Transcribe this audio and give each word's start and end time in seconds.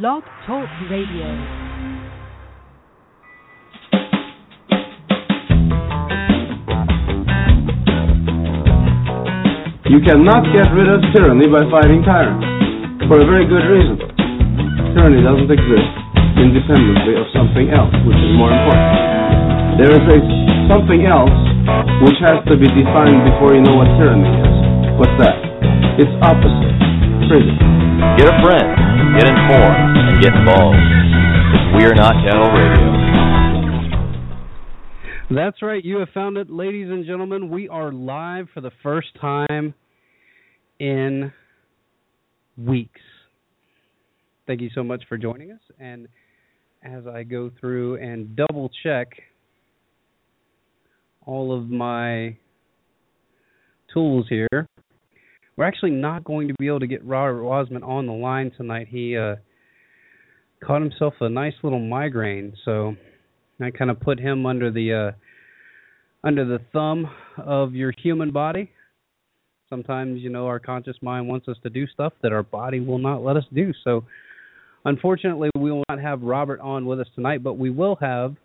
Blog 0.00 0.24
Talk 0.48 0.64
Radio. 0.88 1.28
You 9.84 10.00
cannot 10.00 10.48
get 10.56 10.72
rid 10.72 10.88
of 10.88 11.04
tyranny 11.12 11.44
by 11.44 11.68
fighting 11.68 12.00
tyrants. 12.08 12.40
For 13.04 13.20
a 13.20 13.26
very 13.28 13.44
good 13.44 13.68
reason. 13.68 14.00
Tyranny 14.96 15.20
doesn't 15.20 15.52
exist 15.52 15.92
independently 16.40 17.20
of 17.20 17.28
something 17.36 17.68
else, 17.68 17.92
which 18.08 18.16
is 18.16 18.32
more 18.40 18.48
important. 18.48 19.76
There 19.76 19.92
is 19.92 20.04
a 20.08 20.18
something 20.72 21.04
else 21.04 21.36
which 22.00 22.16
has 22.24 22.40
to 22.48 22.56
be 22.56 22.72
defined 22.72 23.28
before 23.28 23.52
you 23.52 23.60
know 23.60 23.76
what 23.76 23.92
tyranny 24.00 24.32
is. 24.40 24.56
What's 24.96 25.20
that? 25.20 25.36
It's 26.00 26.16
opposite. 26.24 26.80
Freedom. 27.28 27.60
Get 28.16 28.32
a 28.32 28.36
friend, 28.40 28.91
get 29.14 29.26
informed, 29.28 29.96
and 29.98 30.22
get 30.22 30.32
involved. 30.32 30.78
We're 31.74 31.94
Not 31.94 32.14
Cattle 32.24 32.50
Radio. 32.50 32.92
That's 35.34 35.60
right. 35.60 35.84
You 35.84 35.98
have 35.98 36.08
found 36.14 36.38
it, 36.38 36.48
ladies 36.48 36.88
and 36.88 37.04
gentlemen. 37.04 37.50
We 37.50 37.68
are 37.68 37.92
live 37.92 38.48
for 38.54 38.62
the 38.62 38.70
first 38.82 39.08
time 39.20 39.74
in 40.78 41.30
weeks. 42.56 43.00
Thank 44.46 44.62
you 44.62 44.70
so 44.74 44.82
much 44.82 45.02
for 45.08 45.18
joining 45.18 45.52
us. 45.52 45.60
And 45.78 46.08
as 46.82 47.06
I 47.06 47.22
go 47.22 47.50
through 47.60 47.96
and 47.96 48.34
double 48.34 48.70
check 48.82 49.08
all 51.26 51.54
of 51.56 51.68
my 51.68 52.36
tools 53.92 54.26
here, 54.30 54.68
we're 55.56 55.64
actually 55.64 55.90
not 55.90 56.24
going 56.24 56.48
to 56.48 56.54
be 56.58 56.66
able 56.66 56.80
to 56.80 56.86
get 56.86 57.04
Robert 57.04 57.42
Wasmond 57.42 57.86
on 57.86 58.06
the 58.06 58.12
line 58.12 58.50
tonight. 58.56 58.88
He 58.90 59.16
uh, 59.16 59.36
caught 60.64 60.80
himself 60.80 61.14
a 61.20 61.28
nice 61.28 61.54
little 61.62 61.80
migraine, 61.80 62.54
so 62.64 62.94
I 63.60 63.70
kind 63.70 63.90
of 63.90 64.00
put 64.00 64.18
him 64.18 64.46
under 64.46 64.70
the 64.70 64.92
uh, 64.92 66.26
under 66.26 66.44
the 66.44 66.60
thumb 66.72 67.10
of 67.38 67.74
your 67.74 67.92
human 68.02 68.30
body. 68.30 68.70
Sometimes, 69.68 70.20
you 70.20 70.30
know, 70.30 70.46
our 70.46 70.58
conscious 70.58 70.96
mind 71.00 71.28
wants 71.28 71.48
us 71.48 71.56
to 71.62 71.70
do 71.70 71.86
stuff 71.86 72.12
that 72.22 72.32
our 72.32 72.42
body 72.42 72.80
will 72.80 72.98
not 72.98 73.22
let 73.22 73.36
us 73.36 73.44
do. 73.54 73.72
So, 73.84 74.04
unfortunately, 74.84 75.50
we 75.56 75.70
will 75.72 75.84
not 75.88 75.98
have 75.98 76.22
Robert 76.22 76.60
on 76.60 76.84
with 76.86 77.00
us 77.00 77.06
tonight, 77.14 77.42
but 77.42 77.54
we 77.54 77.70
will 77.70 77.96
have 77.96 78.36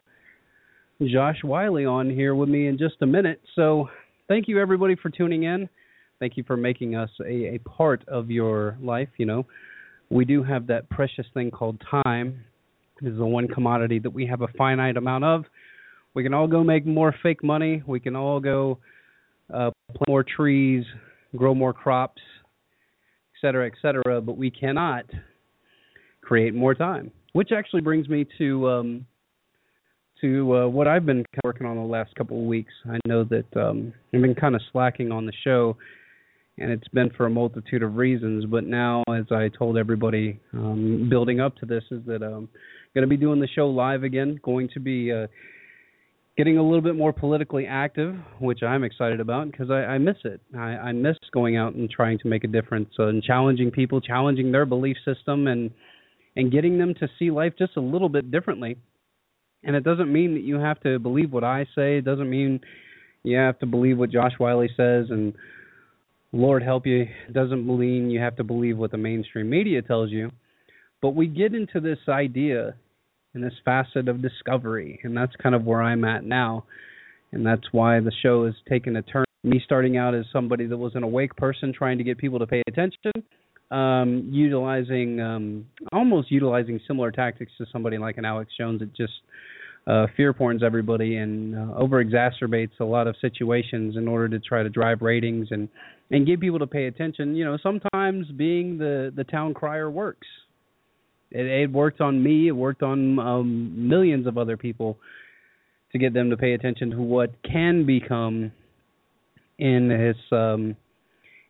Josh 1.05 1.38
Wiley 1.44 1.86
on 1.86 2.09
here 2.09 2.33
with 2.33 2.49
me 2.49 2.67
in 2.67 2.77
just 2.77 2.95
a 3.02 3.05
minute. 3.05 3.42
So, 3.55 3.89
thank 4.27 4.47
you 4.47 4.59
everybody 4.59 4.95
for 4.95 5.09
tuning 5.09 5.44
in. 5.44 5.69
Thank 6.20 6.38
you 6.38 6.44
for 6.44 6.58
making 6.58 6.96
us 6.96 7.10
a, 7.22 7.56
a 7.56 7.60
part 7.60 8.04
of 8.08 8.32
your 8.32 8.78
life. 8.82 9.10
You 9.18 9.28
know, 9.28 9.46
we 10.10 10.26
do 10.26 10.44
have 10.44 10.68
that 10.68 10.90
precious 10.90 11.26
thing 11.34 11.52
called 11.52 11.82
time. 12.04 12.44
It 13.02 13.08
is 13.08 13.18
the 13.18 13.26
one 13.26 13.48
commodity 13.48 14.00
that 14.00 14.10
we 14.10 14.26
have 14.26 14.42
a 14.42 14.48
finite 14.58 14.98
amount 14.98 15.23
of. 15.23 15.45
We 16.16 16.23
can 16.23 16.34
all 16.34 16.48
go 16.48 16.64
make 16.64 16.86
more 16.86 17.14
fake 17.22 17.44
money. 17.44 17.84
We 17.86 18.00
can 18.00 18.16
all 18.16 18.40
go 18.40 18.80
uh, 19.54 19.70
plant 19.90 20.08
more 20.08 20.23
trees, 20.23 20.84
grow 21.36 21.54
more 21.54 21.73
crops, 21.73 22.22
et 23.36 23.40
cetera, 23.40 23.68
et 23.68 23.73
cetera, 23.82 24.20
but 24.20 24.38
we 24.38 24.50
cannot 24.50 25.06
create 26.22 26.56
more 26.56 26.73
time. 26.73 27.12
Which 27.34 27.52
actually 27.52 27.82
brings 27.82 28.10
me 28.10 28.26
to 28.40 28.68
um, 28.68 29.06
to 30.22 30.56
uh, 30.56 30.68
what 30.68 30.88
I've 30.88 31.06
been 31.06 31.23
working 31.44 31.68
on 31.68 31.76
the 31.76 31.84
last 31.84 32.16
couple 32.16 32.40
of 32.40 32.45
weeks. 32.45 32.73
I 32.90 32.98
know 33.06 33.23
that 33.26 33.45
um, 33.56 33.94
I've 34.12 34.22
been 34.22 34.34
kind 34.34 34.56
of 34.56 34.62
slacking 34.72 35.12
on 35.12 35.28
the 35.28 35.34
show, 35.44 35.78
and 36.58 36.72
it's 36.72 36.88
been 36.89 37.09
for 37.11 37.25
a 37.25 37.30
multitude 37.30 37.83
of 37.83 37.95
reasons. 37.95 38.45
But 38.45 38.66
now, 38.66 39.03
as 39.13 39.25
I 39.31 39.50
told 39.50 39.77
everybody, 39.77 40.39
um, 40.53 41.08
building 41.09 41.39
up 41.39 41.55
to 41.58 41.66
this, 41.66 41.83
is 41.91 42.02
that 42.08 42.23
I'm 42.23 42.33
um, 42.33 42.49
going 42.94 43.03
to 43.03 43.08
be 43.08 43.17
doing 43.17 43.39
the 43.39 43.47
show 43.47 43.67
live 43.67 44.03
again. 44.03 44.39
Going 44.44 44.69
to 44.73 44.80
be 44.80 45.11
uh, 45.11 45.27
getting 46.36 46.58
a 46.58 46.64
little 46.64 46.81
bit 46.81 46.95
more 46.95 47.14
politically 47.14 47.67
active, 47.67 48.16
which 48.39 48.64
I'm 48.64 48.83
excited 48.83 49.20
about 49.20 49.52
because 49.52 49.70
I, 49.70 49.83
I 49.83 49.98
miss 49.98 50.17
it. 50.23 50.42
I, 50.55 50.59
I 50.59 50.92
miss 50.93 51.17
going 51.32 51.58
out 51.58 51.76
and 51.76 51.89
trying 51.89 52.20
to 52.20 52.27
make 52.27 52.43
a 52.43 52.48
difference 52.48 52.89
uh, 52.99 53.08
and 53.08 53.23
challenging 53.23 53.71
people, 53.71 54.02
challenging 54.02 54.52
their 54.52 54.65
belief 54.65 54.98
system, 55.05 55.48
and 55.48 55.71
and 56.36 56.52
getting 56.52 56.77
them 56.77 56.93
to 56.99 57.08
see 57.17 57.32
life 57.32 57.53
just 57.58 57.77
a 57.77 57.82
little 57.82 58.09
bit 58.09 58.32
differently. 58.32 58.77
And 59.64 59.76
it 59.76 59.83
doesn't 59.83 60.11
mean 60.11 60.36
that 60.36 60.43
you 60.43 60.59
have 60.59 60.80
to 60.82 60.99
believe 60.99 61.32
what 61.32 61.43
I 61.43 61.65
say. 61.76 61.98
It 61.98 62.05
doesn't 62.05 62.30
mean 62.30 62.61
you 63.23 63.37
have 63.37 63.58
to 63.59 63.65
believe 63.65 63.98
what 63.98 64.11
Josh 64.11 64.33
Wiley 64.39 64.70
says 64.77 65.08
and 65.09 65.33
Lord 66.37 66.64
help 66.64 66.86
you, 66.86 67.08
doesn't 67.31 67.65
mean 67.65 68.09
you 68.09 68.20
have 68.20 68.36
to 68.37 68.43
believe 68.43 68.77
what 68.77 68.92
the 68.92 68.98
mainstream 68.98 69.49
media 69.49 69.81
tells 69.81 70.11
you. 70.11 70.31
But 71.02 71.15
we 71.15 71.27
get 71.27 71.53
into 71.53 71.80
this 71.80 71.99
idea 72.08 72.75
and 73.33 73.43
this 73.43 73.53
facet 73.65 74.08
of 74.08 74.21
discovery, 74.21 74.99
and 75.03 75.15
that's 75.15 75.36
kind 75.42 75.53
of 75.53 75.65
where 75.65 75.81
I'm 75.81 76.03
at 76.05 76.23
now. 76.23 76.65
And 77.31 77.45
that's 77.45 77.67
why 77.71 77.99
the 77.99 78.11
show 78.23 78.45
has 78.45 78.55
taken 78.70 78.95
a 78.95 79.02
turn. 79.02 79.26
Me 79.43 79.61
starting 79.64 79.97
out 79.97 80.15
as 80.15 80.26
somebody 80.33 80.65
that 80.65 80.77
was 80.77 80.95
an 80.95 81.03
awake 81.03 81.36
person 81.36 81.73
trying 81.73 81.97
to 81.97 82.03
get 82.03 82.17
people 82.17 82.39
to 82.39 82.47
pay 82.47 82.64
attention 82.67 83.11
um, 83.71 84.30
utilizing 84.31 85.20
um, 85.20 85.65
almost 85.92 86.31
utilizing 86.31 86.80
similar 86.87 87.11
tactics 87.11 87.52
to 87.58 87.65
somebody 87.71 87.97
like 87.97 88.17
an 88.17 88.26
Alex 88.26 88.52
Jones 88.58 88.80
that 88.80 88.95
just 88.95 89.14
uh, 89.87 90.08
fear 90.15 90.33
porns 90.33 90.64
everybody 90.64 91.17
and 91.17 91.55
uh, 91.55 91.76
over 91.76 92.03
exacerbates 92.03 92.80
a 92.80 92.83
lot 92.83 93.08
of 93.08 93.15
situations 93.20 93.95
in 93.97 94.08
order 94.08 94.27
to 94.30 94.39
try 94.39 94.64
to 94.64 94.70
drive 94.70 95.02
ratings 95.02 95.47
and 95.52 95.70
and 96.12 96.26
get 96.26 96.40
people 96.40 96.60
to 96.60 96.68
pay 96.68 96.86
attention. 96.86 97.36
You 97.36 97.45
know, 97.45 97.58
sometimes 97.62 98.28
being 98.36 98.78
the 98.78 99.12
the 99.16 99.23
town 99.23 99.54
crier 99.54 99.90
works. 99.90 100.28
It, 101.30 101.45
it 101.45 101.72
worked 101.72 102.00
on 102.00 102.23
me. 102.23 102.48
It 102.48 102.54
worked 102.54 102.84
on 102.84 103.20
um, 103.20 103.90
millions 103.90 104.28
of 104.28 104.38
other 104.38 104.56
people 104.56 104.98
to 105.92 105.98
get 105.98 106.14
them 106.14 106.30
to 106.30 106.38
pay 106.38 106.54
attention 106.54 106.92
to 106.92 106.98
what 106.98 107.32
can 107.44 107.86
become 107.86 108.52
in 109.58 109.90
this 109.90 110.18
um, 110.32 110.76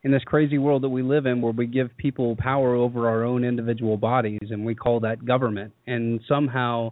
in 0.03 0.11
this 0.11 0.23
crazy 0.23 0.57
world 0.57 0.83
that 0.83 0.89
we 0.89 1.01
live 1.01 1.25
in 1.25 1.41
where 1.41 1.51
we 1.51 1.67
give 1.67 1.95
people 1.97 2.35
power 2.37 2.75
over 2.75 3.09
our 3.09 3.23
own 3.23 3.43
individual 3.43 3.97
bodies 3.97 4.47
and 4.49 4.65
we 4.65 4.73
call 4.73 4.99
that 5.01 5.25
government 5.25 5.73
and 5.85 6.21
somehow 6.27 6.91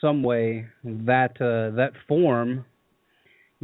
some 0.00 0.22
way 0.22 0.66
that 0.84 1.30
uh, 1.40 1.74
that 1.74 1.92
form 2.06 2.64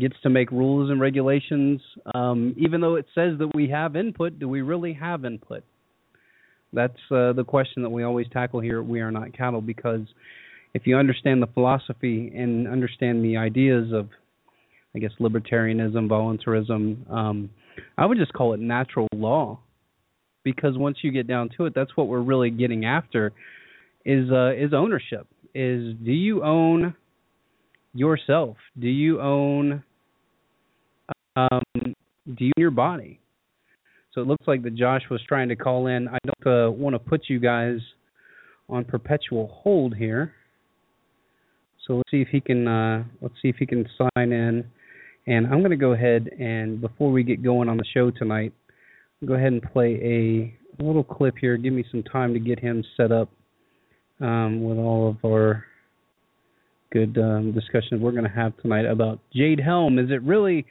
gets 0.00 0.16
to 0.22 0.30
make 0.30 0.50
rules 0.50 0.90
and 0.90 1.00
regulations 1.00 1.80
um, 2.14 2.54
even 2.58 2.80
though 2.80 2.96
it 2.96 3.06
says 3.14 3.38
that 3.38 3.50
we 3.54 3.68
have 3.68 3.96
input 3.96 4.38
do 4.38 4.48
we 4.48 4.62
really 4.62 4.92
have 4.92 5.24
input 5.24 5.62
that's 6.72 6.98
uh, 7.10 7.32
the 7.32 7.44
question 7.46 7.82
that 7.82 7.90
we 7.90 8.02
always 8.02 8.26
tackle 8.32 8.60
here 8.60 8.82
we 8.82 9.00
are 9.00 9.10
not 9.10 9.36
cattle 9.36 9.60
because 9.60 10.02
if 10.72 10.86
you 10.86 10.96
understand 10.96 11.42
the 11.42 11.48
philosophy 11.48 12.32
and 12.34 12.66
understand 12.68 13.24
the 13.24 13.36
ideas 13.36 13.92
of 13.92 14.08
i 14.94 14.98
guess 14.98 15.12
libertarianism 15.20 16.08
voluntarism 16.08 17.04
um, 17.10 17.50
I 17.96 18.06
would 18.06 18.18
just 18.18 18.32
call 18.32 18.54
it 18.54 18.60
natural 18.60 19.08
law, 19.14 19.60
because 20.42 20.76
once 20.76 20.98
you 21.02 21.12
get 21.12 21.26
down 21.26 21.50
to 21.56 21.66
it, 21.66 21.74
that's 21.74 21.96
what 21.96 22.08
we're 22.08 22.22
really 22.22 22.50
getting 22.50 22.84
after 22.84 23.32
is 24.04 24.30
uh, 24.30 24.52
is 24.54 24.72
ownership. 24.72 25.26
Is 25.54 25.94
do 26.02 26.12
you 26.12 26.42
own 26.42 26.94
yourself? 27.92 28.56
Do 28.78 28.88
you 28.88 29.20
own 29.20 29.82
um, 31.50 31.94
do 32.26 32.44
you 32.44 32.52
your 32.56 32.70
body? 32.70 33.20
So 34.12 34.20
it 34.20 34.26
looks 34.26 34.46
like 34.46 34.62
that 34.64 34.74
Josh 34.74 35.02
was 35.10 35.20
trying 35.28 35.48
to 35.48 35.56
call 35.56 35.86
in. 35.86 36.08
I 36.08 36.18
don't 36.24 36.66
uh, 36.66 36.70
want 36.70 36.94
to 36.94 36.98
put 36.98 37.22
you 37.28 37.38
guys 37.38 37.78
on 38.68 38.84
perpetual 38.84 39.48
hold 39.62 39.94
here. 39.94 40.34
So 41.86 41.96
let's 41.96 42.10
see 42.10 42.20
if 42.20 42.28
he 42.28 42.40
can 42.40 42.66
uh, 42.66 43.04
let's 43.20 43.34
see 43.40 43.48
if 43.48 43.56
he 43.56 43.66
can 43.66 43.86
sign 43.98 44.32
in. 44.32 44.64
And 45.26 45.46
I'm 45.46 45.58
going 45.58 45.70
to 45.70 45.76
go 45.76 45.92
ahead 45.92 46.28
and 46.40 46.80
before 46.80 47.12
we 47.12 47.22
get 47.22 47.42
going 47.42 47.68
on 47.68 47.76
the 47.76 47.84
show 47.94 48.10
tonight, 48.10 48.52
go 49.24 49.34
ahead 49.34 49.52
and 49.52 49.62
play 49.62 49.94
a, 50.02 50.82
a 50.82 50.84
little 50.84 51.04
clip 51.04 51.34
here. 51.40 51.56
Give 51.56 51.72
me 51.72 51.84
some 51.90 52.02
time 52.02 52.32
to 52.32 52.40
get 52.40 52.58
him 52.58 52.82
set 52.96 53.12
up 53.12 53.28
um, 54.20 54.64
with 54.64 54.78
all 54.78 55.08
of 55.08 55.16
our 55.24 55.64
good 56.90 57.16
um, 57.18 57.52
discussions 57.52 58.00
we're 58.00 58.12
going 58.12 58.24
to 58.24 58.30
have 58.30 58.56
tonight 58.62 58.86
about 58.86 59.20
Jade 59.34 59.60
Helm. 59.60 59.98
Is 59.98 60.10
it 60.10 60.22
really 60.22 60.66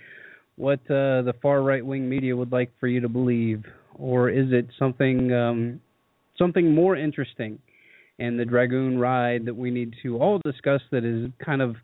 what 0.60 0.80
uh, 0.92 1.24
the 1.24 1.34
far 1.42 1.62
right 1.62 1.86
wing 1.86 2.10
media 2.10 2.36
would 2.36 2.52
like 2.52 2.70
for 2.82 2.88
you 2.88 3.00
to 3.00 3.08
believe, 3.08 3.64
or 3.96 4.30
is 4.30 4.48
it 4.52 4.68
something 4.78 5.32
um, 5.32 5.80
something 6.38 6.76
more 6.76 6.98
interesting? 6.98 7.60
And 8.20 8.38
the 8.38 8.44
Dragoon 8.44 9.00
ride 9.00 9.46
that 9.46 9.56
we 9.56 9.72
need 9.72 9.96
to 10.04 10.18
all 10.18 10.42
discuss 10.44 10.82
that 10.92 11.06
is 11.06 11.30
kind 11.44 11.62
of 11.62 11.78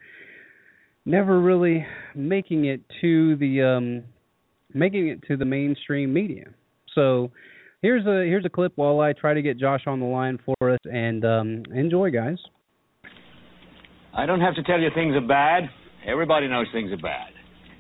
never 1.06 1.40
really 1.40 1.86
making 2.16 2.66
it 2.66 2.82
to 3.00 3.38
the 3.38 3.62
um, 3.62 4.04
making 4.74 5.08
it 5.08 5.24
to 5.30 5.38
the 5.38 5.46
mainstream 5.46 6.14
media. 6.14 6.48
So 6.96 7.32
here's 7.82 8.06
a 8.06 8.28
here's 8.28 8.44
a 8.44 8.50
clip 8.50 8.74
while 8.76 9.00
I 9.00 9.14
try 9.14 9.34
to 9.34 9.42
get 9.42 9.58
Josh 9.58 9.84
on 9.88 10.02
the 10.02 10.06
line 10.06 10.38
for 10.44 10.74
us 10.74 10.80
and 10.84 11.24
um, 11.24 11.64
enjoy, 11.74 12.12
guys. 12.12 12.40
I 14.14 14.26
don't 14.26 14.42
have 14.42 14.56
to 14.56 14.64
tell 14.64 14.82
you 14.82 14.90
things 14.94 15.16
are 15.16 15.26
bad. 15.26 15.70
Everybody 16.06 16.50
knows 16.50 16.68
things 16.74 16.92
are 16.92 16.98
bad. 16.98 17.35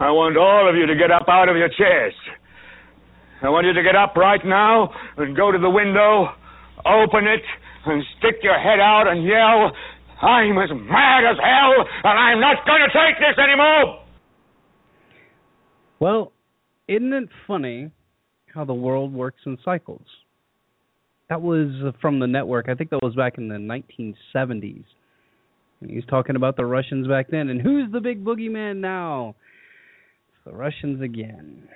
I 0.00 0.10
want 0.10 0.38
all 0.38 0.68
of 0.68 0.76
you 0.76 0.86
to 0.86 0.96
get 0.96 1.10
up 1.10 1.28
out 1.28 1.50
of 1.50 1.56
your 1.56 1.68
chairs. 1.68 2.14
I 3.42 3.50
want 3.50 3.66
you 3.66 3.74
to 3.74 3.82
get 3.82 3.94
up 3.94 4.16
right 4.16 4.40
now 4.44 4.88
and 5.18 5.36
go 5.36 5.52
to 5.52 5.58
the 5.58 5.68
window, 5.68 6.32
open 6.84 7.28
it, 7.28 7.44
and 7.84 8.02
stick 8.18 8.36
your 8.42 8.58
head 8.58 8.80
out 8.80 9.04
and 9.08 9.24
yell, 9.24 9.72
I'm 10.22 10.56
as 10.58 10.70
mad 10.72 11.24
as 11.24 11.36
hell, 11.36 11.86
and 12.04 12.18
I'm 12.18 12.40
not 12.40 12.64
going 12.66 12.80
to 12.80 12.92
take 12.92 13.18
this 13.18 13.42
anymore! 13.42 14.04
Well, 15.98 16.32
isn't 16.88 17.12
it 17.12 17.28
funny 17.46 17.90
how 18.54 18.64
the 18.64 18.74
world 18.74 19.12
works 19.12 19.40
in 19.44 19.58
cycles? 19.64 20.06
That 21.28 21.40
was 21.42 21.68
from 22.00 22.20
the 22.20 22.26
network. 22.26 22.68
I 22.68 22.74
think 22.74 22.90
that 22.90 23.02
was 23.02 23.14
back 23.14 23.38
in 23.38 23.48
the 23.48 23.56
1970s. 23.56 24.84
He 25.86 25.94
was 25.94 26.04
talking 26.08 26.36
about 26.36 26.56
the 26.56 26.66
Russians 26.66 27.06
back 27.06 27.30
then, 27.30 27.48
and 27.48 27.60
who's 27.60 27.90
the 27.92 28.00
big 28.00 28.24
boogeyman 28.24 28.78
now? 28.78 29.36
The 30.44 30.52
Russians 30.52 31.02
again. 31.02 31.68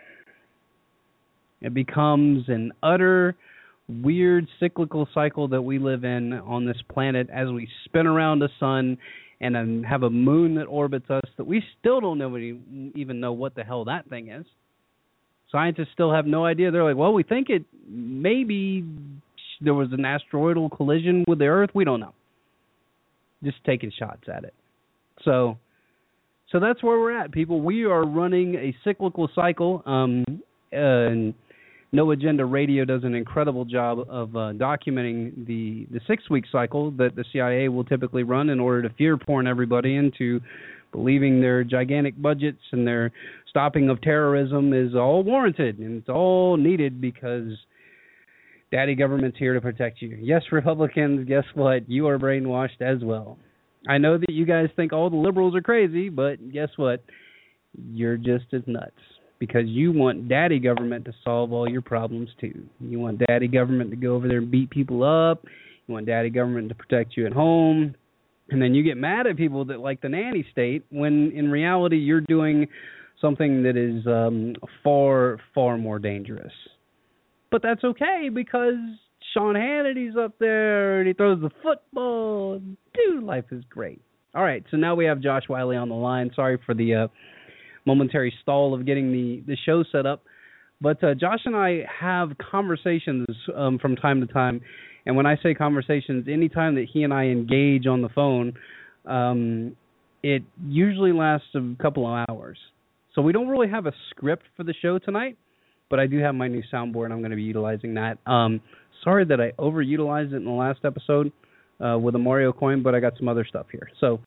It 1.60 1.74
becomes 1.74 2.48
an 2.48 2.72
utter 2.82 3.36
weird 3.88 4.46
cyclical 4.60 5.08
cycle 5.12 5.48
that 5.48 5.62
we 5.62 5.78
live 5.78 6.04
in 6.04 6.32
on 6.32 6.64
this 6.64 6.76
planet 6.90 7.28
as 7.30 7.48
we 7.50 7.68
spin 7.84 8.06
around 8.06 8.38
the 8.38 8.48
sun 8.58 8.96
and 9.40 9.56
um, 9.56 9.82
have 9.82 10.02
a 10.02 10.10
moon 10.10 10.54
that 10.54 10.64
orbits 10.64 11.10
us 11.10 11.22
that 11.36 11.46
we 11.46 11.62
still 11.78 12.00
don't 12.00 12.18
know 12.18 12.36
even 12.94 13.20
know 13.20 13.32
what 13.32 13.54
the 13.54 13.62
hell 13.62 13.84
that 13.84 14.08
thing 14.08 14.28
is. 14.28 14.46
Scientists 15.52 15.88
still 15.92 16.12
have 16.12 16.26
no 16.26 16.44
idea. 16.44 16.70
They're 16.70 16.84
like, 16.84 16.96
well, 16.96 17.12
we 17.12 17.22
think 17.22 17.50
it 17.50 17.64
maybe 17.86 18.84
there 19.60 19.74
was 19.74 19.88
an 19.92 20.04
asteroidal 20.04 20.70
collision 20.70 21.24
with 21.28 21.38
the 21.38 21.46
Earth. 21.46 21.70
We 21.74 21.84
don't 21.84 22.00
know. 22.00 22.14
Just 23.42 23.58
taking 23.64 23.92
shots 23.96 24.24
at 24.34 24.44
it. 24.44 24.54
So, 25.24 25.58
so 26.50 26.60
that's 26.60 26.82
where 26.82 26.98
we're 26.98 27.16
at, 27.16 27.32
people. 27.32 27.60
We 27.60 27.84
are 27.84 28.04
running 28.04 28.54
a 28.56 28.74
cyclical 28.84 29.28
cycle. 29.34 29.82
Um, 29.86 30.24
and 30.72 31.34
no 31.92 32.10
Agenda 32.10 32.44
Radio 32.44 32.84
does 32.84 33.04
an 33.04 33.14
incredible 33.14 33.64
job 33.64 34.00
of 34.08 34.34
uh, 34.34 34.52
documenting 34.52 35.46
the 35.46 35.86
the 35.92 36.00
six 36.06 36.28
week 36.28 36.44
cycle 36.50 36.90
that 36.92 37.14
the 37.14 37.24
CIA 37.32 37.68
will 37.68 37.84
typically 37.84 38.24
run 38.24 38.50
in 38.50 38.58
order 38.58 38.82
to 38.82 38.94
fear 38.96 39.16
porn 39.16 39.46
everybody 39.46 39.94
into 39.94 40.40
believing 40.92 41.40
their 41.40 41.64
gigantic 41.64 42.20
budgets 42.20 42.60
and 42.72 42.86
their 42.86 43.12
stopping 43.48 43.88
of 43.88 44.00
terrorism 44.00 44.72
is 44.72 44.94
all 44.94 45.22
warranted 45.22 45.78
and 45.78 46.00
it's 46.00 46.08
all 46.08 46.56
needed 46.56 47.00
because 47.00 47.52
daddy 48.72 48.94
government's 48.94 49.38
here 49.38 49.54
to 49.54 49.60
protect 49.60 50.02
you. 50.02 50.18
Yes, 50.20 50.42
Republicans, 50.50 51.28
guess 51.28 51.44
what? 51.54 51.88
You 51.88 52.08
are 52.08 52.18
brainwashed 52.18 52.80
as 52.80 53.02
well. 53.02 53.38
I 53.88 53.98
know 53.98 54.18
that 54.18 54.30
you 54.30 54.46
guys 54.46 54.68
think 54.76 54.92
all 54.92 55.10
the 55.10 55.16
liberals 55.16 55.54
are 55.54 55.62
crazy, 55.62 56.08
but 56.08 56.52
guess 56.52 56.70
what? 56.76 57.04
You're 57.90 58.16
just 58.16 58.46
as 58.52 58.62
nuts 58.66 58.92
because 59.38 59.66
you 59.66 59.92
want 59.92 60.28
daddy 60.28 60.58
government 60.58 61.04
to 61.06 61.12
solve 61.22 61.52
all 61.52 61.68
your 61.68 61.82
problems 61.82 62.30
too. 62.40 62.64
You 62.80 62.98
want 62.98 63.20
daddy 63.26 63.48
government 63.48 63.90
to 63.90 63.96
go 63.96 64.14
over 64.14 64.28
there 64.28 64.38
and 64.38 64.50
beat 64.50 64.70
people 64.70 65.02
up. 65.02 65.44
You 65.86 65.94
want 65.94 66.06
daddy 66.06 66.30
government 66.30 66.68
to 66.70 66.74
protect 66.74 67.16
you 67.16 67.26
at 67.26 67.32
home. 67.32 67.94
And 68.50 68.60
then 68.60 68.74
you 68.74 68.82
get 68.82 68.96
mad 68.96 69.26
at 69.26 69.36
people 69.36 69.64
that 69.66 69.80
like 69.80 70.00
the 70.00 70.08
nanny 70.08 70.46
state 70.52 70.84
when 70.90 71.32
in 71.34 71.50
reality 71.50 71.96
you're 71.96 72.20
doing 72.20 72.66
something 73.20 73.62
that 73.62 73.76
is 73.76 74.06
um 74.06 74.54
far 74.82 75.38
far 75.54 75.78
more 75.78 75.98
dangerous. 75.98 76.52
But 77.50 77.62
that's 77.62 77.84
okay 77.84 78.30
because 78.32 78.74
Sean 79.34 79.56
Hannity's 79.56 80.14
up 80.16 80.38
there 80.38 81.00
and 81.00 81.08
he 81.08 81.12
throws 81.12 81.40
the 81.40 81.50
football. 81.62 82.60
Dude, 82.94 83.22
life 83.22 83.46
is 83.50 83.64
great. 83.68 84.00
All 84.34 84.42
right, 84.42 84.64
so 84.70 84.76
now 84.76 84.94
we 84.94 85.04
have 85.04 85.20
Josh 85.20 85.42
Wiley 85.48 85.76
on 85.76 85.88
the 85.88 85.94
line. 85.94 86.30
Sorry 86.34 86.58
for 86.64 86.74
the 86.74 86.94
uh 86.94 87.08
momentary 87.86 88.32
stall 88.42 88.74
of 88.74 88.86
getting 88.86 89.12
the 89.12 89.42
the 89.46 89.56
show 89.66 89.84
set 89.92 90.06
up. 90.06 90.22
But 90.80 91.02
uh, 91.04 91.14
Josh 91.14 91.40
and 91.44 91.56
I 91.56 91.84
have 92.00 92.30
conversations 92.50 93.26
um, 93.56 93.78
from 93.78 93.96
time 93.96 94.20
to 94.20 94.32
time, 94.32 94.60
and 95.06 95.16
when 95.16 95.26
I 95.26 95.36
say 95.42 95.54
conversations, 95.54 96.26
anytime 96.30 96.74
that 96.74 96.86
he 96.92 97.04
and 97.04 97.12
I 97.12 97.24
engage 97.24 97.86
on 97.86 98.02
the 98.02 98.08
phone, 98.08 98.54
um, 99.06 99.76
it 100.22 100.42
usually 100.66 101.12
lasts 101.12 101.48
a 101.54 101.74
couple 101.80 102.06
of 102.06 102.26
hours. 102.28 102.58
So 103.14 103.22
we 103.22 103.32
don't 103.32 103.48
really 103.48 103.68
have 103.68 103.86
a 103.86 103.92
script 104.10 104.44
for 104.56 104.64
the 104.64 104.74
show 104.82 104.98
tonight, 104.98 105.38
but 105.88 106.00
I 106.00 106.06
do 106.06 106.18
have 106.18 106.34
my 106.34 106.48
new 106.48 106.62
soundboard. 106.72 107.12
I'm 107.12 107.20
going 107.20 107.30
to 107.30 107.36
be 107.36 107.42
utilizing 107.42 107.94
that. 107.94 108.18
Um, 108.26 108.60
sorry 109.04 109.24
that 109.26 109.40
I 109.40 109.52
overutilized 109.52 110.32
it 110.32 110.36
in 110.36 110.44
the 110.44 110.50
last 110.50 110.80
episode 110.84 111.30
uh, 111.84 111.98
with 111.98 112.14
a 112.14 112.18
Mario 112.18 112.52
coin, 112.52 112.82
but 112.82 112.94
I 112.94 113.00
got 113.00 113.16
some 113.18 113.28
other 113.28 113.44
stuff 113.44 113.66
here. 113.70 113.88
So 114.00 114.20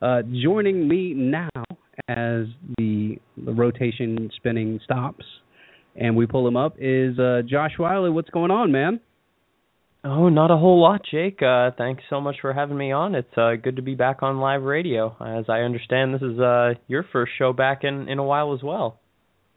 uh, 0.00 0.22
joining 0.42 0.88
me 0.88 1.12
now 1.12 1.48
as 2.08 2.46
the 2.78 3.18
the 3.36 3.52
rotation 3.52 4.30
spinning 4.36 4.80
stops 4.84 5.24
and 5.96 6.16
we 6.16 6.26
pull 6.26 6.46
him 6.46 6.56
up 6.56 6.76
is 6.78 7.18
uh, 7.18 7.42
Josh 7.46 7.72
Wiley. 7.78 8.10
What's 8.10 8.30
going 8.30 8.50
on, 8.50 8.72
man? 8.72 9.00
Oh, 10.02 10.30
not 10.30 10.50
a 10.50 10.56
whole 10.56 10.80
lot, 10.80 11.02
Jake. 11.10 11.42
Uh, 11.42 11.72
thanks 11.76 12.02
so 12.08 12.20
much 12.20 12.36
for 12.40 12.54
having 12.54 12.78
me 12.78 12.90
on. 12.90 13.14
It's 13.14 13.36
uh, 13.36 13.52
good 13.62 13.76
to 13.76 13.82
be 13.82 13.94
back 13.94 14.22
on 14.22 14.38
live 14.38 14.62
radio. 14.62 15.14
As 15.20 15.44
I 15.48 15.60
understand, 15.60 16.14
this 16.14 16.22
is 16.22 16.40
uh, 16.40 16.74
your 16.88 17.04
first 17.12 17.32
show 17.36 17.52
back 17.52 17.84
in, 17.84 18.08
in 18.08 18.18
a 18.18 18.24
while 18.24 18.54
as 18.54 18.62
well. 18.62 18.98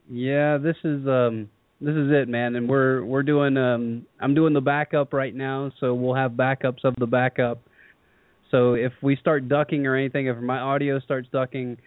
Yeah, 0.10 0.58
this 0.58 0.75
is 0.84 1.08
um, 1.08 1.50
this 1.84 1.96
is 1.96 2.12
it, 2.12 2.30
man. 2.30 2.56
And 2.56 2.70
we're 2.70 3.04
we're 3.04 3.24
doing 3.24 3.58
um, 3.58 4.06
I'm 4.20 4.34
doing 4.34 4.54
the 4.54 4.62
backup 4.62 5.13
right 5.13 5.36
now, 5.36 5.72
so 5.80 5.94
we'll 5.94 6.16
have 6.16 6.32
backups 6.32 6.84
of 6.84 6.96
the 6.98 7.06
backup. 7.06 7.60
So 8.52 8.75
if 8.75 8.94
we 9.02 9.16
start 9.18 9.50
ducking 9.50 9.86
or 9.86 9.96
anything, 9.96 10.28
if 10.28 10.38
my 10.38 10.60
audio 10.60 11.00
starts 11.00 11.28
ducking, 11.32 11.78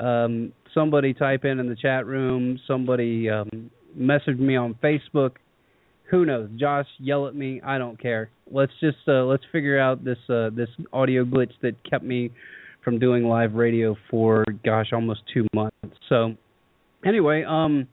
um, 0.00 0.52
somebody 0.72 1.12
type 1.12 1.44
in 1.44 1.58
in 1.58 1.68
the 1.68 1.76
chat 1.76 2.06
room, 2.06 2.58
somebody 2.66 3.28
um, 3.28 3.70
message 3.94 4.38
me 4.38 4.56
on 4.56 4.74
Facebook. 4.82 5.32
Who 6.10 6.24
knows? 6.24 6.48
Josh, 6.56 6.86
yell 6.98 7.26
at 7.26 7.34
me. 7.34 7.60
I 7.62 7.78
don't 7.78 8.00
care. 8.00 8.30
Let's 8.50 8.72
just 8.80 8.98
uh, 9.08 9.24
let's 9.24 9.42
figure 9.52 9.78
out 9.78 10.04
this 10.04 10.18
uh, 10.30 10.50
this 10.54 10.68
audio 10.92 11.24
glitch 11.24 11.52
that 11.62 11.74
kept 11.88 12.04
me 12.04 12.30
from 12.84 12.98
doing 12.98 13.24
live 13.24 13.54
radio 13.54 13.96
for 14.08 14.44
gosh 14.64 14.92
almost 14.92 15.20
two 15.34 15.46
months. 15.52 15.76
So 16.08 16.36
anyway, 17.04 17.42
um, 17.42 17.88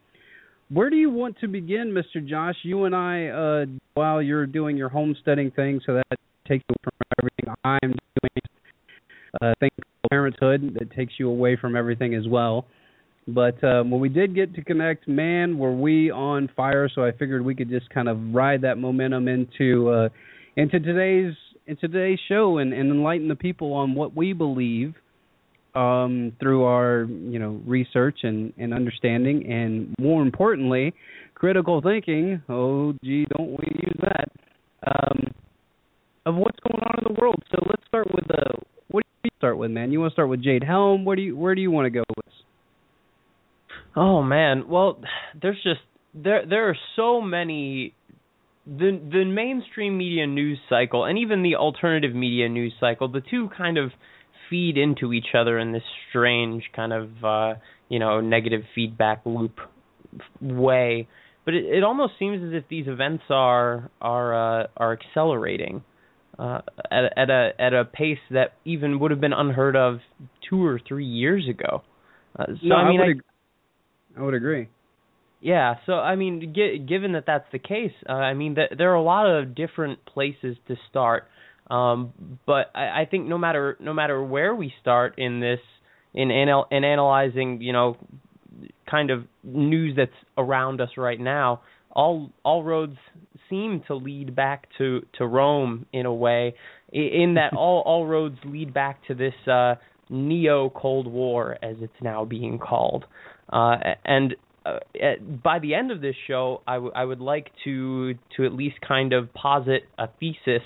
where 0.74 0.90
do 0.90 0.96
you 0.96 1.10
want 1.10 1.38
to 1.40 1.48
begin, 1.48 1.94
Mr. 1.94 2.26
Josh? 2.26 2.56
You 2.64 2.86
and 2.86 2.96
I, 2.96 3.28
uh, 3.28 3.66
while 3.94 4.22
you're 4.22 4.48
doing 4.48 4.76
your 4.76 4.90
homesteading 4.90 5.52
thing, 5.52 5.80
so 5.86 5.94
that 5.94 6.18
takes 6.48 6.64
away 6.70 6.78
from 6.84 6.94
everything 7.22 7.56
I'm 7.64 7.92
doing. 7.92 8.44
Uh, 9.42 9.54
thing 9.60 9.70
parenthood 10.10 10.76
that 10.80 10.92
takes 10.92 11.14
you 11.18 11.30
away 11.30 11.58
from 11.60 11.76
everything 11.76 12.14
as 12.14 12.28
well. 12.28 12.66
But 13.28 13.64
um, 13.64 13.90
when 13.90 14.02
we 14.02 14.10
did 14.10 14.36
get 14.36 14.54
to 14.56 14.64
connect, 14.64 15.08
man, 15.08 15.58
were 15.58 15.74
we 15.74 16.12
on 16.12 16.50
fire? 16.56 16.90
So 16.94 17.04
I 17.04 17.12
figured 17.12 17.44
we 17.44 17.56
could 17.56 17.70
just 17.70 17.90
kind 17.90 18.10
of 18.10 18.18
ride 18.34 18.62
that 18.62 18.78
momentum 18.78 19.28
into 19.28 19.90
uh, 19.90 20.10
into 20.58 20.80
today's 20.80 21.34
into 21.66 21.88
today's 21.88 22.20
show 22.28 22.58
and, 22.58 22.74
and 22.74 22.92
enlighten 22.92 23.30
the 23.30 23.36
people 23.36 23.74
on 23.74 23.96
what 23.96 24.16
we 24.16 24.34
believe 24.34 24.94
um, 25.76 26.34
through 26.40 26.64
our 26.64 27.04
you 27.04 27.40
know 27.40 27.62
research 27.66 28.20
and, 28.24 28.54
and 28.58 28.74
understanding, 28.74 29.52
and 29.52 29.96
more 30.00 30.22
importantly, 30.22 30.94
critical 31.36 31.82
thinking. 31.82 32.42
Oh, 32.50 32.94
gee, 33.04 33.26
don't 33.38 33.52
we 33.52 33.68
use 33.84 34.00
that? 34.02 34.30
Um, 34.86 35.34
of 36.26 36.36
what's 36.36 36.60
going 36.60 36.82
on 36.84 37.00
in 37.00 37.14
the 37.14 37.20
world. 37.20 37.42
So 37.52 37.58
let's 37.68 37.84
start 37.88 38.08
with 38.14 38.30
uh, 38.32 38.60
what 38.90 39.04
do 39.04 39.30
you 39.30 39.32
start 39.38 39.58
with, 39.58 39.72
man? 39.72 39.92
You 39.92 40.00
want 40.00 40.12
to 40.12 40.16
start 40.16 40.30
with 40.30 40.44
Jade 40.44 40.64
Helm? 40.64 41.06
Where 41.06 41.16
do 41.16 41.22
you 41.22 41.36
where 41.36 41.56
do 41.56 41.62
you 41.62 41.72
want 41.72 41.86
to 41.86 41.90
go 41.90 42.04
with? 42.16 42.26
This? 42.26 42.34
Oh 43.96 44.22
man, 44.22 44.68
well, 44.68 45.00
there's 45.42 45.62
just 45.64 45.82
there 46.14 46.46
there 46.48 46.70
are 46.70 46.78
so 46.96 47.22
many 47.22 47.94
the 48.66 49.00
the 49.12 49.26
mainstream 49.26 49.98
media 49.98 50.26
news 50.28 50.60
cycle 50.70 51.04
and 51.06 51.18
even 51.18 51.44
the 51.44 51.56
alternative 51.56 52.16
media 52.16 52.48
news 52.48 52.74
cycle, 52.80 53.08
the 53.08 53.22
two 53.22 53.50
kind 53.58 53.78
of 53.78 53.92
feed 54.50 54.78
into 54.78 55.14
each 55.14 55.36
other 55.38 55.58
in 55.60 55.72
this 55.72 55.84
strange 56.10 56.64
kind 56.76 56.94
of 56.94 57.24
uh, 57.24 57.54
you 57.90 58.00
know 58.00 58.22
negative 58.22 58.62
feedback 58.76 59.22
loop 59.26 59.58
way. 60.42 61.08
But 61.46 61.56
it, 61.56 61.66
it 61.66 61.84
almost 61.84 62.14
seems 62.20 62.42
as 62.44 62.54
if 62.54 62.68
these 62.70 62.88
events 62.88 63.24
are 63.30 63.90
are 64.02 64.64
uh, 64.64 64.68
are 64.78 64.94
accelerating 64.94 65.84
uh, 66.40 66.62
at 66.92 67.18
at 67.18 67.30
a 67.30 67.52
at 67.60 67.74
a 67.74 67.86
pace 67.86 68.20
that 68.32 68.54
even 68.66 69.00
would 69.00 69.12
have 69.12 69.22
been 69.22 69.34
unheard 69.34 69.76
of 69.76 70.00
two 70.50 70.66
or 70.66 70.80
three 70.88 71.06
years 71.06 71.48
ago. 71.50 71.84
Uh, 72.38 72.46
so 72.48 72.54
no, 72.64 72.76
I 72.76 72.90
mean, 72.90 73.02
I 73.02 73.08
would, 73.08 73.22
I, 74.16 74.20
I 74.20 74.24
would 74.24 74.34
agree. 74.34 74.70
yeah, 75.42 75.76
so 75.86 75.94
I 75.94 76.16
mean, 76.16 76.54
gi- 76.56 76.80
given 76.88 77.14
that 77.14 77.26
that's 77.28 77.46
the 77.52 77.60
case, 77.60 77.92
uh, 78.08 78.14
I 78.14 78.34
mean, 78.34 78.56
th- 78.56 78.72
there 78.78 78.92
are 78.92 78.96
a 78.96 79.04
lot 79.04 79.28
of 79.28 79.56
different 79.56 80.06
places 80.06 80.58
to 80.68 80.76
start. 80.90 81.26
Um, 81.70 82.14
but 82.46 82.72
I, 82.76 83.02
I 83.02 83.08
think 83.10 83.28
no 83.28 83.38
matter 83.38 83.78
no 83.80 83.94
matter 83.94 84.22
where 84.24 84.54
we 84.54 84.74
start 84.82 85.16
in 85.18 85.40
this, 85.40 85.60
in 86.14 86.32
anal- 86.32 86.68
in 86.72 86.84
analyzing, 86.84 87.62
you 87.62 87.74
know, 87.74 87.98
kind 88.90 89.12
of 89.12 89.26
news 89.44 89.96
that's 89.96 90.12
around 90.38 90.82
us 90.82 90.90
right 90.98 91.20
now, 91.20 91.62
all 91.92 92.32
all 92.44 92.64
roads 92.64 92.98
seem 93.50 93.84
to 93.88 93.96
lead 93.96 94.36
back 94.36 94.68
to 94.78 95.06
to 95.18 95.26
Rome 95.26 95.86
in 95.94 96.06
a 96.06 96.14
way, 96.14 96.56
in 96.92 97.36
that 97.36 97.54
all 97.58 97.82
all 97.86 98.06
roads 98.06 98.38
lead 98.46 98.74
back 98.74 99.06
to 99.08 99.16
this 99.16 99.34
uh, 99.52 99.76
neo 100.10 100.70
Cold 100.70 101.08
War 101.08 101.58
as 101.64 101.78
it's 101.80 101.94
now 102.02 102.26
being 102.26 102.60
called, 102.60 103.06
uh, 103.52 103.76
and 104.06 104.36
uh, 104.66 104.80
at, 105.02 105.42
by 105.44 105.60
the 105.60 105.74
end 105.74 105.92
of 105.92 106.02
this 106.02 106.16
show, 106.28 106.62
I, 106.68 106.76
w- 106.76 106.94
I 106.96 107.04
would 107.04 107.20
like 107.20 107.52
to 107.66 108.14
to 108.38 108.46
at 108.46 108.54
least 108.54 108.76
kind 108.88 109.14
of 109.14 109.34
posit 109.34 109.84
a 109.98 110.08
thesis 110.20 110.64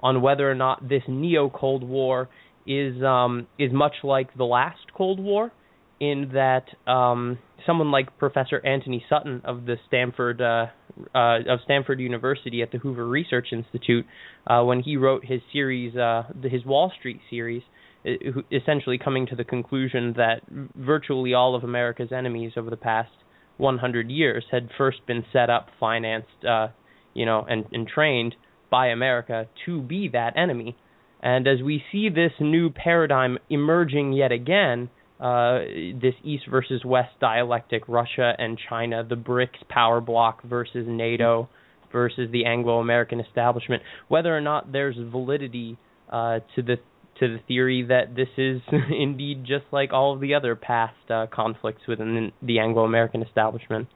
on 0.00 0.22
whether 0.22 0.50
or 0.50 0.54
not 0.54 0.88
this 0.88 1.02
neo 1.08 1.50
Cold 1.50 1.82
War 1.82 2.28
is 2.66 3.02
um, 3.02 3.46
is 3.58 3.72
much 3.72 3.94
like 4.02 4.36
the 4.36 4.44
last 4.44 4.92
Cold 4.96 5.20
War, 5.20 5.52
in 6.00 6.30
that 6.32 6.64
um, 6.90 7.38
someone 7.66 7.90
like 7.90 8.18
Professor 8.18 8.64
Antony 8.64 9.04
Sutton 9.08 9.42
of 9.44 9.66
the 9.66 9.76
Stanford 9.86 10.40
uh, 10.40 10.66
uh, 11.14 11.38
of 11.48 11.60
Stanford 11.64 12.00
University 12.00 12.62
at 12.62 12.72
the 12.72 12.78
Hoover 12.78 13.06
Research 13.06 13.48
Institute, 13.52 14.06
uh, 14.46 14.62
when 14.62 14.80
he 14.80 14.96
wrote 14.96 15.24
his 15.24 15.40
series, 15.52 15.94
uh, 15.96 16.22
his 16.42 16.64
Wall 16.64 16.90
Street 16.98 17.20
series, 17.28 17.62
e- 18.04 18.16
essentially 18.50 18.98
coming 18.98 19.26
to 19.26 19.36
the 19.36 19.44
conclusion 19.44 20.14
that 20.16 20.40
virtually 20.74 21.34
all 21.34 21.54
of 21.54 21.64
America's 21.64 22.12
enemies 22.12 22.52
over 22.56 22.70
the 22.70 22.76
past 22.76 23.10
100 23.58 24.10
years 24.10 24.44
had 24.50 24.70
first 24.78 25.06
been 25.06 25.24
set 25.32 25.50
up, 25.50 25.68
financed, 25.78 26.44
uh, 26.48 26.68
you 27.12 27.26
know, 27.26 27.44
and, 27.48 27.66
and 27.72 27.86
trained 27.86 28.34
by 28.70 28.88
America 28.88 29.46
to 29.66 29.82
be 29.82 30.08
that 30.12 30.36
enemy. 30.36 30.76
And 31.22 31.46
as 31.46 31.62
we 31.62 31.82
see 31.92 32.08
this 32.08 32.32
new 32.40 32.70
paradigm 32.70 33.38
emerging 33.50 34.12
yet 34.12 34.32
again, 34.32 34.88
uh, 35.20 35.58
this 36.00 36.14
East 36.24 36.44
versus 36.50 36.82
West 36.84 37.10
dialectic, 37.20 37.82
Russia 37.88 38.32
and 38.38 38.58
China, 38.68 39.04
the 39.06 39.16
BRICS 39.16 39.68
power 39.68 40.00
bloc 40.00 40.42
versus 40.42 40.86
NATO 40.88 41.48
versus 41.92 42.30
the 42.32 42.46
Anglo-American 42.46 43.20
establishment, 43.20 43.82
whether 44.08 44.34
or 44.34 44.40
not 44.40 44.72
there's 44.72 44.96
validity 44.96 45.76
uh, 46.10 46.40
to 46.54 46.62
the 46.62 46.76
to 47.18 47.28
the 47.28 47.40
theory 47.46 47.84
that 47.86 48.16
this 48.16 48.28
is 48.38 48.62
indeed 48.98 49.44
just 49.44 49.64
like 49.72 49.92
all 49.92 50.14
of 50.14 50.20
the 50.20 50.34
other 50.34 50.56
past 50.56 50.94
uh, 51.10 51.26
conflicts 51.30 51.82
within 51.86 52.32
the 52.40 52.58
Anglo-American 52.58 53.22
establishment. 53.22 53.88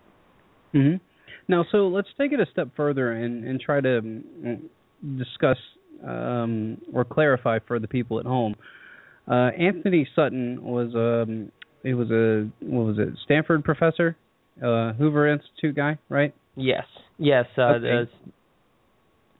hmm 0.72 0.96
Now, 1.48 1.64
so 1.70 1.88
let's 1.88 2.08
take 2.18 2.32
it 2.32 2.40
a 2.40 2.46
step 2.50 2.68
further 2.76 3.12
and, 3.12 3.44
and 3.44 3.60
try 3.60 3.80
to 3.80 4.00
mm, 4.00 4.60
discuss 5.18 5.58
um, 6.06 6.80
or 6.92 7.04
clarify 7.04 7.58
for 7.66 7.78
the 7.78 7.88
people 7.88 8.18
at 8.18 8.26
home. 8.26 8.54
Uh, 9.28 9.50
Antony 9.58 10.06
Sutton 10.14 10.62
was 10.62 10.94
um, 10.94 11.50
he 11.82 11.94
was 11.94 12.10
a 12.10 12.50
what 12.60 12.86
was 12.86 12.98
it 12.98 13.08
Stanford 13.24 13.64
professor, 13.64 14.16
uh, 14.62 14.92
Hoover 14.94 15.28
Institute 15.32 15.76
guy, 15.76 15.98
right? 16.08 16.34
Yes, 16.56 16.84
yes. 17.18 17.46
Uh, 17.56 17.62
Okay. 17.76 18.10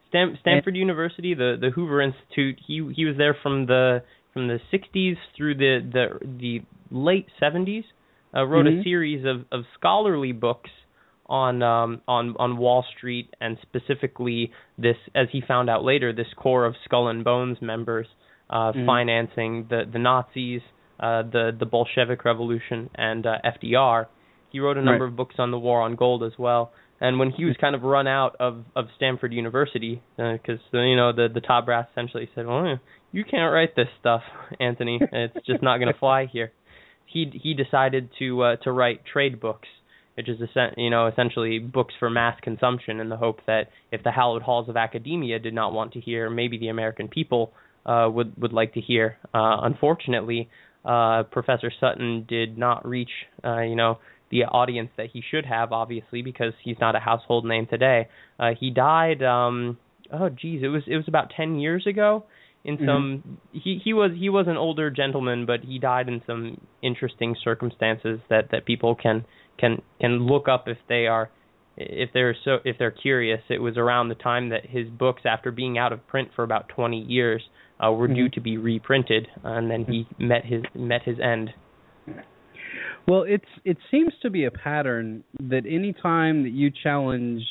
Stan- 0.09 0.39
Stanford 0.41 0.77
University, 0.77 1.35
the 1.35 1.57
the 1.61 1.71
Hoover 1.71 2.01
Institute. 2.01 2.59
He 2.67 2.89
he 2.95 3.05
was 3.05 3.17
there 3.17 3.37
from 3.43 3.67
the 3.67 4.03
from 4.33 4.49
the 4.49 4.61
60s 4.73 5.17
through 5.37 5.57
the 5.57 5.81
the 5.93 6.27
the 6.39 6.63
late 6.91 7.27
70s. 7.43 7.85
Uh, 8.37 8.45
wrote 8.45 8.67
Mhm. 8.67 8.81
a 8.81 8.83
series 8.83 9.25
of, 9.25 9.45
of 9.53 9.65
scholarly 9.79 10.33
books 10.33 10.71
on 11.27 11.63
um, 11.63 12.01
on 12.09 12.35
on 12.39 12.57
Wall 12.57 12.85
Street 12.97 13.35
and 13.41 13.57
specifically 13.63 14.53
this, 14.79 14.97
as 15.15 15.29
he 15.33 15.41
found 15.41 15.71
out 15.71 15.85
later, 15.85 16.13
this 16.13 16.27
core 16.37 16.65
of 16.67 16.75
Skull 16.85 17.09
and 17.09 17.25
Bones 17.25 17.59
members 17.63 18.07
uh, 18.51 18.73
Mhm. 18.73 18.87
financing 18.87 19.67
the 19.71 19.85
the 19.91 19.99
Nazis, 19.99 20.61
uh, 21.01 21.23
the 21.23 21.57
the 21.59 21.67
Bolshevik 21.67 22.25
Revolution, 22.25 22.91
and 22.95 23.27
uh, 23.27 23.39
FDR. 23.45 24.07
He 24.51 24.61
wrote 24.61 24.77
a 24.77 24.83
number 24.83 25.05
Right. 25.05 25.11
of 25.11 25.17
books 25.17 25.37
on 25.39 25.51
the 25.51 25.59
war 25.59 25.81
on 25.83 25.97
gold 25.97 26.23
as 26.23 26.39
well. 26.39 26.73
And 27.01 27.19
when 27.19 27.31
he 27.31 27.45
was 27.45 27.57
kind 27.57 27.75
of 27.75 27.83
run 27.83 28.07
out 28.07 28.37
of 28.39 28.65
of 28.77 28.87
Stanford 28.97 29.33
University, 29.33 30.01
because 30.17 30.61
you 30.73 30.95
know 30.97 31.13
the 31.13 31.29
the 31.33 31.41
top 31.41 31.65
brass 31.65 31.89
essentially 31.91 32.29
said, 32.35 32.47
"Well, 32.47 32.79
you 33.13 33.25
can't 33.25 33.53
write 33.53 33.75
this 33.75 33.89
stuff, 33.99 34.23
Antony. 34.61 35.01
It's 35.01 35.45
just 35.47 35.63
not 35.63 35.79
going 35.79 35.93
to 35.93 35.99
fly 35.99 36.27
here." 36.27 36.53
He 37.07 37.31
he 37.35 37.55
decided 37.55 38.11
to 38.19 38.43
uh, 38.43 38.57
to 38.57 38.71
write 38.73 39.05
trade 39.05 39.41
books, 39.41 39.69
which 40.17 40.29
is 40.29 40.39
you 40.77 40.91
know 40.91 41.07
essentially 41.07 41.59
books 41.59 41.95
for 41.99 42.11
mass 42.11 42.39
consumption, 42.43 43.01
in 43.01 43.09
the 43.09 43.17
hope 43.17 43.41
that 43.47 43.69
if 43.91 44.03
the 44.03 44.11
hallowed 44.13 44.43
halls 44.43 44.69
of 44.69 44.77
academia 44.77 45.39
did 45.39 45.55
not 45.55 45.73
want 45.73 45.93
to 45.93 46.01
hear, 46.01 46.31
maybe 46.31 46.59
the 46.59 46.69
American 46.69 47.09
people 47.09 47.53
uh, 47.87 48.09
would 48.13 48.33
would 48.41 48.53
like 48.53 48.75
to 48.75 48.81
hear. 48.81 49.19
Uh, 49.33 49.59
unfortunately, 49.63 50.49
uh, 50.85 51.25
Professor 51.25 51.71
Sutton 51.81 52.25
did 52.29 52.57
not 52.59 52.87
reach 52.87 53.11
uh, 53.45 53.61
you 53.61 53.77
know 53.77 53.99
the 54.31 54.45
audience 54.45 54.91
that 54.97 55.09
he 55.13 55.23
should 55.31 55.47
have, 55.47 55.73
obviously, 55.73 56.23
because 56.23 56.53
he's 56.65 56.77
not 56.81 56.97
a 56.97 56.99
household 56.99 57.45
name 57.45 57.67
today. 57.67 58.09
Uh, 58.39 58.51
he 58.59 58.71
died. 58.71 59.23
Um, 59.23 59.79
oh, 60.13 60.29
geez, 60.29 60.63
it 60.63 60.69
was 60.69 60.83
it 60.87 60.97
was 60.97 61.09
about 61.09 61.31
ten 61.37 61.59
years 61.59 61.87
ago. 61.87 62.25
In 62.65 62.79
Mhm. 62.79 62.87
some, 62.87 63.39
he 63.53 63.79
he 63.85 63.93
was 63.93 64.13
he 64.19 64.31
was 64.31 64.47
an 64.49 64.57
older 64.57 64.91
gentleman, 64.91 65.45
but 65.45 65.61
he 65.61 65.79
died 65.79 66.09
in 66.09 66.23
some 66.27 66.59
interesting 66.83 67.37
circumstances 67.45 68.21
that 68.31 68.51
that 68.53 68.65
people 68.65 68.95
can 68.95 69.25
can 69.59 69.83
can 70.01 70.27
look 70.27 70.49
up 70.49 70.69
if 70.69 70.79
they 70.89 71.07
are 71.07 71.31
if 71.77 72.11
they're 72.13 72.37
so 72.45 72.59
if 72.65 72.77
they're 72.79 72.91
curious. 72.91 73.41
It 73.49 73.59
was 73.59 73.77
around 73.77 74.09
the 74.09 74.15
time 74.15 74.51
that 74.51 74.67
his 74.67 74.89
books, 74.89 75.23
after 75.25 75.51
being 75.51 75.79
out 75.79 75.93
of 75.93 76.07
print 76.07 76.29
for 76.35 76.45
about 76.45 76.69
twenty 76.69 77.01
years, 77.01 77.43
uh, 77.85 77.91
were 77.93 78.09
due 78.09 78.29
Mhm. 78.29 78.33
to 78.33 78.41
be 78.41 78.57
reprinted, 78.59 79.29
and 79.43 79.71
then 79.71 79.85
he 79.85 80.07
met 80.19 80.45
his 80.45 80.63
met 80.75 81.03
his 81.03 81.19
end. 81.21 81.53
Well, 83.07 83.23
it's 83.23 83.45
it 83.65 83.77
seems 83.91 84.13
to 84.23 84.31
be 84.31 84.45
a 84.45 84.51
pattern 84.51 85.25
that 85.41 85.65
any 85.67 85.93
time 85.93 86.43
that 86.45 86.53
you 86.53 86.71
challenge 86.71 87.43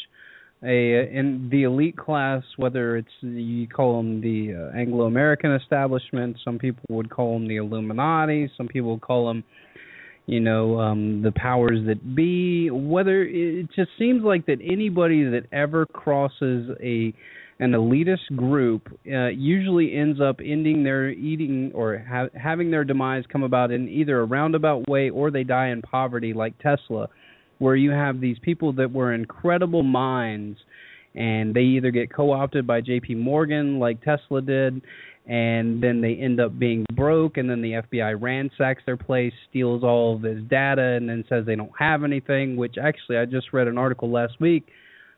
a 0.64 1.10
in 1.10 1.50
the 1.52 1.64
elite 1.64 1.98
class, 1.98 2.44
whether 2.58 2.98
it's 2.98 3.12
you 3.22 3.68
call 3.68 3.98
them 3.98 4.22
the 4.22 4.56
uh, 4.56 4.78
Anglo-American 4.78 5.52
establishment, 5.52 6.38
some 6.44 6.58
people 6.58 6.84
would 6.90 7.10
call 7.10 7.34
them 7.34 7.48
the 7.48 7.58
Illuminati, 7.58 8.50
some 8.58 8.68
people 8.68 8.92
would 8.92 9.02
call 9.02 9.28
them, 9.28 9.44
you 10.26 10.40
know, 10.40 10.80
um, 10.80 11.22
the 11.22 11.32
powers 11.32 11.80
that 11.88 12.16
be. 12.16 12.70
Whether 12.70 13.24
it 13.24 13.68
just 13.76 13.90
seems 14.00 14.24
like 14.24 14.46
that 14.46 14.60
anybody 14.64 15.24
that 15.24 15.44
ever 15.52 15.86
crosses 15.86 16.70
a 16.82 17.14
an 17.60 17.72
elitist 17.72 18.36
group 18.36 18.88
uh, 19.08 19.28
usually 19.28 19.96
ends 19.96 20.20
up 20.20 20.40
ending 20.44 20.84
their 20.84 21.10
eating 21.10 21.72
or 21.74 22.04
ha- 22.10 22.28
having 22.38 22.72
their 22.72 22.84
demise 22.84 23.24
come 23.32 23.44
about 23.44 23.72
in 23.72 23.88
either 23.88 24.20
a 24.20 24.26
roundabout 24.26 24.88
way 24.90 25.10
or 25.10 25.30
they 25.30 25.44
die 25.44 25.68
in 25.68 25.82
poverty 25.82 26.34
like 26.34 26.58
Tesla 26.60 27.08
where 27.60 27.76
you 27.76 27.92
have 27.92 28.20
these 28.20 28.38
people 28.42 28.74
that 28.74 28.92
were 28.92 29.14
incredible 29.14 29.84
minds 29.84 30.58
and 31.16 31.54
they 31.54 31.62
either 31.62 31.92
get 31.92 32.12
co-opted 32.12 32.66
by 32.66 32.82
JP 32.82 33.18
Morgan 33.18 33.80
like 33.80 34.02
Tesla 34.02 34.42
did 34.42 34.82
and 35.26 35.82
then 35.82 36.02
they 36.02 36.16
end 36.16 36.42
up 36.42 36.58
being 36.60 36.86
broke 36.94 37.38
and 37.38 37.50
then 37.50 37.62
the 37.62 37.72
FBI 37.72 38.22
ransacks 38.22 38.84
their 38.86 38.98
place 38.98 39.34
steals 39.50 39.84
all 39.84 40.16
of 40.16 40.24
his 40.24 40.44
data 40.50 40.82
and 40.82 41.08
then 41.08 41.24
says 41.30 41.46
they 41.46 41.56
don't 41.56 41.72
have 41.80 42.04
anything 42.04 42.58
which 42.58 42.76
actually 42.82 43.18
I 43.18 43.26
just 43.26 43.54
read 43.54 43.68
an 43.68 43.78
article 43.78 44.12
last 44.12 44.42
week 44.42 44.66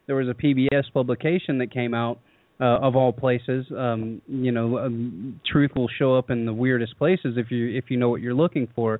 there 0.07 0.15
was 0.15 0.27
a 0.27 0.33
PBS 0.33 0.91
publication 0.93 1.57
that 1.59 1.71
came 1.71 1.93
out 1.93 2.19
uh, 2.59 2.79
of 2.79 2.95
all 2.95 3.11
places. 3.11 3.65
Um, 3.75 4.21
you 4.27 4.51
know, 4.51 4.77
um, 4.79 5.39
truth 5.45 5.71
will 5.75 5.89
show 5.99 6.15
up 6.15 6.29
in 6.29 6.45
the 6.45 6.53
weirdest 6.53 6.97
places 6.97 7.35
if 7.37 7.51
you 7.51 7.75
if 7.77 7.85
you 7.89 7.97
know 7.97 8.09
what 8.09 8.21
you're 8.21 8.33
looking 8.33 8.67
for. 8.75 8.99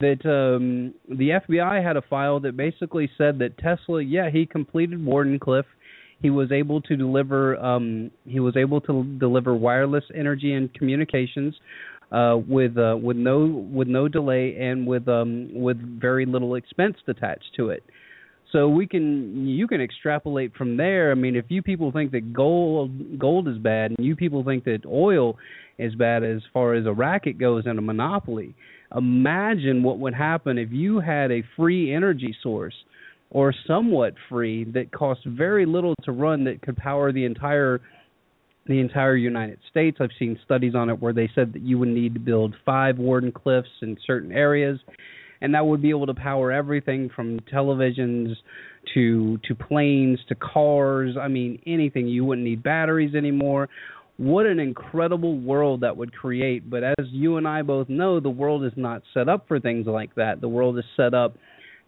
That 0.00 0.24
um, 0.24 0.94
the 1.08 1.30
FBI 1.30 1.84
had 1.84 1.96
a 1.96 2.02
file 2.02 2.40
that 2.40 2.56
basically 2.56 3.10
said 3.18 3.38
that 3.40 3.58
Tesla, 3.58 4.02
yeah, 4.02 4.30
he 4.30 4.46
completed 4.46 4.98
Wardenclyffe. 5.00 5.64
He 6.22 6.30
was 6.30 6.52
able 6.52 6.80
to 6.82 6.96
deliver 6.96 7.56
um, 7.56 8.10
he 8.26 8.40
was 8.40 8.56
able 8.56 8.80
to 8.82 9.04
deliver 9.18 9.54
wireless 9.54 10.04
energy 10.14 10.54
and 10.54 10.72
communications 10.72 11.54
uh, 12.12 12.36
with 12.46 12.78
uh, 12.78 12.96
with 13.02 13.16
no 13.16 13.46
with 13.72 13.88
no 13.88 14.08
delay 14.08 14.56
and 14.58 14.86
with 14.86 15.08
um, 15.08 15.50
with 15.52 15.78
very 16.00 16.26
little 16.26 16.54
expense 16.54 16.96
attached 17.08 17.50
to 17.56 17.70
it. 17.70 17.82
So 18.52 18.68
we 18.68 18.86
can 18.86 19.46
you 19.48 19.66
can 19.66 19.80
extrapolate 19.80 20.54
from 20.54 20.76
there. 20.76 21.10
I 21.10 21.14
mean, 21.14 21.36
if 21.36 21.46
you 21.48 21.62
people 21.62 21.90
think 21.90 22.12
that 22.12 22.32
gold 22.32 23.18
gold 23.18 23.48
is 23.48 23.56
bad, 23.58 23.92
and 23.92 24.06
you 24.06 24.14
people 24.14 24.44
think 24.44 24.64
that 24.64 24.80
oil 24.86 25.36
is 25.78 25.94
bad 25.94 26.22
as 26.22 26.42
far 26.52 26.74
as 26.74 26.84
a 26.86 26.92
racket 26.92 27.38
goes 27.38 27.64
and 27.64 27.78
a 27.78 27.82
monopoly, 27.82 28.54
imagine 28.94 29.82
what 29.82 29.98
would 29.98 30.14
happen 30.14 30.58
if 30.58 30.70
you 30.70 31.00
had 31.00 31.32
a 31.32 31.42
free 31.56 31.94
energy 31.94 32.36
source 32.42 32.74
or 33.32 33.52
somewhat 33.66 34.14
free 34.28 34.64
that 34.64 34.92
cost 34.92 35.20
very 35.26 35.66
little 35.66 35.94
to 36.04 36.12
run 36.12 36.44
that 36.44 36.62
could 36.62 36.76
power 36.76 37.12
the 37.12 37.24
entire 37.24 37.80
the 38.64 38.78
entire 38.78 39.16
United 39.16 39.58
States. 39.68 39.96
I've 40.00 40.10
seen 40.20 40.38
studies 40.44 40.76
on 40.76 40.88
it 40.88 41.02
where 41.02 41.12
they 41.12 41.28
said 41.34 41.52
that 41.54 41.62
you 41.62 41.78
would 41.78 41.88
need 41.88 42.14
to 42.14 42.20
build 42.20 42.54
five 42.64 42.94
Wardenclyffes 42.94 43.64
in 43.82 43.96
certain 44.06 44.30
areas 44.30 44.78
and 45.42 45.54
that 45.54 45.66
would 45.66 45.82
be 45.82 45.90
able 45.90 46.06
to 46.06 46.14
power 46.14 46.52
everything 46.52 47.10
from 47.14 47.40
televisions 47.52 48.36
to 48.94 49.38
to 49.44 49.54
planes 49.54 50.20
to 50.28 50.34
cars. 50.36 51.16
I 51.20 51.28
mean, 51.28 51.60
anything. 51.66 52.06
You 52.06 52.24
wouldn't 52.24 52.46
need 52.46 52.62
batteries 52.62 53.14
anymore. 53.14 53.68
What 54.18 54.46
an 54.46 54.60
incredible 54.60 55.38
world 55.38 55.80
that 55.80 55.96
would 55.96 56.14
create. 56.14 56.70
But 56.70 56.84
as 56.84 57.06
you 57.10 57.38
and 57.38 57.48
I 57.48 57.62
both 57.62 57.88
know, 57.88 58.20
the 58.20 58.30
world 58.30 58.64
is 58.64 58.72
not 58.76 59.02
set 59.12 59.28
up 59.28 59.48
for 59.48 59.58
things 59.58 59.86
like 59.86 60.14
that. 60.14 60.40
The 60.40 60.48
world 60.48 60.78
is 60.78 60.84
set 60.96 61.12
up 61.12 61.36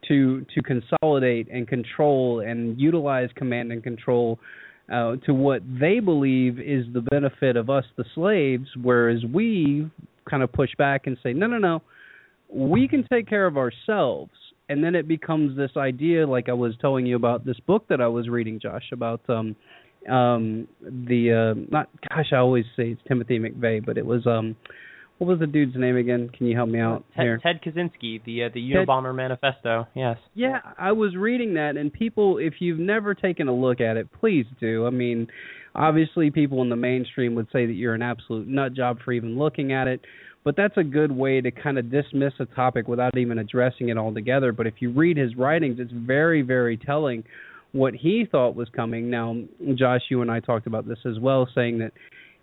to 0.08 0.44
to 0.54 0.62
consolidate 0.62 1.48
and 1.50 1.66
control 1.68 2.40
and 2.40 2.80
utilize 2.80 3.28
command 3.36 3.72
and 3.72 3.82
control 3.82 4.38
uh, 4.92 5.16
to 5.24 5.32
what 5.32 5.62
they 5.80 6.00
believe 6.00 6.58
is 6.58 6.84
the 6.92 7.00
benefit 7.00 7.56
of 7.56 7.70
us, 7.70 7.84
the 7.96 8.04
slaves, 8.14 8.68
whereas 8.82 9.24
we 9.32 9.90
kind 10.28 10.42
of 10.42 10.52
push 10.52 10.70
back 10.76 11.06
and 11.06 11.16
say, 11.22 11.32
no, 11.32 11.46
no, 11.46 11.58
no, 11.58 11.82
we 12.52 12.86
can 12.86 13.06
take 13.10 13.28
care 13.28 13.46
of 13.46 13.56
ourselves. 13.56 14.32
And 14.68 14.82
then 14.82 14.94
it 14.94 15.06
becomes 15.06 15.56
this 15.58 15.72
idea 15.76 16.26
like 16.26 16.48
i 16.48 16.52
was 16.54 16.72
telling 16.80 17.04
you 17.04 17.16
about 17.16 17.44
this 17.44 17.60
book 17.66 17.86
that 17.88 18.00
i 18.00 18.08
was 18.08 18.30
reading 18.30 18.58
josh 18.58 18.84
about 18.92 19.20
um 19.28 19.54
um 20.10 20.66
the 20.80 21.54
uh 21.54 21.60
not 21.70 21.90
gosh 22.08 22.32
i 22.32 22.36
always 22.36 22.64
say 22.74 22.84
it's 22.84 23.00
timothy 23.06 23.38
mcveigh 23.38 23.84
but 23.84 23.98
it 23.98 24.06
was 24.06 24.26
um 24.26 24.56
what 25.18 25.28
was 25.28 25.38
the 25.38 25.46
dude's 25.46 25.76
name 25.76 25.96
again 25.96 26.28
can 26.36 26.46
you 26.46 26.56
help 26.56 26.68
me 26.68 26.80
out 26.80 27.04
ted, 27.16 27.24
here 27.24 27.40
ted 27.42 27.60
kaczynski 27.62 28.22
the 28.24 28.44
uh, 28.44 28.48
the 28.52 28.60
unabomber 28.60 29.10
ted, 29.10 29.16
manifesto 29.16 29.86
yes 29.94 30.16
yeah 30.34 30.58
i 30.78 30.92
was 30.92 31.14
reading 31.16 31.54
that 31.54 31.76
and 31.76 31.92
people 31.92 32.38
if 32.38 32.54
you've 32.58 32.78
never 32.78 33.14
taken 33.14 33.48
a 33.48 33.54
look 33.54 33.80
at 33.80 33.96
it 33.96 34.08
please 34.20 34.46
do 34.60 34.86
i 34.86 34.90
mean 34.90 35.26
obviously 35.74 36.30
people 36.30 36.62
in 36.62 36.68
the 36.68 36.76
mainstream 36.76 37.34
would 37.34 37.46
say 37.52 37.66
that 37.66 37.74
you're 37.74 37.94
an 37.94 38.02
absolute 38.02 38.46
nut 38.46 38.74
job 38.74 38.98
for 39.04 39.12
even 39.12 39.38
looking 39.38 39.72
at 39.72 39.86
it 39.86 40.00
but 40.44 40.56
that's 40.56 40.76
a 40.76 40.84
good 40.84 41.10
way 41.10 41.40
to 41.40 41.50
kind 41.50 41.78
of 41.78 41.90
dismiss 41.90 42.34
a 42.38 42.44
topic 42.44 42.86
without 42.86 43.16
even 43.16 43.38
addressing 43.38 43.88
it 43.88 43.96
altogether. 43.96 44.52
But 44.52 44.66
if 44.66 44.74
you 44.78 44.92
read 44.92 45.16
his 45.16 45.34
writings, 45.36 45.78
it's 45.80 45.90
very, 45.92 46.42
very 46.42 46.76
telling 46.76 47.24
what 47.72 47.94
he 47.94 48.26
thought 48.30 48.54
was 48.54 48.68
coming. 48.76 49.10
Now, 49.10 49.36
Josh, 49.74 50.02
you 50.10 50.20
and 50.20 50.30
I 50.30 50.40
talked 50.40 50.66
about 50.66 50.86
this 50.86 50.98
as 51.06 51.18
well, 51.18 51.48
saying 51.54 51.78
that 51.78 51.92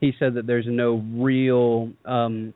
he 0.01 0.13
said 0.17 0.33
that 0.33 0.47
there's 0.47 0.65
no 0.67 1.03
real, 1.13 1.91
um, 2.05 2.55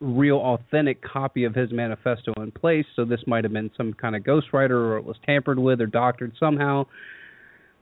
real 0.00 0.36
authentic 0.36 1.02
copy 1.02 1.44
of 1.44 1.54
his 1.54 1.72
manifesto 1.72 2.32
in 2.36 2.50
place. 2.52 2.86
So 2.94 3.04
this 3.04 3.20
might 3.26 3.44
have 3.44 3.52
been 3.52 3.70
some 3.76 3.92
kind 3.94 4.14
of 4.14 4.22
ghostwriter, 4.22 4.70
or 4.70 4.96
it 4.96 5.04
was 5.04 5.16
tampered 5.26 5.58
with 5.58 5.80
or 5.80 5.86
doctored 5.86 6.32
somehow. 6.38 6.86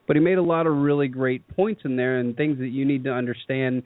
But 0.07 0.15
he 0.15 0.21
made 0.21 0.37
a 0.37 0.43
lot 0.43 0.67
of 0.67 0.75
really 0.75 1.07
great 1.07 1.47
points 1.55 1.81
in 1.83 1.95
there 1.95 2.17
and 2.19 2.35
things 2.35 2.57
that 2.59 2.69
you 2.69 2.85
need 2.85 3.03
to 3.03 3.11
understand 3.11 3.83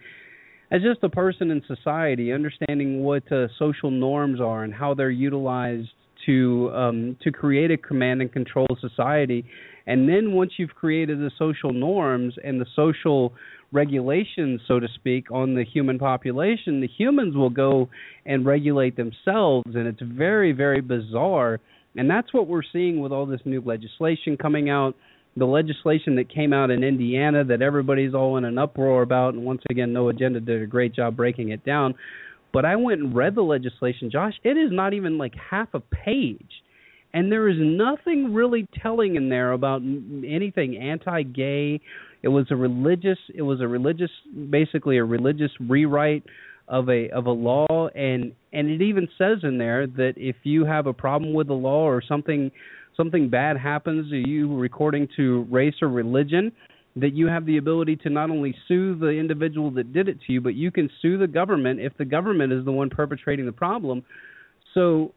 as 0.71 0.81
just 0.81 1.03
a 1.03 1.09
person 1.09 1.51
in 1.51 1.61
society, 1.67 2.31
understanding 2.31 3.03
what 3.03 3.29
uh, 3.31 3.47
social 3.59 3.91
norms 3.91 4.39
are 4.39 4.63
and 4.63 4.73
how 4.73 4.93
they're 4.93 5.09
utilized 5.09 5.89
to 6.25 6.71
um, 6.73 7.17
to 7.21 7.31
create 7.31 7.71
a 7.71 7.77
command 7.77 8.21
and 8.21 8.31
control 8.31 8.67
society, 8.79 9.43
and 9.87 10.07
then 10.07 10.33
once 10.33 10.53
you've 10.57 10.75
created 10.75 11.19
the 11.19 11.31
social 11.37 11.73
norms 11.73 12.35
and 12.43 12.61
the 12.61 12.65
social 12.75 13.33
regulations, 13.71 14.61
so 14.67 14.79
to 14.79 14.87
speak, 14.95 15.31
on 15.31 15.55
the 15.55 15.63
human 15.63 15.97
population, 15.97 16.81
the 16.81 16.87
humans 16.87 17.35
will 17.35 17.49
go 17.49 17.89
and 18.25 18.45
regulate 18.45 18.95
themselves, 18.97 19.75
and 19.75 19.87
it's 19.87 20.01
very 20.01 20.51
very 20.51 20.81
bizarre, 20.81 21.59
and 21.95 22.09
that's 22.09 22.33
what 22.33 22.47
we're 22.47 22.61
seeing 22.73 22.99
with 22.99 23.11
all 23.11 23.25
this 23.25 23.41
new 23.45 23.61
legislation 23.61 24.37
coming 24.37 24.69
out 24.69 24.95
the 25.37 25.45
legislation 25.45 26.15
that 26.17 26.33
came 26.33 26.51
out 26.51 26.69
in 26.69 26.83
Indiana 26.83 27.43
that 27.45 27.61
everybody's 27.61 28.13
all 28.13 28.37
in 28.37 28.43
an 28.43 28.57
uproar 28.57 29.01
about, 29.01 29.33
and 29.33 29.45
once 29.45 29.61
again, 29.69 29.93
No 29.93 30.09
Agenda 30.09 30.41
did 30.41 30.61
a 30.61 30.65
great 30.65 30.93
job 30.93 31.15
breaking 31.15 31.49
it 31.49 31.63
down. 31.63 31.95
But 32.53 32.65
I 32.65 32.75
went 32.75 32.99
and 32.99 33.15
read 33.15 33.35
the 33.35 33.41
legislation, 33.41 34.11
Josh. 34.11 34.33
It 34.43 34.57
is 34.57 34.71
not 34.71 34.93
even 34.93 35.17
like 35.17 35.33
half 35.49 35.69
a 35.73 35.79
page, 35.79 36.51
and 37.13 37.31
there 37.31 37.47
is 37.47 37.55
nothing 37.57 38.33
really 38.33 38.67
telling 38.81 39.15
in 39.15 39.29
there 39.29 39.53
about 39.53 39.81
anything 39.81 40.77
anti-gay. 40.77 41.79
It 42.23 42.27
was 42.27 42.47
a 42.51 42.55
religious. 42.55 43.17
It 43.33 43.41
was 43.41 43.61
a 43.61 43.67
religious, 43.67 44.11
basically 44.49 44.97
a 44.97 45.03
religious 45.03 45.51
rewrite 45.59 46.23
of 46.67 46.89
a 46.89 47.09
of 47.09 47.25
a 47.25 47.31
law, 47.31 47.87
and 47.95 48.33
and 48.53 48.69
it 48.69 48.81
even 48.81 49.07
says 49.17 49.39
in 49.43 49.57
there 49.57 49.87
that 49.87 50.13
if 50.17 50.35
you 50.43 50.65
have 50.65 50.87
a 50.87 50.93
problem 50.93 51.33
with 51.33 51.47
the 51.47 51.53
law 51.53 51.83
or 51.83 52.01
something 52.07 52.51
something 52.95 53.29
bad 53.29 53.57
happens 53.57 54.09
to 54.11 54.17
you 54.29 54.55
recording 54.55 55.07
to 55.15 55.47
race 55.49 55.75
or 55.81 55.89
religion, 55.89 56.51
that 56.95 57.13
you 57.13 57.27
have 57.27 57.45
the 57.45 57.57
ability 57.57 57.95
to 57.95 58.09
not 58.09 58.29
only 58.29 58.53
sue 58.67 58.97
the 58.97 59.07
individual 59.07 59.71
that 59.71 59.93
did 59.93 60.09
it 60.09 60.17
to 60.27 60.33
you, 60.33 60.41
but 60.41 60.55
you 60.55 60.71
can 60.71 60.89
sue 61.01 61.17
the 61.17 61.27
government 61.27 61.79
if 61.79 61.95
the 61.97 62.05
government 62.05 62.51
is 62.51 62.65
the 62.65 62.71
one 62.71 62.89
perpetrating 62.89 63.45
the 63.45 63.51
problem. 63.51 64.03
So 64.73 65.13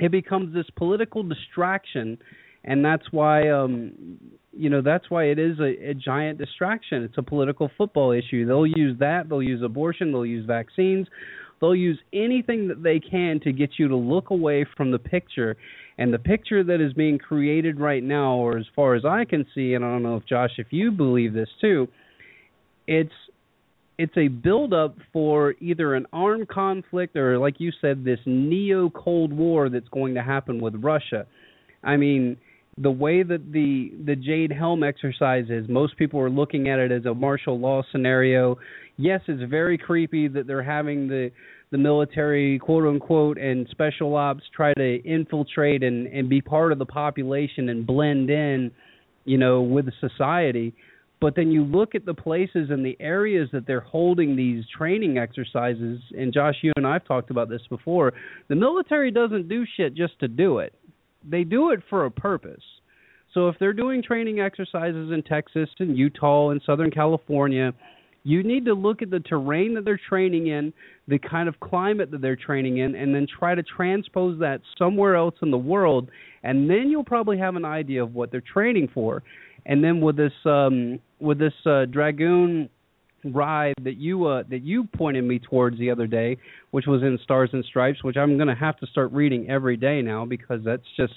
it 0.00 0.10
becomes 0.10 0.54
this 0.54 0.66
political 0.76 1.22
distraction, 1.22 2.18
and 2.64 2.84
that's 2.84 3.04
why 3.10 3.48
um, 3.48 3.92
you 4.52 4.70
know 4.70 4.82
that's 4.82 5.10
why 5.10 5.24
it 5.24 5.38
is 5.38 5.58
a, 5.60 5.90
a 5.90 5.94
giant 5.94 6.38
distraction. 6.38 7.02
It's 7.04 7.18
a 7.18 7.22
political 7.22 7.70
football 7.76 8.12
issue. 8.12 8.46
They'll 8.46 8.66
use 8.66 8.98
that. 9.00 9.28
They'll 9.28 9.42
use 9.42 9.62
abortion. 9.62 10.12
They'll 10.12 10.26
use 10.26 10.46
vaccines. 10.46 11.06
They'll 11.60 11.74
use 11.74 11.98
anything 12.12 12.68
that 12.68 12.82
they 12.82 13.00
can 13.00 13.40
to 13.40 13.52
get 13.52 13.70
you 13.78 13.88
to 13.88 13.96
look 13.96 14.30
away 14.30 14.64
from 14.76 14.90
the 14.90 14.98
picture. 14.98 15.56
And 15.96 16.14
the 16.14 16.18
picture 16.18 16.62
that 16.62 16.80
is 16.80 16.92
being 16.92 17.18
created 17.18 17.80
right 17.80 18.02
now, 18.02 18.34
or 18.34 18.56
as 18.56 18.66
far 18.76 18.94
as 18.94 19.04
I 19.04 19.24
can 19.24 19.44
see, 19.54 19.74
and 19.74 19.84
I 19.84 19.88
don't 19.88 20.04
know 20.04 20.16
if 20.16 20.26
Josh, 20.26 20.52
if 20.58 20.68
you 20.70 20.92
believe 20.92 21.32
this 21.32 21.48
too, 21.60 21.88
it's 22.86 23.12
it's 23.98 24.16
a 24.16 24.28
build 24.28 24.72
up 24.72 24.96
for 25.12 25.54
either 25.60 25.96
an 25.96 26.06
armed 26.12 26.48
conflict 26.48 27.16
or 27.16 27.36
like 27.38 27.56
you 27.58 27.72
said 27.80 28.04
this 28.04 28.20
neo 28.26 28.90
cold 28.90 29.32
war 29.32 29.68
that's 29.68 29.88
going 29.88 30.14
to 30.14 30.22
happen 30.22 30.60
with 30.60 30.74
Russia. 30.76 31.26
I 31.82 31.96
mean, 31.96 32.36
the 32.80 32.90
way 32.90 33.22
that 33.22 33.52
the 33.52 33.92
the 34.04 34.16
Jade 34.16 34.52
Helm 34.52 34.82
exercise 34.82 35.46
is, 35.48 35.68
most 35.68 35.96
people 35.96 36.20
are 36.20 36.30
looking 36.30 36.68
at 36.68 36.78
it 36.78 36.92
as 36.92 37.04
a 37.06 37.14
martial 37.14 37.58
law 37.58 37.82
scenario. 37.90 38.58
Yes, 38.96 39.20
it's 39.28 39.48
very 39.50 39.78
creepy 39.78 40.28
that 40.28 40.46
they're 40.46 40.62
having 40.62 41.08
the 41.08 41.30
the 41.70 41.78
military, 41.78 42.58
quote 42.58 42.86
unquote, 42.86 43.38
and 43.38 43.66
special 43.70 44.14
ops 44.16 44.42
try 44.54 44.72
to 44.74 45.02
infiltrate 45.04 45.82
and 45.82 46.06
and 46.08 46.28
be 46.28 46.40
part 46.40 46.72
of 46.72 46.78
the 46.78 46.86
population 46.86 47.68
and 47.68 47.86
blend 47.86 48.30
in, 48.30 48.70
you 49.24 49.38
know, 49.38 49.62
with 49.62 49.86
society. 50.00 50.74
But 51.20 51.34
then 51.34 51.50
you 51.50 51.64
look 51.64 51.96
at 51.96 52.06
the 52.06 52.14
places 52.14 52.70
and 52.70 52.86
the 52.86 52.96
areas 53.00 53.48
that 53.52 53.66
they're 53.66 53.80
holding 53.80 54.36
these 54.36 54.64
training 54.76 55.18
exercises, 55.18 56.00
and 56.16 56.32
Josh, 56.32 56.54
you 56.62 56.72
and 56.76 56.86
I've 56.86 57.04
talked 57.04 57.30
about 57.30 57.48
this 57.48 57.62
before. 57.68 58.12
The 58.46 58.54
military 58.54 59.10
doesn't 59.10 59.48
do 59.48 59.64
shit 59.76 59.94
just 59.96 60.18
to 60.20 60.28
do 60.28 60.58
it 60.58 60.74
they 61.22 61.44
do 61.44 61.70
it 61.70 61.80
for 61.88 62.04
a 62.04 62.10
purpose. 62.10 62.62
So 63.34 63.48
if 63.48 63.56
they're 63.58 63.72
doing 63.72 64.02
training 64.02 64.40
exercises 64.40 65.12
in 65.12 65.22
Texas 65.22 65.68
and 65.78 65.96
Utah 65.96 66.50
and 66.50 66.60
Southern 66.64 66.90
California, 66.90 67.72
you 68.24 68.42
need 68.42 68.64
to 68.64 68.74
look 68.74 69.02
at 69.02 69.10
the 69.10 69.20
terrain 69.20 69.74
that 69.74 69.84
they're 69.84 70.00
training 70.08 70.48
in, 70.48 70.72
the 71.06 71.18
kind 71.18 71.48
of 71.48 71.60
climate 71.60 72.10
that 72.10 72.20
they're 72.20 72.36
training 72.36 72.78
in, 72.78 72.94
and 72.94 73.14
then 73.14 73.26
try 73.38 73.54
to 73.54 73.62
transpose 73.62 74.38
that 74.40 74.60
somewhere 74.76 75.14
else 75.14 75.34
in 75.42 75.50
the 75.50 75.58
world, 75.58 76.10
and 76.42 76.68
then 76.68 76.88
you'll 76.90 77.04
probably 77.04 77.38
have 77.38 77.56
an 77.56 77.64
idea 77.64 78.02
of 78.02 78.14
what 78.14 78.30
they're 78.30 78.40
training 78.40 78.88
for. 78.92 79.22
And 79.66 79.84
then 79.84 80.00
with 80.00 80.16
this 80.16 80.32
um, 80.44 80.98
with 81.20 81.38
this 81.38 81.52
uh, 81.66 81.84
dragoon 81.86 82.70
ride 83.32 83.74
that 83.82 83.96
you 83.96 84.26
uh, 84.26 84.42
that 84.50 84.62
you 84.62 84.84
pointed 84.96 85.24
me 85.24 85.38
towards 85.38 85.78
the 85.78 85.90
other 85.90 86.06
day, 86.06 86.36
which 86.70 86.86
was 86.86 87.02
in 87.02 87.18
Stars 87.22 87.50
and 87.52 87.64
Stripes, 87.64 88.02
which 88.02 88.16
I'm 88.16 88.36
going 88.36 88.48
to 88.48 88.54
have 88.54 88.78
to 88.78 88.86
start 88.86 89.12
reading 89.12 89.48
every 89.50 89.76
day 89.76 90.02
now 90.02 90.24
because 90.24 90.60
that's 90.64 90.82
just 90.96 91.14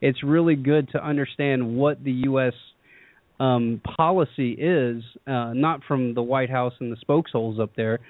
it's 0.00 0.22
really 0.22 0.56
good 0.56 0.88
to 0.92 1.04
understand 1.04 1.76
what 1.76 2.02
the 2.02 2.12
U.S. 2.12 2.54
um, 3.38 3.80
policy 3.96 4.52
is, 4.52 5.02
uh, 5.26 5.52
not 5.54 5.80
from 5.86 6.14
the 6.14 6.22
White 6.22 6.50
House 6.50 6.72
and 6.80 6.90
the 6.90 6.96
spokesholes 7.00 7.60
up 7.60 7.70
there, 7.76 8.00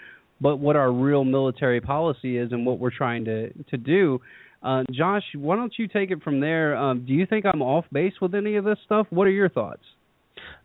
but 0.40 0.56
what 0.58 0.76
our 0.76 0.92
real 0.92 1.24
military 1.24 1.80
policy 1.80 2.38
is 2.38 2.52
and 2.52 2.64
what 2.64 2.78
we're 2.78 2.96
trying 2.96 3.24
to 3.24 3.52
to 3.52 3.76
do. 3.76 4.20
Uh, 4.62 4.84
Josh, 4.92 5.24
why 5.34 5.56
don't 5.56 5.72
you 5.78 5.88
take 5.88 6.10
it 6.10 6.22
from 6.22 6.40
there? 6.40 6.76
Um, 6.76 7.06
do 7.06 7.14
you 7.14 7.26
think 7.26 7.46
I'm 7.46 7.62
off 7.62 7.86
base 7.92 8.12
with 8.20 8.34
any 8.34 8.56
of 8.56 8.64
this 8.64 8.78
stuff? 8.84 9.06
What 9.10 9.26
are 9.26 9.30
your 9.30 9.48
thoughts? 9.48 9.82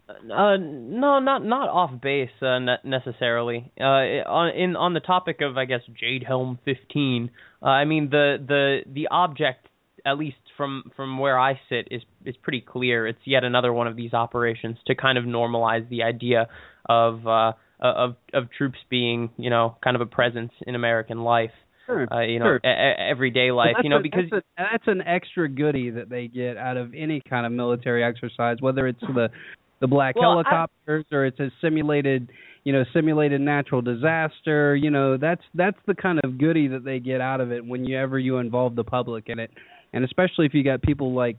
Uh, 0.08 0.58
no, 0.58 1.20
not 1.20 1.44
not 1.44 1.68
off 1.70 1.90
base 2.00 2.30
uh, 2.42 2.60
ne- 2.60 2.78
necessarily. 2.84 3.72
Uh, 3.80 3.84
on 4.30 4.56
in 4.56 4.76
on 4.76 4.94
the 4.94 5.00
topic 5.00 5.42
of 5.42 5.58
I 5.58 5.66
guess 5.66 5.82
Jade 6.00 6.24
Helm 6.24 6.60
15. 6.64 7.32
Uh, 7.62 7.66
I 7.66 7.86
mean 7.86 8.10
the 8.12 8.38
the 8.48 8.82
the 8.92 9.08
object, 9.10 9.68
at 10.06 10.18
least 10.20 10.38
from 10.58 10.92
from 10.96 11.18
where 11.18 11.40
I 11.40 11.60
sit, 11.70 11.88
is 11.90 12.04
is 12.24 12.36
pretty 12.44 12.62
clear. 12.62 13.08
It's 13.08 13.20
yet 13.26 13.44
another 13.44 13.74
one 13.74 13.88
of 13.88 13.96
these 13.96 14.14
operations 14.14 14.78
to 14.88 14.96
kind 14.96 15.18
of 15.18 15.26
normalize 15.26 15.90
the 15.90 16.04
idea 16.04 16.50
of 16.88 17.26
uh, 17.26 17.54
of 17.80 18.16
of 18.32 18.52
troops 18.56 18.78
being 18.90 19.32
you 19.38 19.50
know 19.50 19.76
kind 19.84 19.96
of 19.96 20.02
a 20.02 20.06
presence 20.06 20.52
in 20.68 20.76
American 20.76 21.22
life. 21.22 21.52
Sure, 21.88 22.08
uh, 22.12 22.22
you 22.22 22.40
know, 22.40 22.46
sure. 22.46 22.60
a- 22.64 22.68
a- 22.68 23.10
everyday 23.10 23.52
life. 23.52 23.76
You 23.84 23.90
know, 23.90 23.98
a, 23.98 24.02
because 24.02 24.26
that's, 24.32 24.46
a, 24.58 24.64
that's 24.72 24.88
an 24.88 25.02
extra 25.02 25.48
goodie 25.50 25.92
that 25.92 26.10
they 26.10 26.28
get 26.28 26.58
out 26.58 26.78
of 26.78 26.94
any 26.96 27.22
kind 27.28 27.46
of 27.46 27.52
military 27.52 28.04
exercise, 28.04 28.58
whether 28.60 28.88
it's 28.88 29.02
the 29.02 29.30
the 29.80 29.88
black 29.88 30.16
Well, 30.16 30.32
I- 30.32 30.44
helicopters 30.44 31.06
or 31.12 31.26
it's 31.26 31.40
a 31.40 31.52
simulated, 31.62 32.30
you 32.64 32.74
know, 32.74 32.84
simulated 32.94 33.42
natural 33.42 33.82
disaster. 33.82 34.76
You 34.76 34.90
know, 34.90 35.18
that's 35.18 35.44
that's 35.54 35.78
the 35.86 35.96
kind 35.96 36.20
of 36.24 36.38
goody 36.38 36.68
that 36.70 36.84
they 36.84 37.00
get 37.00 37.22
out 37.22 37.42
of 37.42 37.52
it 37.52 37.66
whenever 37.66 38.18
you 38.20 38.38
involve 38.38 38.76
the 38.76 38.84
public 38.84 39.26
in 39.30 39.40
it, 39.40 39.52
and 39.94 40.04
especially 40.04 40.46
if 40.46 40.54
you 40.54 40.64
got 40.64 40.82
people 40.82 41.14
like, 41.14 41.38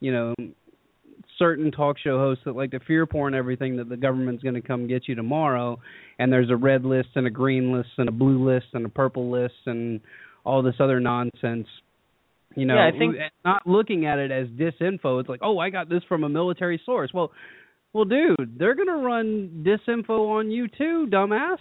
you 0.00 0.12
know. 0.12 0.34
Certain 1.38 1.70
talk 1.70 1.98
show 1.98 2.18
hosts 2.18 2.42
that 2.46 2.56
like 2.56 2.72
to 2.72 2.80
fear 2.80 3.06
porn 3.06 3.32
everything 3.32 3.76
that 3.76 3.88
the 3.88 3.96
government's 3.96 4.42
going 4.42 4.56
to 4.56 4.60
come 4.60 4.88
get 4.88 5.06
you 5.06 5.14
tomorrow, 5.14 5.78
and 6.18 6.32
there's 6.32 6.50
a 6.50 6.56
red 6.56 6.84
list 6.84 7.10
and 7.14 7.28
a 7.28 7.30
green 7.30 7.70
list 7.72 7.90
and 7.96 8.08
a 8.08 8.12
blue 8.12 8.44
list 8.44 8.66
and 8.72 8.84
a 8.84 8.88
purple 8.88 9.30
list 9.30 9.54
and 9.66 10.00
all 10.44 10.62
this 10.62 10.74
other 10.80 10.98
nonsense. 10.98 11.68
You 12.56 12.66
know, 12.66 12.74
Yeah, 12.74 12.86
I 12.86 12.90
think- 12.90 13.16
not 13.44 13.64
looking 13.68 14.04
at 14.04 14.18
it 14.18 14.32
as 14.32 14.48
disinfo. 14.48 15.20
It's 15.20 15.28
like, 15.28 15.38
oh, 15.42 15.60
I 15.60 15.70
got 15.70 15.88
this 15.88 16.02
from 16.08 16.24
a 16.24 16.28
military 16.28 16.78
source. 16.84 17.12
Well, 17.14 17.30
well, 17.92 18.04
dude, 18.04 18.56
they're 18.58 18.74
gonna 18.74 18.98
run 18.98 19.64
disinfo 19.66 20.38
on 20.38 20.50
you 20.50 20.68
too, 20.68 21.06
dumbass. 21.10 21.58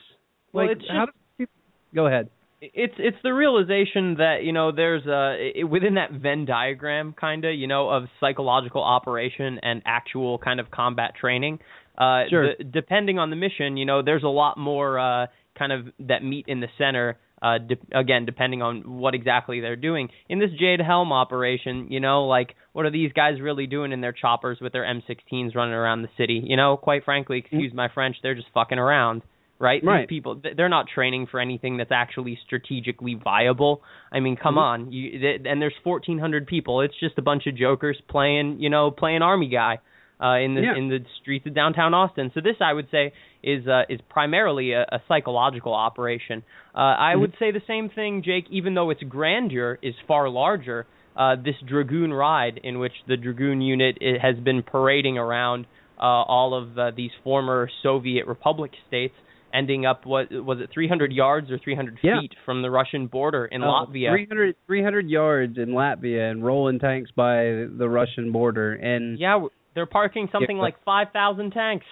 Well, 0.53 0.67
Like, 0.67 0.77
it's 0.77 0.85
just- 0.87 1.11
people... 1.37 1.53
Go 1.95 2.07
ahead. 2.07 2.29
it's 2.61 2.93
it's 2.97 3.17
the 3.23 3.31
realization 3.33 4.15
that 4.15 4.37
you 4.43 4.51
know 4.51 4.71
there's 4.71 5.05
a 5.05 5.63
within 5.63 5.93
that 5.95 6.11
Venn 6.11 6.45
diagram 6.45 7.13
kind 7.13 7.45
of 7.45 7.53
you 7.53 7.67
know 7.67 7.89
of 7.89 8.05
psychological 8.19 8.83
operation 8.83 9.59
and 9.61 9.81
actual 9.85 10.37
kind 10.39 10.59
of 10.59 10.71
combat 10.71 11.13
training. 11.19 11.59
Uh, 11.97 12.23
Sure. 12.29 12.55
the- 12.57 12.63
depending 12.63 13.17
on 13.19 13.29
the 13.29 13.35
mission, 13.35 13.77
you 13.77 13.85
know, 13.85 14.01
there's 14.03 14.23
a 14.23 14.27
lot 14.27 14.57
more 14.57 14.99
uh, 14.99 15.27
kind 15.57 15.71
of 15.71 15.87
that 15.99 16.23
meet 16.23 16.45
in 16.47 16.59
the 16.59 16.67
center. 16.77 17.17
Uh, 17.41 17.59
de- 17.59 17.77
again, 17.97 18.25
depending 18.25 18.61
on 18.63 18.97
what 18.99 19.13
exactly 19.13 19.59
they're 19.59 19.75
doing 19.75 20.09
in 20.27 20.39
this 20.39 20.49
Jade 20.59 20.81
Helm 20.81 21.11
operation, 21.13 21.87
you 21.91 21.99
know, 21.99 22.25
like 22.25 22.55
what 22.73 22.85
are 22.85 22.89
these 22.91 23.11
guys 23.13 23.39
really 23.39 23.67
doing 23.67 23.91
in 23.91 24.01
their 24.01 24.11
choppers 24.11 24.57
with 24.59 24.73
their 24.73 24.83
M16s 24.83 25.53
running 25.53 25.75
around 25.75 26.01
the 26.01 26.09
city? 26.17 26.41
You 26.43 26.57
know, 26.57 26.77
quite 26.77 27.05
frankly, 27.05 27.37
excuse 27.37 27.73
my 27.73 27.89
French, 27.93 28.15
they're 28.23 28.35
just 28.35 28.47
fucking 28.53 28.79
around 28.79 29.21
right? 29.59 29.83
Right. 29.83 30.01
These 30.07 30.17
people, 30.17 30.39
they're 30.55 30.69
not 30.69 30.85
training 30.87 31.25
for 31.31 31.39
anything 31.39 31.77
that's 31.77 31.91
actually 31.91 32.37
strategically 32.45 33.15
viable. 33.15 33.81
I 34.11 34.19
mean, 34.19 34.35
come 34.35 34.53
Mhm. 34.53 34.59
on, 34.61 34.91
you 34.91 35.17
th- 35.17 35.41
and 35.45 35.59
there's 35.59 35.73
1,400 35.83 36.45
people. 36.45 36.81
It's 36.81 36.95
just 36.99 37.17
a 37.17 37.23
bunch 37.23 37.47
of 37.47 37.55
jokers 37.55 37.99
playing, 38.07 38.59
you 38.59 38.69
know, 38.69 38.91
playing 38.91 39.23
army 39.23 39.47
guy 39.47 39.79
uh, 40.21 40.37
in 40.37 40.55
the 40.55 40.61
Yeah. 40.61 40.75
in 40.75 40.89
the 40.89 40.99
streets 41.21 41.45
of 41.45 41.53
downtown 41.53 41.93
Austin. 41.93 42.31
So 42.33 42.41
this, 42.41 42.55
I 42.59 42.73
would 42.73 42.89
say, 42.89 43.13
is 43.43 43.67
uh, 43.67 43.83
is 43.89 43.99
primarily 44.09 44.71
a, 44.73 44.81
a 44.83 45.01
psychological 45.07 45.73
operation. 45.73 46.43
Uh, 46.75 46.79
I 46.97 47.13
Mhm. 47.15 47.19
would 47.21 47.33
say 47.39 47.51
the 47.51 47.61
same 47.67 47.89
thing, 47.89 48.23
Jake. 48.23 48.45
Even 48.49 48.73
though 48.73 48.89
its 48.89 49.03
grandeur 49.03 49.77
is 49.81 49.95
far 50.07 50.29
larger, 50.29 50.85
uh, 51.15 51.35
this 51.35 51.55
Dragoon 51.65 52.13
ride, 52.13 52.59
in 52.63 52.79
which 52.79 52.93
the 53.07 53.17
Dragoon 53.17 53.61
unit 53.61 53.97
has 54.21 54.35
been 54.37 54.63
parading 54.63 55.17
around 55.17 55.65
uh, 55.99 56.03
all 56.03 56.53
of 56.53 56.77
uh, 56.77 56.91
these 56.95 57.11
former 57.23 57.67
Soviet 57.81 58.27
republic 58.27 58.71
states, 58.87 59.15
ending 59.51 59.83
up 59.85 60.05
what 60.05 60.31
was 60.31 60.59
it 60.59 60.69
300 60.71 61.11
yards 61.11 61.49
or 61.49 61.57
300 61.57 61.97
Yeah. 62.03 62.19
feet 62.21 62.35
from 62.45 62.61
the 62.61 62.69
Russian 62.69 63.07
border 63.07 63.45
in 63.45 63.61
Latvia. 63.61 64.11
300, 64.11 64.55
300 64.67 65.09
yards 65.09 65.57
in 65.57 65.69
Latvia 65.69 66.29
and 66.29 66.45
rolling 66.45 66.77
tanks 66.79 67.09
by 67.15 67.65
the 67.77 67.87
Russian 67.89 68.31
border. 68.31 68.73
And 68.73 69.17
Yeah, 69.17 69.47
they're 69.77 69.85
parking 69.85 70.27
something 70.31 70.57
Yeah. 70.57 70.63
like 70.63 70.83
5,000 70.83 71.51
tanks. 71.51 71.85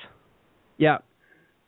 yeah, 0.77 0.97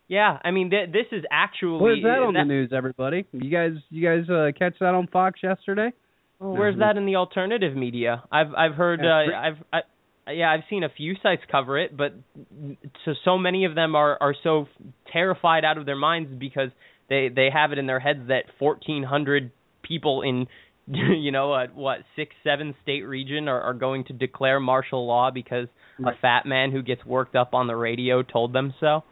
Yeah, 0.10 0.40
I 0.44 0.50
mean 0.52 0.70
th- 0.72 0.90
this 0.92 1.06
is 1.12 1.24
actually 1.30 1.80
where's 1.82 2.02
that 2.04 2.24
on 2.24 2.34
that- 2.34 2.42
the 2.42 2.46
news, 2.46 2.74
everybody? 2.74 3.26
You 3.34 3.50
guys, 3.52 3.74
you 3.92 4.02
guys 4.02 4.28
uh, 4.30 4.52
catch 4.58 4.80
that 4.80 4.96
on 4.96 5.06
Fox 5.08 5.42
yesterday? 5.44 5.92
Well, 6.40 6.56
where's 6.58 6.76
Mhm. 6.76 6.80
that 6.80 6.98
in 6.98 7.06
the 7.06 7.18
alternative 7.18 7.76
media? 7.76 8.24
I've 8.32 8.54
I've 8.56 8.74
heard 8.76 9.02
Yeah, 9.04 9.18
uh, 9.18 9.42
I've 9.48 9.64
I, 9.74 10.32
yeah 10.32 10.50
I've 10.52 10.64
seen 10.70 10.84
a 10.84 10.90
few 10.90 11.16
sites 11.22 11.44
cover 11.52 11.78
it, 11.78 11.96
but 11.96 12.14
so 13.06 13.14
so 13.26 13.38
many 13.38 13.66
of 13.66 13.76
them 13.76 13.96
are 13.96 14.18
are 14.22 14.34
so 14.44 14.68
terrified 15.12 15.64
out 15.66 15.78
of 15.78 15.86
their 15.86 15.96
minds 16.10 16.32
because 16.34 16.72
they 17.10 17.28
they 17.30 17.50
have 17.52 17.72
it 17.74 17.78
in 17.78 17.86
their 17.86 18.00
heads 18.00 18.28
that 18.28 18.46
1,400 18.60 19.52
people 19.84 20.22
in 20.24 20.48
you 20.88 21.32
know 21.32 21.54
a 21.54 21.68
what 21.68 22.00
six 22.16 22.34
seven 22.44 22.76
state 22.82 23.04
region 23.04 23.48
are 23.50 23.62
are 23.62 23.74
going 23.74 24.04
to 24.06 24.14
declare 24.14 24.60
martial 24.60 25.06
law 25.06 25.30
because. 25.32 25.68
A 26.04 26.12
fat 26.22 26.46
man 26.46 26.72
who 26.72 26.82
gets 26.82 27.06
worked 27.06 27.36
up 27.36 27.54
on 27.54 27.68
the 27.68 27.76
radio 27.76 28.22
told 28.24 28.54
them 28.54 28.74
so. 28.80 29.04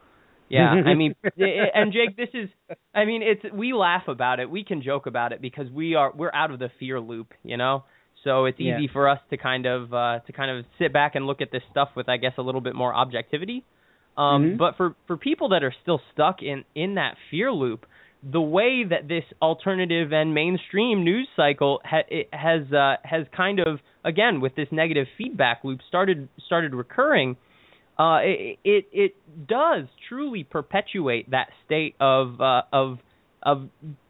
Yeah, 0.48 0.76
I 0.84 0.94
mean, 0.94 1.14
and 1.36 1.92
Jake, 1.92 2.16
this 2.16 2.28
is, 2.34 2.48
I 2.94 3.04
mean, 3.04 3.22
it's 3.22 3.42
we 3.52 3.72
laugh 3.72 4.08
about 4.08 4.38
it, 4.40 4.48
we 4.50 4.64
can 4.64 4.82
joke 4.82 5.06
about 5.06 5.32
it 5.32 5.40
because 5.40 5.70
we 5.70 5.94
are 5.94 6.12
we're 6.14 6.32
out 6.32 6.50
of 6.50 6.58
the 6.58 6.70
fear 6.78 7.00
loop, 7.00 7.32
you 7.42 7.56
know. 7.56 7.84
So 8.24 8.44
it's 8.46 8.58
Yeah. 8.58 8.78
easy 8.78 8.88
for 8.92 9.08
us 9.08 9.20
to 9.30 9.36
kind 9.36 9.66
of 9.66 9.92
uh, 9.92 10.20
to 10.26 10.32
kind 10.32 10.50
of 10.50 10.64
sit 10.78 10.92
back 10.92 11.14
and 11.14 11.26
look 11.26 11.40
at 11.40 11.50
this 11.50 11.62
stuff 11.70 11.90
with, 11.96 12.08
I 12.08 12.16
guess, 12.16 12.32
a 12.38 12.42
little 12.42 12.60
bit 12.60 12.74
more 12.74 12.94
objectivity. 12.94 13.64
Um, 14.16 14.54
Mhm. 14.54 14.58
But 14.58 14.76
for 14.76 14.94
for 15.06 15.16
people 15.16 15.48
that 15.50 15.62
are 15.62 15.72
still 15.82 16.00
stuck 16.12 16.42
in 16.42 16.64
in 16.74 16.94
that 16.94 17.16
fear 17.30 17.52
loop, 17.52 17.86
the 18.30 18.40
way 18.40 18.84
that 18.88 19.08
this 19.08 19.24
alternative 19.40 20.12
and 20.12 20.34
mainstream 20.34 21.04
news 21.04 21.28
cycle 21.36 21.80
ha- 21.84 22.24
has 22.32 22.72
uh, 22.72 22.96
has 23.04 23.26
kind 23.36 23.60
of 23.60 23.78
again 24.04 24.40
with 24.40 24.54
this 24.56 24.68
negative 24.70 25.06
feedback 25.16 25.60
loop 25.62 25.80
started 25.88 26.28
started 26.46 26.74
recurring 26.74 27.36
uh, 27.98 28.18
it, 28.22 28.58
it 28.64 28.88
it 28.92 29.16
does 29.46 29.84
truly 30.08 30.44
perpetuate 30.44 31.30
that 31.30 31.48
state 31.64 31.94
of 32.00 32.40
uh, 32.40 32.62
of 32.72 32.98
of 33.42 33.68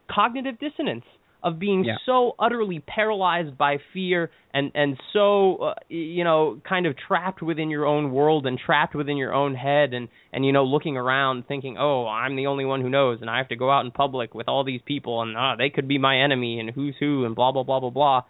cognitive 0.09 0.57
dissonance 0.59 1.05
of 1.43 1.59
being 1.59 1.83
Yeah. 1.85 1.95
so 2.05 2.35
utterly 2.39 2.79
paralyzed 2.79 3.57
by 3.57 3.77
fear 3.93 4.31
and 4.53 4.71
and 4.73 4.99
so 5.13 5.57
uh, 5.57 5.73
you 5.87 6.23
know 6.23 6.59
kind 6.67 6.85
of 6.85 6.95
trapped 6.97 7.41
within 7.41 7.69
your 7.69 7.85
own 7.85 8.11
world 8.11 8.47
and 8.47 8.57
trapped 8.57 8.95
within 8.95 9.17
your 9.17 9.33
own 9.33 9.53
head 9.55 9.93
and 9.93 10.07
and 10.33 10.45
you 10.45 10.51
know 10.51 10.63
looking 10.63 10.97
around 10.97 11.47
thinking 11.47 11.77
oh 11.77 12.07
I'm 12.07 12.35
the 12.35 12.47
only 12.47 12.65
one 12.65 12.81
who 12.81 12.89
knows 12.89 13.19
and 13.21 13.29
I 13.29 13.37
have 13.37 13.49
to 13.49 13.55
go 13.55 13.69
out 13.69 13.85
in 13.85 13.91
public 13.91 14.33
with 14.33 14.47
all 14.47 14.63
these 14.63 14.81
people 14.83 15.21
and 15.21 15.37
uh, 15.37 15.55
they 15.57 15.69
could 15.69 15.87
be 15.87 15.97
my 15.99 16.17
enemy 16.21 16.59
and 16.59 16.71
who's 16.71 16.95
who 16.99 17.25
and 17.25 17.35
blah 17.35 17.51
blah 17.51 17.63
blah 17.63 17.79
blah 17.79 17.91
blah 17.91 18.21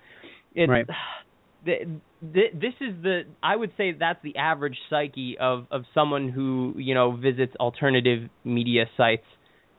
it's 0.53 0.69
Right. 0.69 0.85
th- 1.65 1.87
th- 2.33 2.53
this 2.53 2.73
is 2.81 2.93
the 3.01 3.21
I 3.41 3.55
would 3.55 3.71
say 3.77 3.93
that's 3.93 4.21
the 4.23 4.35
average 4.37 4.77
psyche 4.89 5.37
of 5.39 5.67
of 5.71 5.83
someone 5.93 6.29
who 6.29 6.73
you 6.77 6.93
know 6.93 7.15
visits 7.15 7.55
alternative 7.59 8.29
media 8.43 8.85
sites 8.97 9.25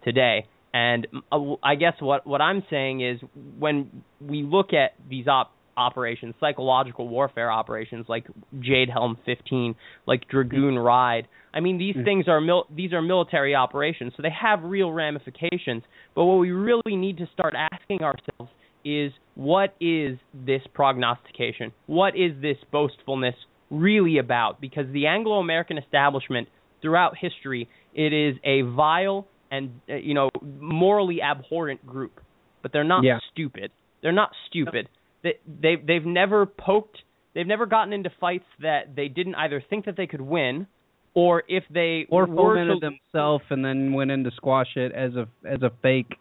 today. 0.05 0.47
And 0.73 1.07
uh, 1.33 1.55
I 1.63 1.75
guess 1.77 1.95
what 2.01 2.27
what 2.27 2.41
I'm 2.41 2.63
saying 2.71 3.01
is 3.01 3.21
when 3.59 4.03
we 4.21 4.43
look 4.43 4.73
at 4.73 4.93
these 5.09 5.27
op- 5.27 5.53
operations, 5.77 6.35
psychological 6.41 7.09
warfare 7.09 7.51
operations 7.51 8.07
like 8.09 8.27
Jade 8.61 8.91
Helm 8.91 9.17
15, 9.25 9.75
like 10.07 10.29
Dragoon 10.29 10.79
Ride. 10.79 11.29
I 11.55 11.61
mean, 11.61 11.79
these 11.79 11.95
Mhm. 11.97 12.05
things 12.05 12.29
are 12.29 12.41
mil- 12.41 12.67
these 12.69 12.93
are 12.93 13.01
military 13.01 13.55
operations, 13.55 14.13
so 14.17 14.23
they 14.23 14.31
have 14.31 14.63
real 14.65 14.93
ramifications. 14.93 15.85
But 16.15 16.25
what 16.25 16.39
we 16.39 16.51
really 16.51 16.97
need 16.97 17.17
to 17.19 17.27
start 17.29 17.55
asking 17.55 18.03
ourselves 18.03 18.53
is 18.85 19.13
what 19.35 19.75
is 19.81 20.19
this 20.35 20.63
prognostication? 20.75 21.73
What 21.87 22.17
is 22.17 22.33
this 22.41 22.59
boastfulness 22.71 23.35
really 23.71 24.19
about? 24.19 24.61
Because 24.61 24.87
the 24.93 25.07
Anglo-American 25.07 25.79
establishment 25.79 26.49
throughout 26.81 27.17
history, 27.17 27.69
it 27.95 28.13
is 28.13 28.37
a 28.45 28.63
vile 28.63 29.27
and 29.51 29.81
uh, 29.89 29.95
you 29.97 30.15
know 30.15 30.31
morally 30.43 31.21
abhorrent 31.23 31.87
group, 31.87 32.21
but 32.63 32.73
they're 32.73 32.85
not 32.85 33.05
Yeah. 33.05 33.19
stupid. 33.33 33.71
They're 34.03 34.13
not 34.13 34.31
stupid. 34.47 34.89
They 35.23 35.35
they 35.47 35.77
they've 35.77 36.05
never 36.05 36.47
poked. 36.47 36.99
They've 37.35 37.47
never 37.47 37.67
gotten 37.67 37.93
into 37.93 38.11
fights 38.21 38.47
that 38.61 38.97
they 38.97 39.09
didn't 39.09 39.35
either 39.37 39.63
think 39.69 39.85
that 39.85 39.97
they 39.97 40.07
could 40.07 40.21
win, 40.21 40.67
or 41.15 41.43
if 41.49 41.65
they 41.71 42.07
or 42.11 42.27
fomented 42.27 42.81
to, 42.81 42.91
themselves 42.91 43.45
and 43.51 43.65
then 43.65 43.93
went 43.93 44.11
in 44.11 44.25
to 44.25 44.31
squash 44.37 44.77
it 44.77 44.93
as 44.93 45.15
a 45.15 45.29
as 45.47 45.63
a 45.63 45.71
fake 45.83 46.15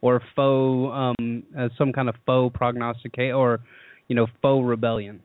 or 0.00 0.20
faux 0.36 0.92
um 0.94 1.42
as 1.56 1.70
some 1.78 1.92
kind 1.92 2.08
of 2.08 2.14
faux 2.26 2.56
prognosticate 2.56 3.32
or 3.32 3.60
you 4.08 4.16
know 4.16 4.26
faux 4.40 4.66
rebellion. 4.66 5.20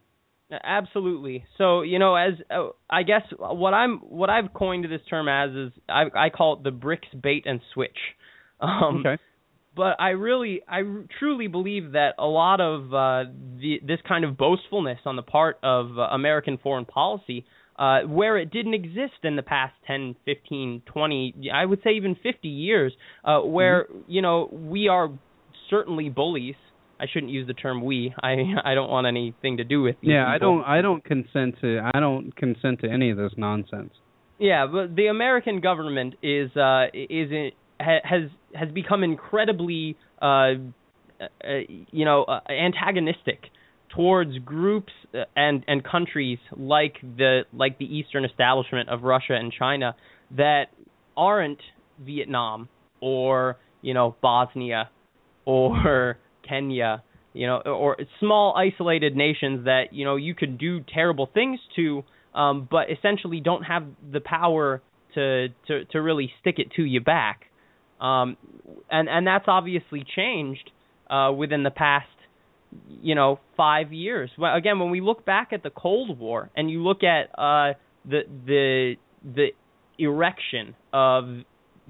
Absolutely. 0.52 1.46
So 1.58 1.82
you 1.82 2.00
know, 2.00 2.16
as 2.16 2.34
uh, 2.50 2.70
I 2.90 3.04
guess 3.04 3.24
what 3.38 3.74
I'm 3.74 3.98
what 4.00 4.30
I've 4.30 4.54
coined 4.54 4.86
this 4.86 5.02
term 5.10 5.28
as 5.28 5.52
is 5.52 5.72
I 5.90 6.04
I 6.16 6.30
call 6.30 6.58
it 6.58 6.64
the 6.64 6.72
BRICS 6.72 7.22
bait 7.22 7.44
and 7.46 7.60
switch. 7.74 7.98
Um, 8.60 9.04
okay. 9.06 9.22
But 9.76 9.98
I 10.00 10.10
really 10.10 10.62
I 10.68 10.82
truly 11.20 11.48
believe 11.48 11.92
that 11.92 12.16
a 12.18 12.26
lot 12.26 12.62
of 12.62 12.94
uh, 12.94 13.30
the 13.60 13.80
this 13.86 14.00
kind 14.08 14.26
of 14.26 14.38
boastfulness 14.38 15.00
on 15.06 15.16
the 15.16 15.22
part 15.22 15.60
of 15.62 16.00
uh, 16.00 16.04
American 16.04 16.58
foreign 16.58 16.86
policy. 16.86 17.46
Uh, 17.78 18.02
where 18.08 18.40
it 18.40 18.50
didn't 18.50 18.74
exist 18.74 19.14
in 19.22 19.36
the 19.36 19.44
past 19.44 19.72
10, 19.86 20.16
15, 20.26 20.82
20, 20.88 21.52
I 21.54 21.64
would 21.64 21.80
say 21.84 21.92
even 21.92 22.16
50 22.24 22.48
years, 22.48 22.92
uh, 23.24 23.42
where, 23.42 23.84
mm-hmm. 23.84 24.00
you 24.08 24.24
know, 24.24 24.50
we 24.52 24.88
are 24.88 25.12
certainly 25.70 26.10
bullies 26.10 26.56
I 27.00 27.06
shouldn't 27.12 27.32
use 27.32 27.48
the 27.48 27.54
term 27.54 27.84
we. 27.84 28.14
I 28.22 28.36
I 28.64 28.74
don't 28.76 28.90
want 28.90 29.08
anything 29.08 29.58
to 29.58 29.64
do 29.64 29.82
with 29.82 29.96
Yeah, 30.02 30.34
people. 30.34 30.34
I 30.34 30.38
don't 30.38 30.64
I 30.64 30.82
don't 30.82 31.04
consent 31.04 31.56
to 31.62 31.90
I 31.94 32.00
don't 32.00 32.36
consent 32.36 32.82
to 32.82 32.90
any 32.90 33.12
of 33.12 33.18
this 33.18 33.32
nonsense. 33.38 33.94
Yeah, 34.40 34.68
but 34.72 34.96
the 34.96 35.08
American 35.08 35.62
government 35.62 36.16
is 36.22 36.56
uh 36.56 36.86
is 36.94 37.54
has 37.80 38.30
has 38.54 38.70
become 38.74 39.04
incredibly 39.04 39.98
uh, 40.22 40.26
uh 40.26 40.54
you 41.92 42.06
know 42.06 42.24
uh, 42.24 42.40
antagonistic 42.50 43.42
towards 43.96 44.38
groups 44.40 44.94
uh, 45.14 45.24
and 45.36 45.64
and 45.68 45.84
countries 45.84 46.40
like 46.56 46.96
the 47.02 47.42
like 47.54 47.78
the 47.78 47.86
eastern 47.86 48.26
establishment 48.26 48.90
of 48.90 49.04
Russia 49.04 49.34
and 49.34 49.54
China 49.58 49.96
that 50.36 50.66
aren't 51.16 51.62
Vietnam 52.00 52.70
or 53.02 53.58
you 53.82 53.94
know 53.94 54.16
Bosnia 54.22 54.90
or 55.46 56.18
Kenya, 56.48 57.04
you 57.34 57.48
know, 57.48 57.58
or 57.60 57.98
small 58.20 58.56
isolated 58.56 59.16
nations 59.16 59.66
that 59.66 59.86
you 59.92 60.06
know 60.06 60.16
you 60.16 60.34
could 60.34 60.58
do 60.58 60.82
terrible 60.94 61.30
things 61.34 61.60
to, 61.76 62.04
um, 62.34 62.68
but 62.70 62.88
essentially 62.92 63.40
don't 63.40 63.64
have 63.64 63.84
the 64.12 64.20
power 64.20 64.82
to 65.14 65.50
to 65.68 65.86
to 65.86 66.02
really 66.02 66.32
stick 66.42 66.56
it 66.58 66.72
to 66.76 66.84
you 66.84 67.02
back, 67.02 67.42
um, 68.02 68.38
and 68.90 69.08
and 69.10 69.26
that's 69.28 69.46
obviously 69.48 70.06
changed 70.16 70.72
uh, 71.10 71.32
within 71.32 71.64
the 71.64 71.72
past 71.72 72.08
you 73.02 73.16
know 73.16 73.40
five 73.56 73.94
years. 73.94 74.30
Well, 74.38 74.56
again, 74.56 74.80
when 74.80 74.90
we 74.90 75.02
look 75.02 75.26
back 75.26 75.50
at 75.54 75.64
the 75.64 75.70
Cold 75.70 76.18
War 76.20 76.50
and 76.56 76.70
you 76.70 76.84
look 76.84 77.04
at 77.04 77.30
uh, 77.38 77.74
the 78.06 78.22
the 78.46 78.96
the 79.24 79.48
erection 79.98 80.76
of 80.94 81.26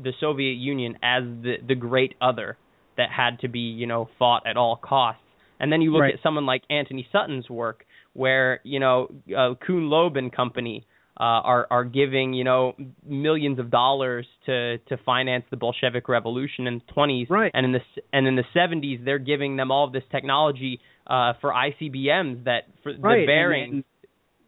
the 0.02 0.12
Soviet 0.20 0.54
Union 0.54 0.98
as 1.02 1.24
the 1.24 1.56
the 1.66 1.76
great 1.76 2.16
other 2.22 2.58
that 2.98 3.10
had 3.16 3.40
to 3.40 3.48
be 3.48 3.60
you 3.60 3.88
know 3.88 4.10
fought 4.20 4.46
at 4.46 4.58
all 4.58 4.76
costs. 4.76 5.22
And 5.60 5.72
then 5.72 5.82
you 5.82 5.92
look 5.92 6.02
right. 6.02 6.14
at 6.14 6.20
someone 6.22 6.46
like 6.46 6.62
Antony 6.70 7.08
Sutton's 7.12 7.50
work, 7.50 7.86
where 8.14 8.60
you 8.64 8.80
know 8.80 9.08
uh, 9.36 9.56
Kuhn 9.66 9.90
Loeb 9.90 10.18
and 10.18 10.32
company 10.32 10.86
uh, 11.20 11.24
are 11.24 11.68
are 11.72 11.84
giving 11.84 12.34
you 12.34 12.44
know 12.44 12.74
millions 13.06 13.60
of 13.60 13.72
dollars 13.72 14.28
to 14.46 14.78
to 14.78 14.98
finance 15.06 15.46
the 15.50 15.58
Bolshevik 15.58 16.08
Revolution 16.08 16.68
in 16.68 16.82
the 16.86 16.94
20s, 16.94 17.30
right. 17.30 17.52
and 17.54 17.66
in 17.66 17.72
the 17.72 17.80
and 18.14 18.28
in 18.28 18.36
the 18.36 18.44
70s 18.56 19.04
they're 19.04 19.18
giving 19.18 19.58
them 19.58 19.72
all 19.72 19.86
of 19.86 19.94
this 19.94 20.04
technology 20.12 20.80
uh, 21.08 21.34
for 21.42 21.52
ICBMs 21.52 22.44
that 22.46 22.64
for 22.84 22.94
right. 23.00 23.22
the 23.22 23.26
bearing. 23.26 23.64
And, 23.64 23.74
and, 23.74 23.84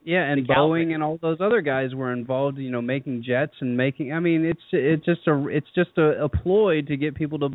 yeah, 0.04 0.24
and 0.24 0.48
Boeing 0.48 0.94
and 0.94 1.04
all 1.04 1.20
those 1.22 1.40
other 1.42 1.62
guys 1.62 1.94
were 1.94 2.14
involved, 2.14 2.58
you 2.58 2.72
know, 2.72 2.82
making 2.82 3.24
jets 3.24 3.54
and 3.60 3.76
making. 3.76 4.14
I 4.14 4.20
mean, 4.20 4.46
it's 4.46 4.62
it's 4.72 5.06
just 5.06 5.28
a 5.28 5.48
it's 5.50 5.68
just 5.76 5.92
a, 5.98 6.24
a 6.24 6.30
ploy 6.30 6.82
to 6.84 6.98
get 6.98 7.16
people 7.16 7.38
to 7.40 7.50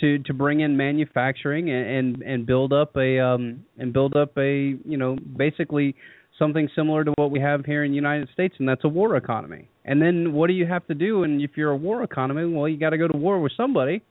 to 0.00 0.18
to 0.20 0.34
bring 0.34 0.60
in 0.60 0.76
manufacturing 0.76 1.70
and 1.70 1.86
and, 1.86 2.22
and 2.22 2.46
build 2.46 2.72
up 2.72 2.96
a 2.96 3.18
um 3.18 3.64
and 3.78 3.92
build 3.92 4.16
up 4.16 4.36
a 4.38 4.76
you 4.84 4.96
know 4.96 5.16
basically 5.36 5.94
something 6.38 6.68
similar 6.74 7.04
to 7.04 7.12
what 7.16 7.30
we 7.30 7.40
have 7.40 7.64
here 7.64 7.84
in 7.84 7.90
the 7.90 7.96
United 7.96 8.28
States 8.32 8.54
and 8.58 8.68
that's 8.68 8.84
a 8.84 8.88
war 8.88 9.16
economy. 9.16 9.68
And 9.84 10.00
then 10.00 10.32
what 10.32 10.46
do 10.46 10.52
you 10.52 10.66
have 10.66 10.86
to 10.86 10.94
do 10.94 11.24
and 11.24 11.40
if 11.40 11.52
you're 11.56 11.70
a 11.70 11.76
war 11.76 12.02
economy, 12.02 12.44
well 12.44 12.68
you 12.68 12.78
got 12.78 12.90
to 12.90 12.98
go 12.98 13.08
to 13.08 13.16
war 13.16 13.40
with 13.40 13.52
somebody. 13.56 14.02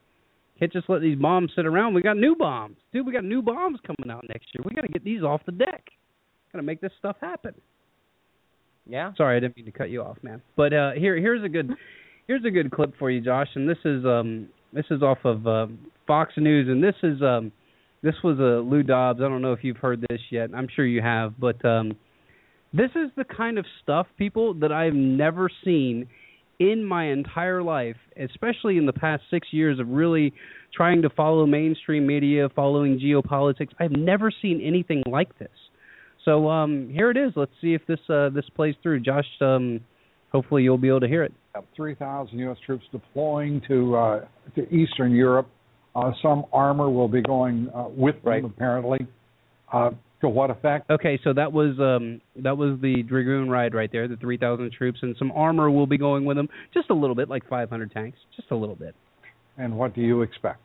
Can't 0.59 0.73
just 0.73 0.89
let 0.89 1.01
these 1.01 1.17
bombs 1.17 1.51
sit 1.55 1.67
around. 1.67 1.93
We 1.93 2.01
got 2.01 2.17
new 2.17 2.35
bombs. 2.35 2.77
Dude, 2.91 3.05
we 3.05 3.13
got 3.13 3.23
new 3.23 3.43
bombs 3.43 3.79
coming 3.85 4.11
out 4.11 4.25
next 4.27 4.47
year. 4.55 4.63
We 4.65 4.73
got 4.73 4.81
to 4.81 4.87
get 4.91 5.03
these 5.03 5.21
off 5.21 5.41
the 5.45 5.51
deck. 5.51 5.83
Got 6.51 6.57
to 6.57 6.63
make 6.63 6.81
this 6.81 6.91
stuff 6.97 7.15
happen. 7.21 7.53
Yeah. 8.89 9.13
Sorry, 9.15 9.37
I 9.37 9.39
didn't 9.39 9.55
mean 9.55 9.65
to 9.65 9.71
cut 9.71 9.89
you 9.89 10.01
off, 10.01 10.17
man. 10.23 10.41
But 10.55 10.73
uh 10.73 10.91
here 10.91 11.15
here's 11.17 11.43
a 11.43 11.49
good 11.49 11.71
here's 12.27 12.43
a 12.45 12.51
good 12.51 12.71
clip 12.71 12.93
for 12.97 13.11
you, 13.11 13.21
Josh, 13.21 13.49
and 13.55 13.69
this 13.69 13.77
is 13.85 14.05
um 14.05 14.49
this 14.77 14.85
is 14.91 15.01
off 15.01 15.17
of 15.23 15.47
uh, 15.47 15.65
Fox 16.05 16.33
News, 16.37 16.67
and 16.69 16.83
this 16.83 16.93
is 17.01 17.19
um, 17.23 17.51
this 18.03 18.13
was 18.23 18.37
a 18.39 18.59
uh, 18.59 18.61
Lou 18.61 18.83
Dobbs. 18.83 19.19
I 19.21 19.27
don't 19.27 19.41
know 19.41 19.53
if 19.53 19.63
you've 19.63 19.77
heard 19.77 20.05
this 20.07 20.21
yet. 20.29 20.51
I'm 20.55 20.67
sure 20.73 20.85
you 20.85 21.01
have, 21.01 21.33
but 21.39 21.63
um, 21.65 21.95
this 22.73 22.91
is 22.91 23.09
the 23.17 23.23
kind 23.23 23.57
of 23.57 23.65
stuff, 23.81 24.05
people, 24.19 24.53
that 24.55 24.71
I've 24.71 24.93
never 24.93 25.49
seen 25.65 26.07
in 26.59 26.85
my 26.85 27.05
entire 27.05 27.63
life, 27.63 27.95
especially 28.21 28.77
in 28.77 28.85
the 28.85 28.93
past 28.93 29.23
six 29.31 29.47
years 29.51 29.79
of 29.79 29.87
really 29.89 30.31
trying 30.75 31.01
to 31.01 31.09
follow 31.09 31.47
mainstream 31.47 32.05
media, 32.05 32.47
following 32.55 32.99
geopolitics. 32.99 33.69
I've 33.79 33.91
never 33.91 34.31
seen 34.41 34.61
anything 34.63 35.01
like 35.09 35.37
this. 35.39 35.49
So 36.23 36.49
um, 36.49 36.89
here 36.93 37.09
it 37.09 37.17
is. 37.17 37.31
Let's 37.35 37.51
see 37.61 37.73
if 37.73 37.81
this 37.87 37.99
uh, 38.09 38.29
this 38.29 38.45
plays 38.55 38.75
through. 38.83 38.99
Josh, 38.99 39.25
um, 39.41 39.79
hopefully 40.31 40.61
you'll 40.61 40.77
be 40.77 40.89
able 40.89 40.99
to 40.99 41.07
hear 41.07 41.23
it. 41.23 41.33
3,000 41.75 42.37
U.S. 42.39 42.57
troops 42.65 42.85
deploying 42.91 43.61
to 43.67 43.95
uh, 43.95 44.25
to 44.55 44.73
Eastern 44.73 45.13
Europe. 45.13 45.47
Uh, 45.95 46.11
some 46.21 46.45
armor 46.53 46.89
will 46.89 47.07
be 47.07 47.21
going 47.21 47.69
uh, 47.73 47.85
with 47.89 48.15
right. 48.23 48.41
them, 48.41 48.51
apparently. 48.55 48.99
Uh, 49.71 49.91
to 50.21 50.29
what 50.29 50.49
effect? 50.49 50.89
Okay, 50.89 51.19
so 51.23 51.33
that 51.33 51.51
was 51.51 51.77
um, 51.79 52.21
that 52.43 52.57
was 52.57 52.79
the 52.81 53.03
Dragoon 53.03 53.49
ride 53.49 53.75
right 53.75 53.91
there, 53.91 54.07
the 54.07 54.15
3,000 54.17 54.71
troops, 54.71 54.99
and 55.01 55.15
some 55.19 55.31
armor 55.31 55.69
will 55.69 55.85
be 55.85 55.97
going 55.97 56.25
with 56.25 56.37
them, 56.37 56.49
just 56.73 56.89
a 56.89 56.93
little 56.93 57.15
bit, 57.15 57.29
like 57.29 57.47
500 57.47 57.91
tanks, 57.91 58.17
just 58.35 58.49
a 58.51 58.55
little 58.55 58.75
bit. 58.75 58.95
And 59.57 59.77
what 59.77 59.93
do 59.93 60.01
you 60.01 60.21
expect? 60.23 60.59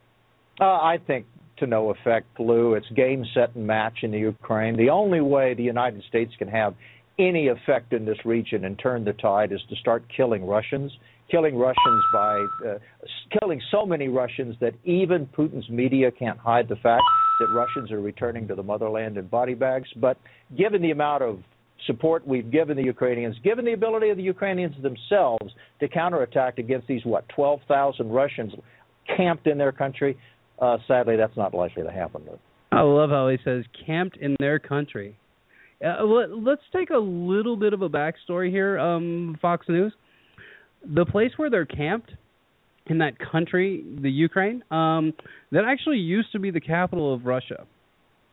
Uh, 0.59 0.65
I 0.65 0.97
think 1.05 1.25
to 1.57 1.67
no 1.67 1.91
effect, 1.91 2.39
Lou. 2.39 2.73
It's 2.73 2.89
game, 2.95 3.25
set, 3.33 3.55
and 3.55 3.65
match 3.65 3.99
in 4.01 4.11
the 4.11 4.19
Ukraine. 4.19 4.75
The 4.75 4.89
only 4.89 5.21
way 5.21 5.53
the 5.53 5.63
United 5.63 6.03
States 6.09 6.31
can 6.37 6.47
have 6.47 6.73
any 7.19 7.47
effect 7.47 7.93
in 7.93 8.05
this 8.05 8.17
region 8.25 8.65
and 8.65 8.77
turn 8.79 9.03
the 9.03 9.13
tide 9.13 9.51
is 9.51 9.61
to 9.69 9.75
start 9.75 10.03
killing 10.15 10.45
Russians, 10.45 10.91
killing 11.29 11.55
Russians 11.55 12.03
by 12.11 12.45
uh, 12.67 12.77
killing 13.39 13.61
so 13.71 13.85
many 13.85 14.07
Russians 14.07 14.55
that 14.61 14.73
even 14.83 15.27
Putin's 15.27 15.69
media 15.69 16.11
can't 16.11 16.39
hide 16.39 16.67
the 16.67 16.75
fact 16.77 17.03
that 17.39 17.47
Russians 17.53 17.91
are 17.91 18.01
returning 18.01 18.47
to 18.47 18.55
the 18.55 18.63
motherland 18.63 19.17
in 19.17 19.27
body 19.27 19.53
bags. 19.53 19.87
But 19.95 20.17
given 20.57 20.81
the 20.81 20.91
amount 20.91 21.23
of 21.23 21.39
support 21.85 22.25
we've 22.25 22.49
given 22.51 22.77
the 22.77 22.83
Ukrainians, 22.83 23.35
given 23.43 23.65
the 23.65 23.73
ability 23.73 24.09
of 24.09 24.17
the 24.17 24.23
Ukrainians 24.23 24.75
themselves 24.81 25.53
to 25.79 25.87
counterattack 25.87 26.57
against 26.57 26.87
these 26.87 27.03
what 27.05 27.27
12,000 27.29 28.09
Russians 28.09 28.53
camped 29.17 29.47
in 29.47 29.57
their 29.57 29.71
country, 29.71 30.17
uh, 30.59 30.77
sadly 30.87 31.15
that's 31.15 31.35
not 31.37 31.53
likely 31.53 31.83
to 31.83 31.91
happen. 31.91 32.23
I 32.71 32.81
love 32.81 33.09
how 33.09 33.27
he 33.27 33.37
says 33.43 33.65
camped 33.85 34.17
in 34.17 34.35
their 34.39 34.59
country. 34.59 35.17
Uh, 35.83 36.03
let, 36.03 36.29
us 36.29 36.59
take 36.73 36.91
a 36.91 36.97
little 36.97 37.57
bit 37.57 37.73
of 37.73 37.81
a 37.81 37.89
backstory 37.89 38.49
here, 38.49 38.79
um, 38.79 39.37
Fox 39.41 39.67
News. 39.67 39.93
The 40.85 41.05
place 41.05 41.31
where 41.35 41.49
they're 41.49 41.65
camped 41.65 42.11
in 42.87 42.99
that 42.99 43.13
country, 43.19 43.83
the 44.01 44.09
Ukraine, 44.09 44.63
um, 44.71 45.13
that 45.51 45.63
actually 45.65 45.97
used 45.97 46.31
to 46.31 46.39
be 46.39 46.51
the 46.51 46.61
capital 46.61 47.13
of 47.13 47.25
Russia 47.25 47.65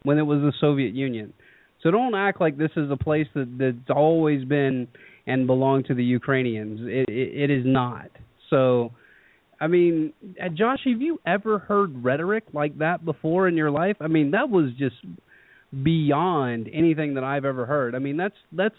when 0.03 0.19
it 0.19 0.23
was 0.23 0.41
the 0.41 0.53
Soviet 0.61 0.95
Union. 0.95 1.33
So 1.83 1.91
don't 1.91 2.15
act 2.15 2.41
like 2.41 2.57
this 2.57 2.71
is 2.77 2.91
a 2.91 2.97
place 2.97 3.27
that 3.35 3.49
that's 3.59 3.97
always 3.97 4.45
been 4.45 4.87
and 5.27 5.47
belonged 5.47 5.87
to 5.87 5.95
the 5.95 6.05
Ukrainians. 6.05 6.81
It, 6.83 7.09
it, 7.09 7.45
it 7.45 7.51
is 7.51 7.65
not. 7.65 8.11
So, 8.49 8.93
I 9.61 9.67
mean, 9.67 10.13
uh, 10.43 10.49
Josh, 10.49 10.81
have 10.85 11.01
you 11.01 11.21
ever 11.27 11.59
heard 11.59 12.05
rhetoric 12.05 12.45
like 12.53 12.79
that 12.79 13.05
before 13.05 13.49
in 13.49 13.57
your 13.57 13.71
life? 13.71 13.97
I 14.01 14.09
mean, 14.09 14.33
that 14.33 14.51
was 14.51 14.71
just 14.79 14.97
beyond 15.71 16.69
anything 16.73 17.15
that 17.15 17.25
I've 17.25 17.45
ever 17.45 17.67
heard. 17.67 17.95
I 17.95 17.99
mean, 17.99 18.17
that's 18.17 18.35
that's 18.53 18.75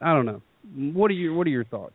I 0.00 0.14
don't 0.14 0.26
know. 0.26 0.42
What 0.74 1.10
are 1.10 1.14
your 1.14 1.34
what 1.34 1.46
are 1.46 1.50
your 1.50 1.64
thoughts? 1.64 1.94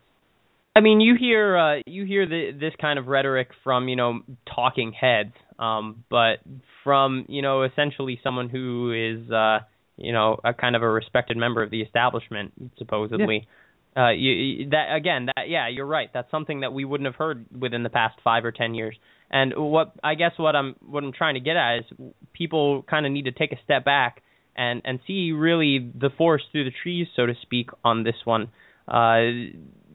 I 0.75 0.79
mean, 0.79 1.01
you 1.01 1.15
hear 1.19 1.57
uh, 1.57 1.81
you 1.87 2.05
hear 2.05 2.27
the, 2.27 2.51
this 2.51 2.73
kind 2.79 2.99
of 2.99 3.07
rhetoric 3.07 3.49
from 3.63 3.87
you 3.87 3.95
know 3.95 4.19
talking 4.53 4.93
heads, 4.93 5.33
um, 5.57 6.03
but 6.09 6.35
from 6.83 7.25
you 7.27 7.41
know 7.41 7.63
essentially 7.63 8.19
someone 8.23 8.49
who 8.49 8.91
is 8.93 9.31
uh, 9.31 9.59
you 9.97 10.13
know 10.13 10.39
a 10.43 10.53
kind 10.53 10.75
of 10.75 10.83
a 10.83 10.89
respected 10.89 11.35
member 11.35 11.63
of 11.63 11.71
the 11.71 11.81
establishment, 11.81 12.53
supposedly. 12.77 13.47
Yeah. 13.95 14.03
Uh, 14.03 14.11
you, 14.11 14.69
that 14.69 14.95
again, 14.95 15.25
that 15.25 15.49
yeah, 15.49 15.67
you're 15.67 15.87
right. 15.87 16.09
That's 16.13 16.29
something 16.29 16.59
that 16.59 16.71
we 16.71 16.85
wouldn't 16.85 17.07
have 17.07 17.15
heard 17.15 17.47
within 17.59 17.81
the 17.81 17.89
past 17.89 18.19
five 18.23 18.45
or 18.45 18.51
ten 18.51 18.75
years. 18.75 18.95
And 19.31 19.53
what 19.57 19.93
I 20.03 20.13
guess 20.13 20.33
what 20.37 20.55
I'm 20.55 20.75
what 20.85 21.03
I'm 21.03 21.11
trying 21.11 21.33
to 21.33 21.39
get 21.39 21.57
at 21.57 21.79
is 21.79 21.85
people 22.33 22.83
kind 22.83 23.07
of 23.07 23.11
need 23.11 23.25
to 23.25 23.31
take 23.31 23.51
a 23.51 23.57
step 23.63 23.83
back 23.83 24.21
and 24.57 24.81
and 24.85 24.99
see 25.07 25.31
really 25.31 25.79
the 25.79 26.09
forest 26.17 26.45
through 26.51 26.65
the 26.65 26.75
trees, 26.83 27.07
so 27.15 27.25
to 27.25 27.33
speak, 27.41 27.69
on 27.83 28.03
this 28.03 28.15
one. 28.25 28.49
Uh, 28.87 29.53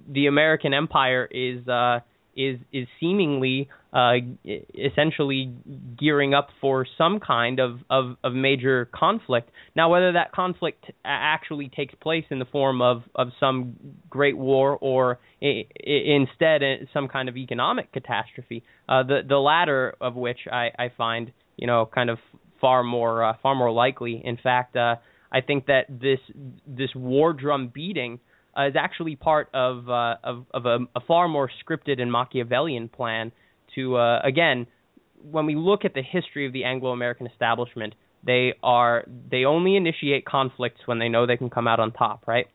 the 0.08 0.26
American 0.26 0.74
empire 0.74 1.28
is 1.30 1.66
uh, 1.68 2.00
is 2.36 2.58
is 2.72 2.86
seemingly 3.00 3.68
uh, 3.92 4.14
essentially 4.74 5.52
gearing 5.98 6.32
up 6.32 6.48
for 6.62 6.86
some 6.96 7.20
kind 7.20 7.60
of, 7.60 7.80
of, 7.90 8.16
of 8.24 8.32
major 8.32 8.88
conflict. 8.94 9.50
Now, 9.76 9.90
whether 9.90 10.12
that 10.12 10.32
conflict 10.32 10.86
actually 11.04 11.68
takes 11.68 11.94
place 11.96 12.24
in 12.30 12.38
the 12.38 12.46
form 12.46 12.80
of, 12.80 13.02
of 13.14 13.28
some 13.38 13.76
great 14.08 14.36
war 14.36 14.78
or 14.80 15.20
I- 15.42 15.66
instead 15.84 16.62
uh, 16.62 16.86
some 16.94 17.08
kind 17.08 17.28
of 17.28 17.36
economic 17.36 17.92
catastrophe, 17.92 18.64
uh, 18.88 19.02
the 19.02 19.20
the 19.28 19.36
latter 19.36 19.94
of 20.00 20.14
which 20.14 20.38
I, 20.50 20.70
I 20.78 20.90
find 20.96 21.32
you 21.56 21.66
know 21.66 21.88
kind 21.92 22.08
of 22.08 22.18
far 22.62 22.82
more 22.82 23.22
uh, 23.22 23.32
far 23.42 23.54
more 23.54 23.70
likely. 23.70 24.22
In 24.24 24.38
fact, 24.38 24.74
uh, 24.76 24.96
I 25.30 25.42
think 25.42 25.66
that 25.66 25.86
this 25.90 26.20
this 26.66 26.90
war 26.94 27.34
drum 27.34 27.70
beating 27.74 28.20
uh, 28.56 28.68
is 28.68 28.74
actually 28.78 29.16
part 29.16 29.48
of 29.52 29.90
uh, 29.90 30.14
of, 30.24 30.46
of 30.54 30.64
a, 30.64 30.78
a, 30.96 31.00
far 31.06 31.28
more 31.28 31.50
scripted 31.62 32.00
and 32.00 32.10
Machiavellian 32.10 32.88
plan 32.88 33.32
to 33.74 33.96
uh, 33.96 34.20
again 34.22 34.66
when 35.30 35.46
we 35.46 35.54
look 35.54 35.84
at 35.84 35.94
the 35.94 36.02
history 36.02 36.46
of 36.46 36.52
the 36.52 36.64
Anglo-American 36.64 37.26
establishment 37.26 37.94
they 38.24 38.54
are 38.62 39.04
they 39.30 39.44
only 39.44 39.76
initiate 39.76 40.24
conflicts 40.24 40.80
when 40.86 40.98
they 40.98 41.08
know 41.08 41.26
they 41.26 41.36
can 41.36 41.50
come 41.50 41.66
out 41.66 41.80
on 41.80 41.92
top 41.92 42.24
right? 42.26 42.46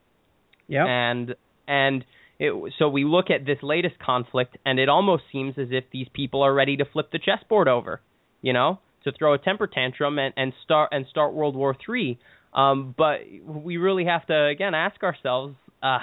Yeah 0.68 0.86
and 0.86 1.36
and 1.68 2.06
it, 2.40 2.74
so 2.78 2.88
we 2.90 3.04
look 3.04 3.32
at 3.32 3.46
this 3.46 3.58
latest 3.64 3.96
conflict 4.00 4.58
and 4.66 4.80
it 4.80 4.90
almost 4.90 5.24
seems 5.32 5.56
as 5.58 5.70
if 5.72 5.86
these 5.92 6.08
people 6.14 6.44
are 6.44 6.54
ready 6.54 6.78
to 6.78 6.86
flip 6.86 7.12
the 7.12 7.20
chessboard 7.20 7.68
over 7.68 8.02
you 8.42 8.54
know 8.54 8.80
to 9.10 9.18
throw 9.18 9.34
a 9.34 9.38
temper 9.38 9.68
tantrum 9.68 10.20
and, 10.20 10.34
and 10.38 10.54
start 10.64 10.90
and 10.92 11.06
start 11.10 11.34
World 11.34 11.56
War 11.56 11.76
Three. 11.84 12.20
Um, 12.54 12.96
but 12.98 13.20
we 13.46 13.78
really 13.78 14.06
have 14.06 14.26
to 14.28 14.46
again 14.46 14.74
ask 14.74 15.04
ourselves 15.04 15.56
uh, 15.84 16.00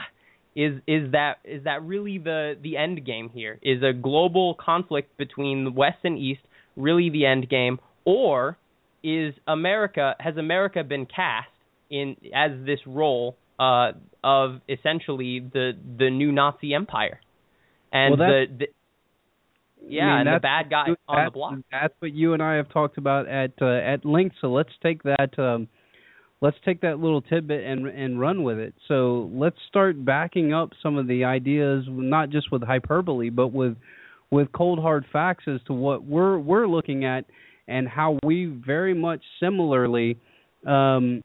is 0.57 0.75
is 0.87 1.13
that 1.13 1.39
is 1.45 1.65
that 1.65 1.83
really 1.83 2.19
the 2.19 2.55
the 2.63 2.77
end 2.77 3.05
game 3.05 3.31
here? 3.33 3.59
Is 3.63 3.83
a 3.83 3.93
global 3.93 4.55
conflict 4.55 5.17
between 5.17 5.75
West 5.75 5.99
and 6.05 6.19
East 6.19 6.41
really 6.77 7.11
the 7.11 7.27
end 7.27 7.49
game, 7.49 7.79
or 8.05 8.57
is 9.03 9.35
America 9.47 10.15
has 10.19 10.37
America 10.37 10.85
been 10.85 11.07
cast 11.07 11.49
in 11.91 12.17
as 12.35 12.53
this 12.65 12.81
role 12.87 13.37
uh, 13.59 13.93
of 14.23 14.61
essentially 14.69 15.41
the 15.41 15.73
the 15.99 16.11
new 16.11 16.31
Nazi 16.31 16.75
empire? 16.75 17.21
And 17.93 18.19
well, 18.19 18.29
the, 18.29 18.45
the 18.59 18.67
yeah, 19.89 20.05
I 20.05 20.19
mean, 20.19 20.27
and 20.29 20.37
the 20.37 20.41
bad 20.41 20.71
guy 20.71 20.87
on 21.09 21.25
the 21.25 21.31
block. 21.31 21.55
That's 21.71 21.95
what 21.99 22.13
you 22.13 22.33
and 22.33 22.43
I 22.43 22.55
have 22.55 22.69
talked 22.71 22.99
about 22.99 23.29
at 23.29 23.53
uh, 23.61 23.67
at 23.67 24.05
length. 24.05 24.37
So 24.41 24.49
let's 24.49 24.71
take 24.83 25.03
that 25.03 25.39
um, 25.39 25.69
let's 26.41 26.57
take 26.65 26.81
that 26.83 26.99
little 26.99 27.23
tidbit 27.23 27.65
and 27.65 27.87
and 27.87 28.21
run 28.21 28.43
with 28.43 28.59
it. 28.59 28.75
So 28.89 29.31
let's 29.33 29.57
start 29.69 30.05
backing 30.05 30.53
up 30.53 30.71
some 30.83 30.97
of 30.97 31.07
the 31.07 31.25
ideas, 31.25 31.85
not 31.89 32.31
just 32.31 32.53
with 32.53 32.63
hyperbole, 32.63 33.31
but 33.31 33.49
with 33.49 33.77
with 34.31 34.51
cold 34.53 34.79
hard 34.79 35.05
facts 35.13 35.45
as 35.47 35.61
to 35.67 35.73
what 35.73 36.05
we're 36.05 36.39
we're 36.39 36.67
looking 36.67 37.05
at 37.05 37.25
and 37.69 37.89
how 37.89 38.19
we 38.25 38.47
very 38.47 38.95
much 38.95 39.23
similarly 39.41 40.19
um, 40.67 41.23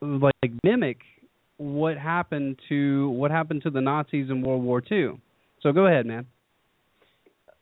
like 0.00 0.52
mimic 0.64 0.98
what 1.58 1.98
happened 1.98 2.58
to 2.68 3.10
what 3.10 3.30
happened 3.30 3.62
to 3.62 3.70
the 3.70 3.80
Nazis 3.80 4.30
in 4.30 4.42
World 4.42 4.62
War 4.62 4.82
II. 4.90 5.20
So 5.62 5.72
go 5.72 5.86
ahead, 5.86 6.06
man. 6.06 6.26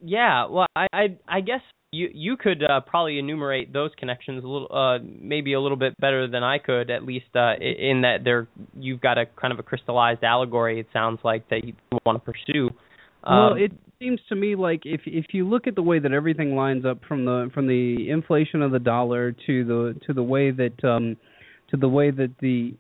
Yeah, 0.01 0.47
well, 0.47 0.67
I 0.77 0.87
I, 0.93 1.19
I 1.29 1.41
guess 1.41 1.61
you 1.93 2.09
you 2.13 2.37
could 2.37 2.63
uh, 2.63 2.81
probably 2.81 3.19
enumerate 3.19 3.73
those 3.73 3.91
connections 3.99 4.45
a 4.45 4.47
little, 4.47 4.69
uh, 4.71 4.99
maybe 5.03 5.55
a 5.55 5.61
little 5.61 5.77
bit 5.77 5.95
better 6.01 6.29
than 6.29 6.43
I 6.43 6.59
could, 6.59 6.91
at 6.91 7.05
least 7.05 7.27
uh, 7.35 7.55
in 7.61 8.03
that 8.03 8.19
they're 8.25 8.47
you've 8.79 9.01
got 9.01 9.19
a 9.19 9.27
kind 9.27 9.53
of 9.53 9.59
a 9.59 9.63
crystallized 9.63 10.23
allegory. 10.23 10.81
It 10.81 10.87
sounds 10.93 11.21
like 11.25 11.49
that 11.49 11.65
you 11.65 11.75
want 12.05 12.23
to 12.23 12.33
pursue. 12.33 12.69
Um, 13.25 13.37
well, 13.37 13.55
it 13.55 13.73
seems 13.99 14.21
to 14.29 14.37
me 14.37 14.55
like 14.55 14.83
if 14.85 15.01
if 15.07 15.27
you 15.33 15.49
look 15.49 15.67
at 15.67 15.75
the 15.75 15.83
way 15.83 15.99
that 15.99 16.13
everything 16.13 16.55
lines 16.55 16.85
up 16.85 17.01
from 17.09 17.25
the 17.25 17.51
from 17.55 17.67
the 17.67 18.11
inflation 18.11 18.63
of 18.63 18.71
the 18.71 18.79
dollar 18.79 19.33
to 19.33 19.65
the 19.65 20.01
to 20.07 20.13
the 20.13 20.23
way 20.23 20.51
that 20.51 20.85
um, 20.85 21.17
to 21.71 21.77
the 21.77 21.89
way 21.89 22.11
that 22.11 22.35
the 22.41 22.75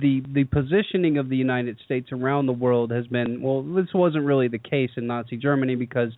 the 0.00 0.22
the 0.32 0.44
positioning 0.44 1.18
of 1.18 1.28
the 1.28 1.36
United 1.36 1.78
States 1.84 2.10
around 2.12 2.46
the 2.46 2.52
world 2.52 2.90
has 2.90 3.06
been 3.06 3.40
well 3.40 3.62
this 3.62 3.92
wasn't 3.94 4.24
really 4.24 4.48
the 4.48 4.58
case 4.58 4.90
in 4.96 5.06
Nazi 5.06 5.36
Germany 5.36 5.74
because 5.74 6.12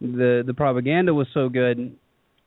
the 0.00 0.42
the 0.46 0.54
propaganda 0.54 1.14
was 1.14 1.26
so 1.32 1.48
good 1.48 1.96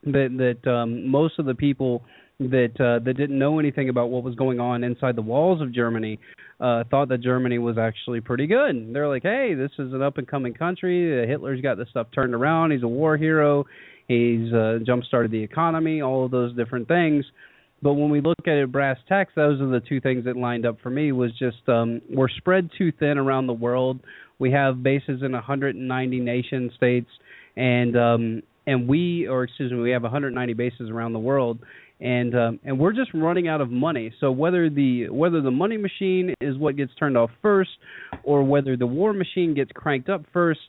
that 0.04 0.58
that 0.64 0.72
um 0.72 1.08
most 1.08 1.40
of 1.40 1.46
the 1.46 1.56
people 1.56 2.04
that 2.40 2.80
uh 2.80 3.04
that 3.04 3.16
didn't 3.18 3.38
know 3.38 3.58
anything 3.60 3.90
about 3.90 4.10
what 4.10 4.24
was 4.24 4.36
going 4.36 4.60
on 4.60 4.84
inside 4.84 5.16
the 5.16 5.22
walls 5.22 5.60
of 5.60 5.74
Germany 5.74 6.20
uh 6.60 6.84
thought 6.92 7.10
that 7.10 7.22
Germany 7.22 7.58
was 7.58 7.78
actually 7.80 8.22
pretty 8.22 8.46
good. 8.46 8.94
They're 8.94 9.08
like, 9.08 9.24
"Hey, 9.24 9.56
this 9.56 9.72
is 9.80 9.92
an 9.94 10.04
up 10.04 10.20
and 10.20 10.28
coming 10.28 10.54
country. 10.54 11.24
Uh, 11.24 11.28
Hitler's 11.28 11.62
got 11.62 11.78
this 11.78 11.90
stuff 11.90 12.08
turned 12.14 12.36
around. 12.36 12.72
He's 12.72 12.84
a 12.84 12.88
war 12.88 13.18
hero. 13.18 13.66
He's 14.08 14.54
uh 14.54 14.80
jump 14.86 15.04
started 15.06 15.32
the 15.32 15.42
economy, 15.42 16.02
all 16.02 16.26
of 16.26 16.32
those 16.32 16.56
different 16.56 16.88
things." 16.88 17.26
But 17.82 17.94
when 17.94 18.10
we 18.10 18.22
look 18.22 18.40
at 18.48 18.54
it 18.54 18.72
brass 18.72 18.98
tacks, 19.08 19.34
those 19.36 19.62
are 19.62 19.68
the 19.68 19.80
two 19.80 20.02
things 20.02 20.26
that 20.26 20.36
lined 20.36 20.66
up 20.66 20.78
for 20.82 20.90
me. 20.90 21.12
Was 21.12 21.32
just 21.38 21.68
um, 21.68 22.02
we're 22.10 22.30
spread 22.30 22.70
too 22.78 22.92
thin 22.92 23.18
around 23.18 23.48
the 23.48 23.54
world. 23.54 24.00
We 24.40 24.52
have 24.52 24.82
bases 24.82 25.22
in 25.24 25.32
190 25.32 26.20
nation 26.20 26.72
states, 26.76 27.10
and 27.56 27.96
um, 27.96 28.44
and 28.66 28.88
we, 28.88 29.28
or 29.28 29.44
excuse 29.44 29.72
me, 29.72 29.80
we 29.80 29.92
have 29.92 30.04
190 30.04 30.54
bases 30.54 30.90
around 30.90 31.14
the 31.14 31.20
world, 31.20 31.60
and 32.00 32.36
um, 32.36 32.60
and 32.64 32.80
we're 32.80 32.94
just 32.94 33.12
running 33.14 33.48
out 33.48 33.62
of 33.62 33.70
money. 33.70 34.12
So 34.20 34.32
whether 34.32 34.70
the 34.70 35.10
whether 35.10 35.42
the 35.42 35.52
money 35.52 35.78
machine 35.78 36.34
is 36.42 36.58
what 36.58 36.78
gets 36.78 36.94
turned 36.96 37.18
off 37.18 37.30
first, 37.44 37.72
or 38.24 38.44
whether 38.44 38.76
the 38.76 38.88
war 38.88 39.14
machine 39.14 39.54
gets 39.54 39.72
cranked 39.74 40.10
up 40.10 40.24
first, 40.34 40.62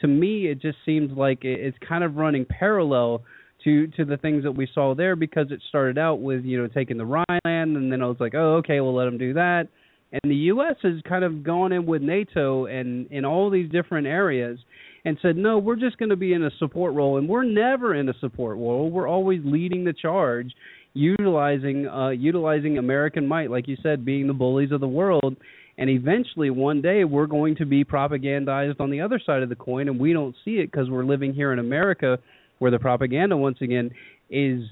to 0.00 0.06
me 0.06 0.46
it 0.46 0.60
just 0.60 0.78
seems 0.86 1.16
like 1.16 1.40
it's 1.42 1.76
kind 1.86 2.04
of 2.04 2.16
running 2.16 2.44
parallel 2.44 3.22
to 3.64 3.86
to 3.88 4.04
the 4.04 4.16
things 4.16 4.44
that 4.44 4.52
we 4.52 4.68
saw 4.74 4.94
there 4.94 5.16
because 5.16 5.50
it 5.50 5.60
started 5.68 5.98
out 5.98 6.20
with 6.20 6.44
you 6.44 6.60
know 6.60 6.68
taking 6.68 6.98
the 6.98 7.04
Rhineland 7.04 7.76
and 7.76 7.92
then 7.92 8.02
I 8.02 8.06
was 8.06 8.16
like 8.20 8.34
oh 8.34 8.56
okay 8.56 8.80
we'll 8.80 8.94
let 8.94 9.06
them 9.06 9.18
do 9.18 9.34
that 9.34 9.68
and 10.12 10.30
the 10.30 10.36
U.S. 10.36 10.76
has 10.82 10.94
kind 11.08 11.24
of 11.24 11.42
gone 11.42 11.72
in 11.72 11.86
with 11.86 12.02
NATO 12.02 12.66
and 12.66 13.10
in 13.10 13.24
all 13.24 13.48
these 13.50 13.70
different 13.70 14.06
areas 14.06 14.58
and 15.04 15.18
said 15.22 15.36
no 15.36 15.58
we're 15.58 15.76
just 15.76 15.98
going 15.98 16.10
to 16.10 16.16
be 16.16 16.32
in 16.32 16.44
a 16.44 16.50
support 16.58 16.94
role 16.94 17.18
and 17.18 17.28
we're 17.28 17.44
never 17.44 17.94
in 17.94 18.08
a 18.08 18.14
support 18.20 18.56
role 18.56 18.90
we're 18.90 19.08
always 19.08 19.40
leading 19.44 19.84
the 19.84 19.92
charge 19.92 20.52
utilizing 20.94 21.88
uh 21.88 22.10
utilizing 22.10 22.78
American 22.78 23.26
might 23.26 23.50
like 23.50 23.68
you 23.68 23.76
said 23.82 24.04
being 24.04 24.26
the 24.26 24.32
bullies 24.32 24.72
of 24.72 24.80
the 24.80 24.88
world 24.88 25.36
and 25.78 25.88
eventually 25.88 26.50
one 26.50 26.82
day 26.82 27.04
we're 27.04 27.26
going 27.26 27.56
to 27.56 27.64
be 27.64 27.84
propagandized 27.84 28.78
on 28.78 28.90
the 28.90 29.00
other 29.00 29.20
side 29.24 29.42
of 29.42 29.48
the 29.48 29.56
coin 29.56 29.88
and 29.88 29.98
we 29.98 30.12
don't 30.12 30.36
see 30.44 30.56
it 30.56 30.70
because 30.70 30.90
we're 30.90 31.04
living 31.04 31.32
here 31.32 31.52
in 31.52 31.58
America 31.58 32.18
where 32.62 32.70
the 32.70 32.78
propaganda 32.78 33.36
once 33.36 33.58
again 33.60 33.90
is 34.30 34.62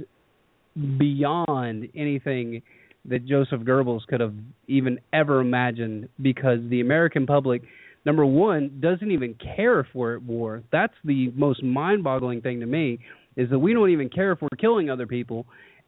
beyond 0.96 1.88
anything 1.96 2.62
that 3.06 3.26
Joseph 3.26 3.62
Goebbels 3.62 4.06
could 4.06 4.20
have 4.20 4.34
even 4.68 5.00
ever 5.12 5.40
imagined 5.40 6.08
because 6.22 6.60
the 6.68 6.80
American 6.82 7.26
public 7.26 7.62
number 8.06 8.24
1 8.24 8.78
doesn't 8.80 9.10
even 9.10 9.34
care 9.34 9.80
if 9.80 9.88
we're 9.92 10.14
at 10.14 10.22
war. 10.22 10.62
That's 10.70 10.94
the 11.04 11.32
most 11.34 11.64
mind-boggling 11.64 12.42
thing 12.42 12.60
to 12.60 12.66
me 12.66 13.00
is 13.36 13.50
that 13.50 13.58
we 13.58 13.72
don't 13.72 13.90
even 13.90 14.08
care 14.08 14.30
if 14.30 14.40
we're 14.40 14.56
killing 14.56 14.88
other 14.88 15.08
people. 15.08 15.46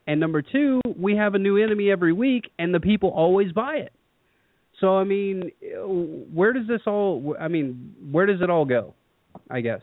And 0.09 0.19
number 0.19 0.43
2, 0.43 0.81
we 0.99 1.15
have 1.15 1.37
a 1.37 1.38
new 1.38 1.57
enemy 1.57 1.88
every 1.88 2.12
week 2.12 2.51
and 2.59 2.75
the 2.75 2.81
people 2.81 3.11
always 3.11 3.53
buy 3.53 3.77
it. 3.77 3.93
So 4.81 4.99
I 4.99 5.05
mean, 5.05 5.53
where 6.35 6.53
does 6.53 6.67
this 6.67 6.81
all 6.88 7.37
I 7.41 7.47
mean, 7.47 7.95
where 8.11 8.27
does 8.27 8.41
it 8.41 8.51
all 8.51 8.65
go? 8.65 8.95
I 9.49 9.61
guess. 9.61 9.83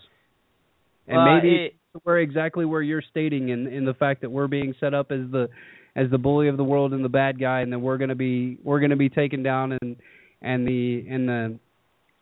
And 1.08 1.18
uh, 1.18 1.36
maybe 1.36 1.56
it, 1.56 1.76
where 2.04 2.20
exactly 2.20 2.66
where 2.66 2.82
you're 2.82 3.04
stating 3.10 3.50
in 3.50 3.68
in 3.68 3.86
the 3.86 3.94
fact 3.94 4.22
that 4.22 4.30
we're 4.30 4.48
being 4.48 4.74
set 4.80 4.94
up 4.94 5.12
as 5.12 5.22
the 5.32 5.50
as 5.96 6.10
the 6.12 6.18
bully 6.18 6.48
of 6.48 6.58
the 6.58 6.64
world 6.64 6.94
and 6.94 7.04
the 7.04 7.10
bad 7.10 7.40
guy, 7.40 7.62
and 7.62 7.72
then 7.72 7.82
we're 7.82 7.98
going 7.98 8.10
to 8.10 8.16
be 8.16 8.58
we're 8.64 8.80
going 8.80 8.92
to 8.92 8.96
be 8.96 9.10
taken 9.10 9.44
down, 9.44 9.78
and 9.82 9.96
and 10.42 10.68
the 10.68 11.06
and 11.10 11.28
the 11.28 11.60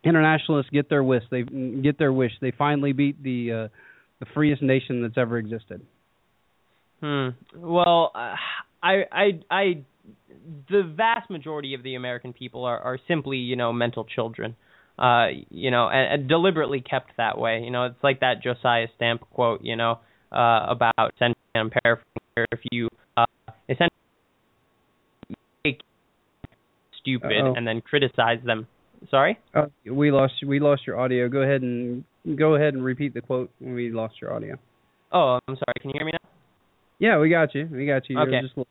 internationalists 0.04 0.70
get 0.70 0.88
their 0.88 1.04
wish. 1.04 1.22
They 1.30 1.42
get 1.42 1.98
their 1.98 2.12
wish. 2.12 2.32
They 2.40 2.52
finally 2.56 2.92
beat 2.92 3.22
the 3.22 3.52
uh, 3.52 3.68
the 4.20 4.26
freest 4.34 4.62
nation 4.62 5.02
that's 5.02 5.18
ever 5.18 5.38
existed. 5.38 5.82
Hmm. 7.00 7.28
Well, 7.54 8.12
uh, 8.14 8.34
I 8.82 9.02
I 9.12 9.40
I 9.50 9.84
the 10.70 10.82
vast 10.96 11.30
majority 11.30 11.74
of 11.74 11.82
the 11.82 11.94
American 11.94 12.32
people 12.32 12.64
are 12.64 12.78
are 12.78 12.98
simply 13.06 13.36
you 13.36 13.56
know 13.56 13.72
mental 13.72 14.04
children 14.04 14.56
uh, 14.98 15.26
you 15.50 15.70
know, 15.70 15.88
and, 15.88 16.20
and 16.20 16.28
deliberately 16.28 16.80
kept 16.80 17.12
that 17.16 17.38
way. 17.38 17.62
You 17.64 17.70
know, 17.70 17.84
it's 17.84 18.02
like 18.02 18.20
that 18.20 18.42
Josiah 18.42 18.88
Stamp 18.96 19.22
quote, 19.30 19.60
you 19.62 19.76
know, 19.76 20.00
uh, 20.32 20.66
about 20.68 21.12
essentially, 21.16 21.36
I'm 21.54 21.70
paraphrasing 21.70 22.04
here, 22.36 22.46
if 22.52 22.60
you 22.70 22.88
uh, 23.16 23.24
essentially 23.68 23.90
make 25.64 25.80
stupid 27.00 27.32
Uh-oh. 27.32 27.54
and 27.54 27.66
then 27.66 27.80
criticize 27.80 28.38
them. 28.44 28.66
Sorry. 29.10 29.38
Uh, 29.54 29.66
we 29.90 30.10
lost 30.10 30.34
we 30.44 30.58
lost 30.58 30.82
your 30.86 30.98
audio. 30.98 31.28
Go 31.28 31.42
ahead 31.42 31.62
and 31.62 32.04
go 32.36 32.56
ahead 32.56 32.74
and 32.74 32.84
repeat 32.84 33.14
the 33.14 33.20
quote 33.20 33.50
when 33.60 33.74
we 33.74 33.90
lost 33.90 34.14
your 34.20 34.34
audio. 34.34 34.56
Oh, 35.12 35.38
I'm 35.46 35.54
sorry. 35.54 35.74
Can 35.80 35.90
you 35.90 35.94
hear 35.96 36.04
me 36.04 36.12
now? 36.12 36.28
Yeah, 36.98 37.18
we 37.20 37.30
got 37.30 37.54
you. 37.54 37.68
We 37.70 37.86
got 37.86 38.10
you. 38.10 38.18
Okay. 38.18 38.40
Just 38.42 38.56
a 38.56 38.60
little 38.60 38.68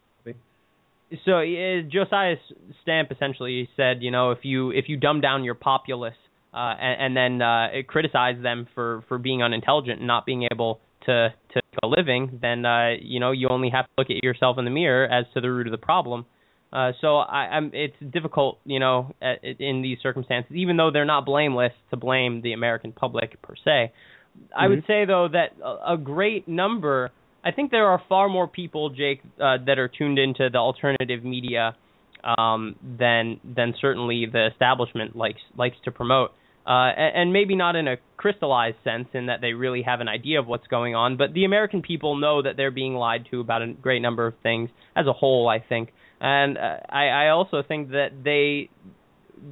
so 1.26 1.40
uh, 1.40 1.82
Josiah 1.90 2.36
Stamp 2.82 3.12
essentially 3.12 3.70
said, 3.78 4.02
you 4.02 4.12
know, 4.12 4.32
if 4.32 4.40
you 4.44 4.72
if 4.72 4.86
you 4.88 4.98
dumb 4.98 5.22
down 5.22 5.44
your 5.44 5.56
populace, 5.56 6.16
uh, 6.54 6.74
and, 6.80 7.18
and 7.18 7.18
then 7.18 7.42
uh, 7.42 7.68
criticize 7.88 8.42
them 8.42 8.68
for 8.74 9.04
for 9.08 9.18
being 9.18 9.44
unintelligent 9.44 10.00
and 10.00 10.08
not 10.08 10.26
being 10.26 10.48
able 10.52 10.80
to 11.06 11.30
to 11.54 11.56
make 11.56 11.80
a 11.84 11.88
living, 11.88 12.40
then 12.42 12.66
uh, 12.66 12.92
you 13.00 13.20
know 13.20 13.32
you 13.32 13.48
only 13.50 13.70
have 13.70 13.86
to 13.86 13.92
look 13.98 14.10
at 14.10 14.24
yourself 14.24 14.58
in 14.58 14.66
the 14.66 14.72
mirror 14.72 15.06
as 15.06 15.26
to 15.34 15.42
the 15.42 15.50
root 15.50 15.68
of 15.68 15.72
the 15.72 15.78
problem. 15.78 16.26
Uh, 16.72 16.92
so 17.00 17.16
I, 17.18 17.48
I'm, 17.56 17.72
it's 17.74 17.96
difficult, 18.12 18.60
you 18.66 18.80
know, 18.80 19.14
in 19.42 19.82
these 19.82 20.00
circumstances, 20.04 20.52
even 20.54 20.76
though 20.76 20.92
they're 20.92 21.06
not 21.06 21.26
blameless 21.26 21.72
to 21.92 21.96
blame 21.96 22.42
the 22.42 22.52
American 22.52 22.92
public 22.92 23.42
per 23.42 23.56
se. 23.56 23.94
Mm-hmm. 23.94 24.60
I 24.60 24.68
would 24.68 24.84
say 24.86 25.06
though 25.06 25.30
that 25.32 25.54
a, 25.64 25.94
a 25.94 25.98
great 25.98 26.48
number. 26.48 27.12
I 27.44 27.52
think 27.52 27.72
there 27.72 27.88
are 27.88 28.02
far 28.10 28.28
more 28.28 28.48
people, 28.48 28.90
Jake, 28.90 29.22
uh, 29.42 29.58
that 29.66 29.80
are 29.80 29.88
tuned 29.88 30.20
into 30.20 30.50
the 30.52 30.58
alternative 30.58 31.24
media 31.24 31.76
um, 32.24 32.76
than 32.82 33.40
than 33.44 33.74
certainly 33.80 34.26
the 34.32 34.48
establishment 34.48 35.16
likes 35.16 35.42
likes 35.58 35.78
to 35.86 35.92
promote. 35.92 36.32
Uh, 36.66 36.92
and, 36.98 37.16
and 37.16 37.34
maybe 37.34 37.56
not 37.56 37.78
in 37.78 37.88
a 37.88 37.96
crystallized 38.18 38.76
sense, 38.84 39.08
in 39.14 39.28
that 39.28 39.40
they 39.40 39.54
really 39.54 39.84
have 39.84 40.02
an 40.02 40.10
idea 40.10 40.38
of 40.38 40.48
what's 40.48 40.68
going 40.68 40.96
on, 40.96 41.16
but 41.16 41.34
the 41.34 41.46
American 41.46 41.82
people 41.82 42.18
know 42.18 42.42
that 42.42 42.58
they're 42.58 42.72
being 42.72 42.94
lied 42.94 43.26
to 43.32 43.40
about 43.40 43.62
a 43.62 43.72
great 43.72 44.02
number 44.02 44.28
of 44.28 44.34
things 44.44 44.70
as 44.94 45.08
a 45.08 45.14
whole. 45.14 45.48
I 45.48 45.60
think, 45.60 45.94
and 46.20 46.58
uh, 46.58 46.78
I, 46.90 47.06
I 47.08 47.30
also 47.30 47.64
think 47.66 47.92
that 47.92 48.10
they 48.22 48.70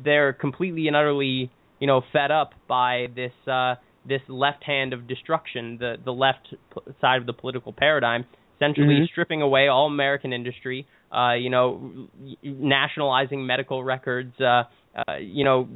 they're 0.04 0.34
completely 0.34 0.88
and 0.88 0.96
utterly, 0.96 1.52
you 1.80 1.88
know, 1.88 2.02
fed 2.12 2.32
up 2.32 2.52
by 2.68 3.08
this 3.16 3.32
uh, 3.48 3.76
this 4.06 4.22
left 4.28 4.64
hand 4.64 4.92
of 4.92 5.08
destruction, 5.08 5.78
the 5.80 5.96
the 6.04 6.12
left 6.12 6.54
side 7.00 7.22
of 7.22 7.26
the 7.26 7.34
political 7.34 7.72
paradigm, 7.72 8.26
essentially 8.58 8.88
mm-hmm. 8.88 9.06
stripping 9.12 9.42
away 9.42 9.68
all 9.68 9.88
American 9.88 10.34
industry, 10.34 10.86
uh, 11.16 11.34
you 11.34 11.50
know, 11.50 12.08
nationalizing 12.44 13.46
medical 13.46 13.84
records, 13.84 14.34
uh, 14.40 14.64
uh, 14.96 15.18
you 15.20 15.44
know, 15.44 15.68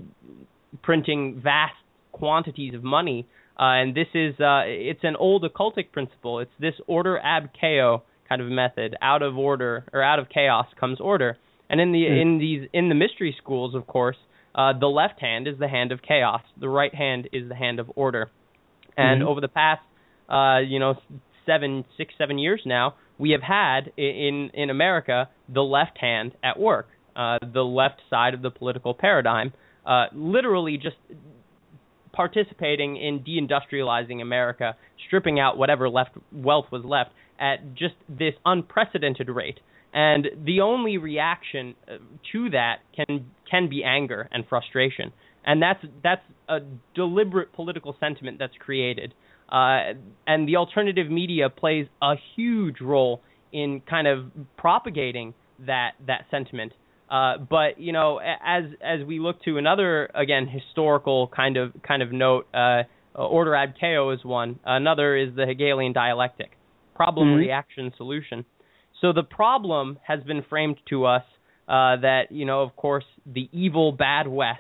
printing 0.83 1.39
vast 1.43 1.75
quantities 2.11 2.73
of 2.73 2.83
money. 2.83 3.27
Uh, 3.57 3.81
and 3.81 3.95
this 3.95 4.07
is 4.13 4.33
uh, 4.39 4.63
it's 4.65 5.03
an 5.03 5.15
old 5.15 5.43
occultic 5.43 5.91
principle. 5.91 6.39
It's 6.39 6.51
this 6.59 6.75
order 6.87 7.19
ab 7.19 7.49
chaos 7.59 8.01
kind 8.27 8.41
of 8.41 8.47
method. 8.47 8.95
Out 9.01 9.21
of 9.21 9.37
order 9.37 9.85
or 9.91 10.03
out 10.03 10.19
of 10.19 10.27
chaos 10.29 10.67
comes 10.79 10.99
order. 10.99 11.37
And 11.69 11.79
in 11.81 11.91
the 11.91 12.03
mm. 12.03 12.21
in 12.21 12.37
these 12.39 12.69
in 12.73 12.89
the 12.89 12.95
mystery 12.95 13.35
schools, 13.41 13.75
of 13.75 13.85
course, 13.87 14.17
uh, 14.55 14.73
the 14.79 14.87
left 14.87 15.19
hand 15.19 15.47
is 15.47 15.57
the 15.59 15.67
hand 15.67 15.91
of 15.91 16.01
chaos. 16.01 16.41
The 16.59 16.69
right 16.69 16.93
hand 16.93 17.29
is 17.31 17.49
the 17.49 17.55
hand 17.55 17.79
of 17.79 17.91
order. 17.95 18.29
And 18.97 19.21
mm-hmm. 19.21 19.29
over 19.29 19.41
the 19.41 19.47
past, 19.47 19.81
uh, 20.29 20.59
you 20.59 20.79
know, 20.79 20.95
seven, 21.49 21.85
six, 21.97 22.13
seven 22.17 22.37
years 22.37 22.61
now, 22.65 22.95
we 23.17 23.31
have 23.31 23.41
had 23.41 23.91
in 23.97 24.51
in 24.53 24.69
America 24.69 25.29
the 25.53 25.61
left 25.61 25.97
hand 25.97 26.33
at 26.43 26.59
work, 26.59 26.87
uh, 27.15 27.37
the 27.41 27.61
left 27.63 28.01
side 28.09 28.33
of 28.33 28.41
the 28.41 28.51
political 28.51 28.93
paradigm 28.93 29.53
uh, 29.85 30.05
literally 30.13 30.77
just 30.77 30.97
participating 32.13 32.97
in 32.97 33.23
deindustrializing 33.23 34.21
America, 34.21 34.75
stripping 35.07 35.39
out 35.39 35.57
whatever 35.57 35.89
left 35.89 36.11
wealth 36.31 36.65
was 36.71 36.83
left 36.85 37.11
at 37.39 37.73
just 37.73 37.95
this 38.07 38.33
unprecedented 38.45 39.29
rate. 39.29 39.59
And 39.93 40.27
the 40.45 40.61
only 40.61 40.97
reaction 40.97 41.75
uh, 41.87 41.97
to 42.31 42.51
that 42.51 42.77
can 42.95 43.25
can 43.49 43.69
be 43.69 43.83
anger 43.83 44.29
and 44.31 44.45
frustration, 44.47 45.11
and 45.43 45.59
that's 45.59 45.83
that's 46.03 46.21
a 46.47 46.59
deliberate 46.93 47.51
political 47.53 47.95
sentiment 47.99 48.37
that's 48.37 48.53
created. 48.59 49.15
Uh, 49.51 49.93
and 50.27 50.47
the 50.47 50.55
alternative 50.55 51.09
media 51.09 51.49
plays 51.49 51.87
a 52.01 52.15
huge 52.35 52.81
role 52.81 53.21
in 53.51 53.81
kind 53.89 54.07
of 54.07 54.25
propagating 54.57 55.33
that 55.65 55.91
that 56.05 56.25
sentiment 56.29 56.71
uh, 57.09 57.37
but 57.37 57.79
you 57.79 57.91
know, 57.91 58.19
as 58.19 58.65
as 58.83 59.05
we 59.05 59.19
look 59.19 59.41
to 59.43 59.57
another 59.57 60.09
again 60.13 60.47
historical 60.47 61.27
kind 61.35 61.57
of 61.57 61.73
kind 61.85 62.03
of 62.03 62.11
note, 62.11 62.47
uh, 62.53 62.83
order 63.15 63.55
ad 63.55 63.73
chaos 63.79 64.19
is 64.19 64.25
one. 64.25 64.59
Another 64.63 65.17
is 65.17 65.35
the 65.35 65.45
Hegelian 65.47 65.91
dialectic, 65.91 66.51
problem, 66.95 67.29
mm-hmm. 67.29 67.39
reaction, 67.39 67.91
solution. 67.97 68.45
So 69.01 69.11
the 69.11 69.23
problem 69.23 69.97
has 70.05 70.21
been 70.23 70.43
framed 70.47 70.77
to 70.89 71.05
us 71.05 71.23
uh, 71.67 71.97
that 72.01 72.25
you 72.29 72.45
know, 72.45 72.61
of 72.61 72.75
course, 72.75 73.05
the 73.25 73.49
evil 73.51 73.91
bad 73.91 74.27
West 74.27 74.59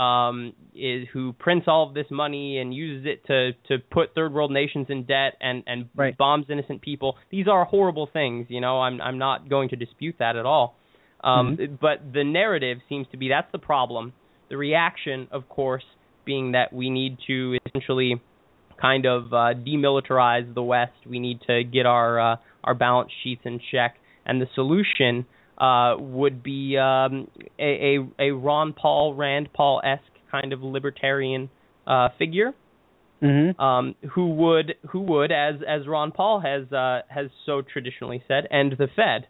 um, 0.00 0.54
is 0.74 1.06
who 1.12 1.34
prints 1.34 1.66
all 1.68 1.86
of 1.86 1.94
this 1.94 2.06
money 2.10 2.58
and 2.58 2.72
uses 2.72 3.06
it 3.06 3.26
to 3.26 3.52
to 3.68 3.82
put 3.90 4.14
third 4.14 4.32
world 4.32 4.50
nations 4.50 4.86
in 4.88 5.04
debt 5.04 5.34
and 5.40 5.62
and 5.66 5.90
right. 5.94 6.16
bombs 6.16 6.46
innocent 6.48 6.80
people. 6.80 7.16
These 7.30 7.46
are 7.46 7.66
horrible 7.66 8.08
things. 8.10 8.46
You 8.48 8.62
know, 8.62 8.80
I'm 8.80 9.00
I'm 9.00 9.18
not 9.18 9.50
going 9.50 9.68
to 9.68 9.76
dispute 9.76 10.16
that 10.18 10.36
at 10.36 10.46
all. 10.46 10.74
Um, 11.22 11.58
mm-hmm. 11.58 11.74
But 11.78 12.14
the 12.14 12.24
narrative 12.24 12.78
seems 12.88 13.06
to 13.12 13.18
be 13.18 13.28
that's 13.28 13.52
the 13.52 13.58
problem. 13.58 14.14
The 14.48 14.56
reaction, 14.56 15.28
of 15.30 15.48
course, 15.50 15.84
being 16.24 16.52
that 16.52 16.72
we 16.72 16.88
need 16.88 17.18
to 17.26 17.58
essentially 17.66 18.22
kind 18.80 19.04
of 19.04 19.26
uh, 19.34 19.52
demilitarize 19.54 20.54
the 20.54 20.62
West. 20.62 20.92
We 21.06 21.18
need 21.18 21.40
to 21.46 21.62
get 21.62 21.84
our 21.84 22.18
uh, 22.32 22.36
our 22.64 22.74
balance 22.74 23.10
sheets 23.22 23.42
in 23.44 23.60
check, 23.70 23.96
and 24.24 24.40
the 24.40 24.46
solution 24.54 25.26
uh, 25.60 25.96
would 25.98 26.42
be 26.42 26.76
um, 26.78 27.28
a, 27.58 27.98
a, 28.18 28.28
a 28.30 28.30
Ron 28.30 28.72
Paul 28.72 29.14
Rand 29.14 29.50
Paul 29.52 29.80
esque 29.84 30.02
kind 30.30 30.52
of 30.52 30.62
libertarian 30.62 31.50
uh, 31.86 32.08
figure. 32.18 32.54
Mm-hmm. 33.22 33.60
Um, 33.60 33.94
who 34.14 34.30
would 34.30 34.76
who 34.88 35.00
would 35.00 35.30
as 35.30 35.56
as 35.68 35.86
Ron 35.86 36.10
Paul 36.10 36.40
has 36.40 36.72
uh, 36.72 37.02
has 37.08 37.26
so 37.44 37.60
traditionally 37.60 38.24
said 38.26 38.48
end 38.50 38.76
the 38.78 38.88
Fed 38.96 39.26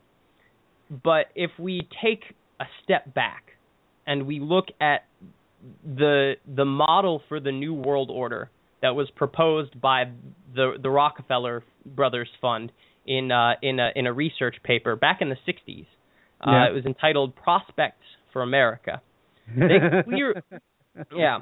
but 0.91 1.27
if 1.35 1.51
we 1.59 1.89
take 2.03 2.25
a 2.59 2.65
step 2.83 3.15
back 3.15 3.53
and 4.07 4.27
we 4.27 4.41
look 4.41 4.67
at 4.81 5.05
the 5.85 6.35
the 6.53 6.65
model 6.65 7.23
for 7.29 7.39
the 7.39 7.53
new 7.53 7.73
world 7.73 8.11
order 8.11 8.51
that 8.83 8.95
was 8.95 9.09
proposed 9.15 9.81
by 9.81 10.05
the 10.55 10.75
the 10.83 10.91
Rockefeller 10.91 11.63
Brothers 11.87 12.29
Fund 12.41 12.73
in 13.07 13.31
uh, 13.31 13.53
in 13.63 13.79
a 13.79 13.91
in 13.95 14.07
a 14.07 14.13
research 14.13 14.57
paper 14.65 14.97
back 14.97 15.21
in 15.21 15.29
the 15.29 15.37
60s. 15.47 15.87
Uh, 16.41 16.51
yeah. 16.51 16.69
It 16.69 16.73
was 16.73 16.87
entitled 16.87 17.35
Prospects 17.37 18.05
for 18.33 18.43
America. 18.43 19.03
They 19.57 19.79
clear, 20.05 20.45
yeah, 21.13 21.39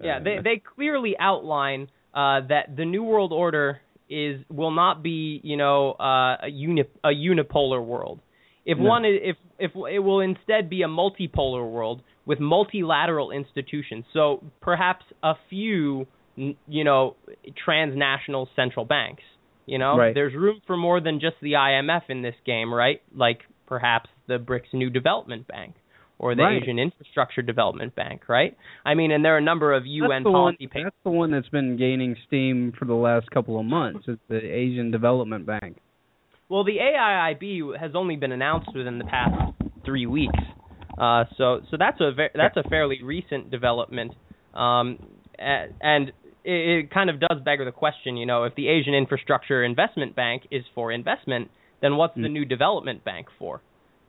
yeah. 0.00 0.18
They 0.18 0.38
they 0.42 0.62
clearly 0.74 1.14
outline 1.20 1.88
uh, 2.14 2.40
that 2.48 2.74
the 2.74 2.86
new 2.86 3.02
world 3.02 3.34
order 3.34 3.80
is 4.08 4.40
will 4.48 4.70
not 4.70 5.02
be 5.02 5.40
you 5.44 5.58
know 5.58 5.92
uh, 5.92 6.36
a 6.42 6.48
uni 6.48 6.84
a 7.04 7.08
unipolar 7.08 7.84
world. 7.84 8.20
If 8.64 8.78
no. 8.78 8.84
one, 8.84 9.04
if 9.04 9.36
if 9.58 9.72
it 9.74 9.98
will 9.98 10.20
instead 10.20 10.70
be 10.70 10.82
a 10.82 10.88
multipolar 10.88 11.70
world 11.70 12.02
with 12.24 12.40
multilateral 12.40 13.30
institutions, 13.30 14.04
so 14.12 14.42
perhaps 14.60 15.04
a 15.22 15.34
few, 15.48 16.06
you 16.36 16.84
know, 16.84 17.16
transnational 17.64 18.48
central 18.56 18.84
banks. 18.84 19.22
You 19.66 19.78
know, 19.78 19.96
right. 19.96 20.14
there's 20.14 20.34
room 20.34 20.60
for 20.66 20.76
more 20.76 21.00
than 21.00 21.20
just 21.20 21.36
the 21.40 21.52
IMF 21.52 22.02
in 22.08 22.22
this 22.22 22.34
game, 22.44 22.72
right? 22.72 23.02
Like 23.14 23.40
perhaps 23.66 24.10
the 24.30 24.38
BRICS 24.38 24.72
New 24.72 24.88
Development 24.88 25.46
Bank 25.46 25.74
or 26.20 26.34
the 26.34 26.42
right. 26.42 26.62
Asian 26.62 26.78
Infrastructure 26.78 27.40
Development 27.40 27.94
Bank, 27.96 28.28
right? 28.28 28.56
I 28.84 28.94
mean, 28.94 29.10
and 29.10 29.24
there 29.24 29.34
are 29.34 29.38
a 29.38 29.42
number 29.42 29.74
of 29.74 29.86
UN 29.86 30.22
policy 30.22 30.68
one, 30.72 30.84
That's 30.84 30.96
the 31.02 31.10
one 31.10 31.30
that's 31.30 31.48
been 31.48 31.78
gaining 31.78 32.14
steam 32.26 32.72
for 32.78 32.84
the 32.84 32.94
last 32.94 33.30
couple 33.30 33.58
of 33.58 33.64
months. 33.64 34.06
Is 34.06 34.18
the 34.28 34.38
Asian 34.38 34.90
Development 34.90 35.46
Bank. 35.46 35.78
Well, 36.50 36.64
the 36.64 36.76
AIIB 36.76 37.78
has 37.80 37.92
only 37.94 38.16
been 38.16 38.32
announced 38.32 38.70
within 38.74 38.98
the 38.98 39.04
past 39.04 39.54
three 39.84 40.06
weeks, 40.06 40.38
uh, 40.98 41.24
so 41.38 41.60
so 41.70 41.76
that's 41.78 42.00
a 42.00 42.12
ve- 42.12 42.34
that's 42.34 42.56
a 42.56 42.68
fairly 42.68 43.02
recent 43.02 43.50
development, 43.50 44.12
um, 44.52 44.98
and 45.38 46.08
it, 46.44 46.84
it 46.84 46.90
kind 46.90 47.08
of 47.08 47.20
does 47.20 47.38
beg 47.44 47.60
the 47.64 47.72
question, 47.72 48.16
you 48.16 48.26
know, 48.26 48.44
if 48.44 48.54
the 48.56 48.68
Asian 48.68 48.94
Infrastructure 48.94 49.64
Investment 49.64 50.14
Bank 50.16 50.42
is 50.50 50.64
for 50.74 50.92
investment, 50.92 51.50
then 51.80 51.96
what's 51.96 52.16
mm. 52.18 52.22
the 52.22 52.28
new 52.28 52.44
development 52.44 53.04
bank 53.04 53.28
for? 53.38 53.62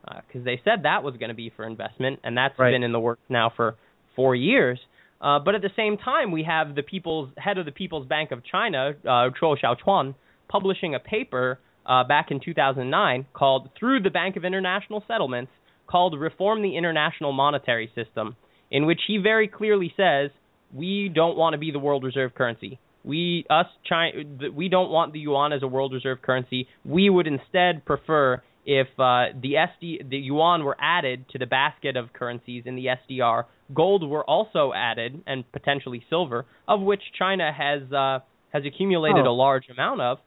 Because 0.04 0.42
uh, 0.42 0.46
they 0.46 0.62
said 0.64 0.84
that 0.84 1.04
was 1.04 1.16
going 1.18 1.30
to 1.30 1.36
be 1.36 1.52
for 1.56 1.66
investment, 1.66 2.20
and 2.24 2.36
that's 2.36 2.58
right. 2.58 2.72
been 2.72 2.84
in 2.84 2.92
the 2.92 3.00
works 3.00 3.22
now 3.30 3.52
for 3.56 3.76
four 4.16 4.36
years. 4.36 4.80
Uh, 5.22 5.38
but 5.40 5.54
at 5.54 5.62
the 5.62 5.70
same 5.76 5.98
time, 5.98 6.32
we 6.32 6.44
have 6.44 6.76
the 6.76 6.82
people's 6.82 7.30
head 7.38 7.58
of 7.58 7.66
the 7.66 7.72
People's 7.72 8.08
Bank 8.08 8.32
of 8.32 8.42
China, 8.44 8.94
uh, 9.04 9.30
Zhou 9.40 9.56
Xiaochuan, 9.64 10.16
publishing 10.48 10.96
a 10.96 11.00
paper 11.00 11.60
uh, 11.86 12.04
back 12.04 12.28
in 12.32 12.40
2009 12.44 13.28
called 13.34 13.70
Through 13.80 14.02
the 14.02 14.10
Bank 14.10 14.36
of 14.36 14.46
International 14.46 15.04
Settlements 15.08 15.52
called 15.88 16.20
Reform 16.20 16.62
the 16.62 16.78
International 16.78 17.32
Monetary 17.34 17.92
System, 17.94 18.36
in 18.72 18.86
which 18.86 19.02
he 19.08 19.18
very 19.18 19.48
clearly 19.48 19.94
says 19.96 20.32
we 20.74 21.12
don't 21.14 21.38
want 21.38 21.54
to 21.54 21.58
be 21.58 21.72
the 21.72 21.80
world 21.80 22.04
reserve 22.04 22.34
currency. 22.34 22.80
We 23.04 23.46
us 23.50 23.66
China 23.88 24.12
we 24.56 24.70
don't 24.70 24.92
want 24.92 25.12
the 25.12 25.20
yuan 25.20 25.54
as 25.54 25.64
a 25.64 25.68
world 25.68 25.94
reserve 25.94 26.22
currency. 26.22 26.68
We 26.86 27.10
would 27.10 27.28
instead 27.28 27.84
prefer 27.84 28.42
if 28.66 28.88
uh, 29.00 29.34
the 29.42 29.54
SD 29.54 30.10
the 30.10 30.18
yuan 30.18 30.64
were 30.64 30.78
added 30.80 31.26
to 31.30 31.38
the 31.38 31.46
basket 31.46 31.98
of 31.98 32.14
currencies 32.14 32.64
in 32.66 32.76
the 32.76 32.88
SDR, 33.10 33.46
gold 33.74 34.08
were 34.08 34.24
also 34.24 34.72
added 34.76 35.22
and 35.28 35.50
potentially 35.52 36.04
silver, 36.10 36.46
of 36.68 36.82
which 36.82 37.02
China 37.18 37.52
has 37.52 37.92
uh, 37.92 38.20
has 38.54 38.64
accumulated 38.66 39.26
oh. 39.26 39.32
a 39.32 39.36
large 39.36 39.70
amount 39.70 40.02
of. 40.02 40.18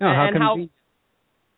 Oh, 0.00 0.06
how 0.06 0.28
and 0.28 0.38
how, 0.38 0.56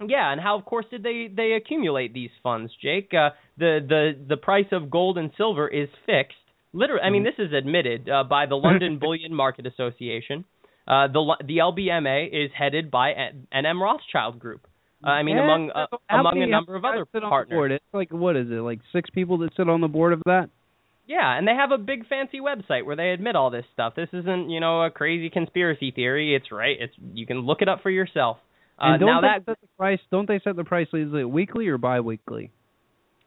yeah, 0.07 0.33
and 0.33 0.41
how 0.41 0.59
of 0.59 0.65
course 0.65 0.87
did 0.91 1.03
they 1.03 1.29
they 1.35 1.53
accumulate 1.53 2.13
these 2.15 2.31
funds, 2.43 2.73
Jake? 2.83 3.13
Uh, 3.13 3.31
the 3.59 3.81
the 3.87 4.13
the 4.29 4.37
price 4.37 4.67
of 4.73 4.91
gold 4.91 5.19
and 5.19 5.31
silver 5.37 5.69
is 5.69 5.89
fixed 6.07 6.37
Literally, 6.73 7.03
I 7.03 7.11
mean, 7.11 7.23
this 7.23 7.35
is 7.39 7.53
admitted 7.53 8.09
uh, 8.09 8.25
by 8.25 8.47
the 8.47 8.55
London 8.55 8.99
Bullion 9.01 9.35
Market 9.35 9.67
Association. 9.67 10.45
Uh, 10.89 11.07
the 11.07 11.37
the 11.47 11.59
LBMA 11.59 12.29
is 12.33 12.51
headed 12.57 12.91
by 12.91 13.13
N- 13.13 13.47
NM 13.55 13.81
Rothschild 13.81 14.39
Group. 14.39 14.67
Uh, 15.05 15.11
I 15.11 15.23
mean, 15.23 15.37
Yeah, 15.37 15.45
among 15.45 15.71
uh, 15.71 15.87
among 16.09 16.43
a 16.43 16.47
number 16.47 16.77
of 16.77 16.85
other 16.85 17.05
partners. 17.05 17.73
It's 17.75 17.95
like 17.95 18.13
what 18.13 18.37
is 18.37 18.49
it? 18.51 18.55
Like 18.63 18.81
six 18.93 19.11
people 19.11 19.39
that 19.39 19.51
sit 19.57 19.69
on 19.69 19.81
the 19.81 19.89
board 19.89 20.13
of 20.13 20.21
that. 20.27 20.49
Yeah, 21.07 21.37
and 21.37 21.47
they 21.47 21.53
have 21.53 21.73
a 21.73 21.79
big 21.79 22.07
fancy 22.07 22.39
website 22.39 22.87
where 22.87 22.95
they 22.95 23.11
admit 23.11 23.35
all 23.35 23.51
this 23.51 23.65
stuff. 23.73 23.95
This 23.97 24.09
isn't, 24.13 24.51
you 24.51 24.61
know, 24.61 24.83
a 24.85 24.91
crazy 24.91 25.31
conspiracy 25.31 25.91
theory. 25.91 26.35
It's 26.35 26.53
right. 26.53 26.77
It's 26.79 26.95
you 27.13 27.27
can 27.27 27.41
look 27.41 27.61
it 27.61 27.69
up 27.69 27.83
for 27.83 27.91
yourself. 27.91 28.37
Uh, 28.79 28.93
And 28.93 29.01
don't 29.01 29.09
now 29.09 29.21
they 29.21 29.27
that 29.27 29.45
set 29.45 29.61
the 29.61 29.69
price? 29.77 29.99
Don't 30.11 30.29
they 30.29 30.41
set 30.45 30.55
the 30.57 30.65
price? 30.65 30.87
Is 30.93 31.13
it 31.13 31.29
weekly 31.29 31.67
or 31.69 31.79
biweekly? 31.79 32.51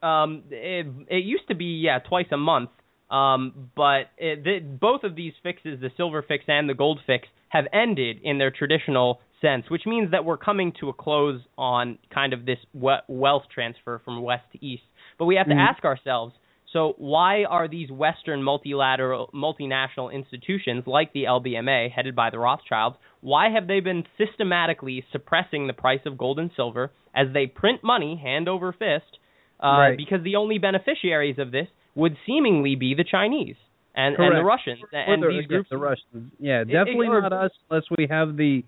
um 0.04 0.44
it, 0.52 0.86
it 1.10 1.24
used 1.24 1.48
to 1.48 1.56
be 1.56 1.66
yeah 1.84 2.00
twice 2.00 2.28
a 2.32 2.38
month. 2.38 2.70
Um, 3.10 3.70
but 3.76 4.10
it, 4.18 4.44
the, 4.44 4.60
both 4.60 5.04
of 5.04 5.16
these 5.16 5.34
fixes, 5.44 5.80
the 5.80 5.90
silver 5.96 6.24
fix 6.28 6.46
and 6.48 6.68
the 6.68 6.74
gold 6.74 7.00
fix, 7.06 7.28
have 7.50 7.66
ended 7.72 8.18
in 8.24 8.40
their 8.40 8.50
traditional 8.52 9.20
sense, 9.46 9.70
which 9.70 9.86
means 9.86 10.12
that 10.12 10.26
we're 10.26 10.38
coming 10.38 10.74
to 10.80 10.90
a 10.90 10.94
close 10.94 11.40
on 11.58 11.98
kind 12.14 12.34
of 12.34 12.46
this 12.46 12.60
wealth 12.74 13.44
transfer 13.54 14.02
from 14.04 14.22
west 14.22 14.44
to 14.54 14.66
east. 14.66 14.84
But 15.20 15.26
we 15.26 15.36
have 15.36 15.48
to 15.48 15.54
Mhm. 15.54 15.68
ask 15.70 15.84
ourselves 15.86 16.34
so 16.74 16.94
why 16.98 17.46
are 17.46 17.70
these 17.70 17.90
Western 17.90 18.44
multilateral, 18.44 19.30
multinational 19.34 20.12
institutions 20.12 20.86
like 20.86 21.14
the 21.14 21.24
LBMA, 21.26 21.88
headed 21.90 22.16
by 22.16 22.30
the 22.30 22.40
Rothschilds, 22.40 22.98
why 23.22 23.48
have 23.50 23.68
they 23.68 23.80
been 23.80 24.04
systematically 24.18 25.06
suppressing 25.14 25.68
the 25.68 25.74
price 25.74 26.06
of 26.06 26.18
gold 26.18 26.38
and 26.38 26.52
silver 26.54 26.92
as 27.14 27.28
they 27.32 27.46
print 27.48 27.82
money 27.82 28.16
hand 28.18 28.50
over 28.50 28.74
fist? 28.74 29.20
Uh, 29.62 29.68
Right. 29.80 29.98
Because 29.98 30.22
the 30.24 30.36
only 30.36 30.58
beneficiaries 30.58 31.40
of 31.40 31.52
this 31.52 31.70
would 31.96 32.18
seemingly 32.26 32.76
be 32.76 32.94
the 32.94 33.06
Chinese 33.06 33.56
and, 33.96 34.18
and 34.20 34.36
the 34.36 34.44
Russians 34.44 34.82
and 34.92 35.24
the- 35.24 35.28
these 35.30 35.48
groups. 35.48 35.70
the 35.70 35.78
Russians. 35.78 36.34
Yeah, 36.42 36.62
it- 36.62 36.66
definitely 36.72 37.08
or- 37.08 37.22
not 37.22 37.32
us 37.32 37.52
unless 37.70 37.86
we 37.98 38.08
have 38.08 38.36
the 38.36 38.66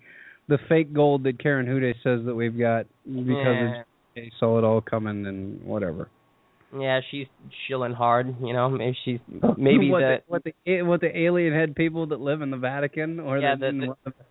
the 0.48 0.58
fake 0.68 0.92
gold 0.92 1.24
that 1.24 1.38
Karen 1.42 1.66
Hudes 1.66 1.94
says 2.02 2.24
that 2.26 2.34
we've 2.34 2.58
got 2.58 2.86
because 3.06 3.26
Yeah. 3.36 3.82
they 4.14 4.30
saw 4.40 4.58
it 4.58 4.64
all 4.64 4.80
coming 4.80 5.26
and 5.26 5.62
whatever. 5.64 6.08
Yeah, 6.78 7.00
she's 7.10 7.26
chilling 7.66 7.92
hard. 7.94 8.34
You 8.42 8.52
know, 8.52 8.68
maybe 8.68 8.96
she's 9.04 9.20
maybe 9.56 9.90
what 9.90 10.00
the 10.00 10.18
the, 10.18 10.22
what 10.26 10.42
the 10.44 10.82
what 10.82 11.00
the 11.00 11.18
alien 11.18 11.54
head 11.54 11.74
people 11.74 12.06
that 12.08 12.20
live 12.20 12.42
in 12.42 12.50
the 12.50 12.56
Vatican 12.58 13.20
or 13.20 13.38
Yeah, 13.38 13.54
that 13.56 13.94
the- 14.04 14.12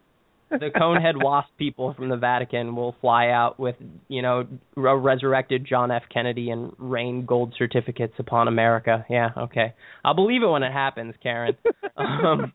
the 0.49 0.69
conehead 0.73 1.21
wasp 1.21 1.49
people 1.57 1.93
from 1.93 2.07
the 2.07 2.15
Vatican 2.15 2.73
will 2.73 2.95
fly 3.01 3.27
out 3.29 3.59
with, 3.59 3.75
you 4.07 4.21
know, 4.21 4.47
a 4.77 4.95
resurrected 4.95 5.65
John 5.67 5.91
F. 5.91 6.03
Kennedy 6.13 6.51
and 6.51 6.71
rain 6.77 7.25
gold 7.25 7.53
certificates 7.57 8.13
upon 8.17 8.47
America. 8.47 9.05
Yeah, 9.09 9.31
okay. 9.37 9.73
I'll 10.05 10.13
believe 10.13 10.43
it 10.43 10.47
when 10.47 10.63
it 10.63 10.71
happens, 10.71 11.15
Karen. 11.21 11.57
um, 11.97 12.53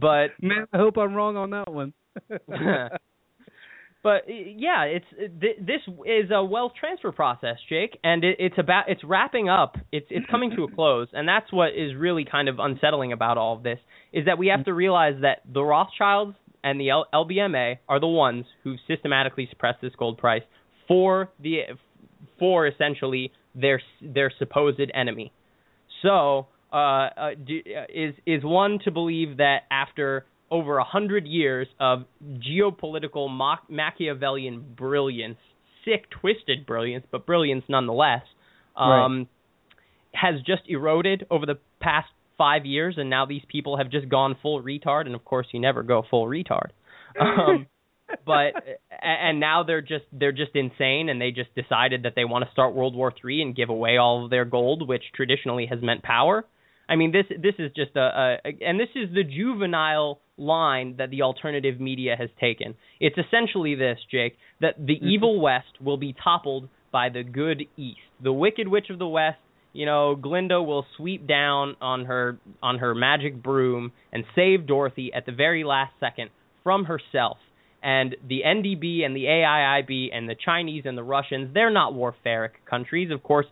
but 0.00 0.28
man, 0.42 0.66
I 0.72 0.78
hope 0.78 0.96
I'm 0.96 1.14
wrong 1.14 1.36
on 1.36 1.50
that 1.50 1.72
one. 1.72 1.92
but 4.02 4.22
yeah, 4.28 4.84
it's 4.84 5.06
this 5.40 5.80
is 6.06 6.30
a 6.30 6.44
wealth 6.44 6.72
transfer 6.78 7.10
process, 7.12 7.56
Jake, 7.68 7.98
and 8.04 8.22
it, 8.24 8.36
it's 8.38 8.58
about 8.58 8.84
it's 8.88 9.02
wrapping 9.02 9.48
up. 9.48 9.76
It's 9.92 10.06
it's 10.10 10.26
coming 10.30 10.50
to 10.56 10.64
a 10.64 10.70
close, 10.74 11.08
and 11.12 11.26
that's 11.26 11.52
what 11.52 11.70
is 11.70 11.94
really 11.96 12.24
kind 12.30 12.48
of 12.48 12.58
unsettling 12.58 13.12
about 13.12 13.38
all 13.38 13.56
of 13.56 13.62
this 13.62 13.78
is 14.12 14.26
that 14.26 14.38
we 14.38 14.48
have 14.48 14.64
to 14.66 14.72
realize 14.72 15.14
that 15.22 15.38
the 15.52 15.62
Rothschilds 15.62 16.36
and 16.62 16.80
the 16.80 16.90
L- 16.90 17.06
LBMA 17.12 17.78
are 17.88 18.00
the 18.00 18.06
ones 18.06 18.44
who 18.62 18.76
systematically 18.86 19.46
suppressed 19.50 19.80
this 19.82 19.92
gold 19.98 20.18
price 20.18 20.42
for 20.86 21.30
the 21.40 21.60
for 22.38 22.66
essentially 22.66 23.32
their 23.54 23.80
their 24.02 24.32
supposed 24.38 24.90
enemy. 24.94 25.32
So, 26.02 26.48
uh, 26.72 26.76
uh, 26.76 27.30
do, 27.46 27.60
uh, 27.60 27.84
is 27.92 28.14
is 28.26 28.44
one 28.44 28.78
to 28.84 28.90
believe 28.90 29.38
that 29.38 29.60
after 29.70 30.26
over 30.50 30.78
a 30.78 30.84
hundred 30.84 31.26
years 31.26 31.66
of 31.80 32.04
geopolitical 32.22 33.30
Mach- 33.30 33.68
Machiavellian 33.68 34.74
brilliance, 34.76 35.38
sick, 35.84 36.08
twisted 36.10 36.66
brilliance, 36.66 37.06
but 37.10 37.26
brilliance 37.26 37.64
nonetheless, 37.68 38.22
um, 38.76 39.28
has 40.12 40.36
just 40.46 40.62
eroded 40.68 41.26
over 41.30 41.46
the 41.46 41.58
past 41.80 42.08
five 42.36 42.64
years, 42.66 42.96
and 42.98 43.10
now 43.10 43.26
these 43.26 43.42
people 43.48 43.76
have 43.78 43.90
just 43.90 44.08
gone 44.08 44.36
full 44.42 44.62
retard. 44.62 45.06
And 45.06 45.14
of 45.14 45.24
course, 45.24 45.46
you 45.52 45.60
never 45.60 45.82
go 45.82 46.02
full 46.08 46.26
retard. 46.26 46.70
Um, 47.20 47.66
but 48.26 48.52
and 49.02 49.40
now 49.40 49.62
they're 49.62 49.80
just 49.80 50.04
they're 50.12 50.32
just 50.32 50.54
insane, 50.54 51.08
and 51.08 51.20
they 51.20 51.30
just 51.30 51.54
decided 51.54 52.04
that 52.04 52.14
they 52.14 52.24
want 52.24 52.44
to 52.44 52.50
start 52.52 52.74
World 52.74 52.94
War 52.94 53.12
Three 53.18 53.42
and 53.42 53.56
give 53.56 53.68
away 53.68 53.96
all 53.96 54.24
of 54.24 54.30
their 54.30 54.44
gold, 54.44 54.86
which 54.86 55.02
traditionally 55.14 55.66
has 55.66 55.80
meant 55.82 56.02
power. 56.02 56.44
I 56.88 56.96
mean, 56.96 57.12
this 57.12 57.26
this 57.40 57.54
is 57.58 57.72
just 57.74 57.96
a, 57.96 58.38
a 58.44 58.64
and 58.66 58.78
this 58.78 58.90
is 58.94 59.12
the 59.14 59.24
juvenile 59.24 60.20
line 60.36 60.96
that 60.98 61.10
the 61.10 61.22
alternative 61.22 61.80
media 61.80 62.16
has 62.18 62.28
taken. 62.40 62.74
It's 63.00 63.16
essentially 63.18 63.74
this, 63.74 63.98
Jake, 64.10 64.36
that 64.60 64.74
the 64.78 64.96
mm-hmm. 64.96 65.08
evil 65.08 65.40
West 65.40 65.80
will 65.80 65.96
be 65.96 66.14
toppled 66.22 66.68
by 66.92 67.08
the 67.08 67.22
good 67.22 67.64
East. 67.76 67.98
The 68.22 68.32
wicked 68.32 68.68
witch 68.68 68.86
of 68.90 68.98
the 68.98 69.06
West, 69.06 69.38
you 69.72 69.86
know, 69.86 70.14
Glinda 70.14 70.62
will 70.62 70.86
sweep 70.96 71.26
down 71.26 71.76
on 71.80 72.04
her 72.04 72.38
on 72.62 72.78
her 72.78 72.94
magic 72.94 73.42
broom 73.42 73.92
and 74.12 74.24
save 74.34 74.66
Dorothy 74.66 75.12
at 75.12 75.26
the 75.26 75.32
very 75.32 75.64
last 75.64 75.92
second 75.98 76.30
from 76.62 76.84
herself. 76.84 77.38
And 77.82 78.16
the 78.26 78.40
NDB 78.46 79.04
and 79.04 79.14
the 79.14 79.24
AIIB 79.24 80.08
and 80.14 80.28
the 80.28 80.36
Chinese 80.42 80.84
and 80.86 80.96
the 80.96 81.02
Russians, 81.02 81.52
they're 81.52 81.70
not 81.70 81.92
warfaric 81.92 82.50
countries. 82.68 83.10
Of 83.10 83.22
course, 83.22 83.46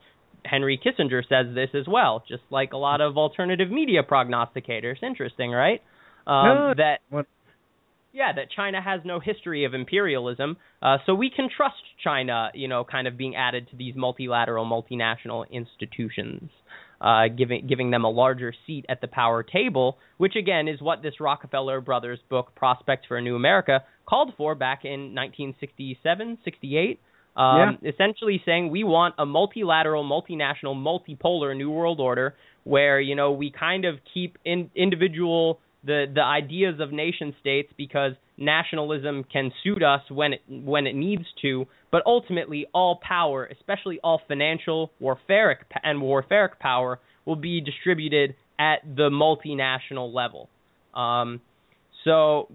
Henry 0.44 0.80
Kissinger 0.82 1.22
says 1.28 1.54
this 1.54 1.68
as 1.74 1.86
well, 1.86 2.24
just 2.26 2.42
like 2.50 2.72
a 2.72 2.78
lot 2.78 3.00
of 3.00 3.18
alternative 3.18 3.70
media 3.70 4.02
prognosticators. 4.02 5.02
Interesting, 5.02 5.50
right? 5.50 5.82
Um, 6.26 6.46
No, 6.46 6.74
that 6.74 7.00
what- 7.10 7.26
yeah, 8.12 8.32
that 8.32 8.50
China 8.50 8.80
has 8.80 9.00
no 9.04 9.20
history 9.20 9.64
of 9.64 9.72
imperialism, 9.74 10.56
uh, 10.82 10.98
so 11.06 11.14
we 11.14 11.30
can 11.30 11.48
trust 11.48 11.82
China, 12.02 12.50
you 12.54 12.68
know, 12.68 12.84
kind 12.84 13.08
of 13.08 13.16
being 13.16 13.34
added 13.36 13.68
to 13.70 13.76
these 13.76 13.94
multilateral, 13.96 14.66
multinational 14.66 15.48
institutions, 15.50 16.50
uh, 17.00 17.28
giving 17.28 17.66
giving 17.66 17.90
them 17.90 18.04
a 18.04 18.10
larger 18.10 18.52
seat 18.66 18.84
at 18.88 19.00
the 19.00 19.08
power 19.08 19.42
table, 19.42 19.98
which 20.18 20.36
again 20.36 20.68
is 20.68 20.80
what 20.80 21.02
this 21.02 21.20
Rockefeller 21.20 21.80
Brothers 21.80 22.20
book, 22.28 22.54
Prospects 22.54 23.06
for 23.06 23.16
a 23.16 23.22
New 23.22 23.34
America, 23.34 23.82
called 24.06 24.34
for 24.36 24.54
back 24.54 24.84
in 24.84 25.14
1967, 25.14 26.38
68. 26.44 27.00
Um, 27.34 27.78
Essentially 27.82 28.42
saying 28.44 28.68
we 28.70 28.84
want 28.84 29.14
a 29.16 29.24
multilateral, 29.24 30.04
multinational, 30.04 30.76
multipolar 30.76 31.56
new 31.56 31.70
world 31.70 31.98
order 31.98 32.34
where 32.64 33.00
you 33.00 33.14
know 33.14 33.32
we 33.32 33.50
kind 33.50 33.86
of 33.86 33.98
keep 34.12 34.36
in, 34.44 34.70
individual 34.76 35.58
the 35.84 36.06
the 36.12 36.22
ideas 36.22 36.80
of 36.80 36.92
nation 36.92 37.34
states 37.40 37.72
because 37.76 38.12
nationalism 38.36 39.24
can 39.24 39.52
suit 39.62 39.82
us 39.82 40.02
when 40.10 40.34
it 40.34 40.40
when 40.48 40.86
it 40.86 40.94
needs 40.94 41.24
to, 41.42 41.66
but 41.90 42.02
ultimately 42.06 42.66
all 42.72 43.00
power, 43.06 43.46
especially 43.46 43.98
all 44.02 44.20
financial 44.28 44.90
warfaric 45.00 45.56
and 45.82 46.00
warfaric 46.00 46.58
power, 46.60 47.00
will 47.24 47.36
be 47.36 47.60
distributed 47.60 48.34
at 48.58 48.82
the 48.84 49.10
multinational 49.10 50.12
level. 50.12 50.48
Um, 50.94 51.40
so, 52.04 52.48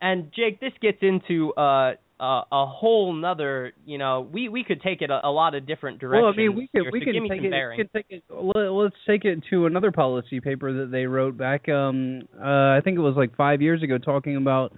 and 0.00 0.30
Jake, 0.34 0.60
this 0.60 0.72
gets 0.80 0.98
into 1.02 1.52
uh, 1.54 1.92
a, 2.20 2.42
a 2.52 2.66
whole 2.66 3.12
nother. 3.12 3.72
You 3.86 3.98
know, 3.98 4.28
we 4.32 4.48
we 4.48 4.62
could 4.62 4.82
take 4.82 5.02
it 5.02 5.10
a, 5.10 5.26
a 5.26 5.30
lot 5.30 5.54
of 5.54 5.66
different 5.66 5.98
directions. 5.98 6.22
Well, 6.22 6.32
I 6.32 6.36
mean, 6.36 6.54
we 6.54 6.68
here, 6.72 6.84
could 6.84 6.92
we 6.92 7.00
so 7.00 7.04
can 7.06 7.28
take 7.28 7.42
it. 7.42 7.52
We 7.70 7.76
can 7.76 7.88
take 7.94 8.06
it. 8.10 8.24
Let, 8.28 8.70
let's 8.70 8.94
take 9.06 9.24
it 9.24 9.42
to 9.50 9.66
another 9.66 9.90
policy 9.90 10.40
paper 10.40 10.72
that 10.72 10.90
they 10.90 11.06
wrote 11.06 11.36
back. 11.36 11.68
Um, 11.68 12.22
uh, 12.38 12.76
I 12.76 12.80
think 12.84 12.98
it 12.98 13.00
was 13.00 13.14
like 13.16 13.34
five 13.36 13.62
years 13.62 13.82
ago, 13.82 13.98
talking 13.98 14.36
about 14.36 14.72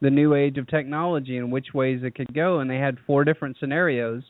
the 0.00 0.10
new 0.10 0.34
age 0.34 0.56
of 0.58 0.68
technology 0.68 1.36
and 1.36 1.50
which 1.50 1.68
ways 1.74 2.00
it 2.02 2.14
could 2.14 2.32
go. 2.32 2.60
And 2.60 2.70
they 2.70 2.76
had 2.76 2.96
four 3.06 3.24
different 3.24 3.56
scenarios. 3.58 4.22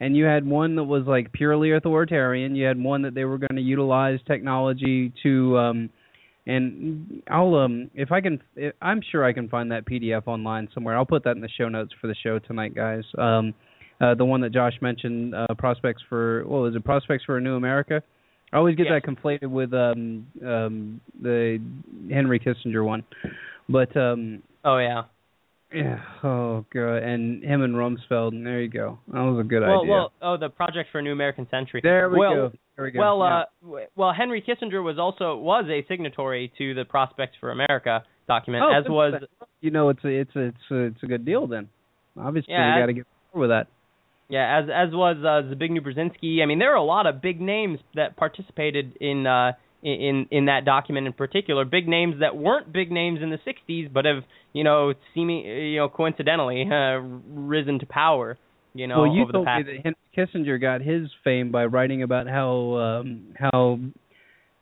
And 0.00 0.16
you 0.16 0.24
had 0.24 0.44
one 0.44 0.76
that 0.76 0.84
was 0.84 1.04
like 1.06 1.32
purely 1.32 1.72
authoritarian. 1.72 2.56
You 2.56 2.66
had 2.66 2.82
one 2.82 3.02
that 3.02 3.14
they 3.14 3.24
were 3.24 3.38
going 3.38 3.56
to 3.56 3.62
utilize 3.62 4.18
technology 4.26 5.12
to. 5.22 5.58
Um, 5.58 5.90
and 6.46 7.22
I'll 7.30 7.54
um 7.54 7.90
if 7.94 8.12
I 8.12 8.20
can 8.20 8.40
I'm 8.82 9.00
sure 9.10 9.24
I 9.24 9.32
can 9.32 9.48
find 9.48 9.70
that 9.72 9.86
PDF 9.86 10.22
online 10.26 10.68
somewhere. 10.74 10.96
I'll 10.96 11.06
put 11.06 11.24
that 11.24 11.32
in 11.36 11.40
the 11.40 11.48
show 11.48 11.68
notes 11.68 11.92
for 12.00 12.06
the 12.06 12.14
show 12.22 12.38
tonight, 12.38 12.74
guys. 12.74 13.04
Um 13.18 13.54
uh, 14.00 14.12
the 14.14 14.24
one 14.24 14.40
that 14.40 14.50
Josh 14.52 14.72
mentioned, 14.82 15.34
uh, 15.36 15.46
prospects 15.56 16.02
for 16.08 16.44
well, 16.46 16.66
is 16.66 16.74
it? 16.74 16.84
Prospects 16.84 17.24
for 17.24 17.36
a 17.38 17.40
New 17.40 17.54
America. 17.54 18.02
I 18.52 18.56
always 18.56 18.74
get 18.76 18.86
Yes. 18.90 19.02
that 19.02 19.08
conflated 19.08 19.48
with 19.50 19.72
um, 19.72 20.26
um, 20.46 21.00
the 21.22 21.60
Henry 22.10 22.38
Kissinger 22.40 22.84
one, 22.84 23.04
but 23.68 23.96
um, 23.96 24.42
Oh 24.64 24.78
yeah. 24.78 25.04
Yeah, 25.74 26.00
oh 26.22 26.64
god, 26.72 27.02
and 27.02 27.42
him 27.42 27.62
and 27.62 27.74
Rumsfeld. 27.74 28.28
And 28.28 28.46
there 28.46 28.60
you 28.60 28.68
go. 28.68 28.98
That 29.08 29.20
was 29.20 29.40
a 29.40 29.48
good 29.48 29.62
well, 29.62 29.80
idea. 29.82 29.90
well, 29.90 30.12
oh, 30.22 30.36
the 30.36 30.48
Project 30.48 30.90
for 30.92 31.00
a 31.00 31.02
New 31.02 31.12
American 31.12 31.46
Century. 31.50 31.80
there 31.82 32.08
we 32.08 32.18
well, 32.18 32.34
go. 32.34 32.52
There 32.76 32.84
we 32.84 32.90
go. 32.92 32.98
Well, 33.00 33.18
Yeah. 33.18 33.78
uh, 33.78 33.86
well, 33.96 34.12
Henry 34.12 34.42
Kissinger 34.42 34.82
was 34.82 34.98
also 34.98 35.36
was 35.36 35.64
a 35.68 35.84
signatory 35.88 36.52
to 36.58 36.74
the 36.74 36.84
Prospects 36.84 37.36
for 37.40 37.50
America 37.50 38.04
document, 38.28 38.64
Oh, 38.66 38.72
as 38.72 38.84
was 38.88 39.22
you 39.60 39.70
know, 39.70 39.88
it's 39.88 40.04
a 40.04 40.08
it's 40.08 40.36
a 40.36 40.40
it's 40.40 40.70
a, 40.70 40.76
it's 40.84 41.02
a 41.02 41.06
good 41.06 41.24
deal 41.24 41.46
then. 41.46 41.68
Obviously, 42.18 42.52
Yeah, 42.52 42.76
you 42.76 42.82
got 42.82 42.86
to 42.86 42.92
get 42.92 43.06
with 43.34 43.50
that. 43.50 43.66
yeah, 44.28 44.60
as 44.62 44.70
as 44.70 44.94
was 44.94 45.16
uh, 45.20 45.54
Zbigniew 45.54 45.80
Brzezinski. 45.80 46.42
I 46.42 46.46
mean, 46.46 46.58
there 46.58 46.72
are 46.72 46.76
a 46.76 46.84
lot 46.84 47.06
of 47.06 47.20
big 47.20 47.40
names 47.40 47.80
that 47.94 48.16
participated 48.16 48.96
in 49.00 49.26
uh, 49.26 49.52
in 49.84 50.26
in 50.30 50.46
that 50.46 50.64
document 50.64 51.06
in 51.06 51.12
particular, 51.12 51.64
big 51.64 51.86
names 51.86 52.16
that 52.20 52.36
weren't 52.36 52.72
big 52.72 52.90
names 52.90 53.20
in 53.22 53.30
the 53.30 53.38
'60s, 53.38 53.92
but 53.92 54.04
have 54.06 54.24
you 54.52 54.64
know 54.64 54.94
seeming 55.14 55.44
you 55.44 55.76
know 55.76 55.88
coincidentally 55.88 56.64
uh, 56.70 57.00
risen 57.00 57.78
to 57.80 57.86
power. 57.86 58.38
You 58.76 58.88
know, 58.88 59.02
well, 59.02 59.14
you 59.14 59.22
over 59.22 59.32
told 59.32 59.44
the 59.44 59.46
past. 59.46 59.66
me 59.66 59.76
that 59.76 59.94
Henry 60.16 60.44
Kissinger 60.44 60.60
got 60.60 60.80
his 60.80 61.08
fame 61.22 61.52
by 61.52 61.66
writing 61.66 62.02
about 62.02 62.26
how 62.26 62.76
um, 62.76 63.34
how 63.38 63.78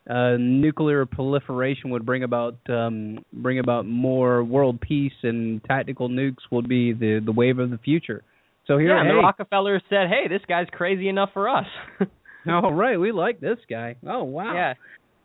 uh, 0.09 0.35
nuclear 0.37 1.05
proliferation 1.05 1.89
would 1.91 2.05
bring 2.05 2.23
about 2.23 2.57
um, 2.69 3.19
bring 3.31 3.59
about 3.59 3.85
more 3.85 4.43
world 4.43 4.81
peace 4.81 5.13
and 5.23 5.63
tactical 5.63 6.09
nukes 6.09 6.43
would 6.51 6.67
be 6.67 6.93
the 6.93 7.21
the 7.25 7.31
wave 7.31 7.59
of 7.59 7.69
the 7.69 7.77
future. 7.77 8.23
So 8.67 8.77
here, 8.77 8.89
yeah, 8.89 8.99
and 8.99 9.09
hey, 9.09 9.15
the 9.15 9.21
Rockefellers 9.21 9.81
said, 9.89 10.09
"Hey, 10.09 10.27
this 10.27 10.41
guy's 10.47 10.67
crazy 10.71 11.09
enough 11.09 11.29
for 11.33 11.49
us." 11.49 11.65
all 12.47 12.73
right, 12.73 12.97
we 12.97 13.11
like 13.11 13.39
this 13.39 13.57
guy. 13.69 13.95
Oh 14.05 14.23
wow. 14.23 14.53
Yeah, 14.53 14.73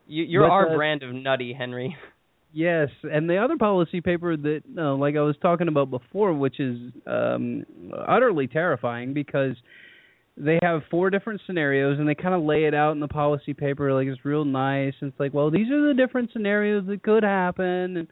you, 0.08 0.24
you're 0.24 0.42
But, 0.44 0.50
our 0.50 0.72
uh, 0.72 0.76
brand 0.76 1.02
of 1.02 1.14
nutty, 1.14 1.52
Henry. 1.52 1.96
Yes, 2.52 2.88
and 3.04 3.28
the 3.28 3.36
other 3.36 3.56
policy 3.56 4.00
paper 4.00 4.36
that, 4.36 4.62
uh, 4.76 4.94
like 4.94 5.16
I 5.16 5.20
was 5.20 5.36
talking 5.40 5.68
about 5.68 5.90
before, 5.90 6.32
which 6.32 6.58
is 6.58 6.78
um, 7.06 7.64
utterly 8.06 8.46
terrifying 8.46 9.12
because 9.12 9.54
they 10.36 10.58
have 10.62 10.82
four 10.90 11.10
different 11.10 11.40
scenarios 11.46 11.98
and 11.98 12.08
they 12.08 12.14
kind 12.14 12.34
of 12.34 12.42
lay 12.42 12.64
it 12.64 12.74
out 12.74 12.92
in 12.92 13.00
the 13.00 13.08
policy 13.08 13.52
paper 13.52 13.92
like 13.92 14.06
it's 14.06 14.24
real 14.24 14.44
nice. 14.44 14.94
And 15.00 15.10
it's 15.10 15.20
like, 15.20 15.34
well, 15.34 15.50
these 15.50 15.70
are 15.70 15.88
the 15.88 15.94
different 15.94 16.30
scenarios 16.32 16.86
that 16.86 17.02
could 17.02 17.22
happen, 17.22 17.96
and 17.98 18.08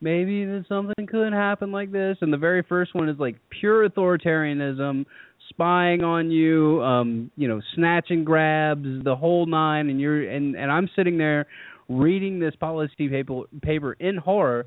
maybe 0.00 0.44
that 0.44 0.64
something 0.68 1.06
could 1.06 1.32
happen 1.32 1.70
like 1.70 1.92
this. 1.92 2.16
And 2.20 2.32
the 2.32 2.38
very 2.38 2.62
first 2.62 2.94
one 2.94 3.08
is 3.08 3.18
like 3.18 3.36
pure 3.50 3.88
authoritarianism, 3.88 5.04
spying 5.48 6.02
on 6.02 6.30
you, 6.30 6.82
um, 6.82 7.30
you 7.36 7.48
know, 7.48 7.60
snatching 7.74 8.24
grabs, 8.24 9.04
the 9.04 9.16
whole 9.16 9.46
nine. 9.46 9.88
And 9.90 10.00
you're 10.00 10.28
and 10.28 10.56
and 10.56 10.70
I'm 10.70 10.88
sitting 10.96 11.18
there 11.18 11.46
reading 11.88 12.38
this 12.40 12.54
policy 12.56 13.08
paper 13.08 13.42
paper 13.62 13.92
in 13.94 14.16
horror 14.16 14.66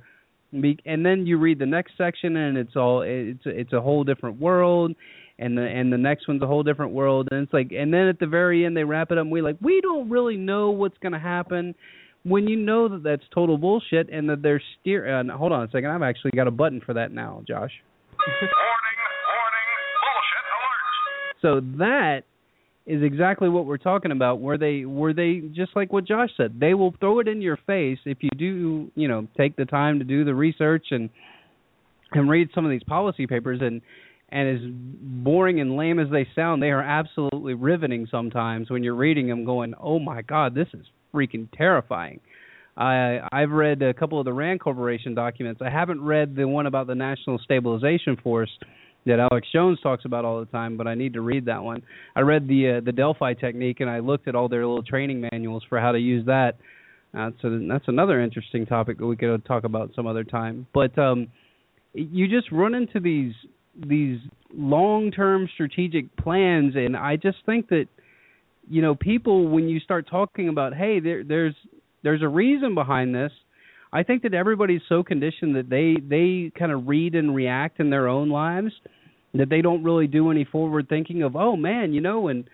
and 0.54 1.06
then 1.06 1.26
you 1.26 1.38
read 1.38 1.60
the 1.60 1.66
next 1.66 1.94
section 1.98 2.38
and 2.38 2.58
it's 2.58 2.76
all 2.76 3.02
it's 3.02 3.42
it's 3.46 3.74
a 3.74 3.82
whole 3.82 4.04
different 4.04 4.40
world 4.40 4.96
and 5.40 5.58
the 5.58 5.62
and 5.62 5.92
the 5.92 5.98
next 5.98 6.28
one's 6.28 6.42
a 6.42 6.48
whole 6.48 6.64
different 6.64 6.94
world 6.94 7.28
and 7.32 7.44
it's 7.44 7.54
like 7.54 7.72
and 7.72 7.94
then 7.94 8.08
at 8.08 8.20
the 8.20 8.28
very 8.28 8.66
end 8.66 8.76
they 8.76 8.84
wrap 8.84 9.12
it 9.12 9.18
up 9.18 9.24
and 9.24 9.32
we 9.32 9.42
like 9.42 9.58
we 9.62 9.82
don't 9.82 10.10
really 10.10 10.38
know 10.38 10.70
what's 10.70 10.98
going 11.00 11.12
to 11.12 11.20
happen 11.20 11.76
when 12.24 12.48
you 12.48 12.56
know 12.56 12.88
that 12.88 13.04
that's 13.04 13.24
total 13.34 13.58
bullshit 13.58 14.10
and 14.10 14.30
that 14.30 14.42
they're 14.42 14.62
steer 14.80 15.20
uh, 15.20 15.38
hold 15.38 15.52
on 15.52 15.64
a 15.64 15.72
second 15.72 15.90
I've 15.90 16.02
actually 16.02 16.32
got 16.32 16.48
a 16.48 16.52
button 16.52 16.82
for 16.86 16.94
that 16.94 17.12
now 17.12 17.44
Josh 17.48 17.72
so 21.42 21.60
that 21.78 22.22
is 22.86 23.04
exactly 23.04 23.50
what 23.50 23.66
we're 23.66 23.78
talking 23.78 24.12
about 24.12 24.40
where 24.40 24.58
they 24.58 24.86
where 24.86 25.14
they 25.14 25.42
just 25.54 25.76
like 25.76 25.92
what 25.92 26.06
Josh 26.06 26.30
said 26.38 26.60
they 26.60 26.74
will 26.74 26.94
throw 27.00 27.20
it 27.20 27.28
in 27.28 27.42
your 27.42 27.58
face 27.68 28.00
if 28.06 28.20
you 28.22 28.30
do 28.38 28.90
you 28.96 29.08
know 29.08 29.28
take 29.38 29.56
the 29.56 29.66
time 29.66 30.00
to 30.00 30.06
do 30.06 30.24
the 30.24 30.34
research 30.34 30.88
and 30.92 31.10
and 32.12 32.30
read 32.30 32.50
some 32.56 32.66
of 32.66 32.72
these 32.72 32.84
policy 32.84 33.28
papers. 33.28 33.60
And 33.62 33.82
and 34.30 34.58
as 34.58 34.62
boring 35.24 35.62
and 35.62 35.78
lame 35.78 36.00
as 36.00 36.10
they 36.12 36.28
sound 36.36 36.62
they 36.62 36.72
are 36.72 36.82
absolutely 36.82 37.54
riveting 37.54 38.08
sometimes 38.12 38.70
when 38.70 38.84
you're 38.84 38.96
reading 38.96 39.28
them 39.28 39.46
going 39.46 39.74
oh 39.82 40.00
my 40.00 40.22
god 40.22 40.54
this 40.54 40.68
is 40.74 40.86
freaking 41.14 41.48
terrifying. 41.56 42.20
I 42.78 43.20
I've 43.32 43.52
read 43.52 43.82
a 43.82 43.94
couple 43.94 44.20
of 44.20 44.26
the 44.26 44.34
Rand 44.34 44.60
Corporation 44.60 45.16
documents. 45.16 45.62
I 45.62 45.70
haven't 45.70 46.02
read 46.02 46.36
the 46.36 46.48
one 46.48 46.68
about 46.68 46.88
the 46.88 46.96
National 46.96 47.40
Stabilization 47.40 48.18
Force 48.24 48.52
that 49.08 49.20
Alex 49.20 49.48
Jones 49.52 49.80
talks 49.82 50.06
about 50.06 50.26
all 50.26 50.40
the 50.40 50.46
time, 50.46 50.78
but 50.78 50.88
I 50.88 50.96
need 50.96 51.14
to 51.14 51.22
read 51.22 51.46
that 51.46 51.64
one. 51.64 51.84
I 52.16 52.22
read 52.22 52.48
the 52.48 52.78
uh, 52.78 52.86
the 52.86 52.92
Delphi 52.92 53.34
technique 53.34 53.80
and 53.80 53.90
I 53.90 54.00
looked 54.00 54.28
at 54.28 54.36
all 54.36 54.48
their 54.48 54.66
little 54.66 54.84
training 54.84 55.28
manuals 55.32 55.64
for 55.68 55.80
how 55.80 55.92
to 55.92 56.00
use 56.00 56.26
that. 56.26 56.58
Uh, 57.18 57.32
so 57.42 57.60
that's 57.68 57.88
another 57.88 58.22
interesting 58.22 58.66
topic 58.66 58.98
that 59.00 59.06
we 59.06 59.16
could 59.16 59.44
talk 59.46 59.64
about 59.64 59.92
some 59.96 60.08
other 60.08 60.24
time. 60.24 60.68
But 60.74 60.98
um, 61.00 61.28
you 61.94 62.28
just 62.28 62.52
run 62.52 62.76
into 62.76 63.00
these 63.00 63.34
these 63.88 64.20
long 64.54 65.12
term 65.12 65.50
strategic 65.54 66.16
plans, 66.18 66.76
and 66.76 66.96
I 66.96 67.16
just 67.16 67.38
think 67.46 67.70
that 67.70 67.86
you 68.70 68.82
know 68.82 68.96
people 68.96 69.48
when 69.48 69.70
you 69.70 69.80
start 69.80 70.08
talking 70.10 70.50
about 70.50 70.76
hey 70.76 71.00
there 71.00 71.24
there's 71.24 71.56
there's 72.04 72.22
a 72.22 72.28
reason 72.28 72.76
behind 72.76 73.16
this. 73.16 73.32
I 73.92 74.04
think 74.04 74.24
that 74.24 74.34
everybody's 74.34 74.82
so 74.90 75.04
conditioned 75.04 75.56
that 75.56 75.70
they 75.70 75.96
they 76.00 76.52
kind 76.58 76.72
of 76.72 76.88
read 76.88 77.16
and 77.16 77.36
react 77.36 77.80
in 77.80 77.90
their 77.90 78.08
own 78.08 78.30
lives 78.30 78.72
that 79.34 79.50
they 79.50 79.62
don't 79.62 79.84
really 79.84 80.08
do 80.08 80.32
any 80.32 80.46
forward 80.46 80.90
thinking 80.90 81.24
of 81.24 81.36
oh 81.36 81.56
man 81.56 81.94
you 81.94 82.02
know 82.02 82.28
in 82.28 82.46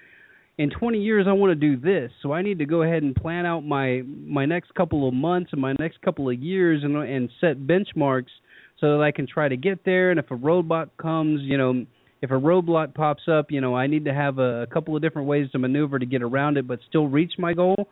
in 0.58 0.70
20 0.70 1.00
years 1.00 1.26
I 1.28 1.34
want 1.34 1.52
to 1.52 1.56
do 1.56 1.78
this 1.78 2.12
so 2.22 2.32
I 2.34 2.42
need 2.42 2.60
to 2.60 2.66
go 2.66 2.84
ahead 2.84 3.04
and 3.04 3.16
plan 3.16 3.46
out 3.46 3.62
my 3.62 4.04
my 4.06 4.46
next 4.46 4.74
couple 4.76 5.08
of 5.08 5.14
months 5.14 5.52
and 5.52 5.62
my 5.62 5.74
next 5.80 6.02
couple 6.02 6.30
of 6.30 6.40
years 6.40 6.84
and 6.84 6.96
and 6.96 7.30
set 7.42 7.58
benchmarks 7.60 8.32
so 8.80 8.98
that 8.98 9.04
I 9.04 9.12
can 9.12 9.28
try 9.28 9.48
to 9.48 9.58
get 9.58 9.86
there 9.86 10.12
and 10.12 10.20
if 10.20 10.30
a 10.30 10.36
roadblock 10.36 10.90
comes 10.98 11.42
you 11.42 11.58
know 11.58 11.86
if 12.22 12.32
a 12.32 12.36
roadblock 12.36 12.94
pops 12.94 13.24
up 13.28 13.50
you 13.50 13.62
know 13.62 13.76
I 13.76 13.88
need 13.88 14.06
to 14.06 14.14
have 14.14 14.38
a, 14.38 14.64
a 14.64 14.68
couple 14.68 14.96
of 14.96 15.02
different 15.02 15.28
ways 15.28 15.50
to 15.52 15.60
maneuver 15.60 15.98
to 15.98 16.06
get 16.06 16.22
around 16.22 16.58
it 16.58 16.68
but 16.68 16.80
still 16.88 17.08
reach 17.08 17.34
my 17.38 17.54
goal 17.54 17.88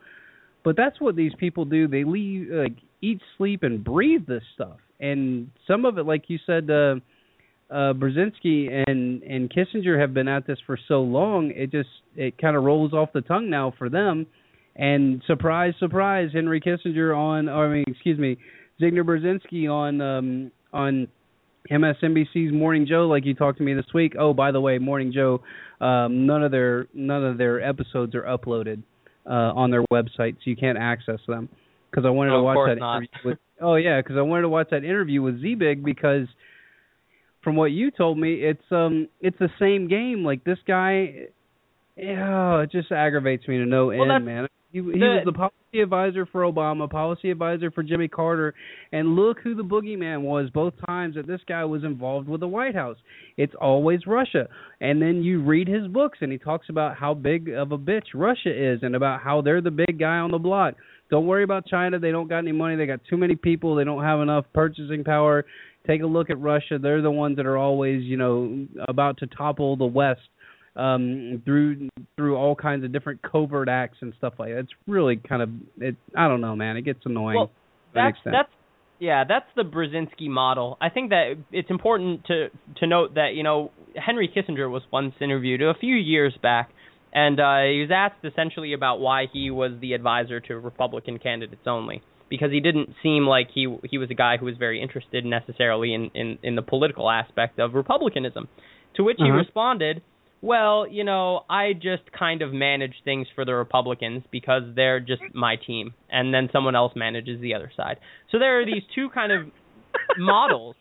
but 0.64 0.76
that's 0.76 1.00
what 1.00 1.16
these 1.16 1.32
people 1.38 1.64
do. 1.64 1.88
They 1.88 2.04
leave 2.04 2.48
like 2.50 2.76
eat 3.00 3.20
sleep 3.36 3.62
and 3.62 3.82
breathe 3.82 4.26
this 4.26 4.42
stuff. 4.54 4.78
And 5.00 5.50
some 5.66 5.84
of 5.84 5.98
it 5.98 6.06
like 6.06 6.24
you 6.28 6.38
said 6.46 6.70
uh 6.70 6.96
uh 7.70 7.92
Brzezinski 7.94 8.84
and 8.86 9.22
and 9.22 9.50
Kissinger 9.52 10.00
have 10.00 10.14
been 10.14 10.28
at 10.28 10.46
this 10.46 10.58
for 10.66 10.78
so 10.88 11.00
long 11.02 11.52
it 11.54 11.70
just 11.70 11.88
it 12.16 12.38
kind 12.38 12.56
of 12.56 12.64
rolls 12.64 12.92
off 12.92 13.12
the 13.12 13.22
tongue 13.22 13.50
now 13.50 13.74
for 13.76 13.88
them. 13.88 14.26
And 14.76 15.22
surprise 15.26 15.74
surprise 15.78 16.30
Henry 16.32 16.60
Kissinger 16.60 17.16
on 17.16 17.48
or 17.48 17.66
I 17.66 17.72
mean 17.72 17.84
excuse 17.88 18.18
me 18.18 18.38
Zygmunt 18.80 19.04
Brzezinski 19.04 19.68
on 19.68 20.00
um 20.00 20.52
on 20.72 21.08
MSNBC's 21.70 22.52
Morning 22.52 22.86
Joe 22.88 23.06
like 23.06 23.24
you 23.24 23.34
talked 23.34 23.58
to 23.58 23.64
me 23.64 23.74
this 23.74 23.86
week. 23.92 24.14
Oh 24.18 24.32
by 24.32 24.52
the 24.52 24.60
way 24.60 24.78
Morning 24.78 25.12
Joe 25.12 25.42
um 25.80 26.26
none 26.26 26.44
of 26.44 26.52
their 26.52 26.86
none 26.94 27.24
of 27.24 27.36
their 27.38 27.60
episodes 27.60 28.14
are 28.14 28.22
uploaded 28.22 28.82
uh 29.26 29.52
on 29.54 29.70
their 29.70 29.84
website 29.92 30.34
so 30.36 30.44
you 30.44 30.56
can't 30.56 30.78
access 30.78 31.20
them 31.28 31.48
because 31.90 32.04
I 32.04 32.10
wanted 32.10 32.32
to 32.32 32.42
watch 32.42 32.68
that 32.68 32.78
not. 32.78 32.96
interview 32.96 33.08
with 33.24 33.38
oh 33.60 33.74
yeah 33.76 34.00
because 34.00 34.16
I 34.16 34.22
wanted 34.22 34.42
to 34.42 34.48
watch 34.48 34.68
that 34.70 34.84
interview 34.84 35.22
with 35.22 35.42
Zbig 35.42 35.84
because 35.84 36.26
from 37.42 37.56
what 37.56 37.66
you 37.66 37.90
told 37.90 38.18
me, 38.18 38.34
it's 38.34 38.62
um 38.70 39.08
it's 39.20 39.38
the 39.38 39.50
same 39.58 39.88
game. 39.88 40.24
Like 40.24 40.44
this 40.44 40.58
guy, 40.66 41.26
yeah, 41.96 42.60
it 42.62 42.70
just 42.70 42.92
aggravates 42.92 43.46
me 43.48 43.58
to 43.58 43.66
no 43.66 43.86
Well, 43.86 44.10
end, 44.10 44.24
man. 44.24 44.48
He, 44.72 44.78
he 44.78 44.84
the- 44.84 44.98
was 44.98 45.22
the 45.24 45.32
policy 45.32 45.80
advisor 45.82 46.26
for 46.26 46.42
Obama, 46.42 46.90
policy 46.90 47.30
advisor 47.30 47.70
for 47.70 47.82
Jimmy 47.82 48.08
Carter, 48.08 48.54
and 48.90 49.16
look 49.16 49.38
who 49.40 49.54
the 49.54 49.62
boogeyman 49.62 50.22
was 50.22 50.50
both 50.50 50.74
times 50.86 51.14
that 51.14 51.26
this 51.26 51.40
guy 51.46 51.64
was 51.64 51.84
involved 51.84 52.28
with 52.28 52.40
the 52.40 52.48
White 52.48 52.74
House. 52.74 52.96
It's 53.36 53.54
always 53.60 54.06
Russia. 54.06 54.48
And 54.80 55.00
then 55.00 55.22
you 55.22 55.42
read 55.42 55.68
his 55.68 55.86
books, 55.88 56.18
and 56.20 56.32
he 56.32 56.38
talks 56.38 56.68
about 56.68 56.96
how 56.96 57.14
big 57.14 57.50
of 57.50 57.72
a 57.72 57.78
bitch 57.78 58.06
Russia 58.14 58.50
is, 58.50 58.80
and 58.82 58.96
about 58.96 59.20
how 59.20 59.42
they're 59.42 59.60
the 59.60 59.70
big 59.70 59.98
guy 59.98 60.16
on 60.18 60.30
the 60.30 60.38
block. 60.38 60.74
Don't 61.10 61.26
worry 61.26 61.44
about 61.44 61.66
China. 61.66 61.98
They 61.98 62.10
don't 62.10 62.28
got 62.28 62.38
any 62.38 62.52
money. 62.52 62.76
They 62.76 62.86
got 62.86 63.00
too 63.08 63.18
many 63.18 63.36
people. 63.36 63.74
They 63.74 63.84
don't 63.84 64.02
have 64.02 64.20
enough 64.20 64.46
purchasing 64.54 65.04
power 65.04 65.44
take 65.86 66.02
a 66.02 66.06
look 66.06 66.30
at 66.30 66.38
Russia. 66.38 66.78
They're 66.78 67.02
the 67.02 67.10
ones 67.10 67.36
that 67.36 67.46
are 67.46 67.56
always, 67.56 68.04
you 68.04 68.16
know, 68.16 68.66
about 68.88 69.18
to 69.18 69.26
topple 69.26 69.76
the 69.76 69.84
West 69.84 70.20
um 70.76 71.42
through 71.44 71.88
through 72.16 72.36
all 72.36 72.54
kinds 72.54 72.84
of 72.84 72.92
different 72.92 73.20
covert 73.22 73.68
acts 73.68 73.98
and 74.00 74.14
stuff 74.16 74.34
like 74.38 74.50
that. 74.50 74.60
It's 74.60 74.72
really 74.86 75.16
kind 75.16 75.42
of 75.42 75.50
it 75.78 75.96
I 76.16 76.28
don't 76.28 76.40
know, 76.40 76.56
man. 76.56 76.76
It 76.76 76.82
gets 76.82 77.00
annoying. 77.04 77.36
Well, 77.36 77.50
that's 77.94 78.16
that's 78.24 78.48
yeah, 78.98 79.24
that's 79.28 79.46
the 79.56 79.64
Brzezinski 79.64 80.28
model. 80.28 80.78
I 80.80 80.88
think 80.88 81.10
that 81.10 81.34
it's 81.50 81.70
important 81.70 82.24
to 82.26 82.48
to 82.78 82.86
note 82.86 83.14
that 83.16 83.30
you 83.34 83.42
know 83.42 83.70
Henry 83.96 84.28
Kissinger 84.34 84.70
was 84.70 84.82
once 84.92 85.14
interviewed 85.20 85.60
a 85.60 85.74
few 85.74 85.94
years 85.96 86.34
back, 86.40 86.70
and 87.12 87.38
uh, 87.38 87.62
he 87.64 87.80
was 87.80 87.90
asked 87.92 88.24
essentially 88.24 88.72
about 88.72 89.00
why 89.00 89.26
he 89.32 89.50
was 89.50 89.72
the 89.80 89.92
advisor 89.92 90.40
to 90.40 90.54
Republican 90.58 91.18
candidates 91.18 91.66
only, 91.66 92.00
because 92.30 92.50
he 92.52 92.60
didn't 92.60 92.90
seem 93.02 93.26
like 93.26 93.48
he 93.52 93.66
he 93.90 93.98
was 93.98 94.08
a 94.10 94.14
guy 94.14 94.36
who 94.38 94.46
was 94.46 94.56
very 94.56 94.80
interested 94.80 95.24
necessarily 95.24 95.92
in 95.92 96.10
in, 96.14 96.38
in 96.42 96.54
the 96.54 96.62
political 96.62 97.10
aspect 97.10 97.58
of 97.58 97.74
republicanism. 97.74 98.48
To 98.96 99.02
which 99.04 99.16
he 99.18 99.24
Uh-huh. 99.24 99.38
responded, 99.38 100.02
"Well, 100.42 100.86
you 100.86 101.04
know, 101.04 101.44
I 101.48 101.72
just 101.72 102.12
kind 102.12 102.42
of 102.42 102.52
manage 102.52 102.94
things 103.04 103.26
for 103.34 103.44
the 103.46 103.54
Republicans 103.54 104.24
because 104.30 104.62
they're 104.76 105.00
just 105.00 105.22
my 105.32 105.56
team, 105.56 105.94
and 106.10 106.34
then 106.34 106.50
someone 106.52 106.74
else 106.76 106.92
manages 106.94 107.40
the 107.40 107.54
other 107.54 107.70
side." 107.76 107.96
So 108.30 108.38
there 108.38 108.60
are 108.60 108.66
these 108.66 108.82
two 108.94 109.08
kind 109.10 109.32
of 109.32 109.46
models. 110.18 110.76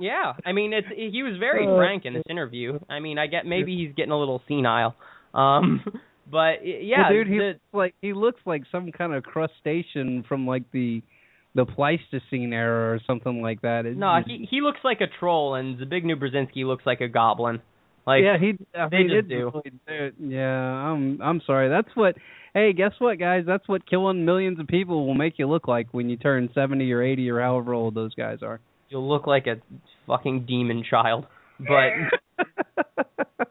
Yeah, 0.00 0.32
I 0.44 0.52
mean, 0.52 0.72
it's 0.72 0.86
he 0.96 1.22
was 1.22 1.36
very 1.38 1.66
Uh, 1.66 1.76
frank 1.76 2.04
in 2.04 2.14
this 2.14 2.22
interview. 2.28 2.78
I 2.88 3.00
mean, 3.00 3.18
I 3.18 3.26
get 3.26 3.46
maybe 3.46 3.76
he's 3.76 3.94
getting 3.94 4.12
a 4.12 4.18
little 4.18 4.42
senile, 4.48 4.94
um, 5.34 5.84
but 6.30 6.64
yeah, 6.64 7.02
well, 7.02 7.10
dude, 7.10 7.26
he 7.28 7.38
the- 7.38 7.44
looks 7.44 7.60
like 7.72 7.94
he 8.00 8.12
looks 8.12 8.40
like 8.46 8.62
some 8.72 8.90
kind 8.92 9.12
of 9.14 9.22
crustacean 9.24 10.24
from 10.28 10.46
like 10.46 10.62
the 10.72 11.02
the 11.54 11.66
Pleistocene 11.66 12.52
era 12.52 12.94
or 12.94 13.00
something 13.06 13.42
like 13.42 13.60
that. 13.62 13.84
It, 13.84 13.96
no, 13.96 14.20
he 14.24 14.46
he 14.48 14.60
looks 14.60 14.80
like 14.84 15.00
a 15.00 15.06
troll, 15.18 15.56
and 15.56 15.78
Zbigniew 15.78 16.16
Brzezinski 16.20 16.64
looks 16.64 16.86
like 16.86 17.00
a 17.00 17.08
goblin. 17.08 17.60
Like 18.06 18.22
yeah, 18.24 18.38
he 18.38 18.54
I 18.76 18.88
they 18.88 19.02
just 19.04 19.14
it 19.14 19.28
do. 19.28 19.52
Yeah, 20.18 20.46
I'm 20.46 21.20
I'm 21.22 21.40
sorry. 21.46 21.68
That's 21.68 21.94
what. 21.94 22.16
Hey, 22.52 22.72
guess 22.72 22.90
what, 22.98 23.20
guys? 23.20 23.44
That's 23.46 23.68
what 23.68 23.88
killing 23.88 24.24
millions 24.24 24.58
of 24.58 24.66
people 24.66 25.06
will 25.06 25.14
make 25.14 25.34
you 25.38 25.46
look 25.46 25.68
like 25.68 25.86
when 25.92 26.10
you 26.10 26.16
turn 26.16 26.48
70 26.52 26.90
or 26.92 27.00
80 27.00 27.30
or 27.30 27.40
however 27.40 27.74
old 27.74 27.94
those 27.94 28.12
guys 28.16 28.38
are. 28.42 28.58
You'll 28.88 29.08
look 29.08 29.28
like 29.28 29.46
a 29.46 29.56
fucking 30.08 30.46
demon 30.46 30.82
child. 30.88 31.26
But 31.60 31.92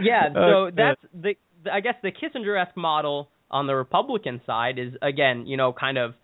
yeah, 0.00 0.32
so 0.32 0.40
Okay. 0.40 0.76
that's 0.76 1.00
the, 1.12 1.34
the 1.64 1.70
I 1.72 1.80
guess 1.80 1.96
the 2.02 2.10
Kissinger-esque 2.10 2.76
model 2.76 3.28
on 3.50 3.66
the 3.66 3.74
Republican 3.74 4.40
side 4.46 4.78
is 4.78 4.94
again, 5.02 5.46
you 5.46 5.56
know, 5.56 5.74
kind 5.78 5.98
of 5.98 6.14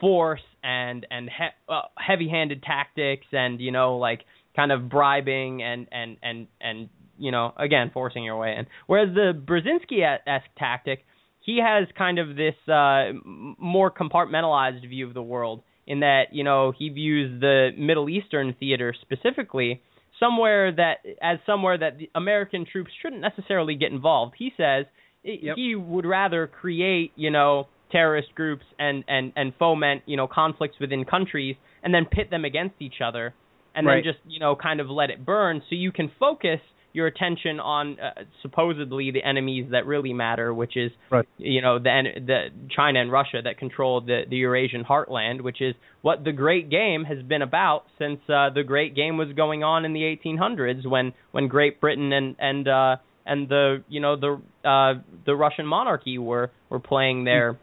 force 0.00 0.40
and 0.62 1.06
and 1.10 1.28
he, 1.28 1.44
uh, 1.68 1.82
heavy-handed 1.96 2.62
tactics 2.62 3.26
and 3.32 3.60
you 3.60 3.70
know 3.70 3.96
like 3.96 4.20
kind 4.56 4.72
of 4.72 4.88
bribing 4.88 5.62
and 5.62 5.86
and 5.92 6.16
and 6.22 6.46
and 6.60 6.88
you 7.18 7.30
know 7.30 7.52
again 7.56 7.90
forcing 7.92 8.24
your 8.24 8.38
way 8.38 8.56
in. 8.58 8.66
Whereas 8.86 9.14
the 9.14 9.32
Brzezinski-esque 9.32 10.50
tactic, 10.58 11.04
he 11.40 11.60
has 11.64 11.88
kind 11.96 12.18
of 12.18 12.36
this 12.36 12.54
uh, 12.68 13.12
more 13.24 13.90
compartmentalized 13.90 14.88
view 14.88 15.06
of 15.06 15.14
the 15.14 15.22
world 15.22 15.62
in 15.86 16.00
that 16.00 16.24
you 16.32 16.44
know 16.44 16.72
he 16.76 16.88
views 16.88 17.40
the 17.40 17.70
Middle 17.76 18.08
Eastern 18.08 18.54
theater 18.58 18.94
specifically 19.00 19.82
somewhere 20.18 20.70
that 20.72 20.96
as 21.22 21.38
somewhere 21.46 21.78
that 21.78 21.98
the 21.98 22.10
American 22.14 22.66
troops 22.70 22.90
shouldn't 23.00 23.22
necessarily 23.22 23.74
get 23.74 23.90
involved. 23.92 24.34
He 24.38 24.52
says 24.56 24.86
Yep. 25.22 25.56
he 25.56 25.74
would 25.74 26.06
rather 26.06 26.46
create 26.46 27.12
you 27.14 27.30
know 27.30 27.66
terrorist 27.92 28.34
groups 28.34 28.64
and 28.78 29.04
and 29.08 29.32
and 29.36 29.52
foment 29.58 30.02
you 30.06 30.16
know 30.16 30.26
conflicts 30.26 30.76
within 30.80 31.04
countries 31.04 31.56
and 31.82 31.92
then 31.92 32.06
pit 32.10 32.30
them 32.30 32.44
against 32.44 32.76
each 32.80 33.00
other 33.04 33.34
and 33.74 33.86
Right. 33.86 34.02
then 34.04 34.12
just 34.12 34.18
you 34.26 34.40
know 34.40 34.56
kind 34.56 34.80
of 34.80 34.88
let 34.90 35.10
it 35.10 35.24
burn 35.24 35.60
so 35.68 35.74
you 35.74 35.92
can 35.92 36.10
focus 36.18 36.60
your 36.92 37.06
attention 37.06 37.60
on 37.60 38.00
uh, 38.00 38.10
supposedly 38.42 39.12
the 39.12 39.22
enemies 39.22 39.66
that 39.70 39.86
really 39.86 40.12
matter 40.12 40.52
which 40.52 40.76
is 40.76 40.90
Right. 41.08 41.24
you 41.38 41.62
know 41.62 41.78
the 41.78 42.02
the 42.26 42.48
China 42.74 43.00
and 43.00 43.12
Russia 43.12 43.40
that 43.44 43.58
control 43.58 44.00
the 44.00 44.22
the 44.28 44.36
Eurasian 44.38 44.84
heartland 44.84 45.40
which 45.42 45.60
is 45.60 45.74
what 46.02 46.24
the 46.24 46.32
great 46.32 46.68
game 46.70 47.04
has 47.04 47.22
been 47.22 47.42
about 47.42 47.84
since 47.98 48.18
uh, 48.28 48.50
the 48.50 48.64
great 48.64 48.94
game 48.96 49.16
was 49.18 49.28
going 49.36 49.62
on 49.62 49.84
in 49.84 49.92
the 49.92 50.00
1800s 50.02 50.84
when 50.86 51.12
when 51.30 51.46
Great 51.46 51.80
Britain 51.80 52.12
and 52.12 52.34
and 52.40 52.66
uh 52.66 52.96
and 53.24 53.48
the 53.48 53.84
you 53.88 54.00
know 54.00 54.16
the 54.16 54.40
uh 54.68 54.94
the 55.26 55.36
Russian 55.36 55.66
monarchy 55.66 56.18
were 56.18 56.50
were 56.70 56.80
playing 56.80 57.22
their 57.24 57.56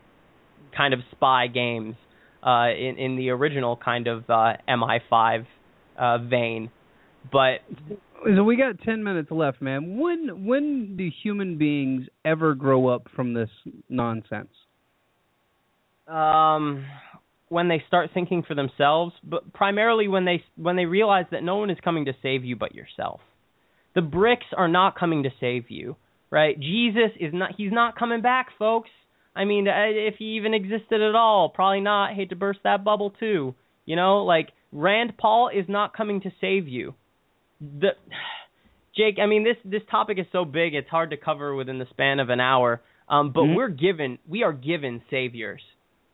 kind 0.75 0.93
of 0.93 1.01
spy 1.11 1.47
games 1.47 1.95
uh 2.45 2.69
in 2.69 2.97
in 2.97 3.15
the 3.17 3.29
original 3.31 3.75
kind 3.75 4.07
of 4.07 4.29
uh 4.29 4.53
MI5 4.69 5.45
uh 5.97 6.17
vein. 6.19 6.71
But 7.31 7.59
So 8.35 8.43
we 8.43 8.55
got 8.55 8.79
10 8.81 9.03
minutes 9.03 9.31
left, 9.31 9.61
man. 9.61 9.97
When 9.97 10.45
when 10.45 10.95
do 10.97 11.09
human 11.23 11.57
beings 11.57 12.07
ever 12.25 12.55
grow 12.55 12.87
up 12.87 13.07
from 13.15 13.33
this 13.33 13.49
nonsense? 13.89 14.49
um 16.07 16.85
when 17.49 17.67
they 17.67 17.83
start 17.87 18.09
thinking 18.13 18.43
for 18.47 18.55
themselves 18.55 19.13
but 19.23 19.53
primarily 19.53 20.07
when 20.07 20.23
they 20.23 20.41
when 20.55 20.75
they 20.77 20.85
realize 20.85 21.25
that 21.31 21.43
no 21.43 21.57
one 21.57 21.69
is 21.69 21.77
coming 21.83 22.05
to 22.05 22.13
save 22.21 22.45
you 22.45 22.55
but 22.55 22.73
yourself. 22.73 23.19
The 23.93 24.01
BRICS 24.01 24.53
are 24.55 24.67
not 24.67 24.97
coming 24.97 25.23
to 25.23 25.29
save 25.39 25.69
you 25.69 25.95
right? 26.29 26.59
Jesus 26.59 27.11
is 27.19 27.33
not 27.33 27.51
he's 27.57 27.71
not 27.71 27.97
coming 27.97 28.21
back 28.21 28.47
folks. 28.57 28.89
I 29.35 29.43
mean 29.45 29.67
uh, 29.67 29.73
if 29.87 30.15
he 30.17 30.35
even 30.37 30.53
existed 30.53 31.01
at 31.01 31.15
all 31.15 31.49
probably 31.49 31.81
not. 31.81 32.13
Hate 32.13 32.29
to 32.29 32.35
burst 32.35 32.59
that 32.63 32.83
bubble 32.85 33.11
too 33.19 33.53
you 33.87 33.95
know 33.95 34.23
like 34.23 34.49
rand 34.71 35.17
paul 35.17 35.49
is 35.49 35.65
not 35.67 35.97
coming 35.97 36.21
to 36.21 36.31
save 36.39 36.67
you 36.67 36.93
the 37.59 37.89
Jake, 38.95 39.17
I 39.21 39.27
mean 39.27 39.43
this 39.43 39.57
this 39.63 39.83
topic 39.91 40.17
is 40.19 40.25
so 40.31 40.43
big 40.43 40.73
it's 40.73 40.89
hard 40.89 41.11
to 41.11 41.17
cover 41.17 41.55
within 41.55 41.77
the 41.77 41.85
span 41.91 42.19
of 42.19 42.29
an 42.29 42.39
hour. 42.39 42.81
Um, 43.09 43.31
but 43.31 43.43
Mhm. 43.43 43.55
we're 43.55 43.69
given 43.69 44.17
we 44.27 44.43
are 44.43 44.53
given 44.53 45.01
saviors 45.09 45.61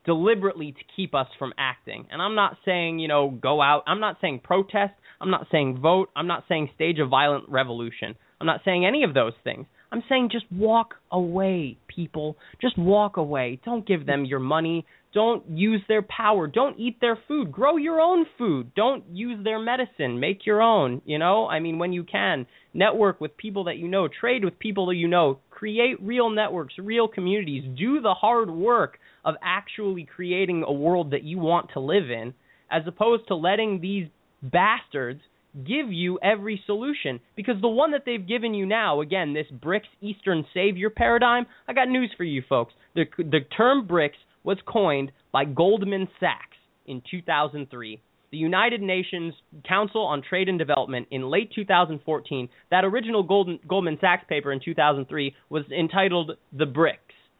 deliberately 0.05 0.73
to 0.73 0.83
keep 0.95 1.15
us 1.15 1.29
from 1.39 1.53
acting. 1.57 2.05
And 2.11 2.21
I'm 2.21 2.35
not 2.35 2.57
saying, 2.65 2.99
you 2.99 3.07
know, 3.07 3.29
go 3.29 3.61
out. 3.61 3.83
I'm 3.87 4.01
not 4.01 4.19
saying 4.19 4.39
protest. 4.39 4.93
I'm 5.21 5.29
not 5.29 5.47
saying 5.49 5.77
vote. 5.77 6.09
I'm 6.13 6.27
not 6.27 6.43
saying 6.49 6.71
stage 6.75 6.99
a 6.99 7.05
violent 7.05 7.47
revolution. 7.47 8.15
I'm 8.41 8.47
not 8.47 8.61
saying 8.65 8.85
any 8.85 9.03
of 9.03 9.13
those 9.13 9.33
things. 9.45 9.65
I'm 9.93 10.03
saying 10.09 10.29
just 10.29 10.51
walk 10.51 10.95
away, 11.11 11.77
people. 11.87 12.35
Just 12.59 12.77
walk 12.77 13.15
away. 13.15 13.59
Don't 13.63 13.85
give 13.85 14.05
them 14.05 14.25
your 14.25 14.39
money. 14.39 14.85
Don't 15.13 15.47
use 15.47 15.81
their 15.87 16.01
power. 16.01 16.47
Don't 16.47 16.79
eat 16.79 16.99
their 16.99 17.17
food. 17.27 17.51
Grow 17.51 17.77
your 17.77 18.01
own 18.01 18.25
food. 18.37 18.73
Don't 18.73 19.03
use 19.11 19.43
their 19.43 19.59
medicine. 19.59 20.19
Make 20.19 20.45
your 20.45 20.61
own, 20.61 21.01
you 21.05 21.19
know? 21.19 21.47
I 21.47 21.59
mean, 21.59 21.77
when 21.77 21.93
you 21.93 22.03
can, 22.03 22.47
network 22.73 23.21
with 23.21 23.37
people 23.37 23.65
that 23.65 23.77
you 23.77 23.87
know, 23.87 24.07
trade 24.07 24.43
with 24.43 24.57
people 24.57 24.87
that 24.87 24.95
you 24.95 25.07
know, 25.07 25.39
create 25.51 26.01
real 26.01 26.29
networks, 26.29 26.73
real 26.79 27.07
communities. 27.07 27.63
Do 27.77 28.01
the 28.01 28.15
hard 28.15 28.49
work 28.49 28.97
of 29.23 29.35
actually 29.43 30.07
creating 30.15 30.63
a 30.65 30.73
world 30.73 31.11
that 31.11 31.23
you 31.23 31.37
want 31.37 31.69
to 31.73 31.79
live 31.79 32.09
in, 32.09 32.33
as 32.71 32.81
opposed 32.87 33.27
to 33.27 33.35
letting 33.35 33.81
these 33.81 34.07
bastards 34.41 35.21
give 35.65 35.91
you 35.91 36.17
every 36.23 36.61
solution. 36.65 37.19
Because 37.35 37.55
the 37.61 37.67
one 37.67 37.91
that 37.91 38.01
they've 38.05 38.27
given 38.27 38.55
you 38.55 38.65
now, 38.65 39.01
again, 39.01 39.33
this 39.33 39.45
BRICS 39.63 39.81
Eastern 40.01 40.43
Savior 40.53 40.89
paradigm, 40.89 41.45
I 41.67 41.73
got 41.73 41.87
news 41.87 42.11
for 42.17 42.23
you 42.23 42.41
folks. 42.49 42.73
The, 42.95 43.05
the 43.17 43.41
term 43.55 43.87
BRICS 43.87 44.17
was 44.43 44.57
coined 44.65 45.11
by 45.31 45.45
Goldman 45.45 46.07
Sachs 46.19 46.57
in 46.85 47.01
2003. 47.09 48.01
The 48.31 48.37
United 48.37 48.81
Nations 48.81 49.33
Council 49.67 50.01
on 50.01 50.23
Trade 50.27 50.49
and 50.49 50.57
Development 50.57 51.07
in 51.11 51.29
late 51.29 51.51
2014, 51.53 52.49
that 52.71 52.83
original 52.83 53.21
Golden, 53.23 53.59
Goldman 53.67 53.99
Sachs 54.01 54.23
paper 54.27 54.51
in 54.51 54.59
2003 54.63 55.35
was 55.49 55.63
entitled 55.71 56.31
The 56.51 56.65
BRICS, 56.65 56.97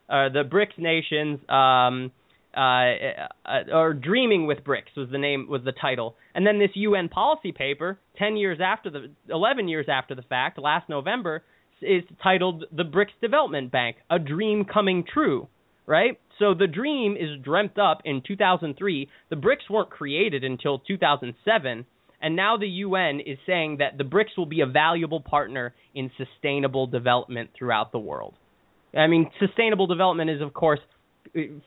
uh, 0.08 0.30
the 0.32 0.43
BRICS 0.43 0.78
nations, 0.78 1.39
um, 1.49 2.12
uh, 2.56 3.49
uh, 3.49 3.76
or 3.76 3.95
Dreaming 3.95 4.45
with 4.45 4.60
BRICS 4.60 4.95
was 4.95 5.10
the 5.12 5.18
name, 5.18 5.47
was 5.49 5.64
the 5.66 5.72
title. 5.72 6.16
And 6.36 6.45
then 6.45 6.60
this 6.60 6.70
UN 6.76 7.10
policy 7.10 7.51
paper, 7.51 7.97
10 8.20 8.38
years 8.38 8.60
after 8.64 8.91
the, 8.91 9.10
11 9.30 9.68
years 9.68 9.88
after 9.89 10.14
the 10.14 10.22
fact, 10.22 10.60
last 10.60 10.89
November, 10.89 11.41
is 11.82 12.04
titled 12.22 12.66
The 12.72 12.84
BRICS 12.84 13.20
Development 13.20 13.72
Bank, 13.72 13.95
A 14.12 14.20
Dream 14.20 14.64
Coming 14.64 15.04
True 15.12 15.47
right? 15.86 16.20
So 16.39 16.53
the 16.53 16.67
dream 16.67 17.15
is 17.15 17.41
dreamt 17.43 17.77
up 17.77 18.01
in 18.05 18.21
2003. 18.25 19.09
The 19.29 19.36
BRICS 19.36 19.69
weren't 19.69 19.89
created 19.89 20.43
until 20.43 20.79
2007, 20.79 21.86
and 22.21 22.36
now 22.36 22.57
the 22.57 22.67
UN 22.67 23.19
is 23.19 23.38
saying 23.45 23.77
that 23.77 23.97
the 23.97 24.03
BRICS 24.03 24.38
will 24.38 24.45
be 24.45 24.61
a 24.61 24.65
valuable 24.65 25.21
partner 25.21 25.73
in 25.93 26.09
sustainable 26.17 26.88
development 26.88 27.51
throughout 27.57 27.91
the 27.91 27.99
world. 27.99 28.34
I 28.97 29.07
mean, 29.07 29.29
sustainable 29.39 29.88
development 29.88 30.29
is 30.29 30.41
of 30.41 30.53
course 30.53 30.79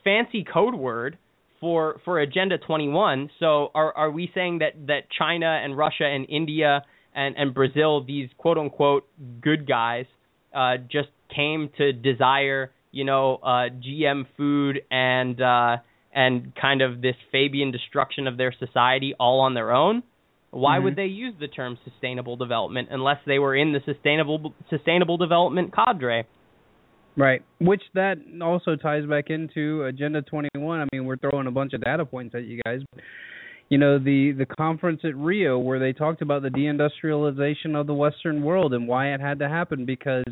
fancy 0.05 0.45
code 0.45 0.75
word 0.75 1.19
for 1.61 2.01
for 2.05 2.21
Agenda 2.21 2.59
21. 2.59 3.31
So 3.39 3.71
are 3.75 3.93
are 3.97 4.11
we 4.11 4.31
saying 4.35 4.59
that 4.59 4.87
that 4.87 5.11
China 5.17 5.61
and 5.63 5.77
Russia 5.77 6.05
and 6.05 6.27
India 6.29 6.85
and 7.15 7.37
and 7.37 7.55
Brazil, 7.55 8.05
these 8.05 8.29
quote 8.39 8.59
unquote 8.59 9.07
good 9.41 9.67
guys, 9.67 10.07
uh, 10.55 10.77
just 10.91 11.09
came 11.35 11.71
to 11.79 11.93
desire 11.93 12.71
you 12.97 13.05
know, 13.05 13.37
uh, 13.43 13.69
GM 13.85 14.25
food 14.39 14.81
and 14.91 15.39
uh, 15.41 15.77
and 16.15 16.55
kind 16.55 16.81
of 16.81 17.03
this 17.03 17.17
Fabian 17.31 17.71
destruction 17.71 18.27
of 18.27 18.39
their 18.39 18.55
society 18.59 19.15
all 19.21 19.41
on 19.41 19.53
their 19.53 19.71
own. 19.71 20.03
Why 20.51 20.79
Mhm. 20.79 20.83
would 20.85 20.97
they 20.97 21.07
use 21.07 21.35
the 21.39 21.49
term 21.49 21.77
sustainable 21.85 22.37
development 22.37 22.89
unless 22.91 23.19
they 23.27 23.39
were 23.39 23.55
in 23.55 23.73
the 23.73 23.81
sustainable 23.81 24.55
sustainable 24.71 25.19
development 25.19 25.75
cadre? 25.75 26.25
Right. 27.19 27.43
Which 27.61 27.83
that 27.95 28.19
also 28.43 28.77
ties 28.77 29.05
back 29.07 29.29
into 29.31 29.85
Agenda 29.85 30.23
21. 30.23 30.81
I 30.81 30.87
mean, 30.93 31.05
we're 31.05 31.17
throwing 31.17 31.47
a 31.47 31.51
bunch 31.51 31.73
of 31.75 31.83
data 31.83 32.05
points 32.07 32.35
at 32.35 32.45
you 32.45 32.61
guys. 32.65 32.81
You 33.69 33.79
know, 33.79 33.99
the 33.99 34.33
the 34.33 34.47
conference 34.47 35.01
at 35.05 35.15
Rio 35.17 35.59
where 35.59 35.79
they 35.79 35.93
talked 35.93 36.23
about 36.23 36.41
the 36.43 36.51
deindustrialization 36.51 37.75
of 37.75 37.87
the 37.87 37.95
Western 37.95 38.43
world 38.43 38.73
and 38.73 38.89
why 38.89 39.13
it 39.13 39.21
had 39.21 39.39
to 39.41 39.49
happen 39.49 39.85
because 39.85 40.25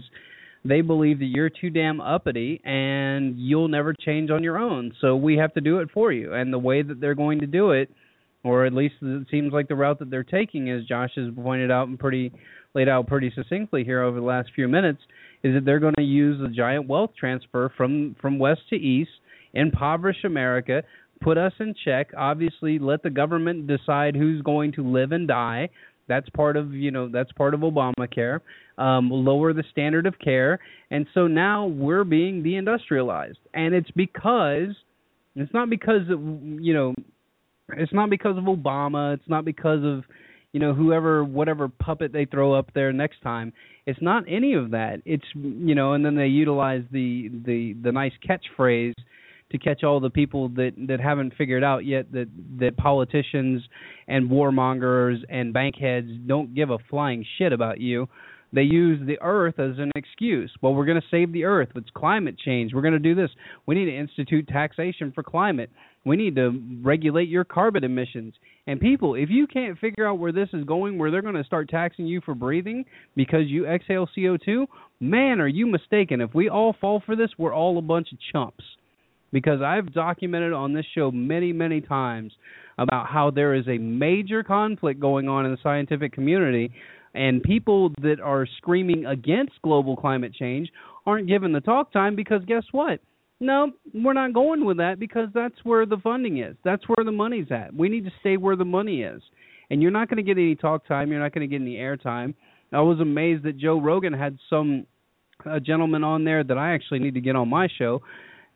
they 0.65 0.81
believe 0.81 1.19
that 1.19 1.27
you're 1.27 1.51
too 1.51 1.71
damn 1.71 2.01
uppity 2.01 2.61
and 2.65 3.39
you'll 3.39 3.69
never 3.69 3.93
change 3.93 4.31
on 4.31 4.43
your 4.43 4.59
own. 4.59 4.93
So 5.01 5.15
we 5.15 5.37
have 5.37 5.53
to 5.55 5.61
do 5.61 5.79
it 5.79 5.91
for 5.93 6.11
you. 6.13 6.33
And 6.33 6.53
the 6.53 6.59
way 6.59 6.83
that 6.83 7.01
they're 7.01 7.15
going 7.15 7.41
to 7.41 7.47
do 7.47 7.73
it, 7.73 7.91
or 8.43 8.65
at 8.65 8.73
least 8.73 8.95
it 9.03 9.27
seems 9.31 9.53
like 9.53 9.69
the 9.69 9.75
route 9.75 9.99
that 9.99 10.11
they're 10.11 10.25
taking, 10.25 10.71
as 10.71 10.85
Josh 10.85 11.11
has 11.17 11.27
pointed 11.35 11.71
out 11.71 11.89
and 11.89 11.99
pretty 11.99 12.33
laid 12.75 12.89
out 12.89 13.07
pretty 13.07 13.33
succinctly 13.35 13.85
here 13.85 14.03
over 14.03 14.19
the 14.19 14.27
last 14.27 14.51
few 14.55 14.67
minutes, 14.67 15.01
is 15.43 15.55
that 15.55 15.65
they're 15.65 15.81
going 15.81 15.95
to 15.97 16.03
use 16.03 16.41
the 16.41 16.49
giant 16.49 16.89
wealth 16.89 17.11
transfer 17.19 17.73
from 17.77 18.17
from 18.21 18.39
west 18.39 18.63
to 18.71 18.77
east, 18.77 19.11
impoverish 19.53 20.25
America, 20.25 20.83
put 21.21 21.39
us 21.39 21.53
in 21.61 21.75
check. 21.85 22.11
Obviously, 22.17 22.79
let 22.79 23.03
the 23.03 23.11
government 23.11 23.67
decide 23.67 24.17
who's 24.17 24.43
going 24.43 24.73
to 24.73 24.83
live 24.83 25.13
and 25.13 25.29
die. 25.29 25.69
That's 26.09 26.29
part 26.31 26.57
of 26.57 26.73
you 26.73 26.91
know 26.91 27.09
that's 27.09 27.33
part 27.33 27.55
of 27.55 27.61
Obamacare. 27.61 28.41
Um, 28.77 29.11
lower 29.11 29.53
the 29.53 29.65
standard 29.71 30.07
of 30.07 30.19
care, 30.19 30.59
and 30.91 31.07
so 31.15 31.27
now 31.27 31.67
we're 31.67 32.05
being 32.05 32.43
deindustrialized, 32.43 33.39
and 33.53 33.75
it's 33.75 33.91
because 33.93 34.75
it's 35.37 35.53
not 35.55 35.71
because 35.71 36.03
of, 36.11 36.21
you 36.61 36.75
know 36.75 36.95
it's 37.73 37.93
not 37.93 38.11
because 38.11 38.37
of 38.37 38.45
Obama. 38.45 39.15
It's 39.15 39.29
not 39.29 39.45
because 39.45 39.85
of 39.85 40.05
you 40.55 40.61
know 40.61 40.73
whoever 40.73 41.25
whatever 41.25 41.69
puppet 41.69 42.13
they 42.13 42.25
throw 42.25 42.55
up 42.55 42.71
there 42.75 42.93
next 42.93 43.21
time 43.23 43.53
it's 43.87 44.01
not 44.01 44.25
any 44.29 44.55
of 44.55 44.71
that 44.71 45.03
it's 45.05 45.25
you 45.35 45.75
know 45.75 45.93
and 45.93 46.07
then 46.07 46.15
they 46.15 46.29
utilize 46.29 46.85
the 46.93 47.29
the 47.45 47.75
the 47.83 47.93
nice 47.93 48.13
catchphrase 48.27 48.95
to 49.55 49.59
catch 49.59 49.85
all 49.85 50.01
the 50.01 50.11
people 50.11 50.49
that 50.51 50.73
that 50.89 51.01
haven't 51.01 51.33
figured 51.39 51.63
out 51.63 51.85
yet 51.85 52.11
that 52.11 52.29
that 52.59 52.77
politicians 52.77 53.63
and 54.09 54.29
warmongers 54.29 55.19
and 55.29 55.55
bankheads 55.55 56.27
don't 56.27 56.55
give 56.55 56.71
a 56.71 56.79
flying 56.91 57.25
shit 57.39 57.53
about 57.53 57.81
you 57.81 58.09
they 58.55 58.63
use 58.63 59.05
the 59.05 59.19
earth 59.21 59.59
as 59.59 59.79
an 59.79 59.91
excuse. 59.97 60.53
Well, 60.63 60.75
we're 60.75 60.85
going 60.85 61.01
to 61.01 61.07
save 61.11 61.33
the 61.33 61.45
earth. 61.45 61.71
It's 61.75 61.91
climate 61.93 62.39
change. 62.39 62.73
We're 62.73 62.83
going 62.83 62.93
to 62.95 63.01
do 63.01 63.15
this. 63.15 63.31
We 63.67 63.75
need 63.75 63.87
to 63.87 63.99
institute 63.99 64.47
taxation 64.47 65.11
for 65.13 65.25
climate. 65.25 65.71
We 66.05 66.17
need 66.17 66.37
to 66.37 66.63
regulate 66.83 67.29
your 67.29 67.45
carbon 67.45 67.83
emissions. 67.83 68.35
And 68.69 68.79
people, 68.79 69.17
if 69.17 69.29
you 69.29 69.49
can't 69.49 69.79
figure 69.79 70.07
out 70.07 70.21
where 70.21 70.31
this 70.31 70.51
is 70.53 70.65
going, 70.65 70.99
where 70.99 71.11
they're 71.11 71.21
going 71.21 71.35
to 71.35 71.45
start 71.45 71.69
taxing 71.69 72.07
you 72.07 72.21
for 72.21 72.35
breathing 72.35 72.85
because 73.17 73.47
you 73.47 73.67
exhale 73.67 74.09
CO2, 74.17 74.67
man, 75.01 75.41
are 75.41 75.49
you 75.49 75.67
mistaken. 75.67 76.21
If 76.21 76.33
we 76.33 76.49
all 76.49 76.77
fall 76.81 77.03
for 77.05 77.17
this, 77.17 77.31
we're 77.37 77.55
all 77.55 77.77
a 77.79 77.83
bunch 77.83 78.13
of 78.13 78.19
chumps. 78.33 78.65
Because 79.35 79.61
I've 79.61 79.93
documented 79.93 80.53
on 80.53 80.73
this 80.73 80.87
show 80.95 81.11
many, 81.11 81.53
many 81.53 81.81
times 81.81 82.33
about 82.79 83.09
how 83.09 83.33
there 83.33 83.53
is 83.53 83.67
a 83.67 83.79
major 83.79 84.45
conflict 84.45 85.01
going 85.01 85.29
on 85.29 85.45
in 85.45 85.51
the 85.51 85.59
scientific 85.61 86.13
community 86.13 86.71
and 87.15 87.43
people 87.43 87.91
that 88.01 88.21
are 88.23 88.47
screaming 88.59 89.07
against 89.07 89.53
global 89.63 89.97
climate 89.97 90.33
change 90.33 90.71
aren't 91.05 91.27
given 91.27 91.53
the 91.53 91.61
talk 91.61 91.93
time 91.93 92.15
because 92.15 92.45
guess 92.47 92.63
what? 92.71 93.01
No, 93.41 93.73
we're 93.93 94.13
not 94.13 94.35
going 94.35 94.65
with 94.65 94.77
that 94.77 95.01
because 95.01 95.29
that's 95.35 95.57
where 95.65 95.85
the 95.85 95.99
funding 95.99 96.39
is. 96.39 96.55
That's 96.65 96.85
where 96.87 97.05
the 97.05 97.13
money's 97.13 97.49
at. 97.51 97.75
We 97.75 97.89
need 97.89 98.05
to 98.05 98.13
stay 98.21 98.37
where 98.37 98.55
the 98.55 98.65
money 98.65 99.03
is. 99.03 99.21
And 99.69 99.83
you're 99.83 99.91
not 99.91 100.09
going 100.09 100.19
to 100.19 100.23
get 100.23 100.39
any 100.39 100.55
talk 100.55 100.87
time. 100.87 101.11
You're 101.11 101.21
not 101.21 101.35
going 101.35 101.49
to 101.49 101.53
get 101.53 101.61
any 101.61 101.77
air 101.77 101.97
time. 101.97 102.37
I 102.73 102.83
was 102.83 103.01
amazed 103.01 103.43
that 103.43 103.59
Joe 103.59 103.81
Rogan 103.81 104.13
had 104.13 104.39
some 104.49 104.87
a 105.45 105.59
gentleman 105.59 106.05
on 106.05 106.23
there 106.23 106.45
that 106.45 106.57
I 106.57 106.75
actually 106.75 107.01
need 107.01 107.15
to 107.15 107.21
get 107.21 107.35
on 107.35 107.49
my 107.49 107.67
show 107.77 108.01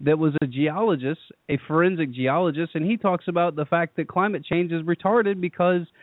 that 0.00 0.18
was 0.18 0.32
a 0.42 0.46
geologist, 0.46 1.20
a 1.48 1.58
forensic 1.66 2.12
geologist, 2.12 2.74
and 2.74 2.84
he 2.84 2.96
talks 2.96 3.26
about 3.28 3.56
the 3.56 3.64
fact 3.64 3.96
that 3.96 4.08
climate 4.08 4.44
change 4.44 4.72
is 4.72 4.82
retarded 4.82 5.40
because– 5.40 5.82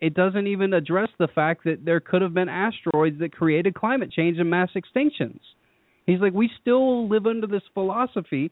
it 0.00 0.14
doesn't 0.14 0.46
even 0.46 0.72
address 0.72 1.08
the 1.18 1.28
fact 1.28 1.64
that 1.64 1.84
there 1.84 2.00
could 2.00 2.22
have 2.22 2.34
been 2.34 2.48
asteroids 2.48 3.18
that 3.20 3.32
created 3.32 3.74
climate 3.74 4.10
change 4.10 4.38
and 4.38 4.48
mass 4.48 4.70
extinctions. 4.74 5.40
He's 6.06 6.20
like, 6.20 6.32
we 6.32 6.50
still 6.60 7.08
live 7.08 7.26
under 7.26 7.46
this 7.46 7.62
philosophy 7.74 8.50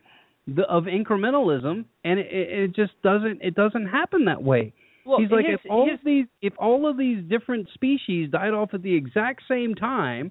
of 0.68 0.84
incrementalism, 0.84 1.84
and 2.05 2.18
it, 2.18 2.26
it 2.30 2.74
just 2.74 2.92
doesn't 3.03 3.40
it 3.42 3.55
doesn't 3.55 3.86
happen 3.86 4.26
that 4.26 4.42
way. 4.42 4.72
Well, 5.05 5.18
He's 5.20 5.30
like, 5.30 5.46
his, 5.46 5.59
if 5.64 5.70
all 5.70 5.88
his, 5.88 5.99
of 5.99 6.05
these 6.05 6.26
if 6.42 6.53
all 6.59 6.88
of 6.88 6.99
these 6.99 7.24
different 7.28 7.68
species 7.74 8.30
died 8.30 8.53
off 8.53 8.74
at 8.74 8.82
the 8.82 8.94
exact 8.94 9.42
same 9.49 9.74
time, 9.74 10.30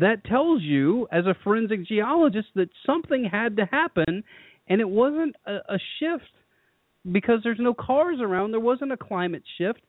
that 0.00 0.24
tells 0.24 0.62
you, 0.62 1.06
as 1.12 1.26
a 1.26 1.34
forensic 1.44 1.86
geologist, 1.86 2.48
that 2.54 2.70
something 2.86 3.24
had 3.30 3.56
to 3.56 3.66
happen, 3.66 4.24
and 4.68 4.80
it 4.80 4.88
wasn't 4.88 5.36
a, 5.46 5.56
a 5.68 5.78
shift 5.98 6.24
because 7.12 7.40
there's 7.44 7.58
no 7.60 7.74
cars 7.74 8.18
around. 8.20 8.52
There 8.52 8.60
wasn't 8.60 8.92
a 8.92 8.96
climate 8.96 9.42
shift 9.58 9.80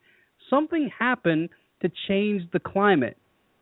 something 0.50 0.90
happened 0.98 1.48
to 1.82 1.90
change 2.08 2.42
the 2.52 2.60
climate. 2.60 3.16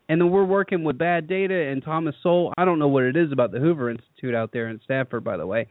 And 0.08 0.20
then 0.20 0.30
we're 0.30 0.44
working 0.44 0.84
with 0.84 0.98
bad 0.98 1.26
data 1.28 1.54
and 1.54 1.82
Thomas 1.82 2.14
Sowell. 2.22 2.52
I 2.58 2.64
don't 2.64 2.78
know 2.78 2.88
what 2.88 3.04
it 3.04 3.16
is 3.16 3.32
about 3.32 3.52
the 3.52 3.58
Hoover 3.58 3.90
Institute 3.90 4.34
out 4.34 4.50
there 4.52 4.68
in 4.68 4.80
Stanford, 4.84 5.24
by 5.24 5.36
the 5.36 5.46
way, 5.46 5.66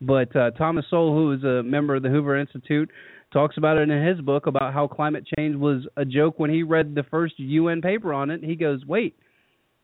but 0.00 0.34
uh, 0.34 0.52
Thomas 0.52 0.86
Sowell, 0.88 1.12
who 1.12 1.32
is 1.32 1.44
a 1.44 1.62
member 1.62 1.94
of 1.94 2.02
the 2.02 2.08
Hoover 2.08 2.38
Institute, 2.38 2.90
talks 3.32 3.58
about 3.58 3.76
it 3.76 3.90
in 3.90 4.06
his 4.06 4.20
book 4.20 4.46
about 4.46 4.72
how 4.72 4.86
climate 4.86 5.26
change 5.36 5.56
was 5.56 5.86
a 5.96 6.04
joke 6.04 6.38
when 6.38 6.50
he 6.50 6.62
read 6.62 6.94
the 6.94 7.02
first 7.10 7.38
UN 7.38 7.82
paper 7.82 8.14
on 8.14 8.30
it. 8.30 8.42
He 8.42 8.56
goes, 8.56 8.84
"Wait, 8.86 9.16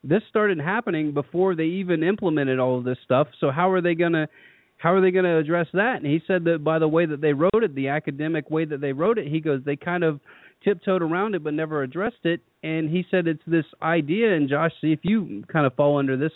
this 0.02 0.22
started 0.28 0.58
happening 0.58 1.12
before 1.12 1.54
they 1.54 1.64
even 1.64 2.02
implemented 2.02 2.58
all 2.58 2.78
of 2.78 2.84
this 2.84 2.98
stuff. 3.04 3.28
So 3.38 3.50
how 3.50 3.70
are 3.70 3.80
they 3.80 3.94
going 3.94 4.12
to 4.12 4.28
how 4.78 4.94
are 4.94 5.00
they 5.02 5.10
going 5.10 5.26
to 5.26 5.36
address 5.36 5.66
that?" 5.74 5.96
And 5.96 6.06
he 6.06 6.22
said 6.26 6.44
that 6.44 6.64
by 6.64 6.78
the 6.78 6.88
way 6.88 7.06
that 7.06 7.20
they 7.20 7.32
wrote 7.32 7.62
it, 7.62 7.74
the 7.74 7.88
academic 7.88 8.50
way 8.50 8.64
that 8.64 8.80
they 8.80 8.92
wrote 8.92 9.18
it, 9.18 9.28
he 9.28 9.40
goes, 9.40 9.60
they 9.64 9.76
kind 9.76 10.04
of 10.04 10.20
tiptoed 10.64 11.02
around 11.02 11.34
it 11.34 11.44
but 11.44 11.54
never 11.54 11.82
addressed 11.82 12.24
it. 12.24 12.40
And 12.62 12.88
he 12.88 13.04
said 13.10 13.26
it's 13.26 13.42
this 13.46 13.64
idea, 13.82 14.34
and 14.34 14.48
Josh, 14.48 14.72
see 14.80 14.92
if 14.92 15.00
you 15.02 15.44
kind 15.52 15.66
of 15.66 15.74
fall 15.74 15.98
under 15.98 16.16
this 16.16 16.32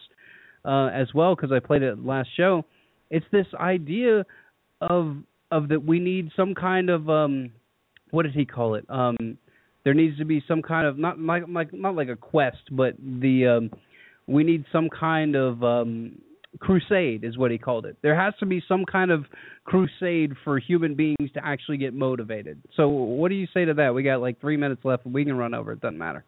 uh, 0.64 0.86
as 0.86 1.08
well 1.14 1.34
because 1.34 1.52
I 1.52 1.58
played 1.58 1.82
it 1.82 2.04
last 2.04 2.28
show. 2.36 2.64
It's 3.10 3.26
this 3.32 3.46
idea 3.58 4.24
of 4.80 5.16
of 5.50 5.68
that 5.68 5.84
we 5.84 6.00
need 6.00 6.30
some 6.36 6.54
kind 6.54 6.90
of 6.90 7.08
um, 7.08 7.50
what 8.10 8.24
did 8.24 8.34
he 8.34 8.44
call 8.44 8.74
it? 8.74 8.84
Um, 8.88 9.38
there 9.84 9.94
needs 9.94 10.18
to 10.18 10.24
be 10.24 10.42
some 10.48 10.62
kind 10.62 10.86
of 10.86 10.98
not 10.98 11.18
like 11.18 11.44
like 11.48 11.72
not 11.72 11.94
like 11.94 12.08
a 12.08 12.16
quest, 12.16 12.70
but 12.72 12.94
the 12.98 13.46
um, 13.46 13.70
we 14.26 14.44
need 14.44 14.64
some 14.72 14.88
kind 14.88 15.36
of 15.36 15.62
um, 15.62 16.18
crusade 16.58 17.24
is 17.24 17.36
what 17.36 17.50
he 17.50 17.58
called 17.58 17.86
it. 17.86 17.96
There 18.02 18.18
has 18.18 18.34
to 18.40 18.46
be 18.46 18.62
some 18.66 18.84
kind 18.84 19.10
of 19.10 19.24
crusade 19.64 20.32
for 20.44 20.58
human 20.58 20.94
beings 20.94 21.30
to 21.34 21.44
actually 21.44 21.78
get 21.78 21.94
motivated. 21.94 22.62
So 22.76 22.88
what 22.88 23.28
do 23.28 23.34
you 23.34 23.46
say 23.52 23.64
to 23.64 23.74
that? 23.74 23.94
We 23.94 24.02
got 24.02 24.20
like 24.20 24.40
3 24.40 24.56
minutes 24.56 24.82
left. 24.84 25.06
We 25.06 25.24
can 25.24 25.36
run 25.36 25.54
over. 25.54 25.72
It 25.72 25.80
doesn't 25.80 25.98
matter. 25.98 26.24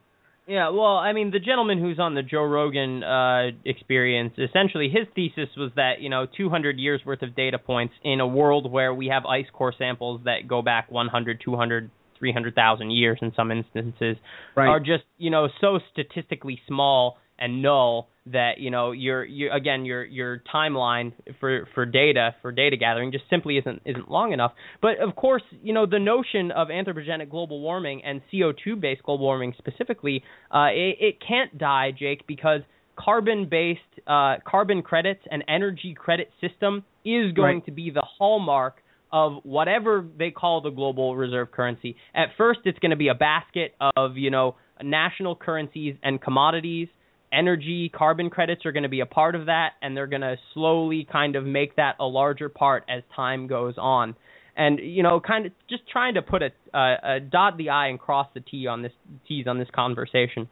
Yeah, 0.48 0.68
well, 0.68 0.96
I 0.96 1.12
mean, 1.12 1.32
the 1.32 1.40
gentleman 1.40 1.80
who's 1.80 1.98
on 1.98 2.14
the 2.14 2.22
Joe 2.22 2.44
Rogan 2.44 3.02
uh, 3.02 3.50
experience, 3.64 4.34
essentially 4.38 4.88
his 4.88 5.08
thesis 5.12 5.48
was 5.56 5.72
that, 5.74 5.94
you 6.00 6.08
know, 6.08 6.26
200 6.36 6.78
years 6.78 7.00
worth 7.04 7.22
of 7.22 7.34
data 7.34 7.58
points 7.58 7.94
in 8.04 8.20
a 8.20 8.26
world 8.26 8.70
where 8.70 8.94
we 8.94 9.08
have 9.08 9.26
ice 9.26 9.46
core 9.52 9.74
samples 9.76 10.20
that 10.24 10.46
go 10.46 10.62
back 10.62 10.88
100, 10.88 11.40
200, 11.44 11.90
300,000 12.18 12.90
years 12.90 13.18
in 13.22 13.32
some 13.34 13.50
instances 13.50 14.16
right. 14.56 14.68
are 14.68 14.80
just, 14.80 15.04
you 15.18 15.30
know, 15.30 15.48
so 15.60 15.78
statistically 15.92 16.60
small 16.66 17.18
and 17.38 17.62
null 17.62 18.08
that 18.26 18.52
you 18.58 18.70
know 18.70 18.92
your 18.92 19.24
your 19.24 19.52
again 19.52 19.84
your 19.84 20.04
your 20.04 20.42
timeline 20.52 21.12
for 21.38 21.68
for 21.74 21.86
data 21.86 22.34
for 22.42 22.50
data 22.50 22.76
gathering 22.76 23.12
just 23.12 23.24
simply 23.30 23.58
isn't 23.58 23.80
isn't 23.84 24.10
long 24.10 24.32
enough 24.32 24.52
but 24.82 24.98
of 25.00 25.14
course 25.14 25.42
you 25.62 25.72
know 25.72 25.86
the 25.86 25.98
notion 25.98 26.50
of 26.50 26.68
anthropogenic 26.68 27.30
global 27.30 27.60
warming 27.60 28.02
and 28.04 28.20
CO2 28.32 28.80
based 28.80 29.02
global 29.02 29.24
warming 29.24 29.54
specifically 29.58 30.22
uh, 30.52 30.68
it, 30.72 30.96
it 31.00 31.16
can't 31.26 31.56
die 31.56 31.92
Jake 31.96 32.26
because 32.26 32.62
carbon 32.98 33.46
based 33.48 33.80
uh, 34.06 34.36
carbon 34.44 34.82
credits 34.82 35.20
and 35.30 35.44
energy 35.48 35.94
credit 35.96 36.30
system 36.40 36.82
is 37.04 37.32
going 37.32 37.56
right. 37.56 37.66
to 37.66 37.70
be 37.70 37.90
the 37.90 38.02
hallmark 38.18 38.76
of 39.12 39.40
whatever 39.44 40.04
they 40.18 40.30
call 40.30 40.60
the 40.60 40.70
global 40.70 41.16
reserve 41.16 41.50
currency. 41.50 41.96
At 42.14 42.28
first 42.36 42.60
it's 42.64 42.78
going 42.78 42.90
to 42.90 42.96
be 42.96 43.08
a 43.08 43.14
basket 43.14 43.74
of 43.96 44.16
you 44.16 44.30
know 44.30 44.56
national 44.82 45.36
currencies 45.36 45.96
and 46.02 46.20
commodities. 46.20 46.88
Energy 47.32 47.90
carbon 47.94 48.30
credits 48.30 48.64
are 48.64 48.72
going 48.72 48.84
to 48.84 48.88
be 48.88 49.00
a 49.00 49.06
part 49.06 49.34
of 49.34 49.46
that 49.46 49.70
and 49.82 49.96
they're 49.96 50.06
going 50.06 50.22
to 50.22 50.36
slowly 50.54 51.06
kind 51.10 51.36
of 51.36 51.44
make 51.44 51.76
that 51.76 51.96
a 52.00 52.06
larger 52.06 52.48
part 52.48 52.84
as 52.88 53.02
time 53.14 53.46
goes 53.46 53.74
on. 53.78 54.14
And 54.56 54.80
you 54.80 55.02
know 55.02 55.20
kind 55.20 55.46
of 55.46 55.52
just 55.68 55.82
trying 55.88 56.14
to 56.14 56.22
put 56.22 56.42
a, 56.42 56.50
a, 56.74 57.16
a 57.16 57.20
dot 57.20 57.56
the 57.58 57.70
i 57.70 57.88
and 57.88 57.98
cross 57.98 58.26
the 58.34 58.40
t 58.40 58.66
on 58.66 58.82
this 58.82 58.92
t's 59.28 59.46
on 59.46 59.58
this 59.58 59.68
conversation. 59.74 60.48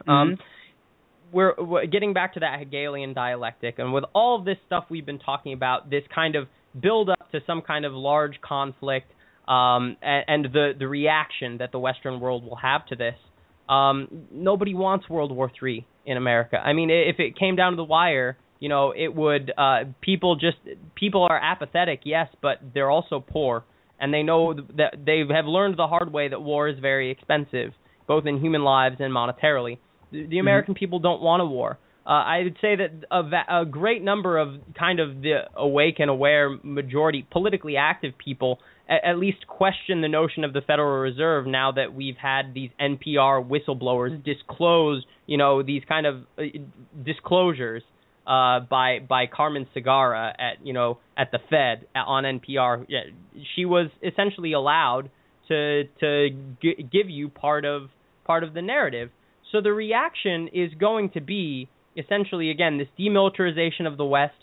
Mm-hmm. 0.00 0.10
um 0.10 0.38
we're, 1.30 1.54
we're 1.58 1.86
getting 1.86 2.14
back 2.14 2.34
to 2.34 2.40
that 2.40 2.58
hegelian 2.58 3.12
dialectic 3.12 3.78
and 3.78 3.92
with 3.92 4.04
all 4.14 4.38
of 4.38 4.46
this 4.46 4.56
stuff 4.66 4.84
we've 4.88 5.04
been 5.04 5.18
talking 5.18 5.52
about 5.52 5.90
this 5.90 6.02
kind 6.14 6.36
of 6.36 6.48
build 6.80 7.10
up 7.10 7.30
to 7.32 7.40
some 7.46 7.62
kind 7.62 7.84
of 7.84 7.92
large 7.92 8.40
conflict 8.40 9.10
um 9.46 9.96
and, 10.02 10.24
and 10.28 10.44
the 10.52 10.72
the 10.78 10.86
reaction 10.86 11.58
that 11.58 11.72
the 11.72 11.78
western 11.78 12.20
world 12.20 12.44
will 12.44 12.56
have 12.56 12.84
to 12.86 12.96
this 12.96 13.16
um, 13.68 14.08
nobody 14.30 14.74
wants 14.74 15.08
World 15.08 15.30
War 15.30 15.50
Three 15.56 15.86
in 16.06 16.16
America. 16.16 16.56
I 16.56 16.72
mean, 16.72 16.90
if 16.90 17.16
it 17.18 17.38
came 17.38 17.54
down 17.54 17.72
to 17.72 17.76
the 17.76 17.84
wire, 17.84 18.38
you 18.60 18.68
know, 18.68 18.92
it 18.96 19.14
would. 19.14 19.52
Uh, 19.56 19.84
people 20.00 20.36
just 20.36 20.56
people 20.94 21.26
are 21.28 21.38
apathetic, 21.38 22.00
yes, 22.04 22.28
but 22.40 22.58
they're 22.72 22.90
also 22.90 23.20
poor, 23.20 23.64
and 24.00 24.12
they 24.12 24.22
know 24.22 24.54
that 24.54 24.94
they 25.04 25.22
have 25.30 25.44
learned 25.44 25.78
the 25.78 25.86
hard 25.86 26.12
way 26.12 26.28
that 26.28 26.40
war 26.40 26.68
is 26.68 26.78
very 26.78 27.10
expensive, 27.10 27.72
both 28.06 28.26
in 28.26 28.40
human 28.40 28.62
lives 28.62 28.96
and 29.00 29.12
monetarily. 29.12 29.78
The, 30.12 30.26
the 30.26 30.38
American 30.38 30.72
mm-hmm. 30.72 30.78
people 30.78 30.98
don't 30.98 31.20
want 31.20 31.42
a 31.42 31.46
war. 31.46 31.78
Uh, 32.08 32.12
I 32.12 32.38
would 32.44 32.56
say 32.62 32.74
that 32.74 33.04
a, 33.10 33.60
a 33.60 33.66
great 33.66 34.02
number 34.02 34.38
of 34.38 34.54
kind 34.78 34.98
of 34.98 35.20
the 35.20 35.40
awake 35.54 35.96
and 35.98 36.08
aware 36.08 36.56
majority, 36.62 37.26
politically 37.30 37.76
active 37.76 38.14
people 38.16 38.60
at, 38.88 39.04
at 39.04 39.18
least 39.18 39.46
question 39.46 40.00
the 40.00 40.08
notion 40.08 40.42
of 40.42 40.54
the 40.54 40.62
Federal 40.62 41.00
Reserve 41.02 41.46
now 41.46 41.70
that 41.72 41.92
we've 41.92 42.16
had 42.16 42.54
these 42.54 42.70
NPR 42.80 43.46
whistleblowers 43.46 44.24
disclose, 44.24 45.04
you 45.26 45.36
know, 45.36 45.62
these 45.62 45.82
kind 45.86 46.06
of 46.06 46.22
uh, 46.38 46.44
disclosures 47.04 47.82
uh, 48.26 48.60
by 48.60 49.00
by 49.06 49.26
Carmen 49.26 49.66
Segarra 49.76 50.32
at 50.38 50.64
you 50.64 50.72
know 50.72 50.98
at 51.16 51.30
the 51.30 51.38
Fed 51.50 51.86
on 51.94 52.24
NPR. 52.24 52.86
She 53.54 53.66
was 53.66 53.90
essentially 54.02 54.52
allowed 54.52 55.10
to 55.48 55.84
to 56.00 56.30
g- 56.62 56.88
give 56.90 57.10
you 57.10 57.28
part 57.28 57.66
of 57.66 57.88
part 58.24 58.44
of 58.44 58.54
the 58.54 58.62
narrative. 58.62 59.10
So 59.52 59.60
the 59.60 59.72
reaction 59.72 60.48
is 60.54 60.72
going 60.78 61.10
to 61.10 61.20
be 61.20 61.68
essentially 61.98 62.50
again 62.50 62.78
this 62.78 62.88
demilitarization 62.98 63.86
of 63.86 63.96
the 63.96 64.04
West 64.04 64.34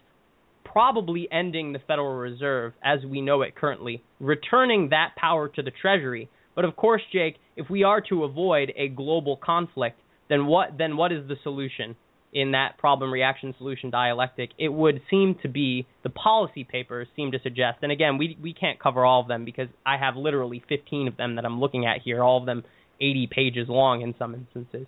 probably 0.75 1.25
ending 1.31 1.71
the 1.71 1.79
Federal 1.79 2.17
Reserve 2.17 2.73
as 2.83 2.99
we 3.05 3.21
know 3.21 3.41
it 3.43 3.55
currently, 3.55 4.03
returning 4.19 4.89
that 4.89 5.13
power 5.15 5.47
to 5.47 5.63
the 5.63 5.71
Treasury, 5.71 6.29
But 6.53 6.65
of 6.65 6.75
course, 6.75 7.01
Jake, 7.11 7.35
if 7.55 7.69
we 7.69 7.83
are 7.83 8.01
to 8.09 8.23
avoid 8.23 8.73
a 8.75 8.89
global 8.89 9.37
conflict, 9.37 9.97
then 10.29 10.45
what 10.47 10.77
then 10.77 10.97
what 10.97 11.11
is 11.11 11.27
the 11.27 11.35
solution 11.43 11.95
in 12.33 12.51
that 12.51 12.77
problem 12.77 13.11
reaction 13.11 13.53
solution 13.57 13.89
dialectic? 13.89 14.49
It 14.57 14.69
would 14.69 15.01
seem 15.09 15.35
to 15.43 15.49
be 15.49 15.85
the 16.03 16.09
policy 16.09 16.63
papers 16.63 17.07
seem 17.15 17.31
to 17.31 17.39
suggest. 17.41 17.79
And 17.81 17.91
again, 17.91 18.17
we 18.17 18.37
we 18.41 18.53
can't 18.53 18.79
cover 18.79 19.05
all 19.05 19.21
of 19.21 19.27
them 19.27 19.45
because 19.45 19.67
I 19.85 19.97
have 19.97 20.15
literally 20.15 20.61
15 20.67 21.07
of 21.07 21.17
them 21.17 21.35
that 21.35 21.45
I'm 21.45 21.59
looking 21.59 21.85
at 21.85 22.01
here, 22.03 22.23
all 22.23 22.37
of 22.37 22.45
them 22.45 22.63
80 22.99 23.27
pages 23.31 23.69
long 23.69 24.01
in 24.01 24.15
some 24.17 24.33
instances. 24.33 24.87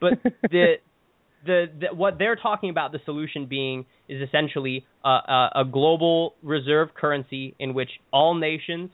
But 0.00 0.22
the 0.50 0.74
the, 1.44 1.66
the, 1.80 1.94
what 1.94 2.18
they're 2.18 2.36
talking 2.36 2.70
about 2.70 2.92
the 2.92 3.00
solution 3.04 3.46
being 3.46 3.86
is 4.08 4.20
essentially 4.26 4.84
a, 5.04 5.08
a, 5.08 5.50
a, 5.56 5.64
global 5.64 6.34
reserve 6.42 6.88
currency 6.94 7.54
in 7.58 7.74
which 7.74 7.90
all 8.12 8.34
nations 8.34 8.90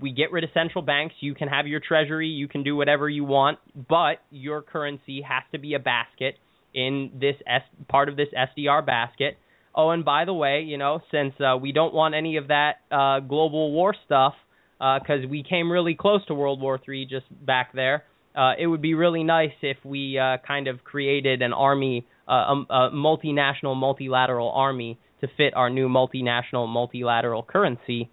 we 0.00 0.12
get 0.12 0.30
rid 0.30 0.44
of 0.44 0.50
central 0.52 0.82
banks 0.82 1.14
you 1.20 1.34
can 1.34 1.48
have 1.48 1.66
your 1.66 1.80
treasury 1.80 2.28
you 2.28 2.46
can 2.46 2.62
do 2.62 2.76
whatever 2.76 3.08
you 3.08 3.24
want 3.24 3.58
but 3.88 4.16
your 4.30 4.60
currency 4.60 5.22
has 5.22 5.42
to 5.50 5.58
be 5.58 5.74
a 5.74 5.78
basket 5.78 6.36
in 6.74 7.10
this 7.18 7.36
S, 7.46 7.62
part 7.88 8.08
of 8.08 8.16
this 8.16 8.28
SDR 8.36 8.84
basket. 8.84 9.38
Oh 9.74 9.90
and 9.90 10.04
by 10.04 10.24
the 10.24 10.34
way 10.34 10.62
you 10.62 10.78
know 10.78 11.00
since 11.10 11.34
uh, 11.40 11.56
we 11.56 11.72
don't 11.72 11.94
want 11.94 12.14
any 12.14 12.36
of 12.36 12.48
that 12.48 12.80
uh, 12.90 13.20
global 13.20 13.72
war 13.72 13.94
stuff 14.04 14.34
because 14.78 15.24
uh, 15.24 15.28
we 15.28 15.42
came 15.42 15.70
really 15.70 15.94
close 15.94 16.24
to 16.26 16.34
World 16.34 16.60
War 16.60 16.78
III 16.86 17.06
just 17.06 17.26
back 17.46 17.72
there 17.72 18.04
uh, 18.34 18.52
it 18.58 18.66
would 18.66 18.82
be 18.82 18.94
really 18.94 19.24
nice 19.24 19.52
if 19.60 19.76
we 19.84 20.18
uh, 20.18 20.38
kind 20.46 20.68
of 20.68 20.84
created 20.84 21.42
an 21.42 21.52
army, 21.52 22.06
uh, 22.28 22.32
a, 22.32 22.66
a 22.70 22.90
multinational, 22.90 23.76
multilateral 23.76 24.50
army 24.50 24.98
to 25.20 25.28
fit 25.36 25.54
our 25.54 25.70
new 25.70 25.88
multinational, 25.88 26.68
multilateral 26.68 27.42
currency. 27.42 28.10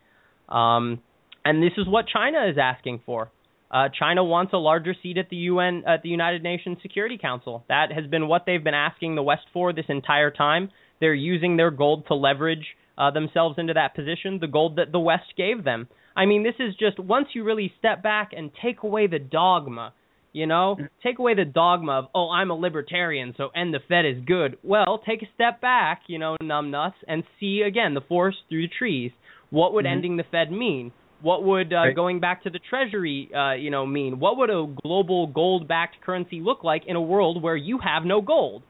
Um, 0.47 0.99
and 1.45 1.63
this 1.63 1.71
is 1.77 1.87
what 1.87 2.05
China 2.07 2.47
is 2.49 2.57
asking 2.61 3.01
for. 3.05 3.31
Uh, 3.71 3.87
China 3.97 4.23
wants 4.23 4.51
a 4.53 4.57
larger 4.57 4.95
seat 5.01 5.17
at 5.17 5.29
the 5.29 5.35
UN, 5.35 5.83
at 5.87 6.01
the 6.01 6.09
United 6.09 6.43
Nations 6.43 6.79
Security 6.81 7.17
Council. 7.17 7.63
That 7.69 7.91
has 7.91 8.05
been 8.07 8.27
what 8.27 8.43
they've 8.45 8.63
been 8.63 8.73
asking 8.73 9.15
the 9.15 9.23
West 9.23 9.43
for 9.53 9.73
this 9.73 9.85
entire 9.89 10.31
time. 10.31 10.69
They're 10.99 11.13
using 11.13 11.55
their 11.55 11.71
gold 11.71 12.07
to 12.07 12.15
leverage 12.15 12.65
uh, 12.97 13.11
themselves 13.11 13.57
into 13.57 13.73
that 13.73 13.95
position, 13.95 14.39
the 14.41 14.47
gold 14.47 14.77
that 14.77 14.91
the 14.91 14.99
West 14.99 15.33
gave 15.37 15.63
them. 15.63 15.87
I 16.15 16.25
mean, 16.25 16.43
this 16.43 16.55
is 16.59 16.75
just 16.75 16.99
once 16.99 17.27
you 17.33 17.43
really 17.43 17.71
step 17.77 18.03
back 18.03 18.31
and 18.35 18.51
take 18.61 18.83
away 18.83 19.07
the 19.07 19.19
dogma 19.19 19.93
you 20.31 20.47
know, 20.47 20.77
take 21.03 21.19
away 21.19 21.33
the 21.35 21.45
dogma 21.45 21.93
of 21.93 22.05
oh 22.13 22.29
I'm 22.29 22.51
a 22.51 22.55
libertarian, 22.55 23.33
so 23.37 23.49
end 23.55 23.73
the 23.73 23.79
Fed 23.87 24.05
is 24.05 24.23
good. 24.25 24.57
Well, 24.63 25.01
take 25.05 25.21
a 25.21 25.27
step 25.35 25.61
back, 25.61 26.03
you 26.07 26.19
know, 26.19 26.37
numbnuts, 26.41 26.93
and 27.07 27.23
see 27.39 27.61
again 27.61 27.93
the 27.93 28.01
forest 28.01 28.37
through 28.49 28.63
the 28.63 28.73
trees. 28.77 29.11
What 29.49 29.73
would 29.73 29.85
mm-hmm. 29.85 29.93
ending 29.93 30.17
the 30.17 30.25
Fed 30.29 30.51
mean? 30.51 30.91
What 31.21 31.43
would 31.43 31.73
uh, 31.73 31.77
right. 31.77 31.95
going 31.95 32.19
back 32.19 32.43
to 32.43 32.49
the 32.49 32.59
Treasury, 32.69 33.29
uh, 33.35 33.53
you 33.53 33.71
know, 33.71 33.85
mean? 33.85 34.19
What 34.19 34.37
would 34.37 34.49
a 34.49 34.65
global 34.81 35.27
gold-backed 35.27 35.97
currency 36.05 36.39
look 36.39 36.63
like 36.63 36.83
in 36.87 36.95
a 36.95 37.01
world 37.01 37.41
where 37.41 37.57
you 37.57 37.79
have 37.79 38.05
no 38.05 38.21
gold? 38.21 38.63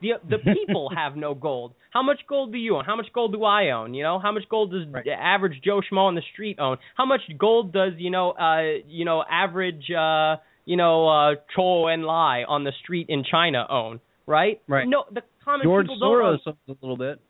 The 0.00 0.12
the 0.28 0.38
people 0.54 0.90
have 0.94 1.16
no 1.16 1.34
gold. 1.34 1.72
How 1.90 2.02
much 2.02 2.20
gold 2.28 2.52
do 2.52 2.58
you 2.58 2.76
own? 2.76 2.84
How 2.84 2.94
much 2.94 3.06
gold 3.12 3.32
do 3.32 3.42
I 3.44 3.70
own? 3.70 3.94
You 3.94 4.04
know, 4.04 4.20
how 4.20 4.30
much 4.30 4.44
gold 4.48 4.70
does 4.70 4.82
right. 4.90 5.06
average 5.08 5.60
Joe 5.64 5.80
Schmo 5.80 6.02
on 6.02 6.14
the 6.14 6.22
street 6.32 6.58
own? 6.60 6.76
How 6.96 7.06
much 7.06 7.22
gold 7.36 7.72
does 7.72 7.94
you 7.96 8.10
know, 8.10 8.32
uh, 8.32 8.80
you 8.86 9.04
know, 9.04 9.24
average 9.28 9.90
uh, 9.90 10.36
you 10.68 10.76
know, 10.76 11.08
uh, 11.08 11.34
Chou 11.56 11.86
En-lai 11.86 12.44
on 12.46 12.62
the 12.62 12.72
street 12.82 13.06
in 13.08 13.24
China 13.24 13.66
own, 13.70 14.00
right? 14.26 14.60
Right. 14.68 14.86
No, 14.86 15.04
the 15.10 15.22
common 15.42 15.64
George 15.64 15.86
people 15.86 15.96
Soros 15.96 16.44
don't 16.44 16.58
owns 16.68 16.78
a 16.82 16.86
little 16.86 16.98
bit. 16.98 17.20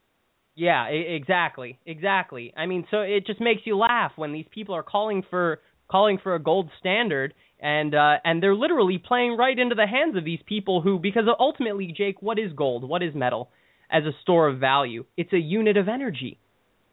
Yeah, 0.57 0.87
exactly, 0.87 1.79
exactly. 1.87 2.53
I 2.57 2.67
mean, 2.67 2.85
so 2.91 3.03
it 3.03 3.27
just 3.27 3.41
makes 3.41 3.61
you 3.65 3.77
laugh 3.79 4.11
when 4.17 4.33
these 4.33 4.47
people 4.53 4.75
are 4.75 4.83
calling 4.83 5.23
for 5.31 5.61
calling 5.89 6.19
for 6.21 6.35
a 6.35 6.41
gold 6.41 6.69
standard, 6.81 7.33
and 7.61 7.95
uh, 7.95 8.15
and 8.25 8.43
they're 8.43 8.57
literally 8.57 8.99
playing 8.99 9.37
right 9.37 9.57
into 9.57 9.77
the 9.77 9.87
hands 9.87 10.17
of 10.17 10.25
these 10.25 10.41
people 10.45 10.83
who, 10.83 10.99
because 10.99 11.23
ultimately, 11.39 11.95
Jake, 11.97 12.21
what 12.21 12.41
is 12.41 12.53
gold? 12.53 12.89
What 12.89 13.05
is 13.05 13.15
metal? 13.15 13.51
As 13.89 14.03
a 14.03 14.11
store 14.23 14.49
of 14.49 14.59
value, 14.59 15.05
it's 15.17 15.33
a 15.33 15.39
unit 15.39 15.77
of 15.77 15.87
energy. 15.89 16.39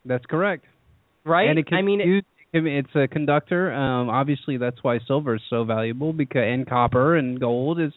That's 0.06 0.26
correct. 0.28 0.66
Right. 1.26 1.50
And 1.50 1.58
it 1.58 1.66
can 1.66 1.80
I 1.80 1.82
mean, 1.82 2.02
it, 2.02 2.26
it's 2.56 2.96
a 2.96 3.08
conductor. 3.08 3.74
Um, 3.74 4.10
obviously, 4.10 4.58
that's 4.58 4.78
why 4.82 5.00
silver 5.08 5.36
is 5.36 5.42
so 5.50 5.64
valuable 5.64 6.14
because 6.14 6.44
and 6.46 6.68
copper 6.68 7.16
and 7.16 7.40
gold 7.40 7.80
is 7.80 7.92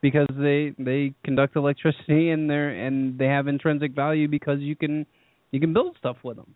because 0.00 0.28
they 0.30 0.74
they 0.78 1.14
conduct 1.24 1.56
electricity 1.56 2.30
and 2.30 2.48
they're 2.48 2.70
and 2.70 3.18
they 3.18 3.26
have 3.26 3.48
intrinsic 3.48 3.94
value 3.94 4.28
because 4.28 4.60
you 4.60 4.76
can 4.76 5.06
you 5.50 5.60
can 5.60 5.72
build 5.72 5.96
stuff 5.98 6.16
with 6.22 6.36
them. 6.36 6.54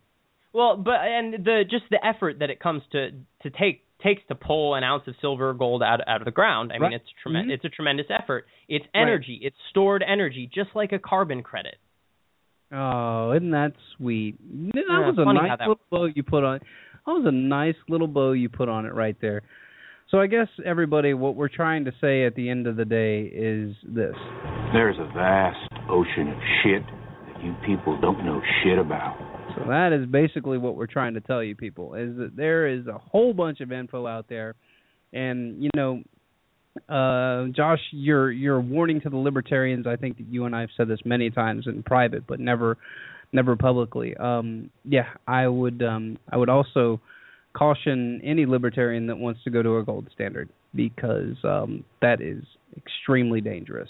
Well, 0.53 0.77
but 0.77 1.01
and 1.01 1.45
the 1.45 1.63
just 1.69 1.83
the 1.91 2.03
effort 2.05 2.39
that 2.39 2.49
it 2.49 2.59
comes 2.59 2.81
to 2.93 3.11
to 3.11 3.49
take 3.49 3.83
takes 4.01 4.21
to 4.27 4.35
pull 4.35 4.75
an 4.75 4.83
ounce 4.83 5.03
of 5.07 5.15
silver 5.21 5.49
or 5.49 5.53
gold 5.53 5.83
out 5.83 5.99
out 6.07 6.21
of 6.21 6.25
the 6.25 6.31
ground. 6.31 6.71
I 6.71 6.77
right. 6.77 6.89
mean, 6.89 6.93
it's 6.93 7.09
tremendous. 7.21 7.57
Mm-hmm. 7.57 7.65
It's 7.65 7.73
a 7.73 7.75
tremendous 7.75 8.05
effort. 8.09 8.45
It's 8.67 8.85
energy. 8.93 9.39
Right. 9.41 9.47
It's 9.47 9.57
stored 9.69 10.03
energy, 10.07 10.49
just 10.53 10.69
like 10.75 10.91
a 10.91 10.99
carbon 10.99 11.43
credit. 11.43 11.75
Oh, 12.71 13.31
isn't 13.33 13.51
that 13.51 13.73
sweet? 13.95 14.37
That 14.73 14.83
yeah, 14.89 15.07
was 15.07 15.15
a 15.17 15.33
nice 15.33 15.59
little 15.59 15.79
bow 15.91 16.05
you 16.05 16.23
put 16.23 16.43
on. 16.43 16.59
That 17.05 17.13
was 17.13 17.25
a 17.27 17.31
nice 17.31 17.75
little 17.87 18.07
bow 18.07 18.31
you 18.31 18.49
put 18.49 18.67
on 18.67 18.85
it 18.85 18.93
right 18.93 19.15
there. 19.21 19.43
So 20.09 20.19
I 20.19 20.27
guess 20.27 20.47
everybody, 20.63 21.13
what 21.13 21.35
we're 21.35 21.49
trying 21.49 21.85
to 21.85 21.91
say 22.01 22.25
at 22.25 22.35
the 22.35 22.49
end 22.49 22.67
of 22.67 22.77
the 22.77 22.85
day 22.85 23.23
is 23.23 23.75
this: 23.83 24.15
There's 24.73 24.97
a 24.99 25.11
vast 25.13 25.71
ocean 25.89 26.29
of 26.29 26.37
shit 26.63 26.83
that 26.83 27.43
you 27.43 27.55
people 27.65 27.99
don't 28.01 28.23
know 28.25 28.41
shit 28.63 28.77
about. 28.77 29.17
So 29.55 29.65
that 29.67 29.93
is 29.93 30.05
basically 30.07 30.57
what 30.57 30.75
we're 30.75 30.87
trying 30.87 31.13
to 31.13 31.21
tell 31.21 31.43
you 31.43 31.55
people 31.55 31.95
is 31.95 32.15
that 32.17 32.35
there 32.35 32.67
is 32.67 32.87
a 32.87 32.97
whole 32.97 33.33
bunch 33.33 33.61
of 33.61 33.71
info 33.71 34.05
out 34.05 34.27
there, 34.27 34.55
and 35.13 35.63
you 35.63 35.69
know, 35.75 36.03
uh, 36.89 37.49
Josh, 37.49 37.79
your 37.91 38.31
your 38.31 38.61
warning 38.61 39.01
to 39.01 39.09
the 39.09 39.17
libertarians. 39.17 39.87
I 39.87 39.95
think 39.95 40.17
that 40.17 40.27
you 40.27 40.45
and 40.45 40.55
I 40.55 40.61
have 40.61 40.69
said 40.77 40.87
this 40.87 40.99
many 41.05 41.29
times 41.29 41.65
in 41.67 41.83
private, 41.83 42.27
but 42.27 42.39
never 42.39 42.77
never 43.31 43.55
publicly. 43.55 44.15
Um, 44.17 44.69
yeah, 44.83 45.07
I 45.27 45.47
would 45.47 45.81
um, 45.83 46.17
I 46.31 46.37
would 46.37 46.49
also 46.49 46.99
caution 47.53 48.21
any 48.23 48.45
libertarian 48.45 49.07
that 49.07 49.17
wants 49.17 49.43
to 49.45 49.49
go 49.49 49.61
to 49.61 49.77
a 49.77 49.83
gold 49.83 50.07
standard 50.13 50.49
because 50.73 51.35
um, 51.43 51.83
that 52.01 52.21
is 52.21 52.43
extremely 52.77 53.41
dangerous. 53.41 53.89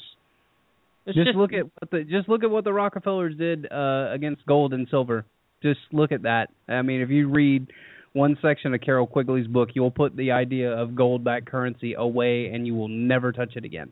Just, 1.08 1.18
just 1.18 1.36
look 1.36 1.54
at 1.54 1.66
what 1.66 1.92
the 1.92 2.04
just 2.04 2.28
look 2.30 2.44
at 2.44 2.50
what 2.50 2.64
the 2.64 2.74
Rockefellers 2.74 3.38
did 3.38 3.72
uh, 3.72 4.10
against 4.12 4.46
gold 4.46 4.74
and 4.74 4.88
silver. 4.90 5.26
Just 5.62 5.80
look 5.92 6.12
at 6.12 6.24
that. 6.24 6.50
I 6.68 6.82
mean, 6.82 7.02
if 7.02 7.10
you 7.10 7.30
read 7.30 7.68
one 8.14 8.38
section 8.42 8.74
of 8.74 8.82
Carroll 8.82 9.08
Quigley's 9.08 9.48
book, 9.48 9.70
you 9.74 9.82
will 9.82 9.92
put 9.92 10.16
the 10.16 10.32
idea 10.32 10.72
of 10.72 10.96
gold-backed 10.96 11.48
currency 11.48 11.96
away, 11.96 12.48
and 12.48 12.66
you 12.66 12.74
will 12.74 12.88
never 12.88 13.32
touch 13.32 13.56
it 13.56 13.66
again. 13.66 13.92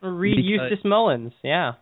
Read 0.00 0.36
Because- 0.36 0.70
Eustace 0.70 0.84
Mullins, 0.84 1.32
yeah. 1.42 1.72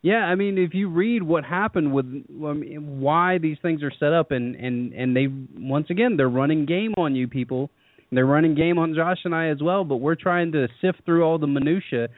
Yeah, 0.00 0.18
I 0.18 0.36
mean, 0.36 0.58
if 0.58 0.74
you 0.74 0.88
read 0.88 1.22
what 1.22 1.44
happened 1.44 1.92
with 1.92 2.06
I 2.06 2.52
mean, 2.52 3.00
why 3.00 3.38
these 3.38 3.56
things 3.60 3.82
are 3.82 3.92
set 3.98 4.12
up, 4.12 4.30
and 4.30 4.54
and 4.54 4.92
and 4.92 5.16
they 5.16 5.26
once 5.60 5.88
again 5.90 6.16
they're 6.16 6.28
running 6.28 6.66
game 6.66 6.94
on 6.96 7.14
you 7.14 7.26
people. 7.26 7.70
They're 8.10 8.26
running 8.26 8.54
game 8.54 8.78
on 8.78 8.94
Josh 8.94 9.18
and 9.24 9.34
I 9.34 9.48
as 9.48 9.58
well, 9.60 9.84
but 9.84 9.96
we're 9.96 10.14
trying 10.14 10.52
to 10.52 10.68
sift 10.80 11.04
through 11.04 11.24
all 11.24 11.38
the 11.38 11.46
minutia 11.46 12.08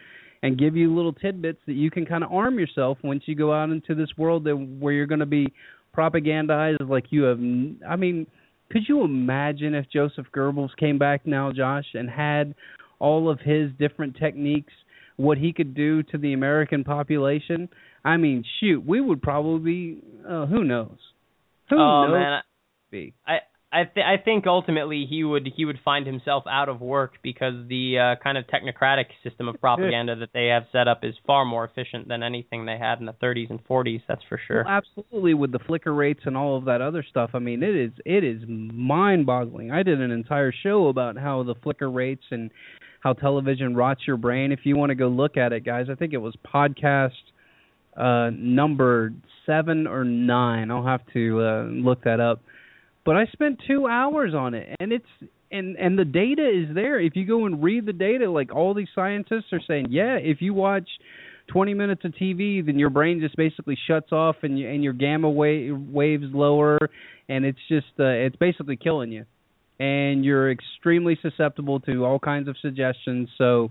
and 0.42 0.58
give 0.58 0.76
you 0.76 0.94
little 0.94 1.12
tidbits 1.12 1.58
that 1.66 1.72
you 1.72 1.90
can 1.90 2.06
kind 2.06 2.22
of 2.22 2.32
arm 2.32 2.58
yourself 2.58 2.98
once 3.02 3.24
you 3.26 3.34
go 3.34 3.52
out 3.52 3.70
into 3.70 3.94
this 3.94 4.08
world 4.16 4.44
that 4.44 4.56
where 4.56 4.92
you're 4.92 5.06
going 5.06 5.20
to 5.20 5.26
be 5.26 5.48
propagandized 5.96 6.88
like 6.88 7.06
you 7.10 7.24
have. 7.24 7.38
I 7.88 7.96
mean, 7.96 8.26
could 8.70 8.82
you 8.88 9.02
imagine 9.02 9.74
if 9.74 9.86
Joseph 9.92 10.26
Goebbels 10.34 10.70
came 10.78 10.98
back 10.98 11.26
now, 11.26 11.50
Josh, 11.50 11.86
and 11.94 12.08
had 12.08 12.54
all 13.00 13.28
of 13.28 13.40
his 13.40 13.70
different 13.78 14.16
techniques? 14.16 14.72
What 15.20 15.38
he 15.38 15.52
could 15.52 15.74
do 15.74 16.02
to 16.04 16.18
the 16.18 16.32
American 16.32 16.82
population, 16.82 17.68
I 18.04 18.16
mean, 18.16 18.44
shoot, 18.58 18.84
we 18.84 19.00
would 19.00 19.20
probably 19.20 19.72
be 19.72 20.02
uh, 20.28 20.46
who 20.46 20.64
knows? 20.64 20.96
Who 21.68 21.76
oh 21.76 22.06
knows? 22.06 22.12
man, 22.12 22.42
Be. 22.90 23.14
I 23.26 23.38
I 23.72 23.84
th- 23.84 24.04
I 24.04 24.20
think 24.22 24.48
ultimately 24.48 25.06
he 25.08 25.22
would 25.22 25.48
he 25.54 25.64
would 25.64 25.78
find 25.84 26.04
himself 26.04 26.42
out 26.50 26.68
of 26.68 26.80
work 26.80 27.12
because 27.22 27.54
the 27.68 28.16
uh, 28.18 28.22
kind 28.22 28.36
of 28.36 28.44
technocratic 28.46 29.04
system 29.22 29.48
of 29.48 29.60
propaganda 29.60 30.16
that 30.16 30.30
they 30.34 30.46
have 30.46 30.64
set 30.72 30.88
up 30.88 31.04
is 31.04 31.14
far 31.24 31.44
more 31.44 31.64
efficient 31.64 32.08
than 32.08 32.24
anything 32.24 32.66
they 32.66 32.76
had 32.78 32.98
in 32.98 33.06
the 33.06 33.12
30s 33.12 33.48
and 33.48 33.64
40s. 33.64 34.02
That's 34.08 34.22
for 34.28 34.40
sure. 34.44 34.64
Well, 34.64 34.72
absolutely, 34.72 35.34
with 35.34 35.52
the 35.52 35.60
flicker 35.60 35.94
rates 35.94 36.20
and 36.24 36.36
all 36.36 36.56
of 36.56 36.64
that 36.64 36.80
other 36.80 37.04
stuff. 37.08 37.30
I 37.34 37.38
mean, 37.38 37.62
it 37.62 37.76
is 37.76 37.92
it 38.04 38.24
is 38.24 38.42
mind-boggling. 38.48 39.70
I 39.70 39.84
did 39.84 40.00
an 40.00 40.10
entire 40.10 40.52
show 40.52 40.88
about 40.88 41.16
how 41.16 41.44
the 41.44 41.54
flicker 41.62 41.88
rates 41.88 42.24
and 42.32 42.50
how 43.00 43.12
television 43.12 43.76
rots 43.76 44.00
your 44.04 44.16
brain. 44.16 44.50
If 44.50 44.60
you 44.64 44.76
want 44.76 44.90
to 44.90 44.96
go 44.96 45.06
look 45.06 45.36
at 45.36 45.52
it, 45.52 45.64
guys, 45.64 45.86
I 45.88 45.94
think 45.94 46.12
it 46.12 46.18
was 46.18 46.34
podcast 46.52 47.10
uh 47.96 48.30
number 48.32 49.12
seven 49.46 49.86
or 49.86 50.02
nine. 50.02 50.72
I'll 50.72 50.86
have 50.86 51.02
to 51.12 51.40
uh, 51.40 51.62
look 51.70 52.02
that 52.02 52.18
up. 52.18 52.40
But 53.04 53.16
I 53.16 53.26
spent 53.32 53.60
two 53.66 53.86
hours 53.86 54.34
on 54.34 54.54
it, 54.54 54.76
and 54.80 54.92
it's 54.92 55.06
and 55.50 55.76
and 55.76 55.98
the 55.98 56.04
data 56.04 56.46
is 56.46 56.74
there. 56.74 57.00
If 57.00 57.16
you 57.16 57.26
go 57.26 57.46
and 57.46 57.62
read 57.62 57.86
the 57.86 57.92
data, 57.92 58.30
like 58.30 58.54
all 58.54 58.74
these 58.74 58.88
scientists 58.94 59.52
are 59.52 59.60
saying, 59.66 59.86
yeah, 59.90 60.16
if 60.16 60.40
you 60.40 60.54
watch 60.54 60.88
20 61.48 61.74
minutes 61.74 62.04
of 62.04 62.12
TV, 62.12 62.64
then 62.64 62.78
your 62.78 62.90
brain 62.90 63.20
just 63.20 63.36
basically 63.36 63.76
shuts 63.88 64.12
off, 64.12 64.36
and 64.42 64.58
you, 64.58 64.68
and 64.68 64.84
your 64.84 64.92
gamma 64.92 65.28
wave 65.30 65.76
waves 65.76 66.26
lower, 66.32 66.78
and 67.28 67.44
it's 67.44 67.58
just 67.68 67.86
uh, 67.98 68.04
it's 68.04 68.36
basically 68.36 68.76
killing 68.76 69.10
you. 69.12 69.24
and 69.80 70.24
you're 70.24 70.50
extremely 70.52 71.18
susceptible 71.22 71.80
to 71.80 72.04
all 72.04 72.18
kinds 72.18 72.48
of 72.48 72.56
suggestions. 72.60 73.28
So 73.38 73.70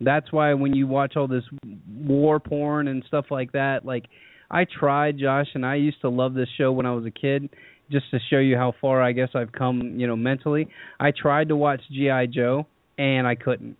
that's 0.00 0.32
why 0.32 0.54
when 0.54 0.74
you 0.74 0.86
watch 0.86 1.16
all 1.16 1.28
this 1.28 1.44
war 1.86 2.40
porn 2.40 2.88
and 2.88 3.04
stuff 3.06 3.26
like 3.30 3.52
that, 3.52 3.84
like 3.84 4.06
I 4.50 4.64
tried, 4.64 5.18
Josh, 5.18 5.48
and 5.54 5.64
I 5.64 5.74
used 5.76 6.00
to 6.00 6.08
love 6.08 6.32
this 6.34 6.48
show 6.56 6.72
when 6.72 6.86
I 6.86 6.92
was 6.92 7.04
a 7.04 7.10
kid. 7.10 7.50
Just 7.90 8.10
to 8.12 8.18
show 8.30 8.38
you 8.38 8.56
how 8.56 8.72
far 8.80 9.02
I 9.02 9.12
guess 9.12 9.30
I've 9.34 9.52
come, 9.52 9.98
you 9.98 10.06
know, 10.06 10.16
mentally. 10.16 10.68
I 10.98 11.10
tried 11.10 11.48
to 11.48 11.56
watch 11.56 11.80
GI 11.90 12.28
Joe 12.32 12.66
and 12.98 13.26
I 13.26 13.34
couldn't. 13.34 13.76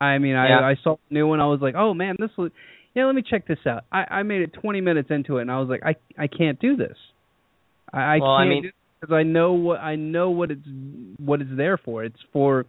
I 0.00 0.18
mean, 0.18 0.36
I 0.36 0.48
Yeah. 0.48 0.60
I 0.60 0.76
saw 0.82 0.96
the 1.08 1.14
new 1.14 1.26
one. 1.26 1.40
I 1.40 1.46
was 1.46 1.60
like, 1.60 1.74
oh 1.74 1.94
man, 1.94 2.16
this 2.18 2.30
was. 2.36 2.50
Yeah, 2.94 3.06
let 3.06 3.14
me 3.14 3.22
check 3.22 3.46
this 3.46 3.58
out. 3.66 3.84
I 3.92 4.04
I 4.10 4.22
made 4.22 4.42
it 4.42 4.52
20 4.54 4.80
minutes 4.80 5.10
into 5.10 5.38
it, 5.38 5.42
and 5.42 5.50
I 5.50 5.58
was 5.60 5.68
like, 5.68 5.82
I 5.84 5.94
I 6.22 6.26
can't 6.26 6.58
do 6.60 6.76
this. 6.76 6.96
I, 7.92 8.00
I 8.16 8.18
Well, 8.18 8.38
can't 8.38 8.48
mean- 8.50 8.72
because 9.00 9.14
I 9.14 9.22
know 9.22 9.52
what 9.52 9.80
I 9.80 9.94
know 9.96 10.30
what 10.30 10.50
it's 10.50 10.66
what 11.18 11.40
it's 11.40 11.50
there 11.56 11.78
for. 11.78 12.04
It's 12.04 12.18
for 12.32 12.66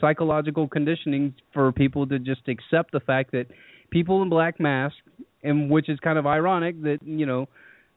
psychological 0.00 0.68
conditioning 0.68 1.34
for 1.52 1.72
people 1.72 2.06
to 2.06 2.18
just 2.18 2.42
accept 2.48 2.92
the 2.92 3.00
fact 3.00 3.32
that 3.32 3.46
people 3.90 4.22
in 4.22 4.28
black 4.28 4.60
masks, 4.60 4.98
and 5.42 5.70
which 5.70 5.88
is 5.88 5.98
kind 6.00 6.18
of 6.18 6.26
ironic 6.26 6.80
that 6.82 6.98
you 7.04 7.26
know 7.26 7.48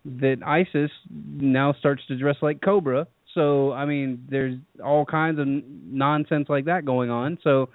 that 0.05 0.37
ISIS 0.45 0.91
now 1.09 1.73
starts 1.73 2.01
to 2.07 2.17
dress 2.17 2.37
like 2.41 2.61
Cobra. 2.61 3.07
So 3.33 3.71
I 3.71 3.85
mean, 3.85 4.25
there's 4.29 4.57
all 4.83 5.05
kinds 5.05 5.39
of 5.39 5.47
nonsense 5.47 6.47
like 6.49 6.65
that 6.65 6.85
going 6.85 7.09
on. 7.09 7.37
So 7.43 7.69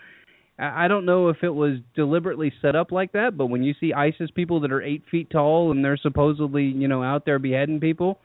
I 0.59 0.89
don't 0.89 1.05
know 1.05 1.29
if 1.29 1.39
it 1.43 1.51
was 1.51 1.79
deliberately 1.95 2.53
set 2.63 2.75
up 2.75 2.91
like 2.91 3.13
that, 3.13 3.37
but 3.37 3.47
when 3.47 3.63
you 3.63 3.75
see 3.79 3.93
ISIS 3.93 4.31
people 4.35 4.61
that 4.61 4.73
are 4.73 4.83
eight 4.83 5.03
feet 5.11 5.29
tall 5.31 5.71
and 5.71 5.85
they're 5.85 5.99
supposedly 5.99 6.65
you 6.65 6.89
know 6.89 7.03
out 7.03 7.27
there 7.27 7.39
beheading 7.39 7.81
people, 7.81 8.19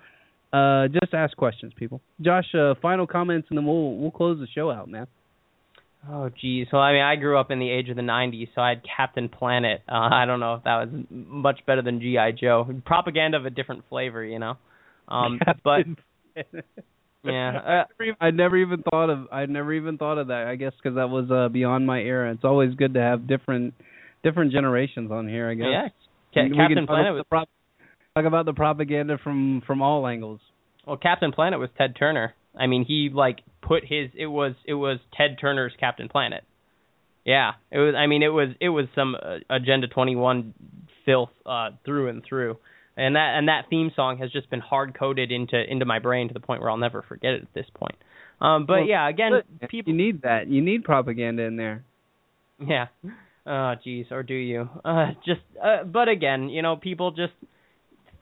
uh, 0.53 0.87
just 0.87 1.13
ask 1.13 1.35
questions, 1.37 1.73
people. 1.75 2.01
Josh, 2.21 2.53
uh, 2.55 2.75
final 2.81 3.05
comments, 3.05 3.47
and 3.49 3.57
then 3.57 3.65
we'll 3.65 3.95
we'll 3.95 4.11
close 4.11 4.39
the 4.39 4.47
show 4.47 4.71
out, 4.71 4.89
man. 4.89 5.07
Oh, 6.09 6.29
geez. 6.41 6.67
Well, 6.73 6.81
I 6.81 6.93
mean, 6.93 7.01
I 7.03 7.15
grew 7.15 7.37
up 7.37 7.51
in 7.51 7.59
the 7.59 7.69
age 7.69 7.89
of 7.89 7.95
the 7.95 8.01
'90s, 8.01 8.49
so 8.55 8.61
I 8.61 8.69
had 8.69 8.81
Captain 8.97 9.29
Planet. 9.29 9.81
Uh, 9.87 10.09
I 10.11 10.25
don't 10.25 10.39
know 10.39 10.55
if 10.55 10.63
that 10.63 10.85
was 10.87 10.89
much 11.09 11.59
better 11.67 11.81
than 11.83 11.99
GI 11.99 12.37
Joe. 12.39 12.67
Propaganda 12.85 13.37
of 13.37 13.45
a 13.45 13.51
different 13.51 13.83
flavor, 13.87 14.23
you 14.23 14.39
know. 14.39 14.55
Um, 15.07 15.39
but 15.63 15.85
yeah, 17.23 17.83
uh, 17.99 18.03
I 18.19 18.31
never 18.31 18.57
even 18.57 18.81
thought 18.83 19.09
of 19.09 19.27
I 19.31 19.45
never 19.45 19.73
even 19.73 19.97
thought 19.97 20.17
of 20.17 20.27
that. 20.27 20.47
I 20.47 20.55
guess 20.55 20.73
because 20.81 20.95
that 20.95 21.09
was 21.09 21.29
uh, 21.31 21.49
beyond 21.49 21.85
my 21.85 21.99
era. 21.99 22.31
It's 22.33 22.43
always 22.43 22.73
good 22.73 22.95
to 22.95 22.99
have 22.99 23.27
different 23.27 23.73
different 24.23 24.51
generations 24.51 25.11
on 25.11 25.27
here. 25.27 25.49
I 25.49 25.53
guess. 25.53 25.67
yeah. 25.71 25.87
Ca- 26.33 26.49
We 26.49 26.57
Captain 26.57 26.87
Planet 26.87 27.13
was 27.13 27.25
talk 27.29 28.25
about 28.25 28.45
the 28.45 28.53
propaganda 28.53 29.17
from 29.23 29.61
from 29.67 29.81
all 29.81 30.07
angles. 30.07 30.39
well, 30.87 30.97
Captain 30.97 31.31
Planet 31.31 31.59
was 31.59 31.69
Ted 31.77 31.95
Turner. 31.97 32.33
I 32.57 32.67
mean, 32.67 32.85
he 32.85 33.09
like 33.13 33.39
put 33.61 33.83
his 33.83 34.09
it 34.17 34.27
was 34.27 34.53
it 34.65 34.73
was 34.73 34.99
Ted 35.15 35.37
Turner's 35.39 35.73
Captain 35.79 36.09
Planet. 36.09 36.43
Yeah, 37.25 37.51
it 37.71 37.77
was. 37.77 37.95
I 37.95 38.07
mean, 38.07 38.23
it 38.23 38.29
was 38.29 38.49
it 38.59 38.69
was 38.69 38.85
some 38.95 39.15
uh, 39.15 39.37
Agenda 39.49 39.87
21 39.87 40.53
filth 41.05 41.29
uh, 41.45 41.69
through 41.85 42.09
and 42.09 42.23
through, 42.27 42.57
and 42.97 43.15
that 43.15 43.35
and 43.37 43.47
that 43.47 43.65
theme 43.69 43.91
song 43.95 44.17
has 44.17 44.31
just 44.31 44.49
been 44.49 44.59
hard 44.59 44.97
coded 44.97 45.31
into 45.31 45.61
into 45.69 45.85
my 45.85 45.99
brain 45.99 46.27
to 46.27 46.33
the 46.33 46.39
point 46.39 46.61
where 46.61 46.69
I'll 46.69 46.77
never 46.77 47.03
forget 47.03 47.33
it 47.33 47.43
at 47.43 47.53
this 47.53 47.67
point. 47.73 47.95
Um, 48.41 48.65
but 48.65 48.79
Well, 48.79 48.87
yeah, 48.87 49.07
again, 49.07 49.33
people 49.69 49.93
you 49.93 49.97
need 49.97 50.23
that. 50.23 50.47
You 50.47 50.61
need 50.61 50.83
propaganda 50.83 51.43
in 51.43 51.57
there. 51.57 51.83
Yeah. 52.59 52.87
Oh, 53.45 53.73
geez, 53.83 54.07
or 54.11 54.23
do 54.23 54.33
you? 54.33 54.69
Uh, 54.85 55.11
just, 55.25 55.41
uh, 55.63 55.83
but 55.83 56.09
again, 56.09 56.49
you 56.49 56.61
know, 56.61 56.75
people 56.75 57.11
just 57.11 57.33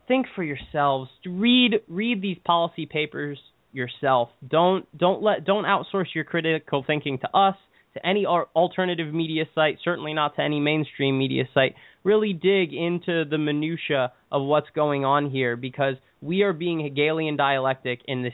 think 0.08 0.28
for 0.36 0.44
yourselves. 0.44 1.10
Read, 1.26 1.82
read 1.90 2.22
these 2.22 2.38
policy 2.46 2.86
papers 2.86 3.38
yourself. 3.72 4.30
Don't, 4.48 4.86
don't 4.98 5.22
let, 5.22 5.46
don't 5.46 5.66
outsource 5.66 6.08
your 6.14 6.24
critical 6.24 6.84
thinking 6.86 7.20
to 7.20 7.38
us, 7.38 7.56
to 7.96 8.06
any 8.06 8.26
alternative 8.26 9.14
media 9.14 9.46
site. 9.56 9.80
Certainly 9.84 10.14
not 10.14 10.36
to 10.36 10.42
any 10.42 10.60
mainstream 10.60 11.18
media 11.18 11.46
site. 11.54 11.76
Really 12.04 12.34
dig 12.34 12.74
into 12.74 13.26
the 13.26 13.38
minutia 13.38 14.14
of 14.32 14.44
what's 14.44 14.70
going 14.76 15.06
on 15.06 15.32
here 15.32 15.56
because 15.56 15.96
we 16.22 16.44
are 16.44 16.54
being 16.54 16.80
Hegelian 16.82 17.36
dialectic 17.36 18.02
in 18.08 18.24
this 18.24 18.34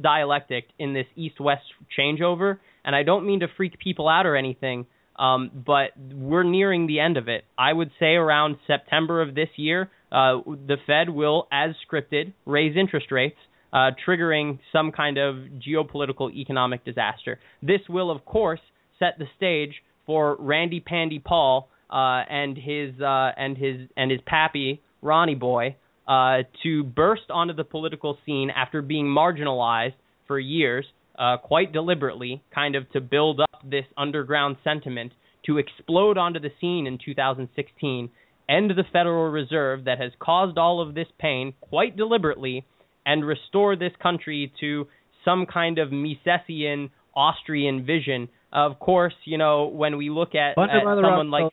dialectic 0.00 0.64
in 0.78 0.92
this 0.92 1.06
east-west 1.16 1.62
changeover, 1.98 2.58
and 2.84 2.94
I 2.94 3.02
don't 3.02 3.26
mean 3.26 3.40
to 3.40 3.46
freak 3.56 3.78
people 3.78 4.08
out 4.08 4.26
or 4.26 4.36
anything. 4.36 4.86
Um, 5.18 5.50
but 5.66 5.90
we're 5.96 6.42
nearing 6.42 6.86
the 6.86 7.00
end 7.00 7.16
of 7.16 7.28
it. 7.28 7.44
I 7.56 7.72
would 7.72 7.90
say 8.00 8.14
around 8.14 8.56
September 8.66 9.20
of 9.20 9.34
this 9.34 9.50
year, 9.56 9.90
uh, 10.10 10.40
the 10.44 10.76
Fed 10.86 11.10
will, 11.10 11.46
as 11.52 11.74
scripted, 11.86 12.32
raise 12.46 12.76
interest 12.76 13.12
rates, 13.12 13.36
uh, 13.72 13.90
triggering 14.06 14.58
some 14.72 14.92
kind 14.92 15.18
of 15.18 15.36
geopolitical 15.66 16.32
economic 16.32 16.84
disaster. 16.84 17.38
This 17.62 17.80
will, 17.88 18.10
of 18.10 18.24
course, 18.24 18.60
set 18.98 19.18
the 19.18 19.26
stage 19.36 19.74
for 20.06 20.36
Randy 20.38 20.80
Pandy 20.80 21.18
Paul 21.18 21.68
uh, 21.90 22.22
and 22.28 22.56
his 22.56 23.00
uh, 23.00 23.32
and 23.36 23.56
his 23.56 23.88
and 23.96 24.10
his 24.10 24.20
pappy 24.26 24.80
Ronnie 25.02 25.34
Boy 25.34 25.76
uh, 26.08 26.38
to 26.62 26.84
burst 26.84 27.30
onto 27.30 27.54
the 27.54 27.64
political 27.64 28.18
scene 28.26 28.50
after 28.50 28.82
being 28.82 29.06
marginalized 29.06 29.94
for 30.26 30.38
years, 30.38 30.86
uh, 31.18 31.36
quite 31.36 31.72
deliberately, 31.72 32.42
kind 32.54 32.74
of 32.74 32.90
to 32.92 33.00
build 33.00 33.40
up 33.40 33.62
this 33.64 33.84
underground 33.96 34.56
sentiment 34.64 35.12
to 35.46 35.58
explode 35.58 36.18
onto 36.18 36.40
the 36.40 36.50
scene 36.60 36.86
in 36.86 36.98
2016, 37.04 38.10
end 38.48 38.70
the 38.70 38.84
Federal 38.92 39.30
Reserve 39.30 39.84
that 39.84 40.00
has 40.00 40.12
caused 40.20 40.56
all 40.56 40.80
of 40.80 40.94
this 40.94 41.08
pain 41.18 41.52
quite 41.60 41.96
deliberately, 41.96 42.64
and 43.04 43.24
restore 43.24 43.76
this 43.76 43.92
country 44.02 44.52
to 44.60 44.86
some 45.24 45.46
kind 45.46 45.78
of 45.78 45.90
Misesian 45.90 46.90
Austrian 47.14 47.84
vision. 47.84 48.28
Of 48.52 48.78
course, 48.78 49.14
you 49.24 49.38
know 49.38 49.66
when 49.66 49.96
we 49.96 50.10
look 50.10 50.34
at, 50.34 50.54
Funded 50.54 50.76
at 50.76 50.84
by 50.84 50.94
the 50.94 51.02
someone 51.02 51.30
like 51.30 51.52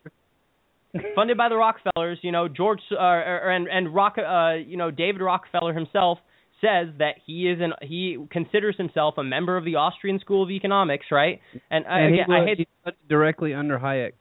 funded 1.16 1.38
by 1.38 1.50
the 1.50 1.56
Rockefellers. 1.56 2.20
You 2.22 2.32
know, 2.32 2.48
George 2.48 2.82
uh, 2.92 2.98
and 3.00 3.68
and 3.68 3.94
Rock, 3.94 4.18
uh, 4.18 4.54
you 4.54 4.78
know, 4.78 4.92
David 4.92 5.22
Rockefeller 5.22 5.74
himself 5.74 6.20
says 6.62 6.88
that 6.98 7.16
he 7.26 7.50
is 7.50 7.60
an 7.62 7.74
he 7.82 8.18
considers 8.32 8.76
himself 8.78 9.16
a 9.18 9.24
member 9.24 9.58
of 9.58 9.66
the 9.66 9.76
Austrian 9.76 10.20
School 10.20 10.44
of 10.44 10.50
Economics, 10.50 11.08
right? 11.12 11.40
And, 11.70 11.86
I 11.86 12.00
and 12.00 12.14
again, 12.14 12.32
I 12.32 12.46
hate 12.46 12.68
directly 13.08 13.54
under 13.54 13.80
Hayek. 13.80 14.12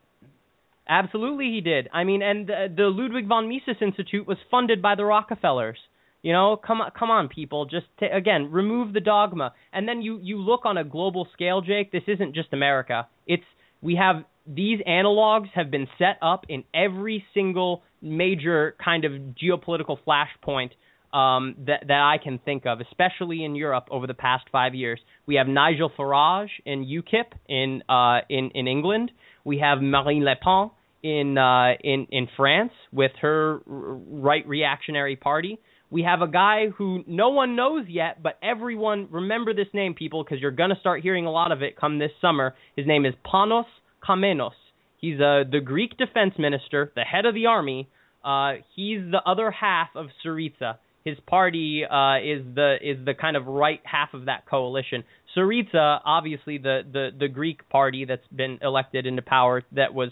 Absolutely, 0.88 1.46
he 1.46 1.60
did. 1.60 1.88
I 1.92 2.04
mean, 2.04 2.22
and 2.22 2.46
the, 2.46 2.72
the 2.74 2.84
Ludwig 2.84 3.28
von 3.28 3.46
Mises 3.48 3.76
Institute 3.82 4.26
was 4.26 4.38
funded 4.50 4.80
by 4.80 4.94
the 4.94 5.04
Rockefellers. 5.04 5.78
You 6.22 6.32
know, 6.32 6.56
come 6.56 6.80
on, 6.80 6.90
come 6.98 7.10
on, 7.10 7.28
people. 7.28 7.66
Just 7.66 7.86
again, 8.00 8.50
remove 8.50 8.92
the 8.92 9.00
dogma, 9.00 9.54
and 9.72 9.86
then 9.86 10.02
you 10.02 10.18
you 10.20 10.38
look 10.38 10.64
on 10.64 10.76
a 10.76 10.84
global 10.84 11.28
scale, 11.32 11.60
Jake. 11.60 11.92
This 11.92 12.02
isn't 12.08 12.34
just 12.34 12.52
America. 12.52 13.06
It's 13.26 13.44
we 13.80 13.94
have 13.94 14.24
these 14.46 14.80
analogs 14.80 15.48
have 15.54 15.70
been 15.70 15.86
set 15.98 16.18
up 16.22 16.46
in 16.48 16.64
every 16.74 17.24
single 17.34 17.82
major 18.02 18.74
kind 18.82 19.04
of 19.04 19.12
geopolitical 19.12 19.96
flashpoint 20.06 20.70
um, 21.16 21.54
that 21.66 21.84
that 21.86 22.00
I 22.00 22.16
can 22.22 22.38
think 22.44 22.66
of, 22.66 22.80
especially 22.80 23.44
in 23.44 23.54
Europe 23.54 23.86
over 23.90 24.06
the 24.06 24.14
past 24.14 24.44
five 24.50 24.74
years. 24.74 25.00
We 25.26 25.36
have 25.36 25.46
Nigel 25.46 25.90
Farage 25.96 26.50
in 26.64 26.84
UKIP 26.84 27.32
in 27.48 27.82
uh, 27.88 28.20
in 28.28 28.50
in 28.54 28.66
England. 28.66 29.10
We 29.44 29.58
have 29.58 29.80
Marine 29.80 30.24
Le 30.24 30.34
Pen 30.36 30.70
in 31.02 31.38
uh, 31.38 31.72
in 31.82 32.06
in 32.10 32.28
France 32.36 32.72
with 32.92 33.12
her 33.20 33.60
right 33.66 34.46
reactionary 34.46 35.16
party. 35.16 35.58
We 35.90 36.02
have 36.02 36.20
a 36.20 36.28
guy 36.28 36.68
who 36.76 37.02
no 37.06 37.30
one 37.30 37.56
knows 37.56 37.86
yet, 37.88 38.22
but 38.22 38.38
everyone 38.42 39.08
remember 39.10 39.54
this 39.54 39.68
name, 39.72 39.94
people, 39.94 40.22
because 40.22 40.40
you're 40.40 40.50
gonna 40.50 40.78
start 40.80 41.02
hearing 41.02 41.26
a 41.26 41.30
lot 41.30 41.50
of 41.50 41.62
it 41.62 41.76
come 41.76 41.98
this 41.98 42.10
summer. 42.20 42.54
His 42.76 42.86
name 42.86 43.06
is 43.06 43.14
Panos 43.24 43.64
Kammenos. 44.06 44.50
He's 44.98 45.20
uh, 45.20 45.44
the 45.50 45.60
Greek 45.64 45.96
defense 45.96 46.34
minister, 46.38 46.92
the 46.94 47.02
head 47.02 47.24
of 47.24 47.34
the 47.34 47.46
army. 47.46 47.88
Uh, 48.24 48.54
he's 48.74 49.00
the 49.10 49.22
other 49.24 49.50
half 49.50 49.88
of 49.94 50.08
Syriza. 50.24 50.76
His 51.04 51.16
party 51.26 51.84
uh, 51.84 52.18
is 52.18 52.44
the 52.54 52.76
is 52.82 53.02
the 53.04 53.14
kind 53.14 53.36
of 53.36 53.46
right 53.46 53.80
half 53.84 54.12
of 54.12 54.26
that 54.26 54.44
coalition. 54.46 55.04
Syriza, 55.36 56.00
obviously 56.04 56.58
the, 56.58 56.80
the 56.92 57.10
the 57.18 57.28
Greek 57.28 57.66
party 57.70 58.04
that's 58.04 58.26
been 58.34 58.58
elected 58.60 59.06
into 59.06 59.22
power, 59.22 59.62
that 59.72 59.94
was 59.94 60.10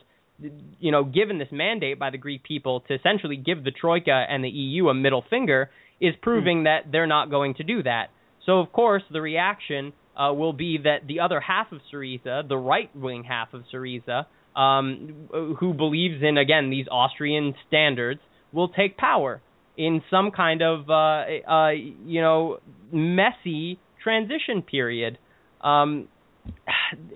you 0.79 0.93
know 0.93 1.05
given 1.05 1.39
this 1.39 1.49
mandate 1.51 1.99
by 1.99 2.11
the 2.11 2.19
Greek 2.19 2.43
people 2.43 2.81
to 2.89 2.95
essentially 2.95 3.37
give 3.37 3.65
the 3.65 3.71
troika 3.71 4.25
and 4.29 4.45
the 4.45 4.49
EU 4.49 4.89
a 4.89 4.95
middle 4.95 5.25
finger, 5.29 5.71
is 6.01 6.15
proving 6.23 6.65
that 6.65 6.93
they're 6.93 7.07
not 7.07 7.31
going 7.31 7.55
to 7.55 7.63
do 7.63 7.83
that. 7.83 8.09
So 8.45 8.61
of 8.61 8.73
course 8.73 9.03
the 9.11 9.21
reaction 9.21 9.93
uh, 10.17 10.33
will 10.33 10.53
be 10.53 10.79
that 10.85 11.07
the 11.07 11.21
other 11.21 11.41
half 11.41 11.73
of 11.73 11.81
Syriza, 11.93 12.47
the 12.49 12.57
right 12.57 12.95
wing 12.97 13.25
half 13.25 13.53
of 13.53 13.63
Syriza, 13.73 14.27
um, 14.55 15.29
who 15.59 15.75
believes 15.75 16.23
in 16.23 16.39
again 16.39 16.71
these 16.71 16.87
Austrian 16.91 17.55
standards, 17.69 18.21
will 18.53 18.69
take 18.69 18.97
power 18.97 19.43
in 19.77 20.03
some 20.11 20.31
kind 20.31 20.63
of 20.63 20.89
uh, 20.89 21.25
uh, 21.49 21.71
you 21.71 22.21
know 22.21 22.59
messy 22.93 23.79
transition 24.03 24.63
period. 24.63 25.19
Um, 25.61 26.09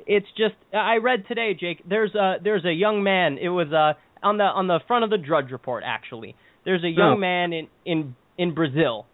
it's 0.06 0.26
just 0.36 0.54
I 0.74 0.96
read 0.96 1.26
today, 1.28 1.54
Jake. 1.58 1.82
There's 1.88 2.14
a 2.14 2.36
there's 2.42 2.64
a 2.64 2.72
young 2.72 3.02
man. 3.02 3.38
It 3.38 3.48
was 3.48 3.68
uh, 3.72 3.94
on 4.26 4.38
the 4.38 4.44
on 4.44 4.66
the 4.66 4.80
front 4.86 5.04
of 5.04 5.10
the 5.10 5.18
Drudge 5.18 5.50
Report 5.50 5.82
actually. 5.86 6.34
There's 6.64 6.84
a 6.84 6.88
young 6.88 7.14
Oh. 7.14 7.16
man 7.16 7.52
in 7.52 7.68
in 7.84 8.16
in 8.38 8.54
Brazil. 8.54 9.06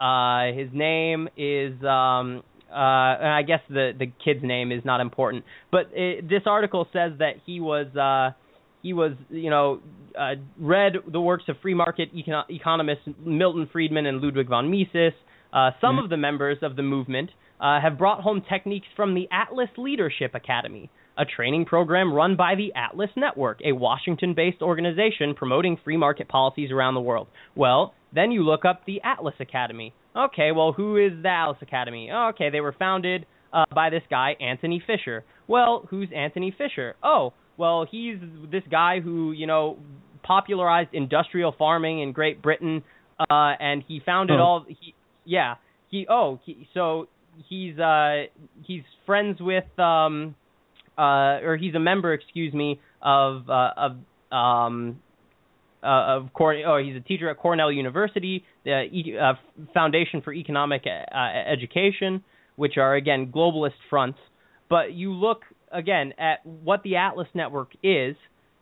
Uh, 0.00 0.52
his 0.52 0.68
name 0.72 1.28
is 1.36 1.72
um, 1.84 2.42
uh, 2.70 2.74
and 3.20 3.28
I 3.28 3.42
guess 3.42 3.60
the 3.68 3.92
the 3.98 4.06
kid's 4.24 4.42
name 4.42 4.72
is 4.72 4.84
not 4.84 5.00
important, 5.00 5.44
but 5.70 5.90
it, 5.92 6.28
this 6.28 6.42
article 6.46 6.86
says 6.92 7.12
that 7.18 7.34
he 7.46 7.60
was 7.60 7.86
uh, 7.96 8.34
he 8.82 8.92
was 8.92 9.12
you 9.30 9.50
know 9.50 9.80
uh, 10.18 10.34
read 10.58 10.94
the 11.10 11.20
works 11.20 11.44
of 11.48 11.56
free 11.62 11.74
market 11.74 12.14
econ- 12.14 12.44
economists 12.48 13.06
Milton 13.24 13.68
Friedman 13.72 14.06
and 14.06 14.20
Ludwig 14.20 14.48
von 14.48 14.70
Mises. 14.70 15.12
Uh, 15.52 15.70
some 15.80 15.96
Mhm. 15.98 16.04
of 16.04 16.10
the 16.10 16.16
members 16.16 16.58
of 16.62 16.74
the 16.74 16.82
movement 16.82 17.30
uh, 17.64 17.80
have 17.80 17.96
brought 17.96 18.20
home 18.20 18.42
techniques 18.46 18.86
from 18.94 19.14
the 19.14 19.26
Atlas 19.32 19.70
Leadership 19.78 20.32
Academy, 20.34 20.90
a 21.16 21.24
training 21.24 21.64
program 21.64 22.12
run 22.12 22.36
by 22.36 22.54
the 22.54 22.72
Atlas 22.74 23.10
Network, 23.16 23.58
a 23.64 23.72
Washington-based 23.72 24.60
organization 24.60 25.34
promoting 25.34 25.78
free 25.82 25.96
market 25.96 26.28
policies 26.28 26.70
around 26.70 26.94
the 26.94 27.00
world. 27.00 27.26
Well, 27.56 27.94
then 28.14 28.30
you 28.30 28.42
look 28.42 28.64
up 28.66 28.82
the 28.86 29.00
Atlas 29.02 29.34
Academy. 29.40 29.94
Okay, 30.14 30.52
well, 30.52 30.72
who 30.72 30.96
is 30.96 31.12
the 31.22 31.28
Atlas 31.28 31.56
Academy? 31.62 32.10
Okay, 32.12 32.50
they 32.50 32.60
were 32.60 32.74
founded 32.78 33.24
uh, 33.52 33.64
by 33.74 33.88
this 33.88 34.02
guy, 34.10 34.34
Antony 34.40 34.82
Fisher. 34.86 35.24
Well, 35.48 35.86
who's 35.88 36.08
Antony 36.14 36.54
Fisher? 36.56 36.96
Oh, 37.02 37.32
well, 37.56 37.86
he's 37.90 38.16
this 38.50 38.62
guy 38.70 39.00
who, 39.00 39.32
you 39.32 39.46
know, 39.46 39.78
popularized 40.22 40.90
industrial 40.92 41.54
farming 41.56 42.02
in 42.02 42.12
Great 42.12 42.42
Britain, 42.42 42.82
uh, 43.18 43.52
and 43.58 43.82
he 43.88 44.00
founded 44.04 44.38
Oh. 44.38 44.42
all. 44.42 44.66
He, 44.68 44.94
yeah, 45.24 45.54
he. 45.88 46.06
Oh, 46.10 46.40
he, 46.44 46.68
so 46.74 47.08
he's 47.48 47.78
uh 47.78 48.24
he's 48.62 48.82
friends 49.06 49.40
with 49.40 49.64
um 49.78 50.34
uh 50.98 51.40
or 51.42 51.56
he's 51.60 51.74
a 51.74 51.80
member, 51.80 52.12
excuse 52.12 52.52
me, 52.52 52.80
of 53.02 53.48
uh, 53.48 53.70
of 53.76 53.92
um 54.32 55.00
uh, 55.84 56.16
of 56.16 56.32
Corn. 56.32 56.62
Oh, 56.66 56.78
he's 56.82 56.96
a 56.96 57.00
teacher 57.00 57.28
at 57.28 57.36
Cornell 57.36 57.70
University, 57.70 58.44
the 58.64 58.84
e- 58.84 59.16
uh, 59.20 59.34
Foundation 59.74 60.22
for 60.22 60.32
Economic 60.32 60.84
uh, 60.86 61.16
Education, 61.16 62.24
which 62.56 62.78
are 62.78 62.94
again 62.94 63.30
globalist 63.34 63.72
fronts. 63.90 64.18
But 64.70 64.94
you 64.94 65.12
look 65.12 65.42
again 65.70 66.14
at 66.18 66.44
what 66.44 66.82
the 66.82 66.96
Atlas 66.96 67.28
Network 67.34 67.72
is, 67.82 68.16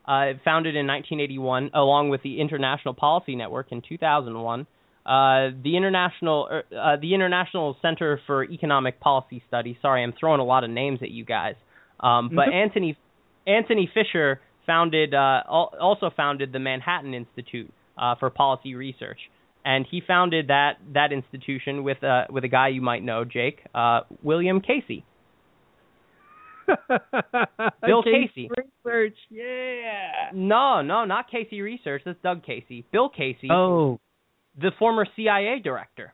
uh, 0.06 0.34
founded 0.44 0.74
in 0.74 0.86
1981, 0.86 1.70
along 1.74 2.08
with 2.08 2.22
the 2.22 2.40
International 2.40 2.92
Policy 2.92 3.36
Network 3.36 3.70
in 3.70 3.82
2001. 3.88 4.66
Uh, 5.04 5.50
the 5.64 5.76
international 5.76 6.48
er, 6.50 6.62
uh, 6.78 6.96
the 7.00 7.12
International 7.14 7.76
Center 7.82 8.20
for 8.26 8.44
Economic 8.44 9.00
Policy 9.00 9.42
Studies. 9.48 9.76
Sorry, 9.82 10.02
I'm 10.02 10.12
throwing 10.18 10.40
a 10.40 10.44
lot 10.44 10.62
of 10.64 10.70
names 10.70 11.00
at 11.02 11.10
you 11.10 11.24
guys. 11.24 11.56
Um, 12.00 12.28
but 12.34 12.48
Mhm. 12.48 12.54
Antony 12.54 12.96
Antony 13.46 13.86
Fisher 13.92 14.40
founded 14.66 15.12
uh, 15.14 15.42
al- 15.48 15.74
also 15.80 16.10
founded 16.10 16.52
the 16.52 16.60
Manhattan 16.60 17.14
Institute 17.14 17.72
uh, 17.98 18.14
for 18.14 18.30
Policy 18.30 18.76
Research, 18.76 19.18
and 19.64 19.84
he 19.90 20.00
founded 20.00 20.46
that 20.48 20.78
that 20.92 21.12
institution 21.12 21.82
with 21.82 22.02
uh, 22.04 22.26
with 22.30 22.44
a 22.44 22.48
guy 22.48 22.68
you 22.68 22.80
might 22.80 23.02
know, 23.02 23.24
Jake 23.24 23.60
uh, 23.74 24.02
William 24.22 24.60
Casey. 24.60 25.04
Bill 27.84 28.02
Casey. 28.02 28.48
Research, 28.56 29.16
yeah. 29.30 30.30
No, 30.32 30.80
no, 30.82 31.04
not 31.04 31.28
Casey 31.30 31.60
Research. 31.60 32.02
That's 32.04 32.18
Doug 32.22 32.44
Casey. 32.44 32.84
Bill 32.92 33.08
Casey, 33.08 33.48
Oh, 33.50 33.98
the 34.60 34.70
former 34.78 35.06
CIA 35.16 35.60
director. 35.62 36.12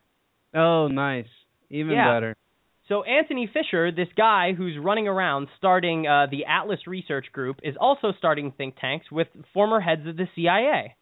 oh, 0.55 0.89
nice. 0.89 1.27
Even 1.71 1.93
Yeah. 1.93 2.13
better. 2.15 2.37
So 2.89 3.03
Antony 3.03 3.47
Fisher, 3.53 3.91
this 3.93 4.09
guy 4.17 4.55
who's 4.55 4.79
running 4.79 5.07
around 5.09 5.49
starting 5.59 6.07
uh, 6.07 6.27
the 6.31 6.47
Atlas 6.47 6.87
Research 6.87 7.27
Group, 7.33 7.61
is 7.63 7.77
also 7.79 8.13
starting 8.17 8.51
think 8.53 8.77
tanks 8.81 9.11
with 9.13 9.29
former 9.53 9.79
heads 9.81 10.07
of 10.07 10.17
the 10.17 10.27
CIA. 10.35 10.95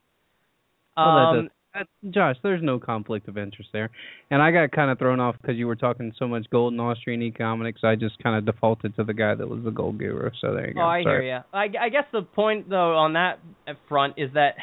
Well, 0.97 1.07
that 1.07 1.23
Um, 1.23 1.35
does- 1.43 1.51
that- 1.75 1.87
Josh, 2.11 2.37
there's 2.43 2.63
no 2.63 2.81
conflict 2.81 3.29
of 3.29 3.37
interest 3.39 3.71
there. 3.73 3.91
And 4.31 4.41
I 4.43 4.51
got 4.51 4.73
kind 4.73 4.91
of 4.91 4.99
thrown 4.99 5.21
off 5.21 5.37
because 5.41 5.57
you 5.57 5.67
were 5.69 5.77
talking 5.77 6.11
so 6.19 6.27
much 6.27 6.49
gold 6.51 6.73
and 6.73 6.81
Austrian 6.81 7.23
economics. 7.23 7.85
I 7.85 7.95
just 7.95 8.19
kind 8.19 8.35
of 8.37 8.47
defaulted 8.47 8.97
to 8.97 9.05
the 9.05 9.15
guy 9.15 9.35
that 9.35 9.47
was 9.49 9.63
the 9.63 9.71
gold 9.71 9.99
guru. 9.99 10.31
So 10.41 10.55
there 10.55 10.67
you 10.69 10.75
go. 10.75 10.81
Oh, 10.81 10.87
I 10.87 11.03
Sorry. 11.05 11.27
hear 11.27 11.37
you. 11.37 11.43
I, 11.53 11.85
I 11.87 11.89
guess 11.91 12.07
the 12.13 12.23
point, 12.23 12.69
though, 12.69 12.97
on 12.97 13.13
that 13.13 13.39
front 13.89 14.15
is 14.17 14.33
that 14.33 14.57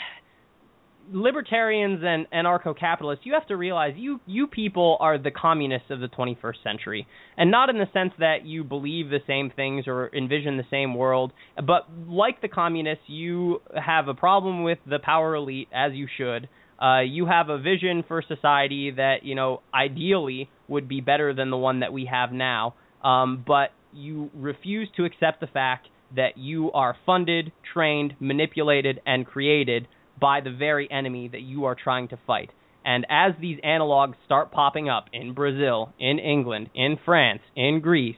libertarians 1.11 2.01
and 2.03 2.27
anarcho-capitalists, 2.31 3.25
you 3.25 3.33
have 3.33 3.47
to 3.47 3.57
realize 3.57 3.93
you 3.97 4.19
you 4.25 4.47
people 4.47 4.97
are 4.99 5.17
the 5.17 5.31
communists 5.31 5.89
of 5.89 5.99
the 5.99 6.07
21st 6.07 6.63
century, 6.63 7.07
and 7.37 7.51
not 7.51 7.69
in 7.69 7.77
the 7.77 7.87
sense 7.93 8.13
that 8.19 8.45
you 8.45 8.63
believe 8.63 9.09
the 9.09 9.19
same 9.27 9.51
things 9.55 9.85
or 9.87 10.09
envision 10.15 10.57
the 10.57 10.65
same 10.69 10.95
world, 10.95 11.31
but 11.57 11.87
like 12.07 12.41
the 12.41 12.47
communists, 12.47 13.05
you 13.07 13.61
have 13.75 14.07
a 14.07 14.13
problem 14.13 14.63
with 14.63 14.79
the 14.85 14.99
power 14.99 15.35
elite, 15.35 15.67
as 15.73 15.93
you 15.93 16.07
should. 16.17 16.47
Uh, 16.81 17.01
you 17.01 17.25
have 17.27 17.49
a 17.49 17.57
vision 17.57 18.03
for 18.07 18.21
society 18.27 18.91
that 18.91 19.17
you 19.23 19.35
know 19.35 19.61
ideally 19.73 20.49
would 20.67 20.87
be 20.87 21.01
better 21.01 21.33
than 21.33 21.49
the 21.49 21.57
one 21.57 21.81
that 21.81 21.93
we 21.93 22.09
have 22.11 22.31
now, 22.31 22.75
um, 23.03 23.43
but 23.45 23.69
you 23.93 24.31
refuse 24.33 24.89
to 24.97 25.05
accept 25.05 25.39
the 25.39 25.47
fact 25.47 25.87
that 26.15 26.37
you 26.37 26.71
are 26.71 26.95
funded, 27.05 27.51
trained, 27.73 28.13
manipulated, 28.19 28.99
and 29.05 29.25
created 29.25 29.87
by 30.19 30.41
the 30.41 30.51
very 30.51 30.89
enemy 30.91 31.27
that 31.29 31.41
you 31.41 31.65
are 31.65 31.75
trying 31.75 32.07
to 32.09 32.17
fight. 32.25 32.49
And 32.85 33.05
as 33.09 33.33
these 33.39 33.59
analogs 33.63 34.15
start 34.25 34.51
popping 34.51 34.89
up 34.89 35.05
in 35.13 35.33
Brazil, 35.33 35.93
in 35.99 36.19
England, 36.19 36.69
in 36.75 36.97
France, 37.05 37.41
in 37.55 37.79
Greece, 37.81 38.17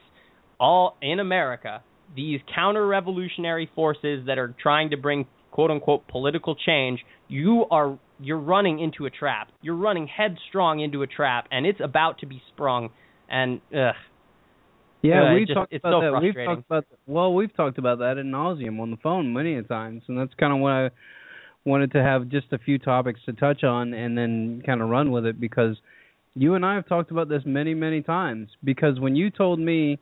all 0.58 0.96
in 1.00 1.20
America, 1.20 1.82
these 2.14 2.40
counter 2.54 2.86
revolutionary 2.86 3.70
forces 3.74 4.26
that 4.26 4.38
are 4.38 4.54
trying 4.60 4.90
to 4.90 4.96
bring 4.96 5.26
quote 5.52 5.70
unquote 5.70 6.06
political 6.08 6.54
change, 6.56 7.00
you 7.28 7.64
are 7.70 7.98
you're 8.18 8.38
running 8.40 8.80
into 8.80 9.06
a 9.06 9.10
trap. 9.10 9.48
You're 9.62 9.76
running 9.76 10.06
headstrong 10.08 10.80
into 10.80 11.02
a 11.02 11.06
trap 11.06 11.46
and 11.50 11.66
it's 11.66 11.80
about 11.82 12.18
to 12.18 12.26
be 12.26 12.42
sprung 12.52 12.90
and 13.28 13.60
ugh, 13.74 13.94
Yeah, 15.02 15.30
Uh, 15.30 15.34
we 15.34 15.46
talked 15.46 15.72
it's 15.72 15.84
about 15.84 16.00
so 16.02 16.12
that. 16.12 16.12
We've 16.22 16.32
frustrating. 16.32 16.56
talked 16.56 16.66
about 16.66 16.84
well, 17.06 17.34
we've 17.34 17.54
talked 17.54 17.78
about 17.78 17.98
that 17.98 18.18
in 18.18 18.30
nauseum 18.30 18.80
on 18.80 18.90
the 18.90 18.96
phone 18.98 19.32
many 19.32 19.54
a 19.56 19.62
times, 19.62 20.02
and 20.08 20.18
that's 20.18 20.32
kind 20.34 20.52
of 20.52 20.58
what 20.60 20.72
I 20.72 20.90
wanted 21.66 21.92
to 21.92 22.02
have 22.02 22.28
just 22.28 22.46
a 22.52 22.58
few 22.58 22.78
topics 22.78 23.20
to 23.26 23.32
touch 23.32 23.64
on, 23.64 23.92
and 23.92 24.16
then 24.16 24.62
kind 24.64 24.80
of 24.80 24.88
run 24.88 25.10
with 25.10 25.26
it 25.26 25.40
because 25.40 25.76
you 26.34 26.54
and 26.54 26.64
I 26.64 26.74
have 26.74 26.86
talked 26.86 27.10
about 27.10 27.28
this 27.28 27.42
many, 27.44 27.74
many 27.74 28.02
times. 28.02 28.48
Because 28.64 29.00
when 29.00 29.16
you 29.16 29.30
told 29.30 29.58
me, 29.58 29.98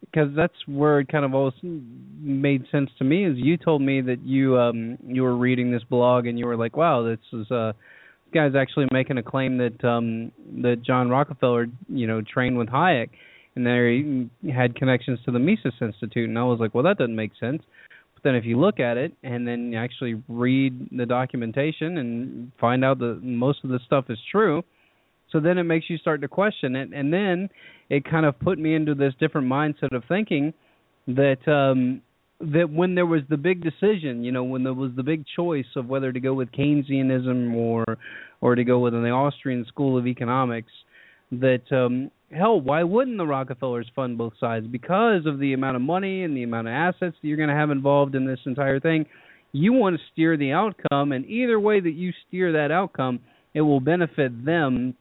because 0.00 0.30
that's 0.34 0.54
where 0.66 1.00
it 1.00 1.08
kind 1.08 1.24
of 1.24 1.34
all 1.34 1.52
made 1.62 2.64
sense 2.72 2.90
to 2.98 3.04
me, 3.04 3.24
is 3.24 3.36
you 3.36 3.56
told 3.56 3.82
me 3.82 4.00
that 4.00 4.22
you 4.22 4.58
um 4.58 4.98
you 5.06 5.22
were 5.22 5.36
reading 5.36 5.70
this 5.70 5.84
blog 5.84 6.26
and 6.26 6.38
you 6.38 6.46
were 6.46 6.56
like, 6.56 6.76
wow, 6.76 7.02
this 7.02 7.18
is 7.32 7.50
uh 7.50 7.72
this 8.24 8.32
guy's 8.34 8.54
actually 8.54 8.86
making 8.90 9.18
a 9.18 9.22
claim 9.22 9.58
that 9.58 9.84
um 9.84 10.32
that 10.62 10.82
John 10.82 11.10
Rockefeller, 11.10 11.66
you 11.88 12.06
know, 12.06 12.22
trained 12.22 12.58
with 12.58 12.68
Hayek 12.68 13.10
and 13.56 13.66
there 13.66 13.90
he 13.90 14.28
had 14.54 14.76
connections 14.76 15.18
to 15.24 15.32
the 15.32 15.38
Mises 15.38 15.72
Institute, 15.80 16.28
and 16.28 16.38
I 16.38 16.44
was 16.44 16.60
like, 16.60 16.74
well, 16.74 16.84
that 16.84 16.98
doesn't 16.98 17.16
make 17.16 17.32
sense. 17.40 17.62
Then 18.26 18.34
if 18.34 18.44
you 18.44 18.58
look 18.58 18.80
at 18.80 18.96
it 18.96 19.12
and 19.22 19.46
then 19.46 19.72
actually 19.74 20.20
read 20.26 20.88
the 20.90 21.06
documentation 21.06 21.98
and 21.98 22.50
find 22.60 22.84
out 22.84 22.98
that 22.98 23.20
most 23.22 23.60
of 23.62 23.70
the 23.70 23.78
stuff 23.86 24.06
is 24.08 24.18
true, 24.32 24.64
so 25.30 25.38
then 25.38 25.58
it 25.58 25.62
makes 25.62 25.88
you 25.88 25.96
start 25.96 26.22
to 26.22 26.28
question 26.28 26.74
it, 26.74 26.88
and 26.92 27.12
then 27.12 27.48
it 27.88 28.04
kind 28.04 28.26
of 28.26 28.36
put 28.40 28.58
me 28.58 28.74
into 28.74 28.96
this 28.96 29.14
different 29.20 29.46
mindset 29.46 29.94
of 29.94 30.02
thinking 30.08 30.52
that 31.06 31.46
um 31.46 32.02
that 32.40 32.68
when 32.68 32.96
there 32.96 33.06
was 33.06 33.22
the 33.30 33.36
big 33.36 33.62
decision, 33.62 34.24
you 34.24 34.32
know, 34.32 34.42
when 34.42 34.64
there 34.64 34.74
was 34.74 34.90
the 34.96 35.04
big 35.04 35.24
choice 35.36 35.70
of 35.76 35.86
whether 35.86 36.12
to 36.12 36.18
go 36.18 36.34
with 36.34 36.50
Keynesianism 36.50 37.54
or 37.54 37.84
or 38.40 38.56
to 38.56 38.64
go 38.64 38.80
with 38.80 38.92
the 38.92 39.08
Austrian 39.10 39.64
school 39.66 39.96
of 39.96 40.08
economics, 40.08 40.72
that 41.32 41.62
um 41.72 42.10
hell, 42.32 42.60
why 42.60 42.82
wouldn't 42.82 43.18
the 43.18 43.26
Rockefellers 43.26 43.90
fund 43.94 44.18
both 44.18 44.32
sides? 44.40 44.66
Because 44.66 45.26
of 45.26 45.38
the 45.38 45.52
amount 45.52 45.76
of 45.76 45.82
money 45.82 46.24
and 46.24 46.36
the 46.36 46.42
amount 46.42 46.68
of 46.68 46.72
assets 46.72 47.16
that 47.20 47.28
you're 47.28 47.36
going 47.36 47.48
to 47.48 47.54
have 47.54 47.70
involved 47.70 48.14
in 48.14 48.26
this 48.26 48.40
entire 48.46 48.80
thing. 48.80 49.06
You 49.52 49.72
want 49.72 49.96
to 49.96 50.02
steer 50.12 50.36
the 50.36 50.52
outcome, 50.52 51.12
and 51.12 51.24
either 51.26 51.58
way 51.58 51.80
that 51.80 51.92
you 51.92 52.12
steer 52.26 52.52
that 52.52 52.70
outcome, 52.70 53.20
it 53.54 53.60
will 53.62 53.80
benefit 53.80 54.44
them. 54.44 54.94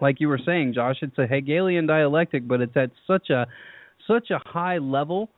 Like 0.00 0.16
you 0.18 0.28
were 0.28 0.40
saying, 0.44 0.72
Josh, 0.74 0.96
it's 1.02 1.18
a 1.18 1.26
Hegelian 1.26 1.86
dialectic, 1.86 2.48
but 2.48 2.60
it's 2.60 2.76
at 2.76 2.90
such 3.06 3.30
a 3.30 3.46
such 4.06 4.30
a 4.30 4.40
high 4.44 4.78
level 4.78 5.28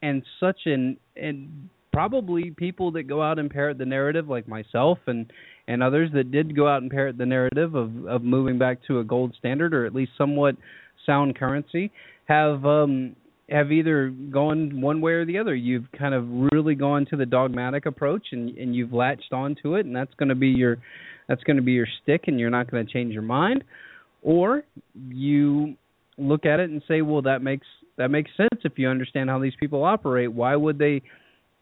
and 0.00 0.22
such 0.40 0.60
an 0.66 0.96
and 1.16 1.68
probably 1.92 2.50
people 2.50 2.92
that 2.92 3.04
go 3.04 3.22
out 3.22 3.38
and 3.38 3.50
parrot 3.50 3.78
the 3.78 3.84
narrative 3.84 4.28
like 4.28 4.48
myself 4.48 4.98
and 5.06 5.32
and 5.68 5.82
others 5.82 6.10
that 6.14 6.30
did 6.30 6.56
go 6.56 6.66
out 6.66 6.82
and 6.82 6.90
parrot 6.90 7.18
the 7.18 7.26
narrative 7.26 7.74
of 7.74 8.06
of 8.06 8.22
moving 8.22 8.58
back 8.58 8.78
to 8.86 9.00
a 9.00 9.04
gold 9.04 9.34
standard 9.38 9.74
or 9.74 9.86
at 9.86 9.94
least 9.94 10.12
somewhat 10.16 10.56
sound 11.06 11.36
currency 11.36 11.90
have 12.26 12.64
um 12.64 13.14
have 13.48 13.70
either 13.70 14.08
gone 14.30 14.80
one 14.80 15.00
way 15.00 15.12
or 15.12 15.26
the 15.26 15.36
other. 15.36 15.54
You've 15.54 15.90
kind 15.98 16.14
of 16.14 16.24
really 16.52 16.74
gone 16.74 17.06
to 17.10 17.16
the 17.16 17.26
dogmatic 17.26 17.86
approach 17.86 18.28
and 18.32 18.56
and 18.56 18.74
you've 18.74 18.92
latched 18.92 19.32
onto 19.32 19.74
it 19.76 19.86
and 19.86 19.94
that's 19.94 20.14
going 20.14 20.30
to 20.30 20.34
be 20.34 20.48
your 20.48 20.78
that's 21.28 21.42
going 21.44 21.56
to 21.56 21.62
be 21.62 21.72
your 21.72 21.88
stick 22.02 22.24
and 22.26 22.40
you're 22.40 22.50
not 22.50 22.70
going 22.70 22.84
to 22.86 22.92
change 22.92 23.12
your 23.12 23.22
mind 23.22 23.64
or 24.22 24.64
you 25.08 25.76
look 26.18 26.46
at 26.46 26.60
it 26.60 26.70
and 26.70 26.82
say, 26.88 27.02
well, 27.02 27.22
that 27.22 27.42
makes 27.42 27.66
that 27.98 28.10
makes 28.10 28.30
sense 28.36 28.62
if 28.64 28.72
you 28.76 28.88
understand 28.88 29.28
how 29.28 29.38
these 29.38 29.52
people 29.60 29.84
operate. 29.84 30.32
Why 30.32 30.56
would 30.56 30.78
they? 30.78 31.02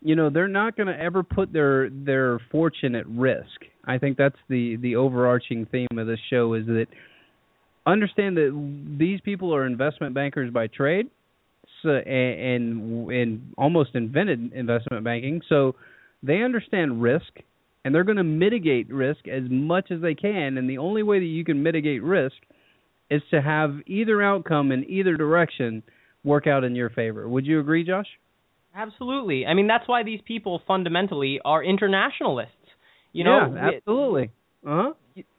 You 0.02 0.16
know, 0.16 0.30
they're 0.30 0.48
not 0.48 0.76
going 0.76 0.86
to 0.86 0.98
ever 0.98 1.22
put 1.22 1.52
their 1.52 1.90
their 1.90 2.40
fortune 2.50 2.94
at 2.94 3.06
risk. 3.08 3.66
I 3.84 3.98
think 3.98 4.16
that's 4.16 4.36
the 4.48 4.76
the 4.76 4.96
overarching 4.96 5.66
theme 5.66 5.98
of 5.98 6.06
this 6.06 6.20
show 6.30 6.54
is 6.54 6.66
that 6.66 6.86
understand 7.86 8.36
that 8.36 8.96
these 8.98 9.20
people 9.20 9.54
are 9.54 9.66
investment 9.66 10.14
bankers 10.14 10.52
by 10.52 10.68
trade, 10.68 11.08
so, 11.82 11.90
and, 11.90 12.40
and 12.40 13.10
and 13.10 13.52
almost 13.58 13.90
invented 13.94 14.52
investment 14.52 15.04
banking. 15.04 15.42
So 15.48 15.74
they 16.22 16.42
understand 16.42 17.02
risk, 17.02 17.32
and 17.84 17.94
they're 17.94 18.04
going 18.04 18.16
to 18.16 18.24
mitigate 18.24 18.90
risk 18.90 19.28
as 19.28 19.42
much 19.50 19.90
as 19.90 20.00
they 20.00 20.14
can. 20.14 20.58
And 20.58 20.68
the 20.68 20.78
only 20.78 21.02
way 21.02 21.18
that 21.18 21.24
you 21.24 21.44
can 21.44 21.62
mitigate 21.62 22.02
risk 22.02 22.36
is 23.10 23.22
to 23.30 23.42
have 23.42 23.76
either 23.86 24.22
outcome 24.22 24.72
in 24.72 24.88
either 24.88 25.16
direction 25.16 25.82
work 26.24 26.46
out 26.46 26.64
in 26.64 26.74
your 26.74 26.90
favor. 26.90 27.28
Would 27.28 27.46
you 27.46 27.60
agree, 27.60 27.84
Josh? 27.84 28.06
Absolutely. 28.74 29.46
I 29.46 29.54
mean, 29.54 29.66
that's 29.66 29.88
why 29.88 30.02
these 30.02 30.20
people 30.24 30.62
fundamentally 30.66 31.40
are 31.44 31.62
internationalists. 31.62 32.54
You 33.12 33.24
know, 33.24 33.52
yeah, 33.54 33.70
absolutely. 33.76 34.30
Uh 34.66 34.82
huh. 34.82 34.92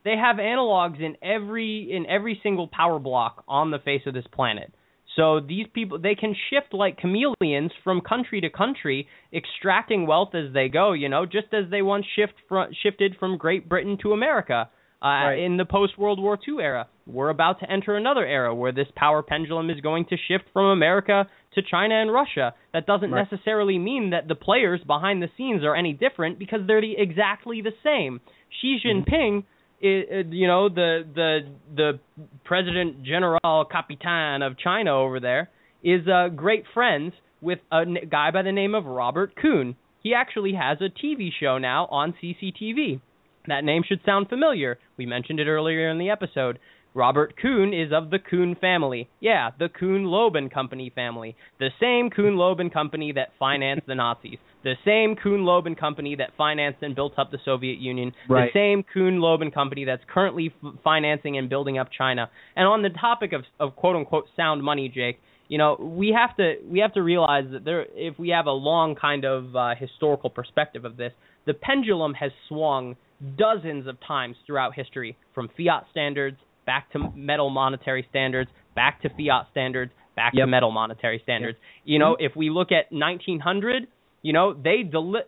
They 0.03 0.17
have 0.17 0.37
analogs 0.37 0.99
in 0.99 1.15
every 1.23 1.89
in 1.91 2.05
every 2.05 2.39
single 2.43 2.67
power 2.67 2.99
block 2.99 3.43
on 3.47 3.71
the 3.71 3.79
face 3.79 4.01
of 4.05 4.13
this 4.13 4.25
planet. 4.33 4.73
So 5.15 5.39
these 5.39 5.65
people 5.73 5.99
they 5.99 6.15
can 6.15 6.35
shift 6.49 6.73
like 6.73 6.97
chameleons 6.97 7.71
from 7.83 8.01
country 8.01 8.41
to 8.41 8.49
country, 8.49 9.07
extracting 9.33 10.07
wealth 10.07 10.35
as 10.35 10.53
they 10.53 10.67
go. 10.67 10.91
You 10.93 11.09
know, 11.09 11.25
just 11.25 11.53
as 11.53 11.69
they 11.69 11.81
once 11.81 12.05
shift 12.15 12.33
from, 12.49 12.71
shifted 12.83 13.15
from 13.19 13.37
Great 13.37 13.69
Britain 13.69 13.97
to 14.01 14.11
America 14.13 14.69
uh, 15.02 15.07
right. 15.07 15.40
in 15.40 15.57
the 15.57 15.65
post 15.65 15.98
World 15.98 16.22
War 16.22 16.38
II 16.48 16.56
era. 16.61 16.88
We're 17.07 17.30
about 17.30 17.60
to 17.61 17.69
enter 17.72 17.95
another 17.95 18.26
era 18.26 18.53
where 18.53 18.72
this 18.72 18.88
power 18.95 19.22
pendulum 19.23 19.69
is 19.69 19.80
going 19.82 20.06
to 20.06 20.18
shift 20.28 20.45
from 20.53 20.65
America 20.68 21.28
to 21.56 21.61
China 21.61 21.95
and 21.95 22.14
Russia. 22.14 22.53
That 22.73 22.86
doesn't 22.86 23.11
Right. 23.11 23.28
necessarily 23.30 23.78
mean 23.78 24.11
that 24.11 24.28
the 24.28 24.36
players 24.36 24.80
behind 24.86 25.22
the 25.22 25.30
scenes 25.36 25.64
are 25.64 25.76
any 25.76 25.94
different 25.94 26.40
because 26.40 26.61
they're 26.68 26.82
the, 26.82 26.94
exactly 26.98 27.61
the 27.61 27.73
same. 27.84 28.22
Xi 28.61 28.80
Mm-hmm. 28.86 29.14
Jinping, 29.14 29.44
i 29.84 30.23
you 30.30 30.48
know, 30.48 30.69
the 30.69 31.03
the 31.15 31.40
the 31.76 31.99
President 32.45 33.03
General 33.03 33.65
Capitan 33.65 34.44
of 34.44 34.57
China 34.57 34.95
over 34.95 35.19
there, 35.19 35.49
is 35.84 36.07
uh, 36.07 36.30
great 36.30 36.65
friends 36.73 37.14
with 37.41 37.60
a 37.72 37.84
guy 38.10 38.30
by 38.32 38.44
the 38.44 38.52
name 38.52 38.76
of 38.76 38.86
Robert 38.86 39.36
Kuhn. 39.36 39.76
He 40.03 40.14
actually 40.14 40.53
has 40.53 40.78
a 40.82 40.90
TV 40.90 41.30
show 41.40 41.57
now 41.57 41.88
on 41.91 42.14
CCTV. 42.22 43.02
That 43.47 43.63
name 43.63 43.84
should 43.88 44.01
sound 44.05 44.30
familiar. 44.30 44.77
We 44.97 45.05
mentioned 45.05 45.39
it 45.39 45.47
earlier 45.47 45.89
in 45.89 45.97
the 45.97 46.09
episode. 46.09 46.59
Robert 46.93 47.35
Kuhn 47.41 47.73
is 47.73 47.93
of 47.93 48.09
the 48.09 48.19
Kuhn 48.19 48.55
family. 48.59 49.09
Yeah, 49.22 49.51
the 49.57 49.69
Kuhn 49.69 50.05
Loeb 50.05 50.35
and 50.35 50.51
Company 50.51 50.91
family. 50.93 51.35
The 51.59 51.69
same 51.80 52.09
Kuhn 52.09 52.35
Loeb 52.35 52.59
and 52.59 52.72
Company 52.72 53.13
that 53.13 53.30
financed 53.39 53.88
the 53.88 53.95
Nazis. 53.95 54.39
The 54.63 54.76
same 54.85 55.15
Kuhn 55.15 55.45
Loeb 55.45 55.68
and 55.68 55.77
Company 55.77 56.15
that 56.15 56.31
financed 56.38 56.84
and 56.84 56.93
built 56.93 57.13
up 57.18 57.31
the 57.31 57.39
Soviet 57.45 57.80
Union. 57.80 58.11
Right. 58.30 58.51
The 58.53 58.59
same 58.59 58.84
Kuhn 58.93 59.22
Loeb 59.22 59.41
and 59.41 59.53
Company 59.53 59.85
that's 59.85 60.03
currently 60.13 60.53
f- 60.63 60.73
financing 60.84 61.38
and 61.38 61.49
building 61.49 61.77
up 61.77 61.88
China. 61.97 62.30
And 62.55 62.68
on 62.68 62.81
the 62.81 62.89
topic 62.89 63.31
of, 63.31 63.43
of 63.59 63.76
quote 63.76 63.95
unquote 63.95 64.26
sound 64.35 64.61
money, 64.61 64.89
Jake, 64.89 65.19
you 65.47 65.57
know, 65.57 65.76
we 65.80 66.15
have 66.18 66.35
to 66.38 66.55
we 66.69 66.80
have 66.80 66.93
to 66.93 67.01
realize 67.01 67.45
that 67.51 67.65
there 67.65 67.85
if 67.93 68.18
we 68.19 68.30
have 68.30 68.45
a 68.45 68.51
long 68.51 68.95
kind 68.95 69.26
of 69.26 69.55
uh, 69.55 69.76
historical 69.77 70.30
perspective 70.30 70.85
of 70.85 70.95
this, 70.97 71.11
the 71.45 71.53
pendulum 71.53 72.13
has 72.15 72.31
swung 72.47 72.95
dozens 73.38 73.88
of 73.88 73.97
times 74.05 74.35
throughout 74.45 74.73
history 74.76 75.15
from 75.34 75.49
fiat 75.57 75.85
standards 75.91 76.38
back 76.65 76.91
to 76.91 77.11
metal 77.15 77.49
monetary 77.49 78.05
standards, 78.09 78.49
back 78.76 79.01
to 79.01 79.09
fiat 79.09 79.47
standards, 79.51 79.91
back 80.15 80.34
Yep. 80.34 80.43
to 80.43 80.47
metal 80.47 80.72
monetary 80.72 81.19
standards. 81.23 81.57
You 81.85 81.97
know, 81.99 82.15
if 82.19 82.35
we 82.35 82.49
look 82.49 82.72
at 82.72 82.91
1900, 82.91 83.88
you 84.22 84.34
know, 84.34 84.53
they 84.53 84.84
deli- 84.84 85.23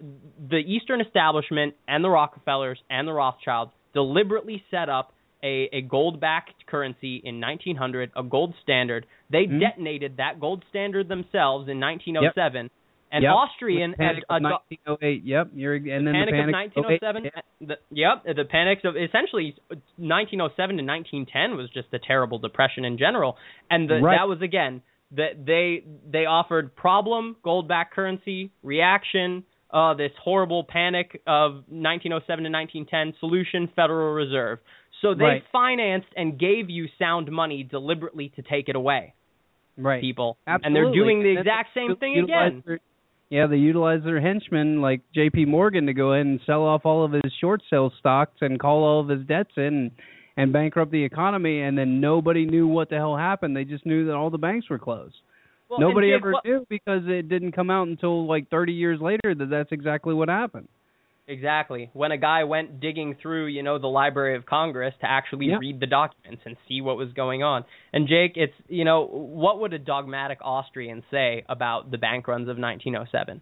the 0.49 0.57
Eastern 0.57 1.01
establishment 1.01 1.73
and 1.87 2.03
the 2.03 2.09
Rockefellers 2.09 2.79
and 2.89 3.07
the 3.07 3.13
Rothschilds 3.13 3.71
deliberately 3.93 4.63
set 4.69 4.89
up 4.89 5.13
a, 5.43 5.67
a 5.73 5.81
gold-backed 5.81 6.65
currency 6.67 7.17
in 7.23 7.41
1900, 7.41 8.11
a 8.15 8.23
gold 8.23 8.53
standard. 8.61 9.05
They 9.29 9.45
Mhm. 9.45 9.59
detonated 9.59 10.17
that 10.17 10.39
gold 10.39 10.63
standard 10.69 11.07
themselves 11.09 11.67
in 11.67 11.79
1907. 11.79 12.69
And 13.13 13.21
Yep. 13.23 13.31
Austrian 13.33 13.91
With 13.91 13.97
the 13.99 14.03
Panic 14.03 14.23
ad- 14.29 14.35
of 14.35 14.35
ado- 14.37 14.57
1908. 14.89 15.23
Yep, 15.23 15.47
you're 15.53 15.75
and 15.75 16.07
then 16.07 16.13
Panic 16.15 16.33
the 16.33 16.41
of 16.41 16.49
1907. 16.49 17.25
08, 17.27 17.33
The, 17.61 17.77
yep, 17.91 18.23
the 18.25 18.43
panics 18.45 18.81
of 18.83 18.97
essentially 18.97 19.55
1907 19.97 20.77
to 20.77 20.83
1910 20.83 21.55
was 21.55 21.69
just 21.69 21.87
a 21.93 21.99
terrible 21.99 22.39
depression 22.39 22.83
in 22.85 22.97
general, 22.97 23.37
and 23.69 23.87
the, 23.89 24.01
Right. 24.01 24.17
that 24.17 24.27
was 24.27 24.41
again 24.41 24.81
that 25.11 25.45
they 25.45 25.83
they 26.09 26.25
offered 26.25 26.75
problem 26.75 27.35
gold-backed 27.43 27.93
currency 27.93 28.49
reaction. 28.63 29.43
Uh, 29.69 29.93
this 29.93 30.11
horrible 30.21 30.63
panic 30.63 31.21
of 31.25 31.63
1907 31.69 32.43
to 32.43 32.49
1910 32.49 33.13
solution 33.19 33.67
Federal 33.75 34.13
Reserve. 34.13 34.59
So 35.01 35.13
they 35.15 35.23
Right. 35.25 35.43
financed 35.51 36.09
and 36.15 36.37
gave 36.37 36.69
you 36.69 36.87
sound 36.99 37.31
money 37.31 37.63
deliberately 37.63 38.29
to 38.35 38.41
take 38.43 38.69
it 38.69 38.75
away, 38.75 39.13
right. 39.77 39.99
people, 40.01 40.37
Absolutely. 40.47 40.65
and 40.67 40.75
they're 40.75 40.93
doing 40.93 41.23
the 41.23 41.29
And 41.31 41.39
exact 41.39 41.73
same 41.73 41.95
thing 41.95 42.19
again. 42.19 42.63
Yeah, 43.33 43.47
they 43.47 43.57
utilize 43.57 44.03
their 44.03 44.21
henchmen 44.21 44.79
like 44.79 45.01
J.P. 45.15 45.45
Morgan 45.45 45.87
to 45.87 45.93
go 45.93 46.13
in 46.13 46.27
and 46.27 46.39
sell 46.45 46.61
off 46.61 46.81
all 46.85 47.03
of 47.03 47.13
his 47.13 47.33
short 47.41 47.63
sale 47.67 47.91
stocks 47.97 48.37
and 48.41 48.59
call 48.59 48.83
all 48.83 48.99
of 49.01 49.09
his 49.09 49.25
debts 49.25 49.53
in 49.57 49.89
and 50.37 50.53
bankrupt 50.53 50.91
the 50.91 51.03
economy, 51.03 51.61
and 51.61 51.75
then 51.75 51.99
nobody 51.99 52.45
knew 52.45 52.67
what 52.67 52.89
the 52.89 52.95
hell 52.95 53.17
happened. 53.17 53.55
They 53.57 53.63
just 53.63 53.87
knew 53.87 54.05
that 54.05 54.13
all 54.13 54.29
the 54.29 54.37
banks 54.37 54.69
were 54.69 54.77
closed. 54.77 55.15
Well, 55.67 55.79
nobody 55.79 56.09
Jake, 56.09 56.21
ever 56.21 56.31
what- 56.33 56.45
knew 56.45 56.65
because 56.69 57.01
it 57.07 57.27
didn't 57.27 57.53
come 57.53 57.71
out 57.71 57.87
until 57.87 58.27
like 58.27 58.49
30 58.49 58.73
years 58.73 59.01
later 59.01 59.33
that 59.33 59.49
that's 59.49 59.71
exactly 59.71 60.13
what 60.13 60.29
happened. 60.29 60.67
Exactly. 61.27 61.89
When 61.93 62.11
a 62.11 62.17
guy 62.17 62.43
went 62.43 62.81
digging 62.81 63.15
through, 63.21 63.45
you 63.47 63.63
know, 63.63 63.77
the 63.77 63.87
Library 63.87 64.35
of 64.35 64.45
Congress 64.45 64.93
to 64.99 65.09
actually 65.09 65.47
Yeah. 65.47 65.57
read 65.57 65.79
the 65.79 65.87
documents 65.87 66.41
and 66.45 66.57
see 66.67 66.81
what 66.81 66.97
was 66.97 67.13
going 67.13 67.43
on. 67.43 67.63
And 67.93 68.07
Jake, 68.07 68.35
it's, 68.35 68.53
you 68.67 68.83
know, 68.83 69.05
what 69.05 69.59
would 69.59 69.73
a 69.73 69.79
dogmatic 69.79 70.39
Austrian 70.41 71.01
say 71.09 71.45
about 71.47 71.91
the 71.91 71.97
bank 71.97 72.27
runs 72.27 72.49
of 72.49 72.57
1907? 72.57 73.39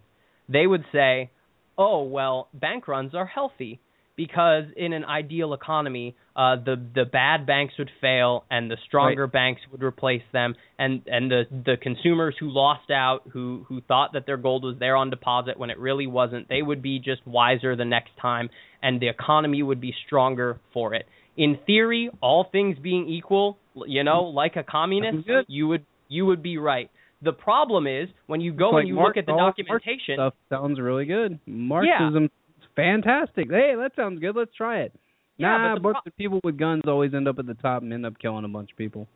They 0.48 0.66
would 0.66 0.84
say, 0.92 1.30
"Oh, 1.76 2.02
well, 2.04 2.48
bank 2.54 2.86
runs 2.86 3.14
are 3.14 3.26
healthy 3.26 3.80
because 4.16 4.64
in 4.76 4.92
an 4.92 5.04
ideal 5.04 5.54
economy, 5.54 6.16
uh, 6.36 6.56
the 6.56 6.76
the 6.94 7.04
bad 7.04 7.46
banks 7.46 7.74
would 7.78 7.90
fail 8.00 8.44
and 8.50 8.70
the 8.70 8.76
stronger 8.86 9.26
banks 9.26 9.60
would 9.70 9.82
replace 9.82 10.22
them, 10.32 10.54
and 10.78 11.02
and 11.06 11.30
the 11.30 11.44
the 11.50 11.76
consumers 11.80 12.34
who 12.38 12.48
lost 12.50 12.90
out, 12.90 13.22
who 13.32 13.64
who 13.68 13.80
thought 13.82 14.12
that 14.14 14.26
their 14.26 14.36
gold 14.36 14.64
was 14.64 14.76
there 14.78 14.96
on 14.96 15.10
deposit 15.10 15.58
when 15.58 15.70
it 15.70 15.78
really 15.78 16.06
wasn't, 16.06 16.48
they 16.48 16.62
would 16.62 16.82
be 16.82 16.98
just 16.98 17.26
wiser 17.26 17.76
the 17.76 17.84
next 17.84 18.10
time, 18.20 18.50
and 18.82 19.00
the 19.00 19.08
economy 19.08 19.62
would 19.62 19.80
be 19.80 19.94
stronger 20.06 20.60
for 20.72 20.94
it. 20.94 21.06
In 21.36 21.58
theory, 21.66 22.10
all 22.20 22.46
things 22.50 22.76
being 22.82 23.08
equal, 23.08 23.56
you 23.86 24.04
know, 24.04 24.24
like 24.24 24.56
a 24.56 24.62
communist, 24.62 25.26
you 25.48 25.68
would 25.68 25.86
you 26.08 26.26
would 26.26 26.42
be 26.42 26.58
right. 26.58 26.90
The 27.22 27.32
problem 27.32 27.86
is 27.86 28.08
when 28.26 28.40
you 28.40 28.52
go 28.52 28.70
like 28.70 28.80
and 28.80 28.88
you 28.88 28.94
Marx- 28.96 29.16
look 29.16 29.22
at 29.22 29.26
the 29.26 29.36
documentation. 29.36 30.16
Stuff 30.16 30.34
sounds 30.50 30.80
really 30.80 31.04
good. 31.04 31.38
Marxism, 31.46 32.28
fantastic. 32.76 33.50
Hey, 33.50 33.74
that 33.76 33.92
sounds 33.96 34.20
good. 34.20 34.36
Let's 34.36 34.54
try 34.54 34.80
it. 34.80 34.92
Yeah, 35.38 35.56
nah, 35.56 35.74
but 35.74 35.74
the 35.74 35.80
pro- 35.92 36.00
the 36.04 36.10
people 36.12 36.40
with 36.44 36.58
guns 36.58 36.82
always 36.86 37.14
end 37.14 37.26
up 37.26 37.38
at 37.38 37.46
the 37.46 37.54
top 37.54 37.82
and 37.82 37.92
end 37.92 38.06
up 38.06 38.18
killing 38.20 38.44
a 38.44 38.48
bunch 38.48 38.70
of 38.70 38.76
people. 38.76 39.08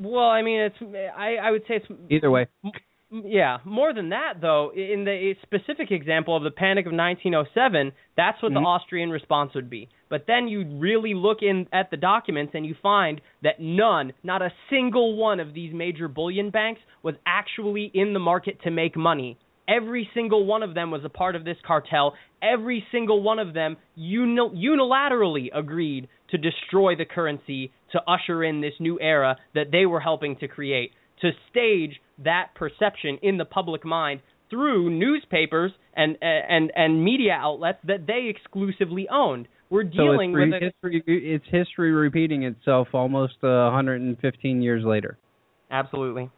Well, 0.00 0.28
I 0.28 0.42
mean, 0.42 0.60
it's 0.60 0.76
I 1.16 1.36
I 1.36 1.50
would 1.50 1.62
say 1.68 1.76
it's 1.76 1.86
Either 2.10 2.30
way. 2.30 2.46
Yeah, 3.12 3.58
more 3.64 3.92
than 3.92 4.10
that 4.10 4.34
though, 4.40 4.70
in 4.72 5.04
the 5.04 5.34
specific 5.42 5.90
example 5.90 6.36
of 6.36 6.44
the 6.44 6.50
Panic 6.50 6.86
of 6.86 6.92
1907, 6.92 7.92
that's 8.16 8.40
what 8.40 8.52
Mhm. 8.52 8.54
the 8.54 8.60
Austrian 8.60 9.10
response 9.10 9.52
would 9.54 9.68
be. 9.68 9.88
But 10.08 10.26
then 10.26 10.46
you 10.46 10.64
really 10.78 11.14
look 11.14 11.42
in 11.42 11.66
at 11.72 11.90
the 11.90 11.96
documents 11.96 12.54
and 12.54 12.64
you 12.64 12.74
find 12.74 13.20
that 13.42 13.58
none, 13.58 14.12
not 14.22 14.42
a 14.42 14.52
single 14.68 15.16
one 15.16 15.40
of 15.40 15.54
these 15.54 15.72
major 15.74 16.06
bullion 16.06 16.50
banks 16.50 16.80
was 17.02 17.16
actually 17.26 17.90
in 17.94 18.12
the 18.12 18.20
market 18.20 18.62
to 18.62 18.70
make 18.70 18.96
money. 18.96 19.36
Every 19.70 20.08
single 20.14 20.44
one 20.46 20.62
of 20.62 20.74
them 20.74 20.90
was 20.90 21.02
a 21.04 21.08
part 21.08 21.36
of 21.36 21.44
this 21.44 21.56
cartel. 21.64 22.14
Every 22.42 22.84
single 22.90 23.22
one 23.22 23.38
of 23.38 23.54
them 23.54 23.76
uni- 23.94 24.50
unilaterally 24.68 25.48
agreed 25.54 26.08
to 26.30 26.38
destroy 26.38 26.96
the 26.96 27.04
currency 27.04 27.70
to 27.92 28.00
usher 28.08 28.42
in 28.42 28.60
this 28.60 28.74
new 28.80 28.98
era 29.00 29.36
that 29.54 29.70
they 29.70 29.86
were 29.86 30.00
helping 30.00 30.36
to 30.36 30.48
create 30.48 30.90
to 31.20 31.30
stage 31.50 32.00
that 32.24 32.48
perception 32.54 33.18
in 33.22 33.36
the 33.36 33.44
public 33.44 33.84
mind 33.84 34.20
through 34.48 34.90
newspapers 34.90 35.70
and 35.94 36.16
and 36.22 36.72
and 36.74 37.04
media 37.04 37.32
outlets 37.32 37.78
that 37.86 38.06
they 38.06 38.28
exclusively 38.34 39.06
owned. 39.08 39.46
We're 39.70 39.84
So 39.84 39.90
dealing 39.90 40.30
it's, 40.30 40.36
re- 40.36 40.50
with 40.50 40.62
a, 40.62 40.64
history. 40.66 41.04
It's 41.06 41.44
history 41.50 41.92
repeating 41.92 42.42
itself 42.42 42.88
almost 42.92 43.34
uh, 43.44 43.70
115 43.70 44.62
years 44.62 44.84
later. 44.84 45.16
absolutely. 45.70 46.30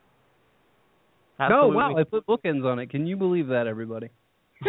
Oh 1.51 1.69
wow! 1.69 1.97
I 1.97 2.05
put 2.05 2.27
bookends 2.27 2.65
on 2.65 2.79
it. 2.79 2.91
Can 2.91 3.07
you 3.07 3.17
believe 3.17 3.49
that, 3.49 3.67
everybody? 3.67 4.11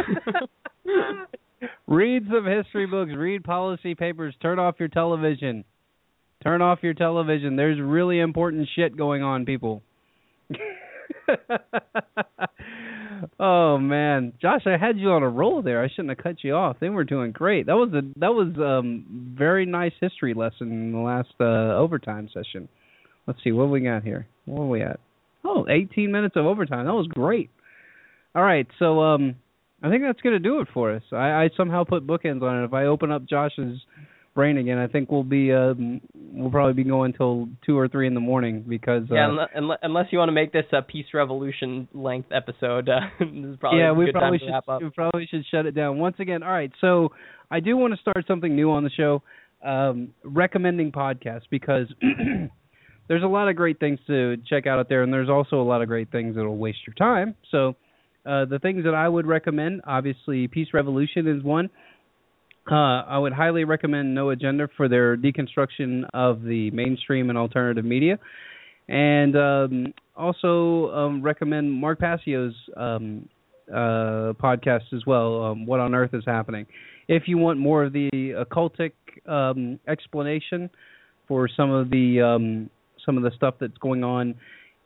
read 1.87 2.23
some 2.31 2.45
history 2.45 2.87
books. 2.87 3.11
Read 3.15 3.43
policy 3.43 3.95
papers. 3.95 4.33
Turn 4.41 4.59
off 4.59 4.75
your 4.79 4.87
television. 4.87 5.63
Turn 6.43 6.61
off 6.61 6.79
your 6.81 6.93
television. 6.93 7.55
There's 7.55 7.79
really 7.79 8.19
important 8.19 8.67
shit 8.75 8.97
going 8.97 9.23
on, 9.23 9.45
people. 9.45 9.81
oh 13.39 13.77
man, 13.77 14.33
Josh, 14.41 14.63
I 14.65 14.77
had 14.77 14.97
you 14.97 15.11
on 15.11 15.23
a 15.23 15.29
roll 15.29 15.61
there. 15.61 15.81
I 15.83 15.87
shouldn't 15.87 16.09
have 16.09 16.17
cut 16.17 16.43
you 16.43 16.53
off. 16.53 16.77
They 16.79 16.89
were 16.89 17.05
doing 17.05 17.31
great. 17.31 17.67
That 17.67 17.75
was 17.75 17.93
a 17.93 18.01
that 18.19 18.33
was 18.33 18.53
um 18.57 19.33
very 19.37 19.65
nice 19.65 19.93
history 20.01 20.33
lesson 20.33 20.71
in 20.71 20.91
the 20.91 20.99
last 20.99 21.33
uh 21.39 21.77
overtime 21.77 22.29
session. 22.33 22.67
let's 23.27 23.39
see 23.43 23.51
what 23.51 23.69
we 23.69 23.79
got 23.81 24.03
here. 24.03 24.27
What 24.45 24.63
are 24.63 24.67
we 24.67 24.81
at? 24.81 24.99
Oh, 25.43 25.65
18 25.69 26.11
minutes 26.11 26.35
of 26.35 26.45
overtime. 26.45 26.85
That 26.85 26.93
was 26.93 27.07
great. 27.07 27.49
All 28.35 28.43
right, 28.43 28.67
so 28.79 29.01
um, 29.01 29.35
I 29.83 29.89
think 29.89 30.01
that's 30.03 30.21
gonna 30.21 30.39
do 30.39 30.61
it 30.61 30.67
for 30.73 30.95
us. 30.95 31.03
I, 31.11 31.43
I 31.43 31.49
somehow 31.55 31.83
put 31.83 32.07
bookends 32.07 32.41
on 32.41 32.61
it. 32.61 32.65
If 32.65 32.73
I 32.73 32.85
open 32.85 33.11
up 33.11 33.27
Josh's 33.29 33.79
brain 34.33 34.57
again, 34.57 34.77
I 34.77 34.87
think 34.87 35.11
we'll 35.11 35.23
be 35.23 35.53
um, 35.53 36.01
we'll 36.15 36.49
probably 36.49 36.73
be 36.73 36.89
going 36.89 37.13
till 37.13 37.49
two 37.65 37.77
or 37.77 37.87
three 37.87 38.07
in 38.07 38.13
the 38.13 38.19
morning 38.19 38.65
because 38.67 39.03
uh, 39.11 39.15
yeah, 39.15 39.29
unless, 39.55 39.79
unless 39.83 40.05
you 40.11 40.17
want 40.17 40.29
to 40.29 40.33
make 40.33 40.51
this 40.51 40.65
a 40.71 40.81
peace 40.81 41.05
revolution 41.13 41.87
length 41.93 42.31
episode, 42.31 42.89
uh, 42.89 43.01
this 43.19 43.27
is 43.29 43.57
probably 43.59 43.81
yeah, 43.81 43.91
a 43.91 43.93
we 43.93 44.05
good 44.05 44.13
probably 44.13 44.39
time 44.39 44.47
should 44.47 44.53
wrap 44.53 44.69
up. 44.69 44.81
we 44.81 44.89
probably 44.89 45.27
should 45.29 45.45
shut 45.51 45.65
it 45.65 45.75
down 45.75 45.99
once 45.99 46.15
again. 46.19 46.43
All 46.43 46.51
right, 46.51 46.71
so 46.81 47.09
I 47.51 47.59
do 47.59 47.77
want 47.77 47.93
to 47.93 47.99
start 47.99 48.25
something 48.27 48.55
new 48.55 48.71
on 48.71 48.83
the 48.83 48.89
show, 48.89 49.21
um, 49.63 50.13
recommending 50.23 50.91
podcasts 50.91 51.43
because 51.51 51.87
there's 53.07 53.23
a 53.23 53.27
lot 53.27 53.49
of 53.49 53.55
great 53.55 53.79
things 53.79 53.99
to 54.07 54.37
check 54.47 54.65
out 54.67 54.79
out 54.79 54.89
there, 54.89 55.03
and 55.03 55.11
there's 55.11 55.29
also 55.29 55.61
a 55.61 55.63
lot 55.63 55.81
of 55.81 55.87
great 55.87 56.11
things 56.11 56.35
that'll 56.35 56.57
waste 56.57 56.79
your 56.87 56.93
time. 56.93 57.35
So 57.51 57.75
uh, 58.25 58.45
the 58.45 58.59
things 58.61 58.85
that 58.85 58.95
I 58.95 59.07
would 59.07 59.25
recommend, 59.25 59.81
obviously, 59.85 60.47
Peace 60.47 60.69
Revolution 60.73 61.27
is 61.27 61.43
one. 61.43 61.69
Uh, 62.69 62.75
I 62.75 63.17
would 63.17 63.33
highly 63.33 63.65
recommend 63.65 64.15
No 64.15 64.29
Agenda 64.29 64.69
for 64.77 64.87
their 64.87 65.17
deconstruction 65.17 66.05
of 66.13 66.43
the 66.43 66.71
mainstream 66.71 67.29
and 67.29 67.37
alternative 67.37 67.83
media, 67.83 68.19
and 68.87 69.35
um, 69.35 69.93
also 70.15 70.89
um, 70.91 71.21
recommend 71.21 71.71
Mark 71.71 71.99
Passio's 71.99 72.55
um, 72.77 73.27
uh, 73.69 74.31
podcast 74.41 74.93
as 74.93 75.05
well. 75.05 75.43
Um, 75.43 75.65
what 75.65 75.81
on 75.81 75.93
earth 75.93 76.13
is 76.13 76.23
happening? 76.25 76.65
If 77.09 77.23
you 77.27 77.37
want 77.37 77.59
more 77.59 77.83
of 77.83 77.91
the 77.91 78.09
occultic 78.13 78.93
um, 79.29 79.77
explanation 79.89 80.69
for 81.27 81.49
some 81.49 81.69
of 81.69 81.89
the 81.89 82.21
um, 82.21 82.69
some 83.05 83.17
of 83.17 83.23
the 83.23 83.31
stuff 83.35 83.55
that's 83.59 83.77
going 83.77 84.03
on 84.03 84.35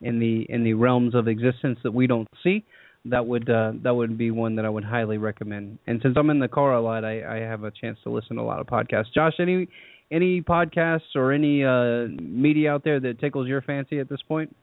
in 0.00 0.18
the 0.18 0.46
in 0.48 0.64
the 0.64 0.74
realms 0.74 1.14
of 1.14 1.28
existence 1.28 1.78
that 1.82 1.92
we 1.92 2.06
don't 2.06 2.28
see, 2.42 2.64
that 3.04 3.26
would 3.26 3.48
uh, 3.50 3.72
that 3.82 3.94
would 3.94 4.16
be 4.16 4.30
one 4.30 4.56
that 4.56 4.64
I 4.64 4.68
would 4.68 4.84
highly 4.84 5.18
recommend. 5.18 5.78
And 5.86 6.00
since 6.02 6.16
I'm 6.16 6.30
in 6.30 6.38
the 6.38 6.48
car 6.48 6.74
a 6.74 6.80
lot, 6.80 7.04
I, 7.04 7.22
I 7.24 7.40
have 7.40 7.64
a 7.64 7.70
chance 7.70 7.98
to 8.04 8.10
listen 8.10 8.36
to 8.36 8.42
a 8.42 8.44
lot 8.44 8.60
of 8.60 8.66
podcasts. 8.66 9.12
Josh, 9.14 9.34
any 9.38 9.68
any 10.10 10.40
podcasts 10.40 11.14
or 11.14 11.32
any 11.32 11.64
uh, 11.64 12.06
media 12.20 12.72
out 12.72 12.84
there 12.84 13.00
that 13.00 13.20
tickles 13.20 13.48
your 13.48 13.62
fancy 13.62 13.98
at 13.98 14.08
this 14.08 14.22
point? 14.26 14.54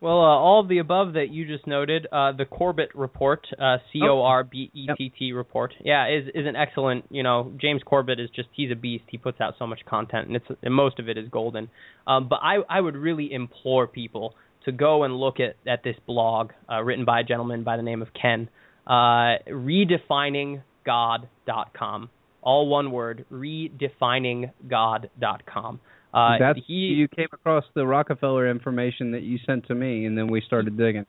Well, 0.00 0.20
uh, 0.20 0.38
all 0.38 0.60
of 0.60 0.68
the 0.68 0.78
above 0.78 1.14
that 1.14 1.30
you 1.30 1.44
just 1.44 1.66
noted, 1.66 2.06
uh, 2.12 2.30
the 2.30 2.44
Corbett 2.44 2.94
report, 2.94 3.44
uh, 3.60 3.78
C 3.92 3.98
O 4.04 4.22
R 4.22 4.44
B 4.44 4.70
E 4.72 4.86
T 4.96 5.12
T 5.18 5.32
report, 5.32 5.74
yeah, 5.84 6.06
is 6.06 6.28
is 6.36 6.46
an 6.46 6.54
excellent. 6.54 7.06
You 7.10 7.24
know, 7.24 7.52
James 7.60 7.82
Corbett 7.84 8.20
is 8.20 8.30
just 8.30 8.48
he's 8.52 8.70
a 8.70 8.76
beast. 8.76 9.02
He 9.08 9.18
puts 9.18 9.40
out 9.40 9.54
so 9.58 9.66
much 9.66 9.84
content, 9.86 10.28
and 10.28 10.36
it's 10.36 10.46
and 10.62 10.72
most 10.72 11.00
of 11.00 11.08
it 11.08 11.18
is 11.18 11.28
golden. 11.30 11.68
Um, 12.06 12.28
but 12.28 12.38
I 12.42 12.58
I 12.68 12.80
would 12.80 12.94
really 12.94 13.32
implore 13.32 13.88
people 13.88 14.36
to 14.66 14.72
go 14.72 15.02
and 15.02 15.16
look 15.16 15.40
at 15.40 15.56
at 15.66 15.82
this 15.82 15.96
blog 16.06 16.52
uh, 16.70 16.80
written 16.80 17.04
by 17.04 17.18
a 17.20 17.24
gentleman 17.24 17.64
by 17.64 17.76
the 17.76 17.82
name 17.82 18.00
of 18.00 18.14
Ken, 18.14 18.48
uh, 18.86 19.38
redefininggod.com. 19.48 22.10
All 22.40 22.68
one 22.68 22.92
word, 22.92 23.24
redefininggod.com. 23.32 25.80
Uh, 26.12 26.38
That's 26.38 26.58
he, 26.66 26.72
you 26.72 27.08
came 27.08 27.28
across 27.32 27.64
the 27.74 27.86
Rockefeller 27.86 28.50
information 28.50 29.12
that 29.12 29.22
you 29.22 29.38
sent 29.44 29.66
to 29.68 29.74
me, 29.74 30.06
and 30.06 30.16
then 30.16 30.28
we 30.28 30.40
started 30.40 30.76
digging. 30.76 31.04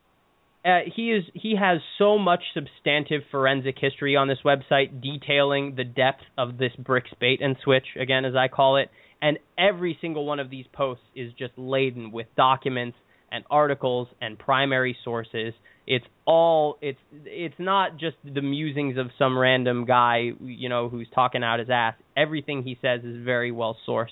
uh, 0.65 0.79
he 0.93 1.11
is 1.11 1.23
he 1.33 1.55
has 1.55 1.79
so 1.97 2.17
much 2.17 2.41
substantive 2.53 3.21
forensic 3.31 3.75
history 3.79 4.15
on 4.15 4.27
this 4.27 4.39
website 4.43 5.01
detailing 5.01 5.75
the 5.75 5.85
depth 5.85 6.23
of 6.37 6.57
this 6.57 6.71
BRICS 6.81 7.17
bait 7.19 7.39
and 7.41 7.55
switch 7.63 7.85
again 7.99 8.25
as 8.25 8.35
I 8.35 8.49
call 8.49 8.77
it 8.77 8.89
and 9.21 9.37
every 9.57 9.97
single 10.01 10.25
one 10.25 10.39
of 10.39 10.49
these 10.49 10.65
posts 10.71 11.03
is 11.15 11.31
just 11.33 11.53
laden 11.57 12.11
with 12.11 12.27
documents 12.35 12.97
and 13.31 13.43
articles 13.49 14.07
and 14.21 14.39
primary 14.39 14.97
sources. 15.03 15.53
It's 15.85 16.05
all 16.25 16.77
it's 16.81 16.99
it's 17.25 17.55
not 17.57 17.97
just 17.97 18.17
the 18.23 18.41
musings 18.41 18.97
of 18.97 19.07
some 19.17 19.37
random 19.37 19.85
guy 19.85 20.31
you 20.41 20.69
know 20.69 20.89
who's 20.89 21.07
talking 21.13 21.43
out 21.43 21.59
his 21.59 21.69
ass. 21.69 21.95
Everything 22.15 22.63
he 22.63 22.77
says 22.81 23.01
is 23.03 23.23
very 23.23 23.51
well 23.51 23.77
sourced 23.87 24.07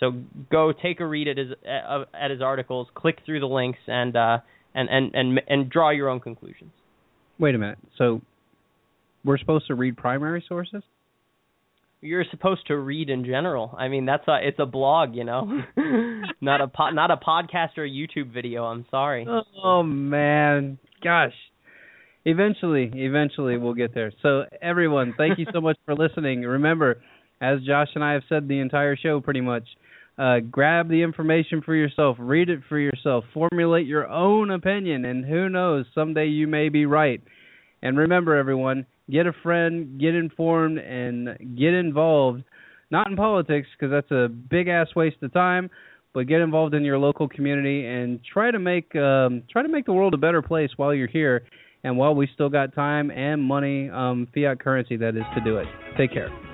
so 0.00 0.12
go 0.50 0.72
take 0.72 1.00
a 1.00 1.06
read 1.06 1.28
at 1.28 1.36
his 1.36 1.48
uh, 1.64 2.04
at 2.12 2.30
his 2.30 2.42
articles 2.42 2.88
click 2.94 3.18
through 3.24 3.40
the 3.40 3.46
links 3.46 3.78
and 3.86 4.16
uh 4.16 4.38
and 4.74 4.88
and 4.90 5.14
and 5.14 5.40
and 5.46 5.70
draw 5.70 5.90
your 5.90 6.08
own 6.08 6.20
conclusions. 6.20 6.72
Wait 7.38 7.54
a 7.54 7.58
minute. 7.58 7.78
So 7.96 8.22
we're 9.24 9.38
supposed 9.38 9.66
to 9.68 9.74
read 9.74 9.96
primary 9.96 10.44
sources? 10.48 10.82
You're 12.02 12.24
supposed 12.30 12.66
to 12.68 12.76
read 12.78 13.10
in 13.10 13.26
general. 13.26 13.74
I 13.76 13.88
mean, 13.88 14.06
that's 14.06 14.26
a 14.26 14.38
it's 14.42 14.58
a 14.58 14.64
blog, 14.64 15.14
you 15.14 15.24
know, 15.24 15.60
not 16.40 16.62
a 16.62 16.68
po- 16.68 16.90
not 16.90 17.10
a 17.10 17.16
podcast 17.16 17.76
or 17.76 17.84
a 17.84 17.90
YouTube 17.90 18.32
video. 18.32 18.64
I'm 18.64 18.86
sorry. 18.90 19.26
Oh 19.62 19.82
man, 19.82 20.78
gosh. 21.04 21.34
Eventually, 22.24 22.90
eventually 22.94 23.58
we'll 23.58 23.74
get 23.74 23.94
there. 23.94 24.12
So 24.22 24.44
everyone, 24.62 25.14
thank 25.16 25.38
you 25.38 25.46
so 25.52 25.60
much 25.60 25.76
for 25.84 25.94
listening. 25.94 26.42
Remember, 26.42 27.02
as 27.40 27.60
Josh 27.66 27.88
and 27.94 28.04
I 28.04 28.12
have 28.12 28.22
said 28.28 28.48
the 28.48 28.60
entire 28.60 28.96
show 28.96 29.20
pretty 29.20 29.40
much, 29.40 29.64
uh, 30.18 30.40
grab 30.50 30.88
the 30.88 31.02
information 31.02 31.62
for 31.62 31.74
yourself, 31.74 32.16
read 32.18 32.50
it 32.50 32.60
for 32.68 32.78
yourself, 32.78 33.24
formulate 33.32 33.86
your 33.86 34.08
own 34.08 34.50
opinion, 34.50 35.04
and 35.04 35.24
who 35.24 35.48
knows, 35.48 35.86
someday 35.94 36.26
you 36.26 36.46
may 36.46 36.68
be 36.68 36.86
right. 36.86 37.22
And 37.82 37.96
remember, 37.96 38.36
everyone, 38.36 38.86
get 39.10 39.26
a 39.26 39.32
friend, 39.42 39.98
get 39.98 40.14
informed, 40.14 40.78
and 40.78 41.56
get 41.58 41.72
involved. 41.72 42.44
Not 42.90 43.08
in 43.08 43.16
politics, 43.16 43.68
because 43.78 43.90
that's 43.90 44.10
a 44.10 44.28
big 44.28 44.68
ass 44.68 44.88
waste 44.94 45.16
of 45.22 45.32
time, 45.32 45.70
but 46.12 46.26
get 46.26 46.40
involved 46.40 46.74
in 46.74 46.84
your 46.84 46.98
local 46.98 47.28
community 47.28 47.86
and 47.86 48.20
try 48.24 48.50
to 48.50 48.58
make 48.58 48.94
um, 48.96 49.44
try 49.50 49.62
to 49.62 49.68
make 49.68 49.86
the 49.86 49.92
world 49.92 50.12
a 50.12 50.18
better 50.18 50.42
place 50.42 50.70
while 50.76 50.92
you're 50.92 51.06
here, 51.06 51.44
and 51.84 51.96
while 51.96 52.14
we 52.14 52.28
still 52.34 52.48
got 52.48 52.74
time 52.74 53.10
and 53.10 53.40
money, 53.40 53.88
um, 53.90 54.26
fiat 54.34 54.60
currency 54.60 54.96
that 54.96 55.16
is 55.16 55.24
to 55.34 55.40
do 55.42 55.58
it. 55.58 55.66
Take 55.96 56.12
care. 56.12 56.49